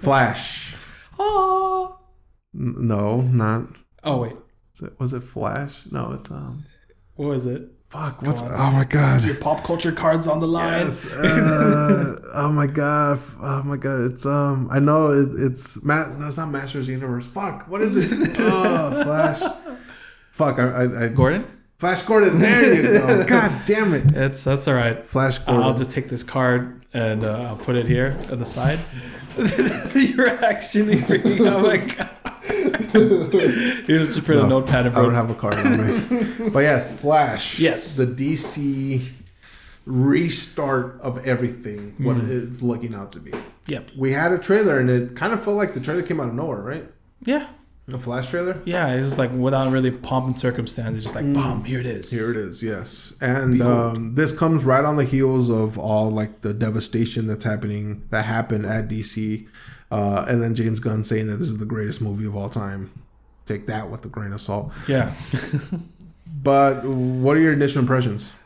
Flash. 0.00 0.74
Oh. 1.18 1.98
No, 2.54 3.20
not. 3.20 3.64
Oh 4.02 4.22
wait, 4.22 4.32
it, 4.82 4.98
was 4.98 5.12
it 5.12 5.20
Flash? 5.20 5.84
No, 5.90 6.12
it's 6.12 6.30
um. 6.30 6.64
what 7.16 7.28
was 7.28 7.46
it? 7.46 7.70
Fuck, 7.88 8.20
what's 8.20 8.42
on. 8.42 8.52
oh 8.52 8.70
my 8.70 8.84
god. 8.84 9.24
Your 9.24 9.34
pop 9.34 9.64
culture 9.64 9.92
cards 9.92 10.28
on 10.28 10.40
the 10.40 10.46
line. 10.46 10.84
Yes. 10.84 11.10
Uh, 11.10 12.16
oh 12.34 12.52
my 12.52 12.66
god. 12.66 13.18
Oh 13.40 13.62
my 13.64 13.78
god. 13.78 14.00
It's 14.10 14.26
um. 14.26 14.68
I 14.70 14.78
know 14.78 15.10
it, 15.10 15.30
it's 15.38 15.82
Matt. 15.82 16.18
No, 16.18 16.28
it's 16.28 16.36
not 16.36 16.50
Masters 16.50 16.82
of 16.82 16.86
the 16.86 16.92
Universe. 16.92 17.26
Fuck. 17.26 17.66
What 17.66 17.80
is 17.80 18.12
it? 18.12 18.36
oh, 18.40 19.02
Flash. 19.04 19.40
Fuck. 20.32 20.58
I, 20.58 20.68
I, 20.68 21.04
I 21.04 21.08
Gordon. 21.08 21.46
Flash 21.78 22.02
Gordon. 22.02 22.38
There 22.38 22.74
you 22.74 22.82
go. 22.82 23.24
God 23.26 23.62
damn 23.64 23.94
it. 23.94 24.14
It's 24.14 24.44
that's 24.44 24.68
all 24.68 24.74
right. 24.74 25.04
Flash 25.06 25.38
Gordon. 25.38 25.62
I'll 25.62 25.74
just 25.74 25.90
take 25.90 26.08
this 26.08 26.22
card 26.22 26.77
and 26.94 27.22
uh, 27.24 27.42
I'll 27.48 27.56
put 27.56 27.76
it 27.76 27.86
here 27.86 28.16
on 28.30 28.38
the 28.38 28.46
side. 28.46 28.78
You're 29.94 30.28
actually. 30.44 31.00
Oh 31.46 31.62
my 31.62 31.76
god! 31.78 32.10
You 33.88 33.98
just 34.06 34.24
print 34.24 34.42
a 34.42 34.46
notepad 34.46 34.86
and 34.86 34.96
I 34.96 35.02
don't 35.02 35.14
have 35.14 35.30
a 35.30 35.34
card 35.34 35.54
on 35.56 35.72
me. 35.72 36.50
but 36.52 36.60
yes, 36.60 36.98
Flash. 37.00 37.60
Yes. 37.60 37.96
The 37.98 38.06
DC 38.06 39.12
restart 39.86 41.00
of 41.00 41.24
everything. 41.26 41.94
What 42.04 42.16
Hmm. 42.16 42.30
it's 42.30 42.62
looking 42.62 42.94
out 42.94 43.12
to 43.12 43.20
be. 43.20 43.32
Yep. 43.66 43.90
We 43.96 44.12
had 44.12 44.32
a 44.32 44.38
trailer, 44.38 44.78
and 44.78 44.88
it 44.90 45.14
kind 45.16 45.32
of 45.32 45.42
felt 45.44 45.56
like 45.56 45.74
the 45.74 45.80
trailer 45.80 46.02
came 46.02 46.20
out 46.20 46.28
of 46.28 46.34
nowhere, 46.34 46.62
right? 46.62 46.84
Yeah. 47.22 47.46
The 47.88 47.98
Flash 47.98 48.28
trailer. 48.28 48.60
Yeah. 48.66 48.92
It's 48.92 49.06
just 49.06 49.18
like 49.18 49.32
without 49.32 49.72
really 49.72 49.90
pomp 49.90 50.26
and 50.26 50.38
circumstance. 50.38 50.94
It's 50.94 51.04
just 51.06 51.16
like, 51.16 51.24
boom, 51.24 51.64
here 51.64 51.80
it 51.80 51.86
is. 51.86 52.10
Here 52.10 52.30
it 52.30 52.36
is, 52.36 52.62
yes. 52.62 53.14
And 53.20 53.60
um, 53.62 54.14
this 54.14 54.36
comes 54.36 54.62
right 54.64 54.84
on 54.84 54.96
the 54.96 55.04
heels 55.04 55.48
of 55.48 55.78
all 55.78 56.10
like 56.10 56.42
the 56.42 56.52
devastation 56.52 57.26
that's 57.26 57.44
happening 57.44 58.06
that 58.10 58.26
happened 58.26 58.66
at 58.66 58.88
DC, 58.88 59.48
uh, 59.90 60.26
and 60.28 60.42
then 60.42 60.54
James 60.54 60.80
Gunn 60.80 61.02
saying 61.02 61.28
that 61.28 61.36
this 61.36 61.48
is 61.48 61.56
the 61.58 61.64
greatest 61.64 62.02
movie 62.02 62.26
of 62.26 62.36
all 62.36 62.50
time. 62.50 62.90
Take 63.46 63.64
that 63.66 63.90
with 63.90 64.04
a 64.04 64.08
grain 64.08 64.32
of 64.32 64.40
salt. 64.42 64.70
Yeah. 64.86 65.14
But 66.42 66.84
what 66.84 67.36
are 67.36 67.40
your 67.40 67.52
initial 67.52 67.80
impressions? 67.80 68.36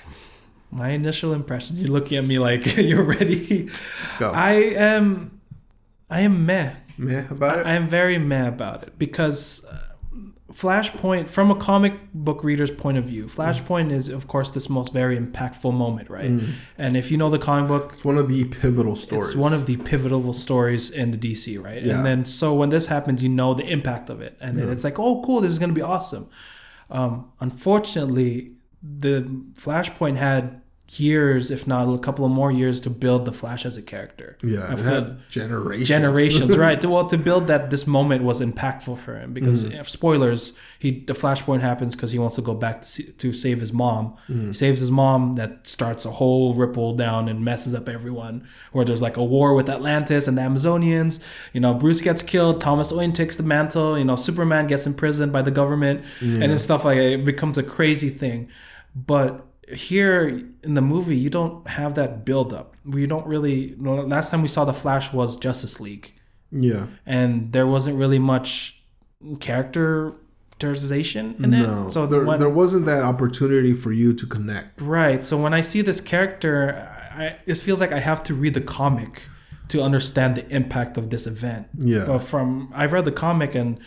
My 0.70 0.90
initial 0.90 1.32
impressions. 1.32 1.82
You're 1.82 1.92
looking 1.92 2.18
at 2.18 2.24
me 2.24 2.38
like 2.38 2.76
you're 2.78 3.02
ready. 3.02 3.64
Let's 3.64 4.16
go. 4.16 4.30
I 4.32 4.52
am. 4.76 5.40
I 6.08 6.20
am 6.20 6.46
meh. 6.46 6.72
Meh 6.98 7.24
about 7.30 7.58
it. 7.60 7.66
I 7.66 7.74
am 7.74 7.86
very 7.86 8.18
meh 8.18 8.48
about 8.48 8.82
it 8.82 8.98
because 8.98 9.64
uh, 9.66 9.86
Flashpoint, 10.52 11.28
from 11.28 11.50
a 11.50 11.54
comic 11.56 11.94
book 12.14 12.42
reader's 12.44 12.70
point 12.70 12.96
of 12.96 13.04
view, 13.04 13.24
Flashpoint 13.24 13.90
is, 13.90 14.08
of 14.08 14.28
course, 14.28 14.52
this 14.52 14.70
most 14.70 14.92
very 14.92 15.18
impactful 15.18 15.72
moment, 15.74 16.08
right? 16.08 16.30
And 16.78 16.96
if 16.96 17.10
you 17.10 17.18
know 17.18 17.28
the 17.30 17.38
comic 17.38 17.68
book, 17.68 17.90
it's 17.94 18.04
one 18.04 18.16
of 18.16 18.28
the 18.28 18.44
pivotal 18.44 18.96
stories. 18.96 19.28
it's 19.28 19.36
one 19.36 19.52
of 19.52 19.66
the 19.66 19.76
pivotal 19.76 20.32
stories 20.32 20.90
in 20.90 21.10
the 21.10 21.18
DC, 21.18 21.62
right? 21.62 21.82
Yeah. 21.82 21.96
And 21.96 22.06
then 22.06 22.24
so 22.24 22.54
when 22.54 22.70
this 22.70 22.86
happens, 22.86 23.22
you 23.22 23.28
know 23.28 23.54
the 23.54 23.66
impact 23.66 24.08
of 24.08 24.20
it, 24.20 24.36
and 24.40 24.56
then 24.56 24.70
it's 24.70 24.84
like, 24.84 24.98
oh, 24.98 25.20
cool, 25.22 25.40
this 25.40 25.50
is 25.50 25.58
gonna 25.58 25.72
be 25.72 25.82
awesome. 25.82 26.30
Um, 26.90 27.32
unfortunately, 27.40 28.52
the 28.82 29.22
Flashpoint 29.54 30.16
had 30.16 30.62
years, 30.94 31.50
if 31.50 31.66
not 31.66 31.92
a 31.92 31.98
couple 31.98 32.24
of 32.24 32.30
more 32.30 32.50
years, 32.50 32.80
to 32.80 32.90
build 32.90 33.24
the 33.24 33.32
Flash 33.32 33.66
as 33.66 33.76
a 33.76 33.82
character. 33.82 34.36
yeah, 34.42 34.72
it 34.72 34.78
had 34.78 35.18
generations. 35.28 35.88
generations, 35.88 36.56
right? 36.66 36.80
To, 36.80 36.88
well, 36.88 37.06
to 37.08 37.18
build 37.18 37.48
that 37.48 37.70
this 37.70 37.86
moment 37.86 38.22
was 38.22 38.40
impactful 38.40 38.96
for 38.98 39.18
him 39.18 39.32
because 39.32 39.64
if 39.64 39.88
spoilers, 39.88 40.56
he 40.78 41.00
the 41.00 41.12
flashpoint 41.12 41.60
happens 41.60 41.96
because 41.96 42.12
he 42.12 42.18
wants 42.18 42.36
to 42.36 42.42
go 42.42 42.54
back 42.54 42.82
to 42.82 42.86
see, 42.86 43.12
to 43.12 43.32
save 43.32 43.60
his 43.60 43.72
mom. 43.72 44.12
Mm-hmm. 44.28 44.48
He 44.48 44.52
saves 44.52 44.80
his 44.80 44.90
mom. 44.90 45.34
That 45.34 45.66
starts 45.66 46.04
a 46.04 46.10
whole 46.10 46.54
ripple 46.54 46.94
down 46.94 47.28
and 47.28 47.44
messes 47.44 47.74
up 47.74 47.88
everyone. 47.88 48.46
Where 48.72 48.84
there's 48.84 49.02
like 49.02 49.16
a 49.16 49.24
war 49.24 49.54
with 49.54 49.68
Atlantis 49.68 50.28
and 50.28 50.38
the 50.38 50.42
Amazonians. 50.42 51.22
You 51.52 51.60
know, 51.60 51.74
Bruce 51.74 52.00
gets 52.00 52.22
killed. 52.22 52.60
Thomas 52.60 52.92
Wayne 52.92 53.12
takes 53.12 53.36
the 53.36 53.42
mantle. 53.42 53.98
You 53.98 54.04
know, 54.04 54.16
Superman 54.16 54.66
gets 54.66 54.86
imprisoned 54.86 55.32
by 55.32 55.42
the 55.42 55.50
government, 55.50 56.04
and 56.20 56.36
then 56.36 56.58
stuff 56.58 56.84
like 56.84 56.96
that. 56.98 57.12
It 57.12 57.24
becomes 57.24 57.58
a 57.58 57.62
crazy 57.62 58.08
thing. 58.08 58.48
But 58.94 59.45
here 59.68 60.28
in 60.62 60.74
the 60.74 60.82
movie, 60.82 61.16
you 61.16 61.30
don't 61.30 61.66
have 61.66 61.94
that 61.94 62.24
build 62.24 62.52
up. 62.52 62.76
We 62.84 63.06
don't 63.06 63.26
really. 63.26 63.74
Last 63.76 64.30
time 64.30 64.42
we 64.42 64.48
saw 64.48 64.64
the 64.64 64.72
Flash 64.72 65.12
was 65.12 65.36
Justice 65.36 65.80
League, 65.80 66.12
Yeah, 66.50 66.86
and 67.04 67.52
there 67.52 67.66
wasn't 67.66 67.98
really 67.98 68.18
much 68.18 68.82
character 69.40 70.14
characterization 70.58 71.34
in 71.42 71.50
no. 71.50 71.88
it. 71.88 71.92
So 71.92 72.06
there, 72.06 72.24
when, 72.24 72.38
there 72.40 72.48
wasn't 72.48 72.86
that 72.86 73.02
opportunity 73.02 73.74
for 73.74 73.92
you 73.92 74.14
to 74.14 74.26
connect. 74.26 74.80
right. 74.80 75.24
So 75.24 75.40
when 75.40 75.52
I 75.52 75.60
see 75.60 75.82
this 75.82 76.00
character, 76.00 76.74
I, 77.12 77.36
it 77.46 77.56
feels 77.58 77.80
like 77.80 77.92
I 77.92 77.98
have 77.98 78.22
to 78.24 78.34
read 78.34 78.54
the 78.54 78.60
comic 78.60 79.28
to 79.68 79.82
understand 79.82 80.36
the 80.36 80.48
impact 80.54 80.96
of 80.96 81.10
this 81.10 81.26
event. 81.26 81.68
Yeah. 81.78 82.04
But 82.06 82.20
from 82.20 82.70
I've 82.74 82.92
read 82.92 83.04
the 83.04 83.12
comic 83.12 83.54
and 83.54 83.78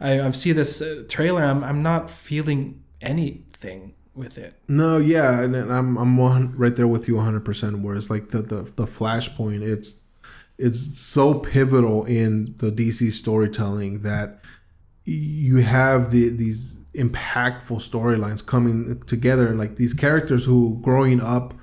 I, 0.00 0.20
I 0.20 0.30
see 0.32 0.52
this 0.52 0.82
uh, 0.82 1.04
trailer, 1.08 1.42
I'm 1.42 1.62
I'm 1.62 1.82
not 1.82 2.10
feeling 2.10 2.82
anything 3.00 3.94
with 4.16 4.38
it. 4.38 4.54
No, 4.68 4.98
yeah, 4.98 5.42
and, 5.42 5.54
I'm 5.54 5.96
I'm 5.96 6.16
one, 6.16 6.56
right 6.56 6.74
there 6.74 6.88
with 6.88 7.08
you 7.08 7.16
100. 7.16 7.44
percent 7.44 7.78
Where 7.80 7.94
it's 7.94 8.10
like 8.10 8.28
the 8.30 8.38
the 8.38 8.62
the 8.62 8.86
flashpoint, 8.86 9.62
it's 9.62 10.00
it's 10.58 10.98
so 10.98 11.34
pivotal 11.34 12.04
in 12.04 12.54
the 12.58 12.70
DC 12.70 13.12
storytelling 13.12 14.00
that 14.00 14.40
you 15.04 15.58
have 15.58 16.10
the 16.10 16.30
these 16.30 16.84
impactful 16.94 17.78
storylines 17.78 18.44
coming 18.44 19.00
together, 19.02 19.50
like 19.50 19.76
these 19.76 19.92
characters 19.92 20.44
who 20.44 20.80
growing 20.82 21.20
up 21.20 21.54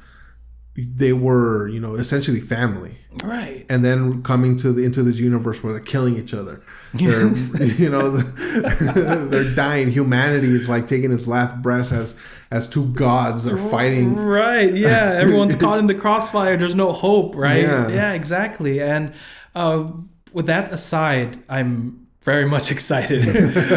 they 0.75 1.13
were 1.13 1.67
you 1.67 1.79
know 1.79 1.95
essentially 1.95 2.39
family 2.39 2.97
Right. 3.23 3.65
and 3.69 3.83
then 3.85 4.23
coming 4.23 4.55
to 4.57 4.71
the 4.71 4.83
into 4.83 5.03
this 5.03 5.19
universe 5.19 5.63
where 5.63 5.73
they're 5.73 5.81
killing 5.81 6.15
each 6.17 6.33
other 6.33 6.61
they're 6.93 7.27
you 7.83 7.89
know 7.89 8.17
they're 8.17 9.55
dying 9.55 9.91
humanity 9.91 10.47
is 10.47 10.67
like 10.69 10.87
taking 10.87 11.11
its 11.11 11.27
last 11.27 11.61
breath 11.61 11.91
as 11.91 12.19
as 12.51 12.69
two 12.69 12.87
gods 12.93 13.47
are 13.47 13.57
fighting 13.57 14.15
Right. 14.15 14.73
Yeah. 14.73 15.13
Everyone's 15.21 15.55
caught 15.55 15.79
in 15.79 15.87
the 15.87 15.95
crossfire. 15.95 16.55
There's 16.57 16.75
no 16.75 16.91
hope. 16.91 17.35
Right. 17.35 17.63
Yeah. 17.63 17.87
Yeah. 17.89 18.13
exactly. 18.13 18.79
And 18.81 19.13
uh, 19.55 19.91
with 20.33 20.45
that 20.47 20.71
aside, 20.71 21.37
I'm 21.49 22.07
very 22.23 22.45
much 22.45 22.71
excited 22.71 23.21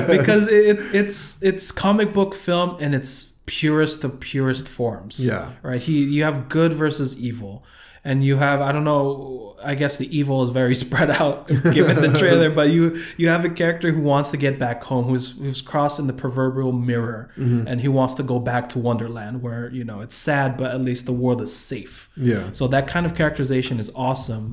because 0.07 0.53
it, 0.53 0.79
it's 0.95 1.43
it's 1.43 1.73
comic 1.73 2.13
book 2.13 2.35
film 2.35 2.77
in 2.81 2.93
its 2.95 3.37
purest 3.47 4.05
of 4.05 4.21
purest 4.21 4.69
forms. 4.69 5.25
Yeah. 5.25 5.51
Right. 5.63 5.81
He 5.81 6.05
you 6.05 6.25
have 6.25 6.49
good 6.49 6.73
versus 6.75 7.17
evil. 7.19 7.65
And 8.09 8.23
you 8.29 8.37
have 8.37 8.59
I 8.69 8.71
don't 8.73 8.85
know 8.85 9.55
I 9.65 9.75
guess 9.75 9.97
the 10.03 10.09
evil 10.19 10.39
is 10.45 10.51
very 10.51 10.75
spread 10.85 11.11
out 11.23 11.49
given 11.79 11.97
the 12.07 12.13
trailer 12.21 12.51
but 12.51 12.69
you 12.77 12.83
you 13.21 13.27
have 13.35 13.45
a 13.45 13.49
character 13.63 13.89
who 13.95 14.03
wants 14.13 14.31
to 14.33 14.37
get 14.47 14.55
back 14.67 14.79
home 14.91 15.05
who's 15.11 15.27
who's 15.43 15.63
crossing 15.73 16.07
the 16.07 16.13
proverbial 16.23 16.73
mirror 16.73 17.21
Mm-hmm. 17.39 17.67
and 17.69 17.77
he 17.81 17.89
wants 17.89 18.15
to 18.15 18.23
go 18.23 18.39
back 18.39 18.69
to 18.73 18.79
Wonderland 18.89 19.35
where 19.45 19.65
you 19.79 19.85
know 19.91 19.99
it's 20.05 20.15
sad 20.31 20.49
but 20.61 20.69
at 20.77 20.81
least 20.89 21.03
the 21.07 21.17
world 21.23 21.41
is 21.43 21.53
safe. 21.73 21.95
yeah 22.17 22.45
So 22.59 22.69
that 22.75 22.87
kind 22.95 23.05
of 23.07 23.13
characterization 23.21 23.77
is 23.85 23.91
awesome, 23.95 24.47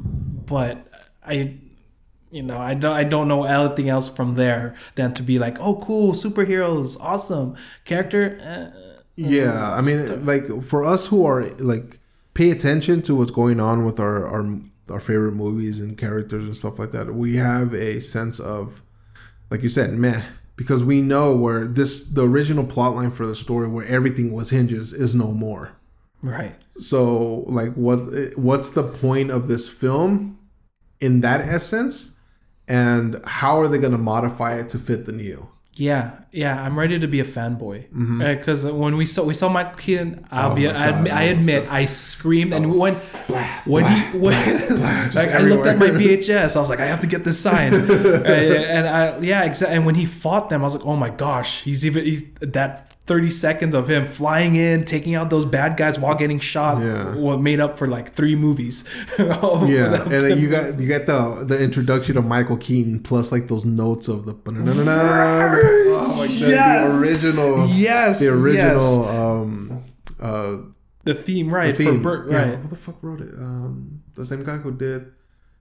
but 0.56 0.74
I, 1.34 1.36
you 2.32 2.44
know, 2.50 2.58
I 2.72 2.74
don't, 2.74 2.96
I 3.02 3.04
don't 3.14 3.28
know 3.28 3.44
anything 3.56 3.88
else 3.96 4.08
from 4.18 4.30
there 4.44 4.66
than 4.96 5.14
to 5.18 5.24
be 5.24 5.36
like, 5.46 5.56
oh, 5.68 5.76
cool, 5.88 6.14
superheroes, 6.26 6.90
awesome 7.12 7.56
character. 7.86 8.22
Eh, 8.42 8.68
Yeah, 9.16 9.54
I 9.78 9.82
mean, 9.88 10.26
like 10.32 10.46
for 10.72 10.82
us 10.94 11.08
who 11.12 11.20
are 11.30 11.42
like 11.72 12.00
pay 12.34 12.52
attention 12.52 13.02
to 13.04 13.16
what's 13.16 13.32
going 13.32 13.60
on 13.60 13.86
with 13.86 14.00
our 14.00 14.26
our 14.28 14.46
our 14.90 15.00
favorite 15.00 15.34
movies 15.34 15.80
and 15.80 15.98
characters 15.98 16.44
and 16.46 16.56
stuff 16.56 16.78
like 16.78 16.92
that, 16.92 17.14
we 17.14 17.38
have 17.38 17.74
a 17.74 18.02
sense 18.02 18.40
of, 18.40 18.82
like 19.50 19.64
you 19.64 19.70
said, 19.70 19.94
meh, 19.94 20.22
because 20.56 20.84
we 20.84 21.02
know 21.02 21.36
where 21.36 21.66
this 21.66 22.06
the 22.10 22.28
original 22.28 22.66
plot 22.66 22.96
line 22.96 23.12
for 23.12 23.26
the 23.26 23.36
story 23.36 23.68
where 23.68 23.86
everything 23.86 24.32
was 24.32 24.50
hinges 24.50 24.94
is 24.94 25.16
no 25.16 25.32
more. 25.32 25.78
right. 26.22 26.56
So, 26.80 27.44
like, 27.48 27.74
what 27.74 28.00
what's 28.36 28.72
the 28.72 28.84
point 28.84 29.30
of 29.30 29.48
this 29.48 29.70
film 29.70 30.40
in 31.00 31.22
that 31.22 31.42
essence, 31.42 32.20
and 32.68 33.22
how 33.26 33.60
are 33.60 33.68
they 33.68 33.78
going 33.78 33.92
to 33.92 33.98
modify 33.98 34.58
it 34.58 34.70
to 34.70 34.80
fit 34.80 35.06
the 35.06 35.12
new? 35.12 35.50
Yeah, 35.76 36.20
yeah, 36.32 36.62
I'm 36.64 36.78
ready 36.78 37.00
to 37.00 37.08
be 37.08 37.20
a 37.20 37.24
fanboy 37.24 37.88
because 38.38 38.64
when 38.64 38.96
we 38.96 39.06
saw 39.06 39.24
we 39.24 39.34
saw 39.34 39.50
Michael 39.50 39.74
Keaton, 39.76 40.24
I'll 40.30 40.52
Mm-hmm. 40.52 40.52
Oh 40.52 40.56
be, 40.56 40.68
I, 40.68 40.90
God, 40.92 40.98
admit, 41.00 41.14
I 41.14 41.22
admit, 41.24 41.62
just- 41.64 41.74
I 41.74 41.86
screamed 41.86 42.54
and 42.54 42.70
when 42.70 42.94
blah, 43.28 43.44
when 43.66 43.86
he 43.86 44.18
when 44.20 44.34
like 45.16 45.30
I 45.30 45.40
looked 45.40 45.66
at 45.66 45.80
my 45.80 45.88
VHS, 45.88 46.56
I 46.56 46.60
was 46.60 46.70
like, 46.70 46.80
I 46.80 46.86
have 46.86 47.00
to 47.02 47.08
get 47.08 47.24
this 47.26 47.40
signed, 47.40 47.74
and 47.74 48.88
I 48.88 49.18
yeah, 49.22 49.46
exactly. 49.46 49.76
And 49.76 49.86
when 49.88 49.96
he 49.96 50.06
fought 50.06 50.50
them, 50.50 50.62
I 50.62 50.66
was 50.66 50.76
like, 50.76 50.86
oh 50.86 50.96
my 50.96 51.10
gosh, 51.10 51.64
he's 51.64 51.84
even 51.88 52.06
he's 52.06 52.30
that. 52.42 52.93
30 53.06 53.30
seconds 53.30 53.76
of 53.76 53.90
him 53.90 54.06
flying 54.06 54.56
in, 54.56 54.86
taking 54.86 55.14
out 55.14 55.30
those 55.30 55.46
bad 55.46 55.76
guys 55.76 56.00
while 56.00 56.16
getting 56.16 56.40
shot, 56.40 56.82
Yeah. 56.82 57.16
what 57.16 57.42
made 57.42 57.60
up 57.60 57.78
for 57.78 57.86
like 57.88 58.10
three 58.10 58.36
movies. 58.36 58.86
Yeah, 59.20 60.02
and 60.04 60.12
then 60.12 60.40
you 60.40 60.50
got 60.50 60.80
you 60.80 60.88
got 60.88 61.06
the 61.06 61.44
the 61.46 61.62
introduction 61.62 62.18
of 62.18 62.26
Michael 62.26 62.58
Keaton 62.58 63.00
plus 63.00 63.32
like 63.32 63.48
those 63.48 63.66
notes 63.66 64.08
of 64.08 64.26
the 64.26 64.34
oh 64.46 64.52
my 64.52 66.28
god, 66.28 66.30
Yes. 66.30 67.02
the 67.02 67.08
original 67.08 67.68
yes, 67.68 68.20
the 68.20 68.30
original 68.34 69.04
yes. 69.04 69.08
um 69.08 69.84
uh 70.20 70.58
the 71.04 71.14
theme, 71.14 71.54
right? 71.54 71.76
theme. 71.76 71.96
For 71.98 72.00
Bert, 72.00 72.32
Yeah, 72.32 72.50
right? 72.52 72.60
who 72.60 72.68
the 72.70 72.76
fuck 72.78 72.96
wrote 73.02 73.20
it? 73.20 73.34
Um, 73.38 74.02
the 74.16 74.26
same 74.26 74.44
guy 74.46 74.56
who 74.58 74.72
did 74.72 75.12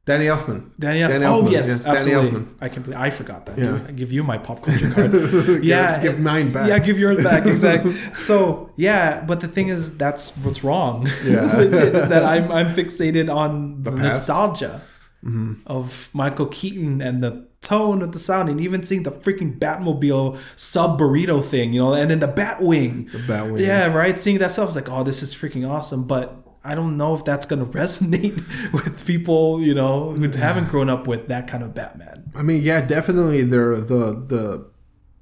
Danny 0.04 0.24
Elfman. 0.24 0.70
Danny 0.80 1.00
Elfman. 1.00 1.08
Danny 1.10 1.24
oh 1.26 1.42
Elfman, 1.44 1.52
yes, 1.52 1.68
yes, 1.68 1.84
Danny 1.84 1.96
absolutely. 1.98 2.40
Elfman. 2.40 2.54
I 2.60 2.68
can. 2.68 2.94
I 2.94 3.10
forgot 3.10 3.46
that. 3.46 3.56
Yeah. 3.58 3.80
I 3.86 3.92
give 3.92 4.10
you 4.10 4.24
my 4.24 4.36
pop 4.36 4.62
culture 4.62 4.90
card. 4.90 5.12
yeah, 5.62 6.02
give 6.02 6.18
mine 6.20 6.52
back. 6.52 6.68
Yeah, 6.68 6.80
give 6.80 6.98
yours 6.98 7.22
back. 7.22 7.46
Exactly. 7.46 7.92
so 8.12 8.70
yeah, 8.76 9.24
but 9.24 9.40
the 9.40 9.46
thing 9.48 9.68
is, 9.68 9.96
that's 9.96 10.36
what's 10.38 10.64
wrong. 10.64 11.06
Yeah. 11.24 11.56
is 11.60 12.08
that 12.08 12.24
I'm 12.24 12.50
I'm 12.50 12.66
fixated 12.66 13.32
on 13.32 13.82
the, 13.82 13.90
past. 13.92 14.02
nostalgia 14.02 14.80
Mm-hmm. 15.24 15.52
of 15.68 16.10
Michael 16.12 16.46
Keaton 16.46 17.00
and 17.00 17.22
the 17.22 17.46
tone 17.60 18.02
of 18.02 18.10
the 18.10 18.18
sound, 18.18 18.48
and 18.48 18.60
even 18.60 18.82
seeing 18.82 19.04
the 19.04 19.12
freaking 19.12 19.56
Batmobile 19.56 20.36
sub 20.58 20.98
burrito 20.98 21.44
thing, 21.48 21.72
you 21.72 21.80
know, 21.80 21.94
and 21.94 22.10
then 22.10 22.18
the 22.18 22.26
Batwing. 22.26 23.08
The 23.08 23.18
Batwing. 23.18 23.60
Yeah, 23.60 23.94
right. 23.94 24.18
Seeing 24.18 24.38
that 24.38 24.50
stuff, 24.50 24.64
I 24.64 24.66
was 24.66 24.74
like, 24.74 24.90
oh, 24.90 25.04
this 25.04 25.22
is 25.22 25.32
freaking 25.32 25.68
awesome, 25.70 26.08
but. 26.08 26.41
I 26.64 26.74
don't 26.74 26.96
know 26.96 27.14
if 27.14 27.24
that's 27.24 27.46
gonna 27.46 27.64
resonate 27.82 28.36
with 28.72 29.06
people, 29.06 29.60
you 29.60 29.74
know, 29.74 30.10
who 30.10 30.28
haven't 30.30 30.68
grown 30.68 30.88
up 30.88 31.06
with 31.06 31.28
that 31.28 31.48
kind 31.48 31.62
of 31.62 31.74
Batman. 31.74 32.30
I 32.34 32.42
mean, 32.42 32.62
yeah, 32.62 32.84
definitely. 32.86 33.42
There, 33.42 33.76
the 33.76 34.12
the 34.12 34.70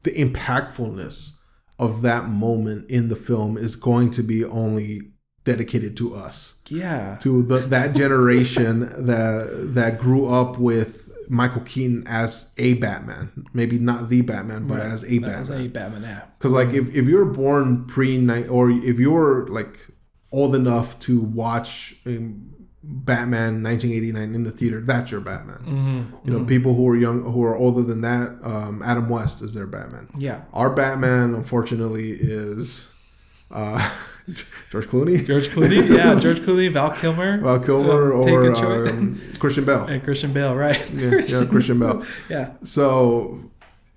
the 0.03 0.11
impactfulness 0.13 1.37
of 1.79 2.03
that 2.03 2.29
moment 2.29 2.91
in 2.91 3.09
the 3.09 3.17
film 3.17 3.57
is 3.57 3.75
going 3.75 4.11
to 4.13 4.23
be 4.23 4.45
only 4.45 5.01
dedicated 5.45 5.97
to 5.97 6.15
us. 6.15 6.61
Yeah. 6.69 7.17
to 7.21 7.43
the, 7.43 7.57
that 7.57 7.97
generation 7.97 8.81
that 8.81 9.73
that 9.75 9.99
grew 9.99 10.27
up 10.29 10.59
with 10.59 11.11
Michael 11.29 11.63
Keaton 11.63 12.05
as 12.07 12.53
a 12.59 12.75
Batman, 12.75 13.47
maybe 13.55 13.79
not 13.79 14.09
the 14.09 14.23
Batman, 14.23 14.67
but 14.67 14.81
as 14.81 15.05
a 15.05 15.19
Batman. 15.21 15.41
As 15.41 15.51
a 15.51 15.69
Batman, 15.69 16.03
yeah. 16.03 16.25
Because 16.37 16.53
like 16.53 16.69
mm-hmm. 16.69 16.89
if, 16.91 16.97
if 16.97 17.09
you 17.09 17.17
were 17.17 17.25
born 17.25 17.87
pre 17.87 18.19
night 18.19 18.49
or 18.49 18.71
if 18.71 18.99
you 18.99 19.13
were 19.13 19.47
like 19.49 19.90
old 20.33 20.55
enough 20.55 20.99
to 21.01 21.21
watch 21.21 21.97
um, 22.07 22.51
Batman 22.83 23.63
1989 23.63 24.35
in 24.35 24.45
the 24.45 24.51
theater, 24.51 24.81
that's 24.81 25.11
your 25.11 25.21
Batman. 25.21 25.59
Mm-hmm. 25.59 26.29
You 26.29 26.39
know, 26.39 26.45
people 26.45 26.75
who 26.75 26.89
are 26.89 26.97
young 26.97 27.23
who 27.23 27.43
are 27.45 27.57
older 27.57 27.83
than 27.83 28.01
that, 28.03 28.39
um, 28.43 28.83
Adam 28.83 29.09
West 29.09 29.43
is 29.43 29.55
their 29.55 29.67
Batman. 29.67 30.09
Yeah. 30.17 30.43
Our 30.53 30.75
Batman, 30.75 31.35
unfortunately, 31.35 32.11
is 32.11 32.91
uh, 33.51 33.79
George 34.71 34.87
Clooney, 34.87 35.25
George 35.27 35.49
Clooney, 35.49 35.89
yeah, 35.95 36.19
George 36.21 36.41
Clooney, 36.41 36.71
Val 36.71 36.91
Kilmer, 36.93 37.39
Val 37.41 37.61
Kilmer, 37.61 38.15
Um, 38.15 38.21
or 38.31 38.57
um, 38.89 39.21
Christian 39.39 39.65
Bell. 39.65 39.87
and 39.89 40.03
Christian 40.03 40.33
Bale, 40.33 40.55
right? 40.57 40.91
Yeah, 40.95 41.21
yeah, 41.27 41.45
Christian 41.51 41.79
Bell. 41.81 42.05
yeah. 42.31 42.53
So 42.63 43.50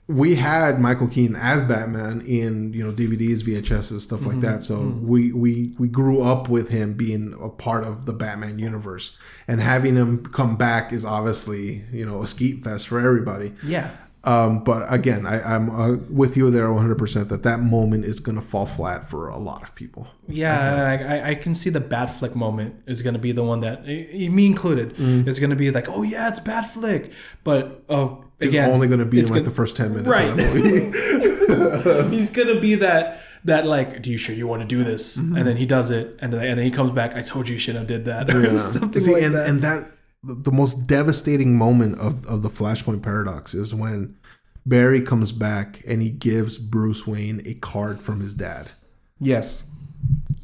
we 0.08 0.36
had 0.36 0.80
Michael 0.80 1.08
Keaton 1.08 1.36
as 1.38 1.62
Batman 1.62 2.22
in 2.22 2.74
you 2.74 2.84
know 2.84 2.92
DVDs, 2.92 3.42
VHS, 3.44 4.00
stuff 4.02 4.20
Mm-hmm. 4.22 4.30
like 4.30 4.40
that. 4.42 4.64
So 4.64 4.82
we 5.02 5.32
we 5.32 5.74
we 5.80 5.88
grew 5.88 6.22
up 6.22 6.50
with 6.50 6.70
him 6.70 6.94
being 6.94 7.34
a 7.42 7.50
part 7.50 7.84
of 7.86 8.06
the 8.06 8.14
Batman 8.14 8.60
universe, 8.60 9.18
and 9.48 9.62
having 9.62 9.96
him 9.96 10.26
come 10.26 10.58
back 10.58 10.92
is 10.92 11.06
obviously 11.06 11.84
you 11.92 12.06
know 12.06 12.22
a 12.24 12.28
skeet 12.28 12.64
fest 12.64 12.88
for 12.90 13.00
everybody. 13.00 13.54
Yeah. 13.66 13.92
Um, 14.26 14.64
but 14.64 14.86
again, 14.88 15.26
I, 15.28 15.42
I'm 15.42 15.70
uh, 15.70 15.98
with 16.10 16.38
you 16.38 16.50
there 16.50 16.72
100 16.72 16.98
percent 16.98 17.28
that 17.28 17.44
that 17.44 17.60
moment 17.60 18.06
is 18.06 18.22
going 18.22 18.38
to 18.38 18.42
fall 18.42 18.66
flat 18.66 19.10
for 19.10 19.28
a 19.28 19.38
lot 19.38 19.64
of 19.64 19.76
people. 19.76 20.08
Yeah, 20.30 20.98
I, 21.02 21.18
I- 21.18 21.30
I 21.32 21.36
can 21.36 21.54
see 21.54 21.70
the 21.70 21.82
Batfleck 21.82 22.34
moment 22.34 22.82
is 22.88 23.02
going 23.02 23.16
to 23.16 23.20
be 23.20 23.34
the 23.34 23.44
one 23.44 23.60
that, 23.62 23.80
eh, 23.86 24.06
eh, 24.14 24.30
me 24.30 24.46
included, 24.46 24.96
Mm. 24.96 25.28
is 25.28 25.40
going 25.40 25.50
to 25.50 25.58
be 25.58 25.72
like, 25.72 25.88
oh 25.90 26.04
yeah, 26.04 26.30
it's 26.30 26.40
Batfleck. 26.40 27.12
But 27.44 27.84
uh, 27.90 28.16
Again, 28.50 28.70
only 28.72 28.88
going 28.88 29.00
to 29.00 29.06
be 29.06 29.20
in 29.20 29.26
like 29.26 29.34
gonna- 29.34 29.44
the 29.46 29.52
first 29.52 29.76
10 29.76 29.90
minutes 29.92 30.08
Right. 30.08 30.30
of 30.30 30.38
the 30.38 32.00
movie. 32.10 32.16
he's 32.16 32.30
going 32.30 32.48
to 32.54 32.60
be 32.62 32.76
that, 32.76 33.20
that 33.46 33.66
like, 33.66 34.02
do 34.02 34.10
you 34.12 34.18
sure 34.18 34.34
you 34.36 34.48
want 34.48 34.62
to 34.62 34.68
do 34.68 34.84
this? 34.84 35.18
Mm-hmm. 35.18 35.36
And 35.38 35.48
then 35.48 35.58
he 35.58 35.66
does 35.66 35.92
it. 35.92 36.18
And 36.22 36.34
then, 36.34 36.46
and 36.48 36.58
then 36.58 36.66
he 36.66 36.72
comes 36.72 36.92
back, 36.92 37.16
I 37.16 37.22
told 37.22 37.48
you 37.48 37.54
you 37.56 37.60
shouldn't 37.60 37.90
have 37.90 38.04
did 38.04 38.06
that. 38.06 38.34
Or 38.34 38.42
Yeah. 38.42 38.56
something 38.58 39.02
See, 39.02 39.14
like 39.14 39.24
and, 39.24 39.36
that. 39.36 39.50
and 39.50 39.62
that 39.62 39.92
the 40.24 40.36
the 40.36 40.52
most 40.52 40.88
devastating 40.88 41.58
moment 41.58 42.00
of, 42.00 42.26
of 42.28 42.44
the 42.44 42.50
Flashpoint 42.50 43.04
paradox 43.04 43.54
is 43.54 43.76
when 43.76 44.16
Barry 44.66 45.02
comes 45.02 45.34
back 45.34 45.82
and 45.86 46.02
he 46.02 46.10
gives 46.10 46.58
Bruce 46.58 47.06
Wayne 47.06 47.42
a 47.46 47.56
card 47.56 48.00
from 48.00 48.22
his 48.22 48.34
dad. 48.34 48.70
Yes. 49.20 49.66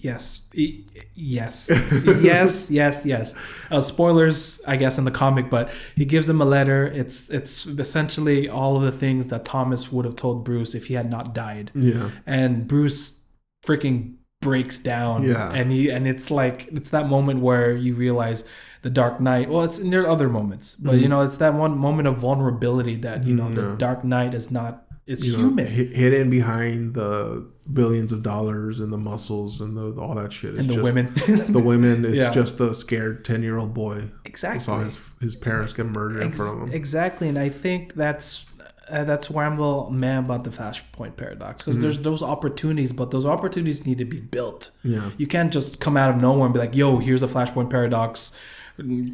Yes. 0.02 0.50
E- 0.54 0.86
Yes. 1.16 1.70
yes. 2.22 2.72
Yes. 2.72 3.06
Yes. 3.06 3.36
Uh, 3.70 3.82
spoilers, 3.82 4.62
I 4.66 4.78
guess, 4.78 4.98
in 4.98 5.04
the 5.06 5.12
comic, 5.12 5.50
but 5.50 5.70
he 5.96 6.06
gives 6.06 6.30
him 6.30 6.40
a 6.42 6.46
letter. 6.46 6.88
It's 6.88 7.30
it's 7.30 7.68
essentially 7.68 8.48
all 8.48 8.78
of 8.78 8.84
the 8.84 8.92
things 8.92 9.28
that 9.28 9.44
Thomas 9.46 9.92
would 9.92 10.06
have 10.06 10.16
told 10.16 10.46
Bruce 10.46 10.74
if 10.76 10.86
he 10.88 10.94
had 10.94 11.10
not 11.12 11.34
died. 11.36 11.72
Yeah. 11.76 12.12
And 12.26 12.68
Bruce 12.68 13.26
freaking 13.68 14.16
breaks 14.42 14.80
down. 14.80 15.24
Yeah. 15.24 15.52
And 15.52 15.72
he 15.72 15.90
and 15.90 16.08
it's 16.08 16.32
like 16.32 16.68
it's 16.72 16.92
that 16.92 17.08
moment 17.10 17.42
where 17.42 17.76
you 17.76 17.94
realize 17.96 18.46
the 18.82 18.90
Dark 18.90 19.20
Knight. 19.20 19.50
Well, 19.50 19.64
it's 19.64 19.78
there 19.80 20.04
are 20.04 20.08
other 20.08 20.30
moments, 20.30 20.76
but 20.76 20.94
Mm-hmm. 20.94 21.02
you 21.04 21.10
know, 21.10 21.22
it's 21.22 21.38
that 21.38 21.54
one 21.54 21.78
moment 21.78 22.08
of 22.08 22.18
vulnerability 22.18 22.96
that 22.98 23.26
you 23.26 23.36
know 23.36 23.50
the 23.50 23.76
Dark 23.76 24.04
Knight 24.06 24.34
is 24.34 24.50
not. 24.52 24.86
It's 25.06 25.26
You 25.28 25.38
human. 25.38 25.66
hi- 25.66 25.92
hidden 25.92 26.30
behind 26.30 26.94
the 26.94 27.50
billions 27.74 28.12
of 28.12 28.24
dollars 28.24 28.80
and 28.80 28.92
the 28.92 28.98
muscles 28.98 29.62
and 29.62 29.78
the, 29.78 30.00
all 30.00 30.16
that 30.16 30.34
shit. 30.34 30.52
It's 30.52 30.62
and 30.62 30.70
the 30.70 30.74
just, 30.76 30.84
women. 30.84 31.06
the 31.54 31.64
women 31.66 32.06
is 32.06 32.18
Yeah. 32.18 32.32
just 32.32 32.58
the 32.58 32.74
scared 32.74 33.24
ten 33.26 33.44
year 33.44 33.58
old 33.58 33.74
boy 33.74 33.96
who 34.02 34.10
exactly. 34.26 34.62
saw 34.62 34.80
his 34.80 35.00
his 35.22 35.36
parents 35.36 35.74
get 35.74 35.86
murdered 35.86 36.22
in 36.24 36.32
front 36.32 36.64
of 36.64 36.70
him. 36.70 36.76
Exactly, 36.76 37.28
and 37.30 37.38
I 37.38 37.50
think 37.50 37.94
that's 37.94 38.46
uh, 38.90 39.04
that's 39.04 39.30
why 39.30 39.46
I'm 39.46 39.54
a 39.54 39.62
little 39.62 39.92
mad 39.92 40.26
about 40.26 40.44
the 40.46 40.50
Flashpoint 40.50 41.16
paradox 41.16 41.62
Mm-hmm. 41.62 41.72
because 41.72 41.80
there's 41.82 42.00
those 42.00 42.24
opportunities, 42.24 42.92
but 42.92 43.12
those 43.12 43.26
opportunities 43.26 43.86
need 43.86 44.00
to 44.00 44.06
be 44.06 44.20
built. 44.20 44.72
Yeah. 44.84 45.10
You 45.18 45.28
can't 45.28 45.54
just 45.54 45.80
come 45.80 45.96
out 45.96 46.10
of 46.16 46.20
nowhere 46.22 46.46
and 46.46 46.54
be 46.54 46.60
like, 46.60 46.76
"Yo, 46.76 46.98
here's 47.00 47.22
the 47.22 47.28
Flashpoint 47.28 47.70
paradox." 47.70 48.32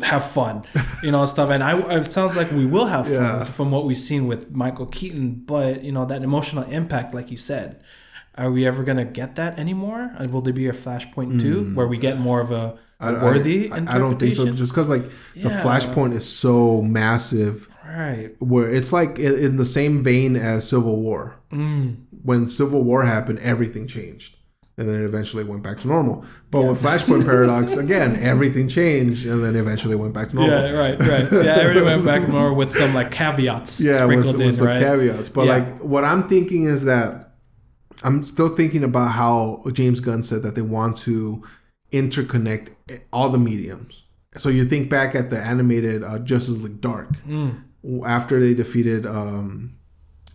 Have 0.03 0.24
fun, 0.24 0.62
you 1.01 1.10
know, 1.12 1.26
stuff. 1.26 1.49
And 1.49 1.64
I, 1.64 1.80
it 1.97 2.03
sounds 2.06 2.38
like 2.38 2.51
we 2.51 2.68
will 2.68 2.86
have 2.86 3.06
fun 3.08 3.16
Yeah. 3.16 3.45
from 3.45 3.72
what 3.72 3.86
we've 3.86 3.97
seen 3.97 4.28
with 4.28 4.56
Michael 4.56 4.86
Keaton. 4.86 5.41
But 5.43 5.84
you 5.84 5.91
know, 5.91 6.06
that 6.06 6.22
emotional 6.22 6.66
impact, 6.66 7.16
like 7.16 7.32
you 7.32 7.38
said, 7.38 7.82
are 8.38 8.52
we 8.52 8.66
ever 8.66 8.84
gonna 8.84 9.06
get 9.06 9.36
that 9.36 9.58
anymore? 9.60 10.12
And 10.18 10.32
will 10.32 10.42
there 10.42 10.54
be 10.54 10.68
a 10.68 10.74
Flashpoint 10.74 11.40
two 11.40 11.74
where 11.76 11.88
we 11.88 11.98
get 11.98 12.20
more 12.20 12.42
of 12.42 12.52
a. 12.52 12.78
I- 13.00 13.12
worthy 13.12 13.72
I, 13.72 13.96
I 13.96 13.98
don't 13.98 14.18
think 14.18 14.34
so. 14.34 14.50
Just 14.52 14.72
because 14.72 14.88
like 14.88 15.04
the 15.34 15.50
Flashpoint 15.50 16.14
is 16.14 16.28
so 16.28 16.82
massive, 16.82 17.68
right. 17.86 18.32
where 18.40 18.72
it's 18.74 18.94
like 18.94 19.20
in, 19.20 19.58
the 19.58 19.66
same 19.66 20.02
vein 20.02 20.36
as 20.38 20.68
Civil 20.70 20.96
War. 21.02 21.36
Mm. 21.52 21.98
When 22.24 22.48
Civil 22.48 22.84
War 22.84 23.04
happened, 23.04 23.40
everything 23.40 23.86
changed, 23.86 24.38
and 24.78 24.88
then 24.88 24.96
it 24.96 25.06
eventually 25.06 25.44
went 25.44 25.62
back 25.62 25.80
to 25.82 25.88
normal. 25.90 26.26
But 26.52 26.64
with 26.64 26.82
Flashpoint 26.82 27.26
Paradox, 27.30 27.76
again, 27.76 28.16
everything 28.16 28.70
changed, 28.70 29.26
and 29.28 29.44
then 29.44 29.58
eventually 29.58 29.96
went 29.96 30.14
back 30.14 30.30
to 30.30 30.36
normal. 30.38 30.58
Yeah, 30.58 30.72
right, 30.72 31.00
right. 31.00 31.28
Yeah, 31.32 31.58
everything 31.58 31.84
went 31.84 32.06
back 32.06 32.26
to 32.26 32.32
normal 32.32 32.56
with 32.56 32.72
some 32.72 32.94
like 32.94 33.12
caveats 33.12 33.82
yeah, 33.86 33.98
sprinkled 33.98 34.36
with, 34.36 34.42
in, 34.42 34.48
with 34.48 34.56
some 34.56 34.68
right? 34.68 34.80
caveats. 34.82 35.30
But 35.30 35.48
Yeah. 35.48 35.54
like, 35.58 35.78
what 35.80 36.06
I'm 36.06 36.24
thinking 36.24 36.64
is 36.64 36.86
that 36.86 37.25
I'm 38.06 38.24
still 38.24 38.49
thinking 38.56 38.84
about 38.84 39.12
how 39.12 39.64
James 39.74 39.99
Gunn 39.99 40.22
said 40.24 40.41
that 40.43 40.56
they 40.56 40.62
want 40.62 40.95
to 40.97 41.43
interconnect 41.91 42.70
all 43.12 43.30
the 43.30 43.39
mediums. 43.39 44.03
So 44.38 44.49
you 44.49 44.66
think 44.66 44.89
back 44.89 45.16
at 45.16 45.30
the 45.30 45.39
animated 45.39 46.03
uh, 46.03 46.20
Justice 46.20 46.62
League 46.62 46.82
Dark 46.82 47.10
Mm. 47.28 47.62
after 48.06 48.39
they 48.41 48.53
defeated 48.53 49.06
um, 49.06 49.78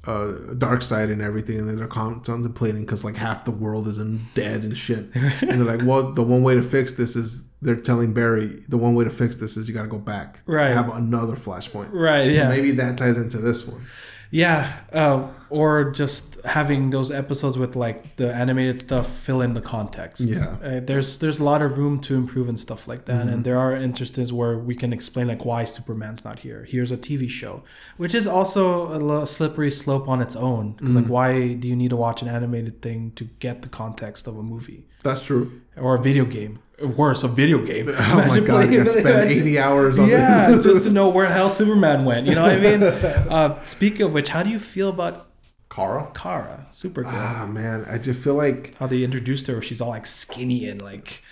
uh, 0.07 0.33
Darkseid 0.55 1.13
and 1.13 1.21
everything, 1.21 1.59
and 1.59 1.69
then 1.69 1.77
they're 1.77 1.87
con- 1.87 2.21
contemplating 2.21 2.81
because 2.83 3.05
like 3.05 3.17
half 3.17 3.45
the 3.45 3.51
world 3.51 3.87
is 3.87 3.99
in 3.99 4.21
dead 4.35 4.63
and 4.63 4.77
shit, 4.77 5.05
and 5.15 5.51
they're 5.61 5.77
like, 5.77 5.87
well, 5.87 6.13
the 6.13 6.23
one 6.23 6.43
way 6.43 6.55
to 6.55 6.63
fix 6.63 6.95
this 6.95 7.15
is 7.17 7.51
they're 7.61 7.77
telling 7.77 8.15
Barry 8.15 8.63
the 8.69 8.79
one 8.79 8.95
way 8.95 9.05
to 9.05 9.11
fix 9.11 9.37
this 9.37 9.57
is 9.59 9.69
you 9.69 9.75
got 9.75 9.83
to 9.83 9.89
go 9.89 9.99
back, 9.99 10.39
Right. 10.47 10.73
Have 10.73 10.89
another 10.95 11.35
flashpoint, 11.37 11.91
Right, 11.93 12.31
yeah. 12.31 12.49
Maybe 12.49 12.71
that 12.73 12.97
ties 12.97 13.19
into 13.19 13.37
this 13.39 13.67
one. 13.67 13.85
Yeah, 14.33 14.73
uh, 14.93 15.29
or 15.49 15.91
just 15.91 16.41
having 16.45 16.91
those 16.91 17.11
episodes 17.11 17.59
with 17.59 17.75
like 17.75 18.15
the 18.17 18.33
animated 18.33 18.79
stuff 18.79 19.09
fill 19.09 19.43
in 19.43 19.55
the 19.55 19.61
context. 19.61 20.21
Yeah. 20.21 20.57
uh, 20.63 20.81
there's 20.81 21.19
there's 21.19 21.41
a 21.41 21.45
lot 21.45 21.63
of 21.63 21.77
room 21.79 21.99
to 22.03 22.15
improve 22.15 22.49
and 22.49 22.59
stuff 22.59 22.87
like 22.87 23.07
that, 23.07 23.21
Mm-hmm. 23.27 23.29
and 23.35 23.45
there 23.45 23.59
are 23.59 23.75
instances 23.75 24.33
where 24.33 24.57
we 24.57 24.75
can 24.77 24.93
explain 24.93 25.27
like 25.27 25.45
why 25.45 25.65
Superman's 25.65 26.25
not 26.25 26.39
here. 26.41 26.65
Here's 26.69 26.93
a 26.93 26.97
TV 26.97 27.29
show, 27.29 27.65
which 27.97 28.15
is 28.15 28.27
also 28.29 28.93
a 29.23 29.27
slippery 29.27 29.71
slope 29.73 30.09
on 30.09 30.21
its 30.23 30.37
own. 30.37 30.73
Because 30.73 30.95
Mm-hmm. 30.95 31.03
like, 31.03 31.11
why 31.11 31.55
do 31.55 31.67
you 31.69 31.75
need 31.75 31.91
to 31.91 31.97
watch 31.97 32.23
an 32.23 32.29
animated 32.29 32.81
thing 32.83 33.11
to 33.17 33.25
get 33.41 33.63
the 33.63 33.69
context 33.69 34.29
of 34.29 34.37
a 34.37 34.43
movie 34.45 34.85
That's 35.03 35.25
true. 35.27 35.61
or 35.77 35.97
a 35.97 35.99
video 35.99 36.25
game? 36.25 36.61
Worse, 36.97 37.25
a 37.25 37.29
video 37.29 37.65
game. 37.65 37.87
Oh 37.91 38.25
my 38.29 38.41
god, 38.41 38.67
playing- 38.69 38.87
spend 38.87 39.31
80 39.31 39.59
hours 39.59 39.99
on 39.99 40.09
yeah, 40.09 40.49
just 40.63 40.85
to 40.85 40.91
know 40.91 41.11
where 41.11 41.27
the 41.29 41.35
hell 41.35 41.49
Superman 41.49 42.05
went. 42.05 42.27
You 42.27 42.35
know 42.35 42.43
what 42.43 42.53
I 42.57 42.59
mean? 42.61 42.83
Uh, 42.83 43.63
speaking 43.63 44.03
of 44.03 44.15
which, 44.15 44.29
how 44.31 44.43
do 44.43 44.51
you 44.51 44.59
feel 44.59 44.89
about 44.89 45.27
Kara? 45.71 46.11
Kara, 46.15 46.65
Supergirl? 46.71 47.05
Ah 47.13 47.47
man, 47.51 47.85
I 47.91 47.99
just 47.99 48.23
feel 48.23 48.35
like 48.35 48.77
how 48.79 48.87
they 48.87 49.05
introduced 49.05 49.47
her, 49.49 49.61
she's 49.63 49.81
all 49.81 49.91
like 49.91 50.07
skinny 50.07 50.69
and 50.69 50.81
like, 50.83 51.23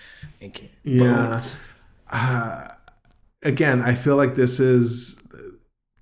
Yeah. 0.85 1.05
bones. 1.31 1.67
again, 3.43 3.83
I 3.83 3.95
feel 3.95 4.17
like 4.17 4.35
this 4.35 4.61
is 4.61 5.21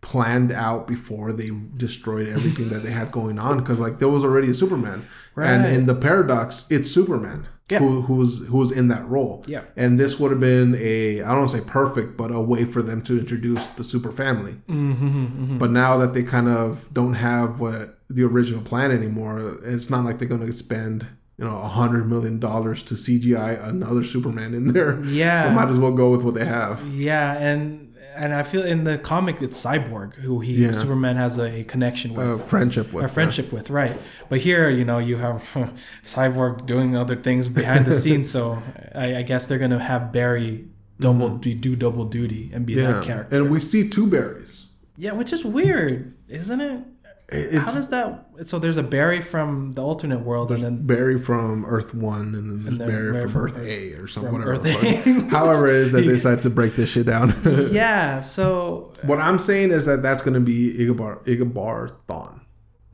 planned 0.00 0.52
out 0.52 0.86
before 0.86 1.32
they 1.32 1.50
destroyed 1.76 2.28
everything 2.28 2.68
that 2.68 2.82
they 2.82 2.90
had 2.92 3.10
going 3.10 3.38
on 3.38 3.58
because 3.58 3.80
like 3.80 3.98
there 3.98 4.08
was 4.08 4.24
already 4.24 4.50
a 4.50 4.54
Superman, 4.54 5.04
and 5.36 5.66
in 5.74 5.86
the 5.86 5.94
paradox, 5.94 6.66
it's 6.70 6.90
Superman. 6.90 7.46
Yeah. 7.68 7.80
Who, 7.80 8.02
who's 8.02 8.46
who's 8.46 8.70
in 8.70 8.88
that 8.88 9.04
role? 9.08 9.44
Yeah. 9.48 9.62
and 9.76 9.98
this 9.98 10.20
would 10.20 10.30
have 10.30 10.38
been 10.40 10.76
a 10.78 11.20
I 11.22 11.26
don't 11.28 11.38
want 11.38 11.50
to 11.50 11.58
say 11.58 11.64
perfect, 11.66 12.16
but 12.16 12.30
a 12.30 12.40
way 12.40 12.64
for 12.64 12.80
them 12.80 13.02
to 13.02 13.18
introduce 13.18 13.68
the 13.70 13.82
super 13.82 14.12
family. 14.12 14.54
Mm-hmm, 14.68 15.58
But 15.58 15.70
now 15.70 15.96
that 15.98 16.14
they 16.14 16.22
kind 16.22 16.48
of 16.48 16.88
don't 16.92 17.14
have 17.14 17.58
what 17.60 17.98
the 18.08 18.22
original 18.24 18.62
plan 18.62 18.90
anymore, 18.92 19.58
it's 19.64 19.90
not 19.90 20.04
like 20.04 20.18
they're 20.18 20.28
going 20.28 20.46
to 20.46 20.52
spend 20.52 21.06
you 21.38 21.44
know 21.44 21.58
a 21.58 21.68
hundred 21.68 22.08
million 22.08 22.38
dollars 22.38 22.82
to 22.84 22.94
CGI 22.94 23.62
another 23.68 24.02
Superman 24.04 24.54
in 24.54 24.72
there. 24.72 25.02
Yeah. 25.04 25.42
so 25.44 25.50
might 25.50 25.68
as 25.68 25.78
well 25.78 25.92
go 25.92 26.10
with 26.10 26.22
what 26.22 26.34
they 26.34 26.44
have. 26.46 26.86
Yeah, 26.86 27.36
and 27.36 27.85
and 28.16 28.34
I 28.34 28.42
feel 28.42 28.62
in 28.64 28.84
the 28.84 28.98
comic 28.98 29.40
it's 29.42 29.62
Cyborg 29.64 30.14
who 30.14 30.40
he 30.40 30.64
Yeah. 30.64 30.72
Superman 30.72 31.16
has 31.16 31.38
a 31.38 31.64
connection 31.64 32.14
with. 32.14 32.28
A 32.28 32.36
friendship 32.36 32.92
with 32.92 33.04
a 33.04 33.08
friendship 33.08 33.52
with, 33.52 33.70
right? 33.70 33.96
But 34.28 34.38
here, 34.40 34.68
you 34.70 34.84
know, 34.84 34.98
you 34.98 35.16
have 35.18 35.42
Cyborg 36.04 36.66
doing 36.66 36.96
other 36.96 37.16
things 37.16 37.48
behind 37.48 37.84
the 37.86 37.92
scenes. 38.02 38.30
So 38.30 38.62
I, 38.94 39.16
I 39.16 39.22
guess 39.22 39.46
they're 39.46 39.58
gonna 39.58 39.78
have 39.78 40.12
Barry 40.12 40.66
double 41.00 41.36
do 41.36 41.54
do 41.54 41.76
double 41.76 42.04
duty 42.06 42.50
and 42.54 42.64
be 42.66 42.74
Mm-hmm. 42.74 42.82
Yeah, 42.86 42.92
that 42.92 43.04
character. 43.04 43.36
and 43.36 43.50
we 43.50 43.60
see 43.60 43.88
two 43.88 44.06
berries. 44.06 44.68
yeah, 44.96 45.12
which 45.12 45.32
is 45.32 45.44
weird, 45.44 46.14
isn't 46.28 46.60
it? 46.60 46.80
It's 47.28 47.56
How 47.58 47.72
does 47.72 47.88
that? 47.88 48.24
So 48.46 48.60
there's 48.60 48.76
a 48.76 48.84
Barry 48.84 49.20
from 49.20 49.72
the 49.72 49.82
alternate 49.82 50.20
world, 50.20 50.52
and 50.52 50.62
then 50.62 50.86
Barry 50.86 51.18
from 51.18 51.64
Earth 51.64 51.92
One, 51.92 52.34
and 52.34 52.34
then 52.34 52.62
there's 52.62 52.66
And 52.68 52.80
then 52.80 52.88
Barry 52.88 53.12
Barry 53.12 53.28
from, 53.28 53.40
Earth 53.42 53.58
A 53.58 53.92
or 53.94 54.06
something, 54.06 54.32
whatever. 54.32 54.52
Earth 54.52 54.62
the 54.62 54.70
A. 54.70 55.20
fuck. 55.22 55.30
However, 55.30 55.66
it 55.66 55.74
is 55.76 55.92
that 55.92 56.02
they 56.02 56.06
decide 56.18 56.40
to 56.42 56.50
break 56.50 56.76
this 56.76 56.92
shit 56.92 57.06
down. 57.06 57.32
yeah. 57.72 58.20
So 58.20 58.92
what 59.02 59.18
I'm 59.18 59.38
saying 59.40 59.72
is 59.72 59.86
that 59.86 60.02
that's 60.02 60.22
going 60.22 60.34
to 60.34 60.40
be 60.40 60.72
Igabar 60.78 61.24
Igabar 61.26 61.90
Thon, 62.06 62.42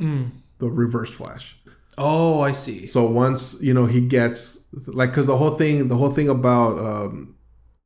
Mm. 0.01 0.31
the 0.59 0.71
Reverse 0.71 1.11
Flash. 1.11 1.59
oh, 1.99 2.41
I 2.41 2.53
see. 2.53 2.87
So 2.87 3.05
once 3.07 3.63
you 3.63 3.75
know 3.75 3.85
he 3.85 4.01
gets 4.01 4.67
like 4.87 5.11
because 5.11 5.27
the 5.27 5.37
whole 5.37 5.51
thing, 5.51 5.89
the 5.89 5.97
whole 5.97 6.11
thing 6.11 6.31
about 6.31 6.79
um, 6.79 7.37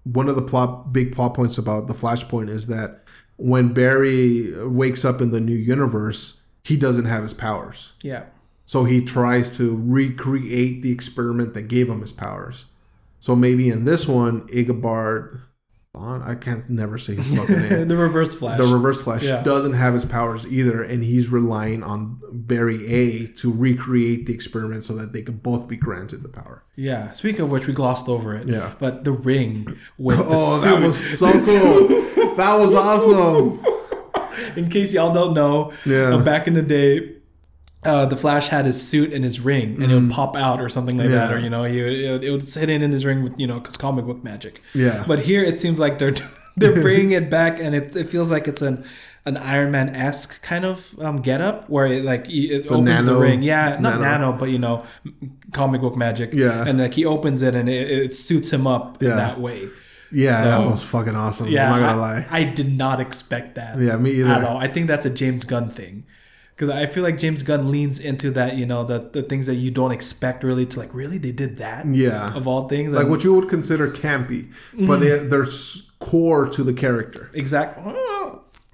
one 0.05 0.28
of 0.28 0.36
the 0.36 0.42
plot 0.42 0.92
big 0.92 1.12
plot 1.12 1.34
points 1.34 1.59
about 1.59 1.88
the 1.88 1.94
Flashpoint 1.94 2.51
is 2.51 2.68
that 2.68 3.01
when 3.37 3.72
Barry 3.74 4.53
wakes 4.66 5.05
up 5.05 5.20
in 5.20 5.30
the 5.30 5.41
new 5.41 5.55
universe, 5.55 6.41
he 6.64 6.76
doesn't 6.76 7.05
have 7.05 7.22
his 7.22 7.34
powers. 7.34 7.93
Yeah. 8.03 8.26
So 8.64 8.84
he 8.84 9.05
tries 9.05 9.57
to 9.59 9.76
recreate 9.84 10.82
the 10.82 10.91
experiment 10.93 11.55
that 11.55 11.68
gave 11.68 11.89
him 11.89 12.01
his 12.01 12.12
powers. 12.12 12.66
So 13.20 13.37
maybe 13.37 13.68
in 13.68 13.84
this 13.84 14.09
one, 14.09 14.43
Igabard, 14.49 15.41
I 15.99 16.34
can't 16.34 16.68
never 16.68 16.99
say 16.99 17.14
his 17.14 17.34
fucking 17.39 17.57
name. 17.78 17.89
the 17.89 17.97
Reverse 17.97 18.34
Flash. 18.34 18.59
The 18.59 18.66
Reverse 18.66 19.01
Flash 19.03 19.22
Yeah. 19.24 19.43
doesn't 19.43 19.72
have 19.74 19.95
his 19.95 20.05
powers 20.05 20.47
either, 20.53 20.82
and 20.82 21.03
he's 21.03 21.30
relying 21.30 21.82
on 21.82 22.20
Barry 22.32 22.87
A 22.87 23.26
to 23.39 23.51
recreate 23.53 24.26
the 24.26 24.34
experiment 24.34 24.84
so 24.84 24.95
that 24.95 25.12
they 25.14 25.22
could 25.22 25.43
both 25.43 25.68
be 25.68 25.76
granted 25.76 26.22
the 26.22 26.28
power. 26.28 26.64
yeah. 26.76 27.12
Speaking 27.12 27.41
of 27.43 27.51
which, 27.51 27.66
we 27.66 27.72
glossed 27.72 28.09
over 28.09 28.34
it. 28.34 28.47
Yeah. 28.49 28.74
But 28.78 29.05
the 29.05 29.12
ring 29.12 29.78
with 29.97 30.19
oh, 30.20 30.24
the 30.24 30.28
Oh, 30.36 30.59
suit. 30.59 30.70
that 30.70 30.82
was 30.82 31.19
so 31.19 31.32
cool! 31.32 32.02
that 32.36 32.56
was 32.58 32.74
awesome. 32.74 33.64
In 34.56 34.68
case 34.70 34.92
y'all 34.94 35.12
don't 35.12 35.34
know, 35.34 35.72
Yeah. 35.84 36.16
back 36.24 36.46
in 36.46 36.54
the 36.54 36.62
day, 36.62 37.12
uh, 37.84 38.06
the 38.06 38.16
Flash 38.16 38.48
had 38.48 38.64
his 38.66 38.86
suit 38.86 39.12
and 39.12 39.22
his 39.24 39.40
ring, 39.40 39.80
and 39.82 39.90
it 39.92 39.94
would 39.94 40.10
pop 40.10 40.36
out 40.36 40.60
or 40.60 40.68
something 40.68 40.96
like 40.98 41.08
that, 41.08 41.30
Mm. 41.30 41.36
Or 41.36 41.38
you 41.38 41.50
know, 41.50 41.64
he 41.64 41.82
would, 41.82 41.92
it 41.92 42.10
would- 42.10 42.24
it 42.24 42.30
would 42.30 42.48
sit 42.48 42.68
in 42.68 42.82
in 42.82 42.90
his 42.90 43.04
ring 43.04 43.22
with 43.22 43.38
you 43.38 43.46
know, 43.46 43.60
cause 43.60 43.76
comic 43.76 44.04
book 44.06 44.24
magic. 44.24 44.62
Yeah. 44.74 45.04
But 45.06 45.20
here 45.20 45.42
it 45.42 45.60
seems 45.60 45.78
like 45.78 45.98
they're 45.98 46.14
they're 46.56 46.74
bringing 46.80 47.12
it 47.12 47.30
back, 47.30 47.60
and 47.60 47.74
it, 47.74 47.94
it 47.96 48.08
feels 48.08 48.30
like 48.30 48.48
it's 48.48 48.62
an 48.62 48.84
an 49.24 49.36
Iron 49.36 49.70
Man 49.72 49.88
esque 49.94 50.40
kind 50.42 50.64
of 50.64 50.94
um, 51.00 51.16
get 51.16 51.40
up 51.40 51.68
where 51.68 51.86
it 51.86 52.04
like 52.04 52.26
he- 52.26 52.50
it 52.50 52.70
opens 52.70 53.04
the 53.04 53.16
ring, 53.16 53.42
yeah, 53.42 53.76
not 53.80 54.00
nano. 54.00 54.28
nano, 54.28 54.32
but 54.32 54.50
you 54.50 54.58
know, 54.58 54.84
comic 55.52 55.80
book 55.80 55.96
magic, 55.96 56.30
Yeah. 56.32 56.64
and 56.66 56.78
like 56.78 56.94
he 56.94 57.04
opens 57.04 57.42
it 57.42 57.54
and 57.54 57.68
it, 57.68 57.90
it 57.90 58.14
suits 58.14 58.52
him 58.52 58.66
up 58.66 59.02
in 59.02 59.10
that 59.10 59.38
way. 59.40 59.68
Yeah, 60.12 60.39
So- 60.41 60.45
that 60.45 60.70
was 60.70 60.83
fucking 60.83 61.15
awesome. 61.15 61.49
Yeah, 61.49 61.73
I'm 61.73 61.81
not 61.81 61.87
gonna 61.87 62.01
I, 62.03 62.20
lie. 62.20 62.27
I 62.31 62.45
did 62.45 62.77
not 62.77 63.01
expect 63.01 63.57
that. 63.57 63.78
Yeah, 63.78 63.97
me 63.97 64.11
either. 64.12 64.28
At 64.31 64.45
all. 64.45 64.57
I 64.59 64.69
think 64.69 64.87
that's 64.87 65.07
a 65.07 65.11
James 65.11 65.45
Gunn 65.45 65.69
thing. 65.70 66.05
Because 66.55 66.70
I 66.70 66.87
feel 66.87 67.03
like 67.03 67.19
James 67.19 67.43
Gunn 67.43 67.70
leans 67.70 67.99
into 68.01 68.31
that, 68.31 68.57
you 68.57 68.65
know, 68.65 68.83
the, 68.83 69.11
the 69.12 69.20
things 69.23 69.47
that 69.47 69.57
you 69.57 69.70
don't 69.70 69.91
expect 69.93 70.43
really 70.43 70.65
to 70.65 70.78
like, 70.78 70.95
really? 70.95 71.19
They 71.19 71.33
did 71.33 71.59
that? 71.59 71.85
Yeah. 71.87 72.35
Of 72.35 72.49
all 72.49 72.66
things? 72.66 72.93
like 72.93 73.03
And- 73.03 73.11
what 73.11 73.24
you 73.24 73.35
would 73.35 73.49
consider 73.51 73.91
campy, 73.91 74.51
but 74.87 75.03
it, 75.03 75.28
they're 75.28 75.47
core 75.99 76.49
to 76.49 76.62
the 76.62 76.73
character. 76.73 77.31
Exactly. 77.35 77.83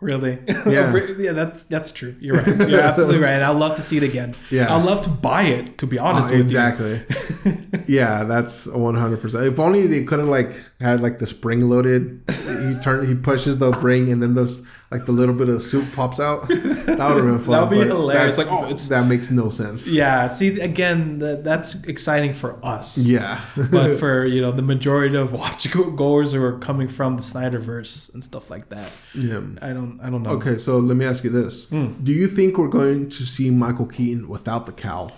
Really? 0.03 0.39
Yeah. 0.67 0.97
yeah, 1.19 1.33
that's 1.33 1.65
that's 1.65 1.93
true. 1.93 2.15
You're 2.21 2.37
right. 2.37 2.69
You're 2.69 2.81
absolutely 2.81 3.19
right. 3.19 3.33
And 3.33 3.45
I'd 3.45 3.57
love 3.57 3.77
to 3.77 3.83
see 3.83 3.97
it 3.97 4.03
again. 4.03 4.35
Yeah. 4.51 4.75
I'd 4.75 4.85
love 4.85 5.03
to 5.03 5.09
buy 5.11 5.43
it, 5.43 5.79
to 5.79 5.87
be 5.87 5.99
honest 5.99 6.33
Uh, 6.33 6.37
exactly. 6.37 7.01
yeah, 7.89 8.25
that's 8.25 8.67
one 8.67 8.95
hundred 8.95 9.21
percent. 9.21 9.45
If 9.45 9.59
only 9.59 9.87
they 9.87 10.05
could 10.05 10.19
have 10.19 10.29
like 10.29 10.49
had 10.81 11.01
like 11.01 11.19
the 11.19 11.27
spring 11.27 11.69
loaded. 11.69 12.21
he 12.29 12.75
turn 12.83 13.07
he 13.07 13.15
pushes 13.15 13.59
the 13.59 13.71
ring 13.73 14.11
and 14.13 14.23
then 14.23 14.35
those 14.35 14.67
like 14.93 15.07
the 15.07 15.13
little 15.13 15.35
bit 15.35 15.49
of 15.49 15.61
soup 15.63 15.87
pops 15.93 16.21
out. 16.21 16.41
That 17.03 17.15
would 17.15 17.25
have 17.25 17.35
been 17.35 17.39
fun. 17.39 17.51
That 17.53 17.61
would 17.63 17.71
be 17.71 17.87
hilarious. 17.89 18.39
Like, 18.39 18.49
oh, 18.51 18.65
it's- 18.65 18.89
that 18.89 19.07
makes 19.09 19.31
no 19.31 19.49
sense. 19.49 19.91
Yeah. 19.91 20.29
See, 20.29 20.61
again, 20.61 21.19
that, 21.21 21.43
that's 21.45 21.69
exciting 21.85 22.33
for 22.35 22.59
us. 22.63 22.99
Yeah. 23.09 23.41
but 23.71 23.95
for 24.01 24.25
you 24.27 24.41
know 24.45 24.53
the 24.53 24.63
majority 24.75 25.17
of 25.17 25.33
watch 25.33 25.71
goers 25.97 26.33
who 26.33 26.43
are 26.45 26.59
coming 26.59 26.89
from 26.89 27.17
the 27.17 27.23
Snyderverse 27.23 28.13
and 28.15 28.23
stuff 28.23 28.51
like 28.51 28.69
that, 28.69 28.91
yeah. 29.15 29.41
I 29.63 29.73
don't, 29.73 29.99
I 30.03 30.11
don't 30.11 30.23
know. 30.23 30.31
Okay, 30.39 30.57
so 30.59 30.79
let 30.79 30.97
me 30.97 31.05
ask 31.07 31.25
you 31.25 31.31
this: 31.31 31.69
Hmm. 31.71 31.89
Do 32.03 32.13
you 32.13 32.27
think 32.27 32.59
we're 32.59 32.69
going 32.83 33.09
to 33.09 33.23
see 33.35 33.51
Michael 33.51 33.87
Keaton 33.87 34.29
without 34.29 34.67
the 34.67 34.73
cowl? 34.73 35.13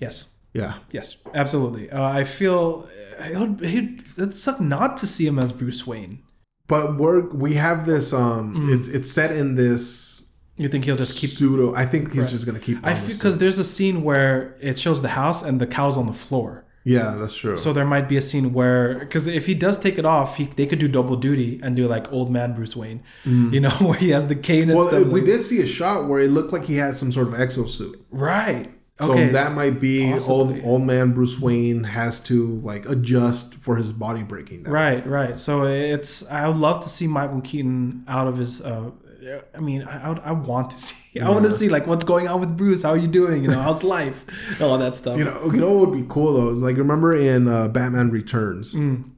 Yes. 0.00 0.26
Yeah. 0.54 0.74
Yes, 0.90 1.16
absolutely. 1.34 1.90
Uh, 1.90 2.02
I 2.20 2.24
feel 2.24 2.86
it 3.20 3.38
would, 3.38 3.62
it'd 3.62 4.34
suck 4.34 4.60
not 4.60 4.96
to 4.98 5.06
see 5.06 5.26
him 5.26 5.38
as 5.38 5.50
Bruce 5.52 5.86
Wayne. 5.86 6.18
But 6.72 6.84
we're 7.02 7.20
we 7.46 7.52
have 7.66 7.78
this. 7.92 8.06
Um, 8.22 8.44
Hmm. 8.54 8.72
it's 8.74 8.88
it's 8.96 9.10
set 9.18 9.30
in 9.40 9.48
this 9.62 9.76
You 10.62 10.68
think 10.72 10.84
he'll 10.86 10.96
just 11.04 11.14
keep? 11.20 11.30
pseudo. 11.36 11.66
I 11.82 11.84
think 11.92 12.02
he's 12.14 12.30
just 12.36 12.44
gonna 12.46 12.64
keep. 12.68 12.76
I 12.90 12.94
feel 12.94 13.16
because 13.16 13.36
there's 13.42 13.58
a 13.66 13.68
scene 13.74 13.96
where 14.08 14.32
it 14.68 14.76
shows 14.84 14.98
the 15.06 15.12
house 15.20 15.38
and 15.46 15.54
the 15.62 15.66
cow's 15.78 15.96
on 16.02 16.06
the 16.12 16.18
floor. 16.26 16.50
yeah, 16.84 17.10
that's 17.20 17.36
true. 17.42 17.56
So 17.64 17.68
there 17.76 17.88
might 17.94 18.06
be 18.12 18.16
a 18.22 18.24
scene 18.30 18.46
where, 18.58 18.82
because 19.04 19.24
if 19.40 19.44
he 19.50 19.54
does 19.66 19.76
take 19.86 19.96
it 20.02 20.06
off, 20.16 20.28
he 20.38 20.44
they 20.58 20.66
could 20.70 20.80
do 20.84 20.88
double 20.98 21.16
duty 21.28 21.50
and 21.62 21.70
do 21.80 21.84
like 21.96 22.04
old 22.16 22.28
man 22.36 22.48
Bruce 22.56 22.74
Wayne, 22.80 23.00
you 23.54 23.60
know, 23.64 23.70
where 23.88 23.98
he 24.06 24.10
has 24.16 24.24
the 24.32 24.38
cane 24.50 24.68
well, 24.76 24.90
we 24.90 25.20
like- 25.20 25.24
did 25.30 25.40
see 25.50 25.60
a 25.62 25.66
shot 25.78 26.08
where 26.08 26.20
it 26.26 26.30
looked 26.36 26.52
like 26.56 26.64
he 26.72 26.76
had 26.84 26.92
some 26.96 27.10
sort 27.16 27.28
of 27.30 27.34
exosuit. 27.44 27.94
right. 28.10 28.66
So 28.98 29.14
that 29.14 29.52
might 29.52 29.80
be 29.80 30.14
old 30.28 30.56
old 30.62 30.82
man 30.82 31.12
Bruce 31.12 31.40
Wayne 31.40 31.82
has 31.84 32.20
to 32.24 32.56
like 32.60 32.88
adjust 32.88 33.54
for 33.56 33.76
his 33.76 33.92
body 33.92 34.22
breaking 34.22 34.62
down. 34.64 34.72
Right, 34.72 35.04
right. 35.06 35.36
So 35.36 35.64
it's 35.64 36.24
I 36.30 36.46
would 36.46 36.56
love 36.58 36.82
to 36.82 36.88
see 36.88 37.06
Michael 37.08 37.40
Keaton 37.40 38.04
out 38.06 38.28
of 38.28 38.38
his. 38.38 38.60
Uh, 38.60 38.90
I 39.56 39.60
mean, 39.60 39.82
I 39.82 40.04
I, 40.04 40.08
would, 40.10 40.18
I 40.20 40.32
want 40.32 40.70
to 40.72 40.78
see. 40.86 41.20
I 41.20 41.28
want 41.30 41.44
to 41.46 41.50
see 41.50 41.68
like 41.68 41.86
what's 41.86 42.04
going 42.04 42.28
on 42.28 42.38
with 42.40 42.56
Bruce. 42.56 42.82
How 42.84 42.90
are 42.90 42.96
you 42.96 43.08
doing? 43.08 43.42
You 43.42 43.48
know, 43.50 43.60
how's 43.60 43.82
life? 43.98 44.60
All 44.62 44.78
that 44.78 44.94
stuff. 44.94 45.18
You 45.18 45.24
know, 45.24 45.46
you 45.46 45.58
know 45.58 45.72
what 45.72 45.88
would 45.90 45.98
be 45.98 46.06
cool 46.08 46.34
though 46.34 46.50
is 46.50 46.62
like 46.62 46.76
remember 46.76 47.14
in 47.14 47.48
uh, 47.48 47.68
Batman 47.68 48.10
Returns, 48.10 48.74
Mm. 48.74 49.10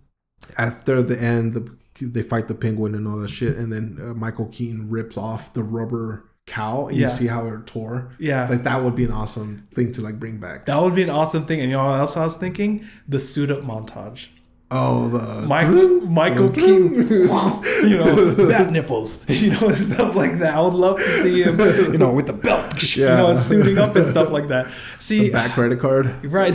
after 0.57 1.03
the 1.03 1.21
end, 1.21 1.55
the, 1.55 1.77
they 2.01 2.23
fight 2.23 2.49
the 2.49 2.55
penguin 2.55 2.95
and 2.95 3.07
all 3.07 3.17
that 3.19 3.29
shit, 3.31 3.57
and 3.57 3.73
then 3.73 3.99
uh, 4.01 4.15
Michael 4.15 4.47
Keaton 4.47 4.89
rips 4.89 5.17
off 5.19 5.53
the 5.53 5.63
rubber 5.63 6.25
cow, 6.47 6.87
and 6.89 6.97
Yeah. 6.97 7.09
you 7.09 7.13
see 7.15 7.27
how 7.27 7.47
it 7.49 7.67
tore. 7.67 8.11
Yeah. 8.19 8.47
like 8.49 8.63
that 8.65 8.83
would 8.83 8.95
be 8.95 9.05
an 9.05 9.13
awesome 9.13 9.67
thing 9.73 9.93
to 9.93 10.03
like 10.03 10.19
bring 10.21 10.39
back. 10.39 10.67
that 10.67 10.81
would 10.81 10.95
be 10.95 11.03
an 11.03 11.11
awesome 11.11 11.45
thing. 11.47 11.61
And 11.61 11.71
you 11.71 11.77
know 11.77 11.85
what 11.85 11.99
else 11.99 12.17
I 12.17 12.25
was 12.25 12.37
thinking? 12.37 12.85
The 13.09 13.19
suit 13.21 13.51
up 13.51 13.61
montage. 13.63 14.29
Oh, 14.71 15.09
the 15.09 15.47
Michael 15.47 16.01
Michael 16.21 16.49
Keaton, 16.59 16.95
you 17.89 17.97
know, 17.99 18.35
bat 18.49 18.73
nipples, 18.73 19.25
you 19.29 19.51
know, 19.51 19.69
stuff 19.71 20.17
like 20.17 20.39
that. 20.41 20.55
I 20.57 20.61
would 20.61 20.75
love 20.75 20.97
to 20.97 21.03
see 21.05 21.43
him, 21.43 21.59
you 21.93 21.99
know, 21.99 22.13
with 22.13 22.27
the 22.27 22.33
belt, 22.33 22.83
you 22.97 23.05
know, 23.05 23.35
suiting 23.37 23.79
up 23.79 23.95
and 23.95 24.05
stuff 24.05 24.31
like 24.31 24.49
that. 24.49 24.67
See, 24.99 25.31
back 25.31 25.53
credit 25.53 25.79
card. 25.81 26.07
Right. 26.25 26.55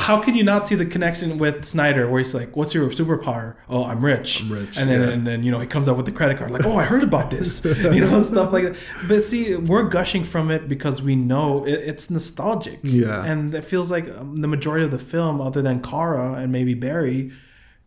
How 0.00 0.20
could 0.20 0.36
you 0.36 0.44
not 0.44 0.66
see 0.68 0.74
the 0.74 0.86
connection 0.86 1.38
with 1.38 1.64
Snyder, 1.64 2.08
where 2.08 2.18
he's 2.18 2.34
like, 2.34 2.56
"What's 2.56 2.74
your 2.74 2.88
superpower? 2.90 3.56
Oh, 3.68 3.84
I'm 3.84 4.04
rich." 4.04 4.42
I'm 4.42 4.52
rich, 4.52 4.76
And 4.78 4.88
then 4.88 5.00
yeah. 5.00 5.08
and 5.10 5.26
then 5.26 5.42
you 5.42 5.50
know 5.50 5.60
he 5.60 5.66
comes 5.66 5.88
up 5.88 5.96
with 5.96 6.06
the 6.06 6.12
credit 6.12 6.38
card, 6.38 6.50
like, 6.50 6.64
"Oh, 6.64 6.76
I 6.76 6.84
heard 6.84 7.02
about 7.02 7.30
this," 7.30 7.64
you 7.64 8.00
know, 8.00 8.20
stuff 8.22 8.52
like 8.52 8.64
that. 8.64 8.76
But 9.08 9.24
see, 9.24 9.56
we're 9.56 9.88
gushing 9.88 10.24
from 10.24 10.50
it 10.50 10.68
because 10.68 11.02
we 11.02 11.16
know 11.16 11.64
it, 11.64 11.72
it's 11.90 12.10
nostalgic. 12.10 12.80
Yeah. 12.82 13.24
And 13.24 13.54
it 13.54 13.64
feels 13.64 13.90
like 13.90 14.08
um, 14.18 14.40
the 14.40 14.48
majority 14.48 14.84
of 14.84 14.90
the 14.90 14.98
film, 14.98 15.40
other 15.40 15.62
than 15.62 15.80
Kara 15.80 16.34
and 16.34 16.50
maybe 16.52 16.74
Barry, 16.74 17.30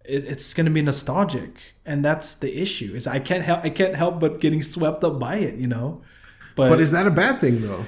it's 0.05 0.53
going 0.53 0.65
to 0.65 0.71
be 0.71 0.81
nostalgic, 0.81 1.75
and 1.85 2.03
that's 2.05 2.35
the 2.35 2.61
issue. 2.61 2.93
Is 2.93 3.07
I 3.07 3.19
can't 3.19 3.43
help 3.43 3.63
I 3.63 3.69
can't 3.69 3.95
help 3.95 4.19
but 4.19 4.39
getting 4.39 4.61
swept 4.61 5.03
up 5.03 5.19
by 5.19 5.35
it, 5.37 5.55
you 5.55 5.67
know. 5.67 6.01
But 6.55 6.79
is 6.79 6.91
that 6.91 7.05
a 7.05 7.11
bad 7.11 7.37
thing 7.37 7.61
though? 7.61 7.85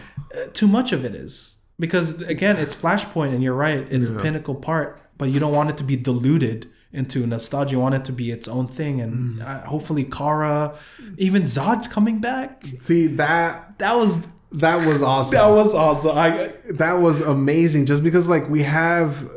too 0.54 0.68
much 0.68 0.92
of 0.92 1.04
it 1.04 1.16
is 1.16 1.58
because 1.80 2.22
again 2.24 2.58
it's 2.58 2.76
flashpoint 2.80 3.34
and 3.34 3.42
you're 3.44 3.56
right 3.56 3.88
it's 3.90 4.10
Yeah. 4.10 4.18
a 4.18 4.22
pinnacle 4.22 4.56
part 4.56 5.00
but 5.18 5.30
you 5.30 5.40
don't 5.40 5.54
want 5.54 5.70
it 5.70 5.78
to 5.78 5.84
be 5.84 5.96
diluted 5.96 6.68
into 6.92 7.26
nostalgia 7.28 7.72
you 7.76 7.80
want 7.80 7.96
it 7.96 8.04
to 8.06 8.12
be 8.12 8.32
its 8.32 8.48
own 8.48 8.68
thing 8.68 9.00
and 9.02 9.40
Mm. 9.40 9.48
uh, 9.48 9.66
hopefully 9.68 10.04
kara 10.04 10.76
even 11.18 11.44
zod's 11.44 11.88
coming 11.88 12.20
back 12.20 12.64
See 12.80 13.08
that 13.24 13.78
that 13.80 13.96
was 13.96 14.28
that 14.52 14.86
was 14.88 15.04
awesome. 15.04 15.36
that 15.38 15.48
was 15.50 15.76
awesome 15.76 16.18
i 16.18 16.52
that 16.72 16.96
was 16.96 17.22
amazing 17.22 17.86
just 17.86 18.04
because 18.04 18.28
like 18.28 18.50
we 18.50 18.64
have 18.64 19.30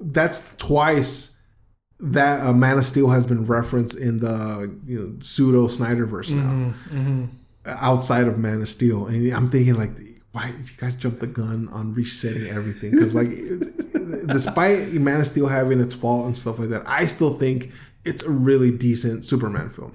that's 0.00 0.54
twice 0.56 1.36
that 2.04 2.44
uh, 2.44 2.52
Man 2.52 2.78
of 2.78 2.84
Steel 2.84 3.10
has 3.10 3.26
been 3.28 3.44
referenced 3.44 3.96
in 3.96 4.18
the 4.18 4.76
you 4.84 4.98
know 4.98 5.12
pseudo 5.20 5.68
Snyderverse 5.68 6.32
now 6.32 6.72
outside 7.66 8.26
of 8.26 8.38
Man 8.38 8.60
of 8.60 8.68
Steel 8.68 9.06
and 9.06 9.32
I'm 9.32 9.48
thinking 9.48 9.74
like 9.74 9.90
why 10.32 10.50
did 10.50 10.68
you 10.70 10.76
guys 10.78 10.94
jump 10.96 11.18
the 11.18 11.26
gun 11.26 11.68
on 11.72 11.92
resetting 11.94 12.46
everything 12.48 12.90
because 12.90 13.14
like 13.14 13.28
despite 14.26 14.92
Man 14.92 15.20
of 15.20 15.26
Steel 15.26 15.46
having 15.48 15.80
its 15.80 15.94
fault 15.94 16.26
and 16.26 16.36
stuff 16.36 16.58
like 16.58 16.68
that 16.70 16.82
I 16.86 17.04
still 17.06 17.34
think 17.34 17.70
it's 18.04 18.24
a 18.24 18.30
really 18.30 18.76
decent 18.76 19.24
Superman 19.24 19.68
film 19.68 19.94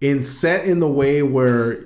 in 0.00 0.24
set 0.24 0.66
in 0.66 0.78
the 0.80 0.88
way 0.90 1.22
where 1.22 1.80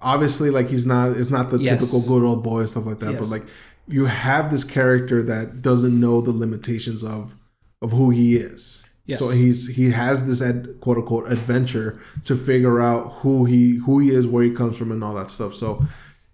obviously 0.00 0.50
like 0.50 0.68
he's 0.68 0.86
not 0.86 1.10
it's 1.12 1.30
not 1.30 1.50
the 1.50 1.58
Yes. 1.58 1.78
typical 1.80 2.00
good 2.08 2.26
old 2.26 2.42
boy 2.42 2.60
and 2.60 2.70
stuff 2.70 2.86
like 2.86 2.98
that 3.00 3.12
Yes. 3.12 3.20
but 3.20 3.28
like 3.28 3.42
you 3.88 4.06
have 4.06 4.50
this 4.50 4.64
character 4.64 5.22
that 5.22 5.62
doesn't 5.62 5.98
know 5.98 6.20
the 6.20 6.32
limitations 6.32 7.04
of 7.04 7.36
of 7.82 7.92
who 7.92 8.10
he 8.10 8.36
is 8.36 8.84
Yes. 9.04 9.20
so 9.20 9.30
he's 9.30 9.68
he 9.76 9.90
has 9.90 10.26
this 10.26 10.42
ad, 10.42 10.80
quote 10.80 10.96
unquote 10.98 11.30
adventure 11.30 12.00
to 12.24 12.34
figure 12.34 12.80
out 12.80 13.12
who 13.20 13.44
he 13.44 13.76
who 13.76 13.98
he 14.00 14.08
is 14.10 14.26
where 14.26 14.42
he 14.42 14.50
comes 14.50 14.76
from 14.76 14.90
and 14.90 15.04
all 15.04 15.14
that 15.14 15.30
stuff 15.30 15.54
so 15.54 15.84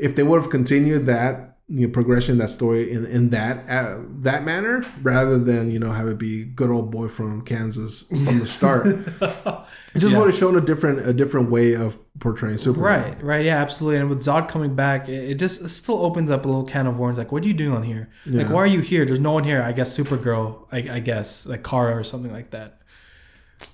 if 0.02 0.14
they 0.16 0.22
would 0.22 0.40
have 0.42 0.50
continued 0.50 1.06
that 1.06 1.48
you 1.68 1.86
know, 1.86 1.92
progression 1.92 2.36
that 2.38 2.50
story 2.50 2.90
in 2.92 3.06
in 3.06 3.30
that 3.30 3.54
uh, 3.70 4.02
that 4.20 4.44
manner 4.44 4.84
rather 5.02 5.38
than 5.38 5.70
you 5.70 5.78
know 5.78 5.92
have 5.92 6.08
it 6.08 6.18
be 6.18 6.44
good 6.44 6.70
old 6.70 6.90
boy 6.90 7.08
from 7.08 7.40
Kansas 7.42 8.02
from 8.08 8.24
the 8.42 8.46
start. 8.58 8.86
It 9.94 9.98
just 9.98 10.12
Yeah. 10.12 10.18
would 10.20 10.28
have 10.28 10.34
shown 10.34 10.56
a 10.56 10.60
different 10.70 11.06
a 11.06 11.12
different 11.12 11.50
way 11.50 11.74
of 11.76 11.98
portraying 12.18 12.56
Superman. 12.58 13.02
right 13.02 13.22
right 13.22 13.44
yeah 13.44 13.58
absolutely. 13.60 14.00
And 14.00 14.08
with 14.08 14.20
zod 14.20 14.48
coming 14.48 14.74
back 14.74 15.08
it, 15.08 15.22
it 15.32 15.38
just 15.38 15.60
it 15.62 15.68
still 15.68 16.00
opens 16.08 16.30
up 16.30 16.44
a 16.46 16.48
little 16.48 16.64
can 16.64 16.86
of 16.86 16.98
worms 16.98 17.18
like 17.18 17.30
what 17.32 17.44
are 17.44 17.48
you 17.48 17.54
doing 17.54 17.76
on 17.76 17.82
here? 17.82 18.08
Like 18.26 18.48
why 18.54 18.60
are 18.66 18.72
you 18.76 18.80
here? 18.80 19.04
There's 19.04 19.20
no 19.30 19.32
one 19.32 19.44
here. 19.44 19.60
I 19.62 19.72
guess 19.72 19.96
supergirl 19.98 20.66
i, 20.72 20.78
I 20.96 21.00
guess 21.00 21.46
like 21.46 21.62
kara 21.62 21.94
or 21.94 22.04
something 22.04 22.32
like 22.32 22.50
that. 22.56 22.70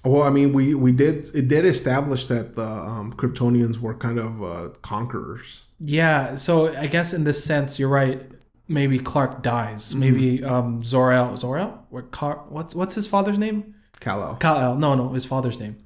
Well, 0.05 0.22
I 0.22 0.30
mean, 0.30 0.52
we 0.52 0.74
we 0.74 0.92
did 0.92 1.16
it 1.34 1.46
did 1.48 1.64
establish 1.64 2.26
that 2.26 2.56
the 2.56 2.66
um, 2.66 3.12
Kryptonians 3.14 3.78
were 3.80 3.94
kind 3.94 4.18
of 4.18 4.42
uh, 4.42 4.68
conquerors. 4.82 5.66
Yeah, 5.80 6.36
so 6.36 6.74
I 6.76 6.86
guess 6.86 7.12
in 7.14 7.24
this 7.24 7.42
sense, 7.44 7.78
you're 7.78 7.88
right. 7.88 8.20
Maybe 8.68 8.98
Clark 8.98 9.42
dies. 9.42 9.90
Mm-hmm. 9.90 10.00
Maybe 10.00 10.44
um, 10.44 10.84
Zor-El. 10.84 11.36
Zor-El? 11.36 11.86
What? 11.90 12.10
Car- 12.10 12.44
what's 12.48 12.74
what's 12.74 12.94
his 12.94 13.06
father's 13.06 13.38
name? 13.38 13.74
Kal-El. 14.00 14.36
Kal-El. 14.36 14.76
No, 14.76 14.94
no, 14.94 15.09
his 15.10 15.24
father's 15.24 15.59
name. 15.59 15.76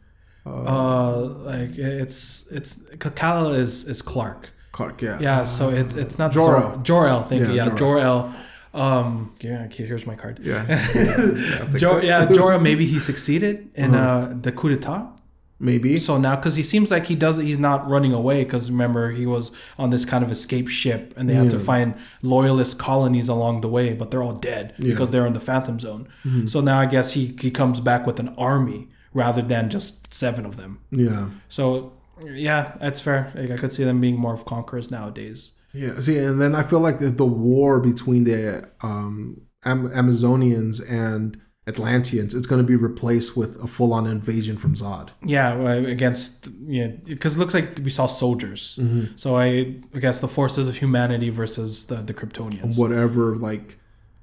Uh, 0.44 1.20
like 1.44 1.70
it's 1.78 2.47
it's 2.51 2.82
Kal-El 2.98 3.52
is 3.52 3.85
is 3.85 4.02
Clark. 4.02 4.51
Clark, 4.73 5.01
yeah. 5.02 5.19
Yeah, 5.20 5.44
so 5.44 5.69
it's 5.69 5.94
it's 5.94 6.19
not 6.19 6.32
Jor-El. 6.32 6.78
Jor-El. 6.82 7.23
Thank 7.23 7.43
you. 7.43 7.55
Yeah, 7.55 7.66
Yeah, 7.69 7.77
Jor-El. 7.77 8.35
Um, 8.74 9.35
yeah, 9.40 9.69
here's 9.70 10.06
my 10.06 10.14
card. 10.16 10.40
Yeah. 10.43 10.64
Jor- 11.77 12.02
yeah, 12.02 12.27
Jor-El. 12.27 12.59
Maybe 12.60 12.86
he 12.86 12.98
succeeded 13.10 13.70
in 13.74 13.94
uh, 13.94 14.35
the 14.40 14.51
coup 14.51 14.70
d'état. 14.70 15.12
Maybe. 15.62 15.97
So 15.97 16.18
now, 16.18 16.34
because 16.34 16.56
he 16.56 16.64
seems 16.64 16.90
like 16.90 17.06
he 17.06 17.14
does, 17.14 17.39
he's 17.39 17.59
not 17.59 17.89
running 17.89 18.12
away. 18.12 18.43
Because 18.43 18.68
remember, 18.68 19.12
he 19.12 19.26
was 19.26 19.72
on 19.78 19.90
this 19.90 20.05
kind 20.05 20.24
of 20.24 20.30
escape 20.30 20.66
ship, 20.66 21.14
and 21.16 21.28
they 21.28 21.34
had 21.34 21.51
to 21.51 21.59
find 21.59 21.94
loyalist 22.20 22.80
colonies 22.80 23.28
along 23.28 23.60
the 23.60 23.68
way, 23.68 23.94
but 23.94 24.10
they're 24.10 24.24
all 24.24 24.34
dead 24.34 24.74
because 24.80 25.12
they're 25.12 25.24
in 25.24 25.34
the 25.34 25.40
Phantom 25.40 25.78
Zone. 25.78 26.09
Mm-hmm. 26.24 26.47
So 26.47 26.60
now, 26.60 26.80
I 26.80 26.86
guess 26.86 27.12
he 27.12 27.36
he 27.40 27.51
comes 27.51 27.78
back 27.78 28.06
with 28.06 28.18
an 28.18 28.34
army 28.36 28.89
rather 29.14 29.40
than 29.40 29.70
just 29.70 30.12
seven 30.12 30.44
of 30.44 30.56
them. 30.56 30.80
Yeah. 30.90 31.30
So 31.48 31.93
yeah, 32.24 32.76
that's 32.80 33.01
fair. 33.01 33.32
Like, 33.36 33.52
I 33.52 33.56
could 33.56 33.72
see 33.72 33.84
them 33.84 34.01
being 34.01 34.18
more 34.18 34.34
of 34.34 34.44
conquerors 34.44 34.90
nowadays. 34.90 35.52
Yeah. 35.72 36.01
See, 36.01 36.18
and 36.18 36.40
then 36.40 36.55
I 36.55 36.64
feel 36.64 36.80
like 36.80 36.98
the, 36.98 37.10
the 37.10 37.26
war 37.26 37.80
between 37.80 38.24
the 38.24 38.68
um, 38.82 39.43
Am- 39.64 39.90
Amazonians 39.90 40.82
and 40.90 41.40
Atlanteans 41.66 42.34
it's 42.34 42.47
going 42.47 42.60
to 42.60 42.66
be 42.66 42.74
replaced 42.74 43.36
with 43.36 43.62
a 43.62 43.68
full 43.68 43.93
on 43.93 44.06
invasion 44.06 44.56
from 44.56 44.74
Zod. 44.74 45.10
Yeah, 45.24 45.55
against 45.60 46.48
yeah, 46.62 46.89
because 47.05 47.36
it 47.36 47.39
looks 47.39 47.55
like 47.55 47.78
we 47.84 47.90
saw 47.90 48.06
soldiers. 48.06 48.78
Mm-hmm. 48.82 49.14
So 49.16 49.36
I, 49.36 49.76
I 49.94 49.98
guess 50.01 50.20
the 50.20 50.28
forces 50.28 50.68
of 50.68 50.76
humanity 50.78 51.30
versus 51.30 51.86
the 51.86 51.97
the 51.97 52.14
Kryptonians. 52.14 52.78
Whatever 52.78 53.36
like 53.36 53.78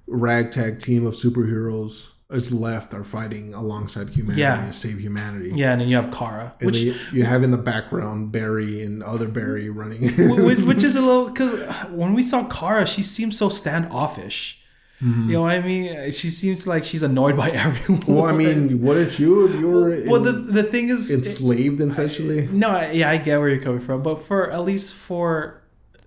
ragtag 0.07 0.79
team 0.79 1.05
of 1.05 1.13
superheroes 1.13 2.09
is 2.31 2.53
left 2.53 2.93
are 2.93 3.03
fighting 3.03 3.53
alongside 3.55 4.09
humanity 4.09 4.41
Yeah. 4.41 4.65
to 4.65 4.73
save 4.73 4.99
humanity. 4.99 5.51
Yeah, 5.55 5.71
and 5.71 5.81
then 5.81 5.87
you 5.87 5.95
have 5.95 6.11
Kara, 6.11 6.53
And 6.59 6.67
which 6.67 6.77
you 7.11 7.23
have 7.23 7.41
in 7.43 7.49
the 7.51 7.57
background 7.57 8.31
Barry 8.31 8.83
and 8.83 9.01
other 9.01 9.27
Barry 9.27 9.69
running. 9.69 10.01
which, 10.45 10.59
which 10.59 10.83
is 10.89 10.95
a 10.95 11.01
little 11.01 11.25
because 11.29 11.59
when 11.89 12.13
we 12.13 12.21
saw 12.21 12.43
Kara, 12.47 12.85
she 12.85 13.01
seemed 13.01 13.33
so 13.33 13.49
standoffish. 13.49 14.58
You 15.01 15.31
know 15.33 15.43
what 15.43 15.55
I 15.55 15.61
mean? 15.61 16.11
She 16.11 16.29
seems 16.29 16.67
like 16.67 16.83
she's 16.83 17.03
annoyed 17.03 17.37
by 17.37 17.49
everyone. 17.53 18.03
Well, 18.17 18.25
I 18.25 18.33
mean, 18.33 18.81
wouldn't 18.81 19.17
you 19.17 19.47
if 19.47 19.55
you 19.55 19.67
were 19.69 19.89
well, 20.07 20.17
in- 20.17 20.47
the 20.47 20.61
the 20.61 20.63
thing 20.63 20.89
is, 20.89 21.09
enslaved 21.11 21.79
essentially? 21.79 22.47
no, 22.51 22.69
I- 22.69 22.91
yeah, 22.91 23.09
I 23.09 23.17
get 23.17 23.39
where 23.39 23.47
you're 23.49 23.61
coming 23.63 23.79
from, 23.79 24.01
but 24.01 24.15
for 24.15 24.51
at 24.51 24.61
least 24.63 24.95
for 24.95 25.61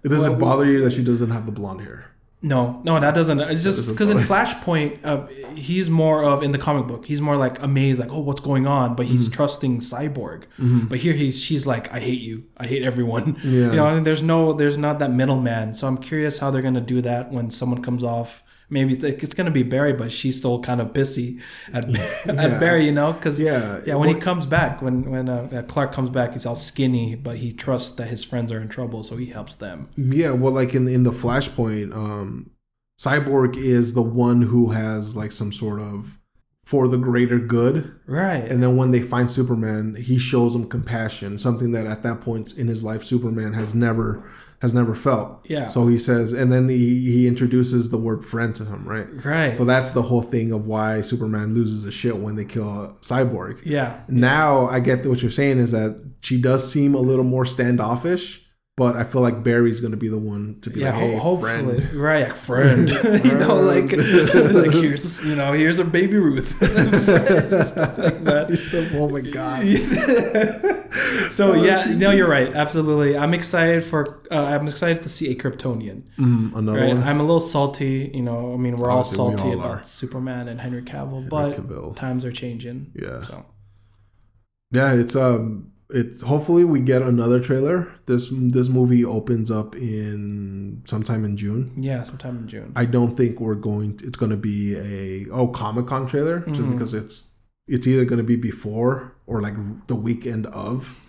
It 0.05 0.09
doesn't 0.10 0.32
well- 0.32 0.40
bother 0.40 0.66
you 0.66 0.82
that 0.85 0.93
she 0.93 1.02
doesn't 1.02 1.31
have 1.31 1.47
the 1.47 1.52
blonde 1.52 1.81
hair. 1.82 2.10
No, 2.44 2.81
no, 2.85 2.98
that 2.98 3.14
doesn't. 3.14 3.39
It's 3.40 3.62
just 3.62 3.89
because 3.89 4.10
in 4.10 4.19
Flashpoint, 4.19 4.98
uh, 5.05 5.27
he's 5.55 5.89
more 5.89 6.24
of 6.24 6.43
in 6.43 6.51
the 6.51 6.59
comic 6.59 6.89
book. 6.89 7.06
He's 7.06 7.20
more 7.20 7.36
like 7.36 7.62
amazed, 7.62 8.01
like, 8.01 8.12
oh, 8.12 8.20
what's 8.20 8.40
going 8.40 8.66
on? 8.66 8.97
But 8.97 9.05
Mm-hmm. 9.06 9.12
he's 9.12 9.28
trusting 9.31 9.78
Cyborg. 9.78 10.43
But 10.90 10.98
here 10.98 11.12
he's 11.14 11.40
she's 11.40 11.69
like, 11.69 11.85
I 11.94 12.01
hate 12.01 12.20
you. 12.20 12.44
I 12.59 12.66
hate 12.66 12.82
everyone. 12.82 13.36
Yeah. 13.44 13.70
You 13.70 13.77
know, 13.77 13.86
and 13.97 14.05
there's 14.05 14.23
no, 14.23 14.52
there's 14.52 14.77
not 14.77 14.98
that 14.98 15.12
middleman. 15.12 15.73
So 15.73 15.86
I'm 15.86 15.97
curious 15.98 16.40
how 16.40 16.51
they're 16.51 16.62
gonna 16.62 16.81
do 16.81 17.01
that 17.02 17.31
when 17.31 17.51
someone 17.52 17.81
comes 17.81 18.02
off. 18.02 18.43
Maybe 18.73 18.94
it's, 18.94 19.05
it's 19.05 19.35
gonna 19.35 19.51
be 19.51 19.62
Barry, 19.62 19.93
but 19.93 20.11
she's 20.11 20.36
still 20.39 20.59
kind 20.61 20.81
of 20.81 20.89
pissy 20.94 21.40
at, 21.73 21.89
Yeah. 21.89 22.01
at 22.44 22.59
Barry, 22.59 22.85
you 22.86 22.93
know? 22.93 23.12
Because 23.12 23.39
Yeah. 23.40 23.81
yeah, 23.86 23.94
when 23.97 24.09
he 24.09 24.15
comes 24.15 24.47
back, 24.47 24.81
when 24.82 25.11
when 25.11 25.28
uh, 25.28 25.62
Clark 25.69 25.93
comes 25.93 26.11
back, 26.11 26.32
he's 26.32 26.47
all 26.47 26.55
skinny, 26.57 27.15
but 27.15 27.36
he 27.36 27.53
trusts 27.53 27.93
that 27.99 28.09
his 28.09 28.24
friends 28.24 28.51
are 28.51 28.61
in 28.61 28.69
trouble, 28.69 29.03
so 29.03 29.16
he 29.16 29.27
helps 29.27 29.55
them. 29.57 29.89
Yeah, 29.97 30.32
well, 30.32 30.53
like 30.53 30.74
in 30.74 30.89
in 30.89 31.03
the 31.05 31.12
Flashpoint, 31.12 31.94
um, 31.94 32.51
Cyborg 32.99 33.57
is 33.57 33.94
the 33.94 34.03
one 34.03 34.43
who 34.43 34.70
has 34.70 35.16
like 35.16 35.32
some 35.32 35.53
sort 35.53 35.81
of 35.81 36.19
for 36.65 36.86
the 36.86 36.97
greater 36.97 37.40
good, 37.40 37.93
Right. 38.07 38.44
and 38.49 38.62
then 38.62 38.77
when 38.77 38.93
they 38.93 39.01
find 39.03 39.28
Superman, 39.28 39.97
he 39.97 40.16
shows 40.16 40.53
them 40.53 40.69
compassion, 40.69 41.36
something 41.36 41.73
that 41.73 41.86
at 41.86 42.05
that 42.05 42.20
point 42.20 42.53
in 42.57 42.69
his 42.69 42.85
life, 42.85 43.03
Superman 43.03 43.53
has 43.55 43.74
never 43.74 44.24
has 44.62 44.72
never 44.72 44.94
felt. 44.94 45.44
Yeah. 45.48 45.66
So 45.66 45.89
he 45.89 45.98
says, 45.98 46.32
and 46.32 46.52
then 46.52 46.68
he 46.68 47.10
he 47.10 47.26
introduces 47.26 47.90
the 47.90 47.98
word 47.98 48.24
friend 48.24 48.55
to 48.55 48.64
him, 48.64 48.89
right? 48.89 49.09
right. 49.24 49.56
So 49.56 49.64
that's 49.64 49.90
the 49.90 50.02
whole 50.02 50.22
thing 50.22 50.52
of 50.52 50.68
why 50.68 51.01
Superman 51.01 51.52
loses 51.52 51.82
his 51.82 51.93
shit 51.93 52.16
when 52.16 52.36
they 52.36 52.44
kill 52.44 52.97
Cyborg. 53.01 53.60
yeah. 53.66 54.01
Now 54.09 54.66
I 54.68 54.78
get 54.78 55.05
what 55.05 55.20
you're 55.20 55.32
saying 55.32 55.59
is 55.59 55.72
that 55.72 56.01
she 56.20 56.40
does 56.40 56.72
seem 56.72 56.94
a 56.94 57.01
little 57.01 57.24
more 57.24 57.44
standoffish, 57.44 58.41
but 58.82 58.96
I 58.96 59.04
feel 59.04 59.20
like 59.22 59.42
Barry's 59.44 59.80
gonna 59.80 59.96
be 59.96 60.09
the 60.09 60.18
one 60.18 60.59
to 60.62 60.70
be 60.70 60.80
Yeah, 60.80 60.90
like, 60.90 61.00
hey, 61.00 61.12
ho- 61.12 61.36
hopefully, 61.36 61.80
friend. 61.80 61.94
right, 61.94 62.22
like 62.28 62.34
friend. 62.50 62.88
you 63.24 63.34
know, 63.38 63.56
like 63.56 63.92
like 64.62 64.72
here's 64.82 65.24
you 65.28 65.36
know 65.36 65.52
here's 65.52 65.78
a 65.78 65.84
baby 65.84 66.16
Ruth, 66.16 66.60
like 66.62 66.70
that. 68.24 68.90
oh 68.94 69.09
my 69.09 69.20
god. 69.20 69.62
so 71.32 71.54
yeah, 71.54 71.84
no, 71.96 72.10
you're 72.10 72.28
right. 72.28 72.52
Absolutely, 72.52 73.16
I'm 73.16 73.34
excited 73.34 73.82
for. 73.84 74.20
Uh, 74.30 74.44
I'm 74.46 74.66
excited 74.66 75.02
to 75.02 75.09
see 75.09 75.30
a 75.32 75.34
Kryptonian. 75.36 76.02
Mm, 76.18 76.54
another 76.56 76.78
Right, 76.80 76.94
one. 76.94 77.02
I'm 77.02 77.20
a 77.20 77.22
little 77.22 77.40
salty. 77.40 78.10
You 78.14 78.22
know, 78.22 78.54
I 78.54 78.56
mean, 78.56 78.76
we're 78.76 78.90
all 78.90 78.98
Obviously, 79.00 79.30
we 79.30 79.36
salty 79.38 79.54
all 79.54 79.60
about. 79.64 79.86
Superman 79.86 80.48
and 80.48 80.60
Henry 80.60 80.82
Cavill, 80.82 81.28
but 81.28 81.54
Cavill. 81.56 81.94
times 81.96 82.24
are 82.24 82.32
changing. 82.32 82.92
Yeah. 82.94 83.22
So 83.22 83.44
Yeah, 84.72 84.94
it's 84.94 85.16
um 85.16 85.72
it's 85.93 86.23
hopefully 86.23 86.64
we 86.64 86.81
get 86.81 87.02
another 87.02 87.39
trailer. 87.40 87.93
This 88.06 88.32
this 88.32 88.69
movie 88.69 89.05
opens 89.05 89.51
up 89.51 89.77
in 89.77 90.82
sometime 90.86 91.24
in 91.24 91.36
June. 91.36 91.73
yeah, 91.77 92.02
sometime 92.02 92.36
in 92.39 92.48
June. 92.48 92.73
I 92.77 92.85
don't 92.86 93.16
think 93.16 93.40
we're 93.40 93.55
going 93.55 94.01
it's 94.02 94.16
going 94.16 94.31
to 94.31 94.36
be 94.36 94.74
a 94.77 95.31
oh 95.32 95.48
Comic 95.48 95.86
Con 95.86 96.06
trailer 96.06 96.40
just 96.40 96.60
Mm-hmm. 96.62 96.73
because 96.73 96.94
it's 96.94 97.31
it's 97.69 97.86
either 97.86 98.05
going 98.05 98.19
to 98.19 98.24
be 98.24 98.36
before 98.36 99.14
or 99.27 99.40
like 99.40 99.55
the 99.86 99.94
weekend 99.94 100.47
of. 100.47 101.09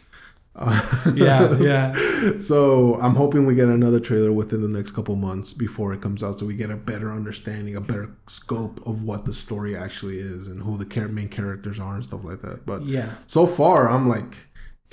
Uh, 0.55 1.11
yeah, 1.15 1.57
yeah, 1.59 1.91
so 2.37 2.99
I'm 3.01 3.15
hoping 3.15 3.47
we 3.47 3.55
get 3.55 3.69
another 3.69 3.99
trailer 3.99 4.31
within 4.31 4.61
the 4.61 4.67
next 4.67 4.91
couple 4.91 5.15
months 5.15 5.51
before 5.51 5.95
it 5.95 6.01
comes 6.01 6.21
out, 6.21 6.37
so 6.37 6.45
we 6.45 6.55
get 6.55 6.69
a 6.69 6.77
better 6.77 7.11
understanding, 7.11 7.75
a 7.75 7.81
better 7.81 8.15
scope 8.27 8.79
of 8.85 9.01
what 9.01 9.25
the 9.25 9.33
story 9.33 9.75
actually 9.75 10.17
is 10.17 10.47
and 10.47 10.61
who 10.61 10.77
the 10.77 11.07
main 11.09 11.27
characters 11.27 11.79
are 11.79 11.95
and 11.95 12.05
stuff 12.05 12.23
like 12.23 12.41
that. 12.41 12.67
But 12.67 12.83
yeah. 12.83 13.09
so 13.25 13.47
far, 13.47 13.89
I'm 13.89 14.07
like, 14.07 14.35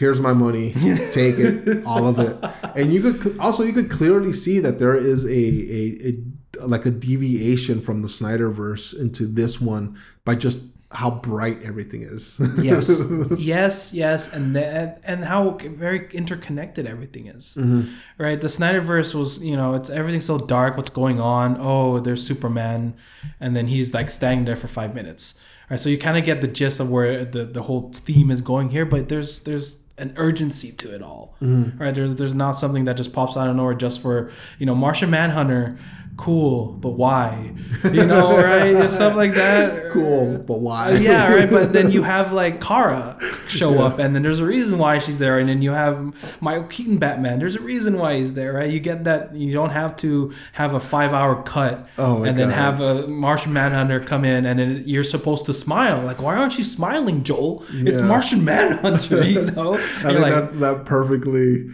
here's 0.00 0.18
my 0.18 0.32
money, 0.32 0.72
take 1.12 1.34
it, 1.38 1.84
all 1.84 2.08
of 2.08 2.18
it. 2.18 2.34
And 2.74 2.90
you 2.92 3.02
could 3.02 3.38
also 3.38 3.62
you 3.62 3.74
could 3.74 3.90
clearly 3.90 4.32
see 4.32 4.58
that 4.58 4.78
there 4.78 4.96
is 4.96 5.26
a 5.26 5.30
a, 5.30 6.08
a 6.08 6.66
like 6.66 6.86
a 6.86 6.90
deviation 6.90 7.80
from 7.80 8.02
the 8.02 8.08
Snyderverse 8.08 8.98
into 8.98 9.26
this 9.26 9.60
one 9.60 9.98
by 10.24 10.34
just 10.34 10.70
how 10.92 11.10
bright 11.10 11.62
everything 11.62 12.02
is. 12.02 12.40
yes. 12.62 13.04
Yes 13.38 13.94
yes 13.94 14.32
and 14.32 14.56
the, 14.56 14.98
and 15.04 15.24
how 15.24 15.52
very 15.52 16.08
interconnected 16.12 16.86
everything 16.86 17.26
is. 17.26 17.56
Mm-hmm. 17.60 17.92
Right? 18.18 18.40
The 18.40 18.48
snyderverse 18.48 19.14
was 19.14 19.42
you 19.42 19.56
know 19.56 19.74
it's 19.74 19.90
everything's 19.90 20.24
so 20.24 20.38
dark. 20.38 20.76
What's 20.76 20.90
going 20.90 21.20
on? 21.20 21.56
Oh 21.60 22.00
there's 22.00 22.26
superman. 22.26 22.96
And 23.38 23.54
then 23.54 23.68
he's 23.68 23.94
like 23.94 24.10
standing 24.10 24.46
there 24.46 24.56
for 24.56 24.66
five 24.66 24.94
minutes. 24.94 25.40
Right? 25.70 25.78
So 25.78 25.90
you 25.90 25.98
kind 25.98 26.18
of 26.18 26.24
get 26.24 26.40
the 26.40 26.48
gist 26.48 26.80
of 26.80 26.90
where 26.90 27.24
the, 27.24 27.44
the 27.44 27.62
whole 27.62 27.92
theme 27.92 28.30
is 28.30 28.40
going 28.40 28.70
here 28.70 28.84
but 28.84 29.08
there's 29.08 29.40
there's 29.42 29.78
an 30.00 30.12
urgency 30.16 30.72
to 30.72 30.94
it 30.94 31.02
all, 31.02 31.36
right? 31.40 31.94
there's 31.94 32.16
there's 32.16 32.34
not 32.34 32.52
something 32.52 32.84
that 32.86 32.96
just 32.96 33.12
pops 33.12 33.36
out 33.36 33.48
of 33.48 33.54
nowhere 33.56 33.74
just 33.74 34.00
for 34.02 34.30
you 34.58 34.66
know 34.66 34.74
martian 34.74 35.10
manhunter 35.10 35.76
cool 36.20 36.72
but 36.80 36.92
why 36.92 37.52
you 37.92 38.04
know 38.04 38.36
right 38.44 38.88
stuff 38.88 39.16
like 39.16 39.32
that 39.32 39.80
cool, 39.92 40.42
but 40.46 40.60
why? 40.60 40.92
uh, 40.92 40.98
yeah, 40.98 41.32
right. 41.32 41.50
But 41.50 41.72
then 41.72 41.90
you 41.90 42.02
have 42.14 42.32
like 42.32 42.60
Kara 42.60 43.18
show 43.48 43.78
up, 43.78 43.98
and 43.98 44.14
then 44.14 44.22
there's 44.22 44.40
a 44.40 44.46
reason 44.46 44.78
why 44.78 44.98
she's 44.98 45.18
there, 45.18 45.38
and 45.38 45.48
then 45.48 45.62
you 45.62 45.72
have 45.72 46.42
Michael 46.42 46.64
Keaton 46.64 46.98
Batman. 46.98 47.38
There's 47.38 47.56
a 47.56 47.62
reason 47.62 47.98
why 47.98 48.16
he's 48.16 48.34
there, 48.34 48.52
right? 48.52 48.70
You 48.70 48.80
get 48.80 49.04
that. 49.04 49.34
You 49.34 49.52
don't 49.52 49.70
have 49.70 49.96
to 49.98 50.32
have 50.52 50.74
a 50.74 50.80
five 50.80 51.12
hour 51.12 51.42
cut, 51.42 51.88
Oh 51.98 52.24
and 52.24 52.38
then 52.38 52.50
have 52.50 52.80
a 52.80 53.06
Martian 53.06 53.52
Manhunter 53.52 54.00
come 54.00 54.24
in, 54.24 54.46
and 54.46 54.58
then 54.58 54.82
you're 54.86 55.04
supposed 55.04 55.46
to 55.46 55.52
smile. 55.52 56.02
Like, 56.02 56.22
why 56.22 56.36
aren't 56.36 56.58
you 56.58 56.64
smiling, 56.64 57.22
Joel? 57.24 57.62
It's 57.70 58.02
Martian 58.02 58.44
Manhunter, 58.44 59.24
you 59.24 59.46
know. 59.56 59.74
I 59.74 59.78
think 59.78 60.20
like, 60.20 60.32
that 60.32 60.60
that 60.60 60.84
perfectly, 60.86 61.68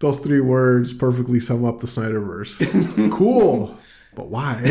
those 0.00 0.18
three 0.18 0.40
words 0.40 0.94
perfectly 0.94 1.40
sum 1.40 1.64
up 1.64 1.80
the 1.80 1.86
Snyderverse. 1.86 3.12
cool, 3.12 3.77
but 4.18 4.28
why? 4.30 4.60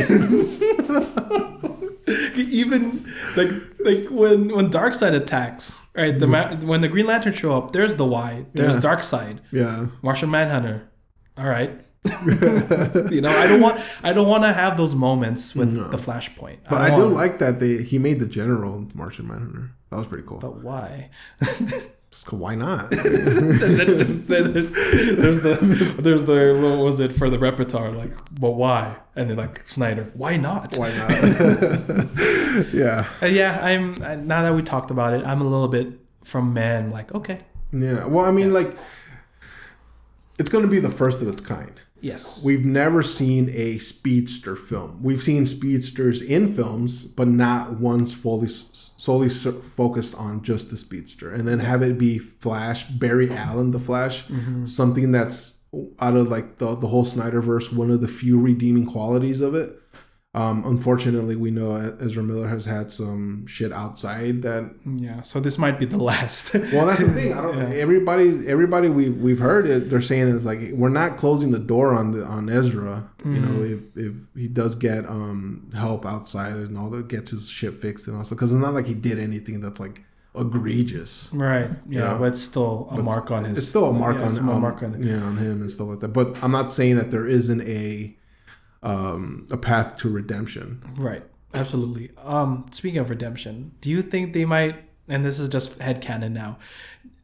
even 2.38 3.06
like 3.38 3.50
like 3.80 4.08
when 4.12 4.54
when 4.54 4.70
Darkseid 4.70 5.16
attacks, 5.16 5.88
right? 5.96 6.18
The 6.20 6.26
mm-hmm. 6.26 6.62
ma- 6.62 6.70
when 6.70 6.82
the 6.82 6.90
Green 6.90 7.08
Lantern 7.08 7.32
show 7.34 7.58
up, 7.58 7.72
there's 7.72 7.96
the 7.96 8.06
why. 8.06 8.46
There's 8.54 8.76
Yeah. 8.76 8.92
Darkseid. 8.92 9.40
yeah, 9.52 9.88
Martian 10.02 10.30
Manhunter. 10.30 10.90
All 11.38 11.48
right. 11.48 11.72
you 13.12 13.22
know, 13.22 13.30
I 13.30 13.48
don't 13.48 13.62
want 13.62 13.80
I 14.04 14.12
don't 14.14 14.28
want 14.28 14.44
to 14.44 14.52
have 14.54 14.76
those 14.78 14.96
moments 14.96 15.56
with 15.56 15.74
the 15.92 15.98
Flashpoint. 15.98 16.58
but 16.70 16.82
I, 16.82 16.90
do 16.90 17.04
want- 17.04 17.14
like 17.14 17.40
that 17.40 17.60
they 17.60 17.84
he 17.84 17.98
made 18.00 18.20
the 18.20 18.28
general 18.28 18.86
Martian 18.94 19.28
Manhunter. 19.28 19.72
That 19.90 19.98
was 19.98 20.08
pretty 20.08 20.28
cool. 20.28 20.40
But 20.40 20.62
why? 20.62 21.10
Just 22.12 22.26
'cause 22.26 22.40
why 22.40 22.56
not? 22.56 22.90
Then- 22.90 23.14
then- 23.78 24.26
then 24.28 24.54
there's 25.22 25.42
the 25.42 25.96
there's 26.00 26.24
the 26.24 26.58
what 26.62 26.84
was 26.84 27.00
it 27.00 27.12
for 27.12 27.30
the 27.30 27.38
repertoire 27.38 27.92
like, 27.92 28.14
but 28.40 28.52
why? 28.52 28.96
And 29.16 29.30
they're 29.30 29.36
like 29.38 29.68
Snyder, 29.68 30.06
why 30.16 30.38
not? 30.38 30.76
why 30.78 30.90
not? 30.98 31.10
yeah, 32.74 33.06
Uh, 33.22 33.26
yeah, 33.26 33.60
I'm 33.62 34.02
uh, 34.02 34.16
now 34.16 34.42
that 34.44 34.54
we 34.56 34.62
talked 34.62 34.90
about 34.92 35.14
it, 35.14 35.26
I'm 35.26 35.42
a 35.42 35.44
little 35.44 35.68
bit 35.68 35.88
from 36.24 36.54
man 36.54 36.90
like 36.92 37.14
okay, 37.14 37.40
yeah. 37.74 38.06
Well, 38.06 38.26
I 38.26 38.32
mean, 38.32 38.54
like, 38.54 38.78
it's 40.40 40.50
going 40.50 40.64
to 40.64 40.70
be 40.72 40.80
the 40.80 40.90
first 40.90 41.22
of 41.22 41.28
its 41.28 41.42
kind. 41.42 41.74
Yes, 42.02 42.44
We've 42.44 42.66
never 42.66 43.04
seen 43.04 43.50
a 43.52 43.78
speedster 43.78 44.56
film. 44.56 45.02
We've 45.02 45.22
seen 45.22 45.46
speedsters 45.46 46.22
in 46.22 46.54
films, 46.54 47.04
but 47.06 47.28
not 47.28 47.80
once 47.80 48.14
fully 48.14 48.48
solely 48.50 49.30
focused 49.30 50.16
on 50.16 50.42
just 50.42 50.70
the 50.70 50.78
speedster. 50.78 51.32
And 51.32 51.48
then 51.48 51.60
have 51.60 51.82
it 51.82 51.98
be 51.98 52.18
Flash, 52.18 52.86
Barry 52.86 53.30
Allen, 53.32 53.72
the 53.72 53.80
Flash, 53.80 54.26
mm-hmm. 54.28 54.66
something 54.66 55.12
that's 55.12 55.62
out 56.00 56.16
of 56.16 56.30
like 56.30 56.58
the 56.58 56.76
the 56.76 56.88
whole 56.88 57.06
Snyderverse, 57.06 57.76
one 57.76 57.92
of 57.92 58.02
the 58.02 58.08
few 58.08 58.40
redeeming 58.40 58.86
qualities 58.86 59.42
of 59.42 59.54
it. 59.56 59.77
Um, 60.38 60.64
unfortunately, 60.66 61.36
we 61.36 61.50
know 61.50 61.76
Ezra 62.00 62.22
Miller 62.22 62.48
has 62.48 62.66
had 62.66 62.92
some 62.92 63.48
shit 63.48 63.72
outside 63.72 64.44
that 64.44 64.64
yeah. 64.86 65.22
So 65.24 65.40
this 65.40 65.58
might 65.58 65.80
be 65.80 65.86
the 65.86 65.98
last. 66.12 66.54
well, 66.74 66.86
that's 66.86 67.04
the 67.04 67.12
thing. 67.12 67.34
I 67.34 67.42
don't. 67.42 67.58
Everybody, 67.74 68.48
everybody 68.48 68.88
we 68.90 69.10
we've 69.10 69.40
heard 69.40 69.66
it. 69.66 69.90
They're 69.90 70.02
saying 70.02 70.28
is 70.28 70.46
like 70.46 70.60
we're 70.74 70.90
not 70.90 71.18
closing 71.18 71.52
the 71.52 71.60
door 71.74 71.94
on 71.94 72.12
the 72.12 72.24
on 72.24 72.50
Ezra. 72.50 73.10
You 73.26 73.40
know, 73.40 73.64
if 73.64 73.82
if 73.98 74.14
he 74.36 74.48
does 74.48 74.76
get 74.76 75.06
um 75.08 75.70
help 75.76 76.06
outside 76.06 76.54
and 76.56 76.78
all 76.78 76.90
that, 76.92 77.08
gets 77.08 77.32
his 77.32 77.50
shit 77.50 77.74
fixed 77.76 78.08
and 78.08 78.24
stuff, 78.26 78.38
because 78.38 78.52
it's 78.54 78.62
not 78.64 78.74
like 78.76 78.86
he 78.86 78.94
did 78.94 79.18
anything 79.20 79.60
that's 79.60 79.80
like 79.80 80.04
egregious. 80.36 81.30
right. 81.34 81.70
Yeah, 81.90 82.02
Yeah. 82.12 82.18
but 82.20 82.26
it's 82.34 82.42
still 82.42 82.88
a 82.92 83.02
mark 83.02 83.32
on 83.32 83.44
his. 83.46 83.58
It's 83.58 83.68
still 83.68 83.90
a 83.90 83.94
mark 83.94 84.16
yeah, 84.18 84.22
on, 84.22 84.28
it's 84.28 84.38
a 84.38 84.44
mark 84.44 84.84
on 84.84 85.02
yeah 85.04 85.22
on 85.24 85.38
him 85.38 85.62
and 85.62 85.72
stuff 85.72 85.88
like 85.88 86.00
that. 86.02 86.10
But 86.10 86.42
I'm 86.44 86.52
not 86.52 86.72
saying 86.72 86.96
that 86.98 87.12
there 87.12 87.26
isn't 87.28 87.62
a 87.62 88.16
um 88.84 89.48
a 89.52 89.58
path 89.58 89.98
to 89.98 90.10
redemption. 90.10 90.82
Right. 90.98 91.24
Absolutely. 91.54 92.12
Um, 92.24 92.66
speaking 92.72 93.00
of 93.00 93.10
redemption, 93.10 93.72
do 93.80 93.90
you 93.90 94.02
think 94.02 94.34
they 94.34 94.46
might 94.46 94.76
and 95.08 95.24
this 95.24 95.40
is 95.40 95.50
just 95.50 95.80
headcanon 95.80 96.32
now. 96.32 96.58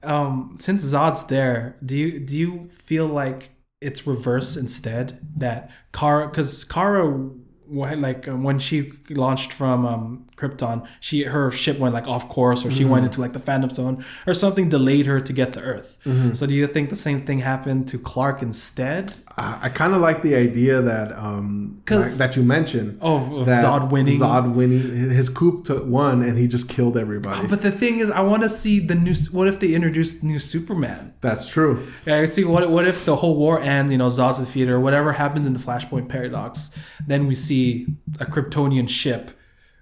Um, 0.03 0.55
since 0.59 0.83
Zod's 0.83 1.25
there, 1.25 1.77
do 1.85 1.95
you 1.97 2.19
do 2.19 2.37
you 2.37 2.69
feel 2.69 3.07
like 3.07 3.51
it's 3.81 4.05
reverse 4.07 4.57
instead? 4.57 5.19
That 5.37 5.71
Kara 5.93 6.27
because 6.27 6.63
Kara 6.63 7.29
like 7.67 8.27
um, 8.27 8.43
when 8.43 8.59
she 8.59 8.93
launched 9.09 9.53
from 9.53 9.85
um, 9.85 10.27
Krypton, 10.43 10.85
she 10.99 11.23
her 11.23 11.49
ship 11.51 11.79
went 11.79 11.93
like 11.93 12.07
off 12.07 12.27
course, 12.27 12.65
or 12.65 12.71
she 12.71 12.83
went 12.85 13.05
into 13.05 13.21
like 13.21 13.33
the 13.33 13.39
Phantom 13.39 13.69
Zone, 13.69 14.03
or 14.27 14.33
something 14.33 14.67
delayed 14.69 15.05
her 15.05 15.19
to 15.21 15.33
get 15.33 15.53
to 15.53 15.61
Earth. 15.61 15.99
So 16.33 16.45
do 16.45 16.53
you 16.53 16.67
think 16.67 16.89
the 16.89 16.95
same 16.95 17.21
thing 17.21 17.39
happened 17.39 17.87
to 17.89 17.97
Clark 17.97 18.41
instead? 18.41 19.15
I, 19.37 19.59
I 19.63 19.69
kind 19.69 19.93
of 19.95 20.01
like 20.01 20.21
the 20.21 20.35
idea 20.35 20.81
that 20.81 21.11
um 21.17 21.81
'Cause- 21.85 22.17
that 22.19 22.35
you 22.35 22.43
mentioned. 22.43 22.99
Oh, 23.01 23.43
that 23.45 23.63
Zod 23.65 23.89
winning. 23.89 24.19
Zod 24.19 24.53
winning. 24.53 24.81
His 25.19 25.29
coup 25.29 25.63
to 25.63 25.83
won, 25.83 26.21
and 26.23 26.37
he 26.37 26.47
just 26.47 26.69
killed 26.69 26.97
everybody. 26.97 27.47
But 27.47 27.61
the 27.61 27.71
thing 27.71 27.99
is, 27.99 28.11
I 28.11 28.21
want 28.21 28.43
to 28.43 28.49
see 28.49 28.79
the 28.79 28.95
new. 28.95 29.13
What 29.31 29.47
if 29.47 29.59
they 29.59 29.73
introduced 29.73 30.23
new 30.23 30.39
Superman? 30.39 31.13
That's 31.21 31.49
true. 31.49 31.87
Yeah, 32.05 32.17
I 32.19 32.25
see. 32.25 32.43
What 32.43 32.69
what 32.69 32.85
if 32.87 33.05
the 33.05 33.15
whole 33.15 33.37
war 33.37 33.59
ends? 33.59 33.91
You 33.91 33.97
know, 33.97 34.09
Zod's 34.09 34.39
defeated, 34.39 34.71
or 34.71 34.79
whatever 34.79 35.13
happens 35.13 35.45
in 35.47 35.53
the 35.53 35.59
Flashpoint 35.67 36.09
paradox. 36.09 36.69
Then 37.07 37.27
we 37.27 37.35
see 37.35 37.87
a 38.19 38.25
Kryptonian 38.25 38.87
ship, 38.89 39.31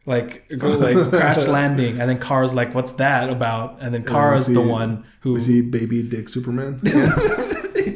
like 0.05 0.47
go 0.57 0.77
like 0.77 0.97
crash 1.09 1.47
landing, 1.57 1.99
and 1.99 2.09
then 2.09 2.19
Kara's 2.19 2.53
like, 2.53 2.73
"What's 2.73 2.93
that 2.93 3.29
about?" 3.29 3.77
And 3.81 3.93
then 3.93 4.03
Kara's 4.03 4.49
we 4.49 4.55
the 4.55 4.61
one 4.61 5.05
who. 5.21 5.33
We 5.33 5.41
see 5.41 5.61
baby 5.61 6.03
dick 6.03 6.29
Superman. 6.29 6.81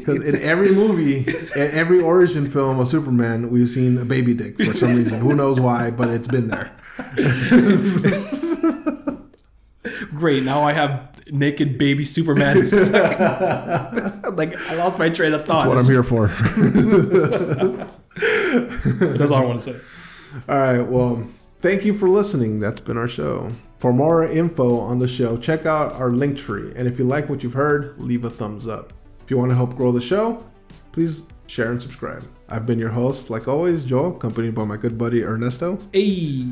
Because 0.06 0.24
in 0.24 0.42
every 0.44 0.72
movie, 0.72 1.20
in 1.60 1.72
every 1.72 2.00
origin 2.00 2.48
film 2.50 2.80
of 2.80 2.88
Superman, 2.88 3.50
we've 3.50 3.70
seen 3.70 3.98
a 3.98 4.06
baby 4.06 4.36
dick 4.36 4.58
for 4.58 4.66
some 4.66 4.96
reason. 4.96 5.20
Who 5.22 5.36
knows 5.36 5.60
why, 5.60 5.90
but 5.92 6.10
it's 6.10 6.28
been 6.28 6.48
there. 6.48 6.72
Great. 10.16 10.44
Now 10.44 10.62
I 10.62 10.74
have 10.74 11.24
naked 11.32 11.80
baby 11.80 12.04
Superman. 12.04 12.58
like 14.36 14.56
I 14.56 14.76
lost 14.78 15.00
my 15.00 15.10
train 15.10 15.34
of 15.34 15.44
thought. 15.46 15.68
What 15.68 15.80
I'm 15.80 15.86
here 15.86 16.04
for. 16.04 16.28
That's 19.18 19.32
all 19.32 19.42
I 19.42 19.46
want 19.46 19.60
to 19.62 19.74
say. 19.74 20.42
All 20.48 20.60
right. 20.60 20.82
Well, 20.82 21.28
thank 21.66 21.84
you 21.84 21.96
for 21.96 22.08
listening. 22.08 22.60
That's 22.60 22.80
been 22.80 22.96
our 22.96 23.08
show. 23.08 23.52
For 23.80 23.92
more 23.92 24.30
info 24.30 24.78
on 24.78 25.00
the 25.00 25.08
show, 25.08 25.36
check 25.36 25.66
out 25.66 25.94
our 25.94 26.12
Linktree. 26.12 26.76
And 26.76 26.88
if 26.88 27.00
you 27.00 27.06
like 27.06 27.28
what 27.28 27.42
you've 27.42 27.54
heard, 27.54 27.98
leave 27.98 28.24
a 28.24 28.30
thumbs 28.30 28.68
up. 28.68 28.94
If 29.24 29.32
you 29.32 29.38
want 29.40 29.50
to 29.50 29.56
help 29.56 29.76
grow 29.76 29.92
the 29.92 30.00
show, 30.00 30.46
please 30.92 31.28
share 31.48 31.72
and 31.72 31.82
subscribe. 31.82 32.24
I've 32.50 32.68
been 32.68 32.78
your 32.78 32.92
host, 32.92 33.32
like 33.32 33.48
always, 33.48 33.84
Joel, 33.84 34.16
accompanied 34.16 34.54
by 34.54 34.64
my 34.64 34.78
good 34.78 34.96
buddy 34.96 35.24
Ernesto. 35.24 35.80
Hey. 35.92 36.44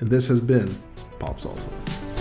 And 0.00 0.10
this 0.10 0.26
has 0.26 0.40
been 0.40 0.68
Pop 1.20 1.38
Salsa. 1.38 2.11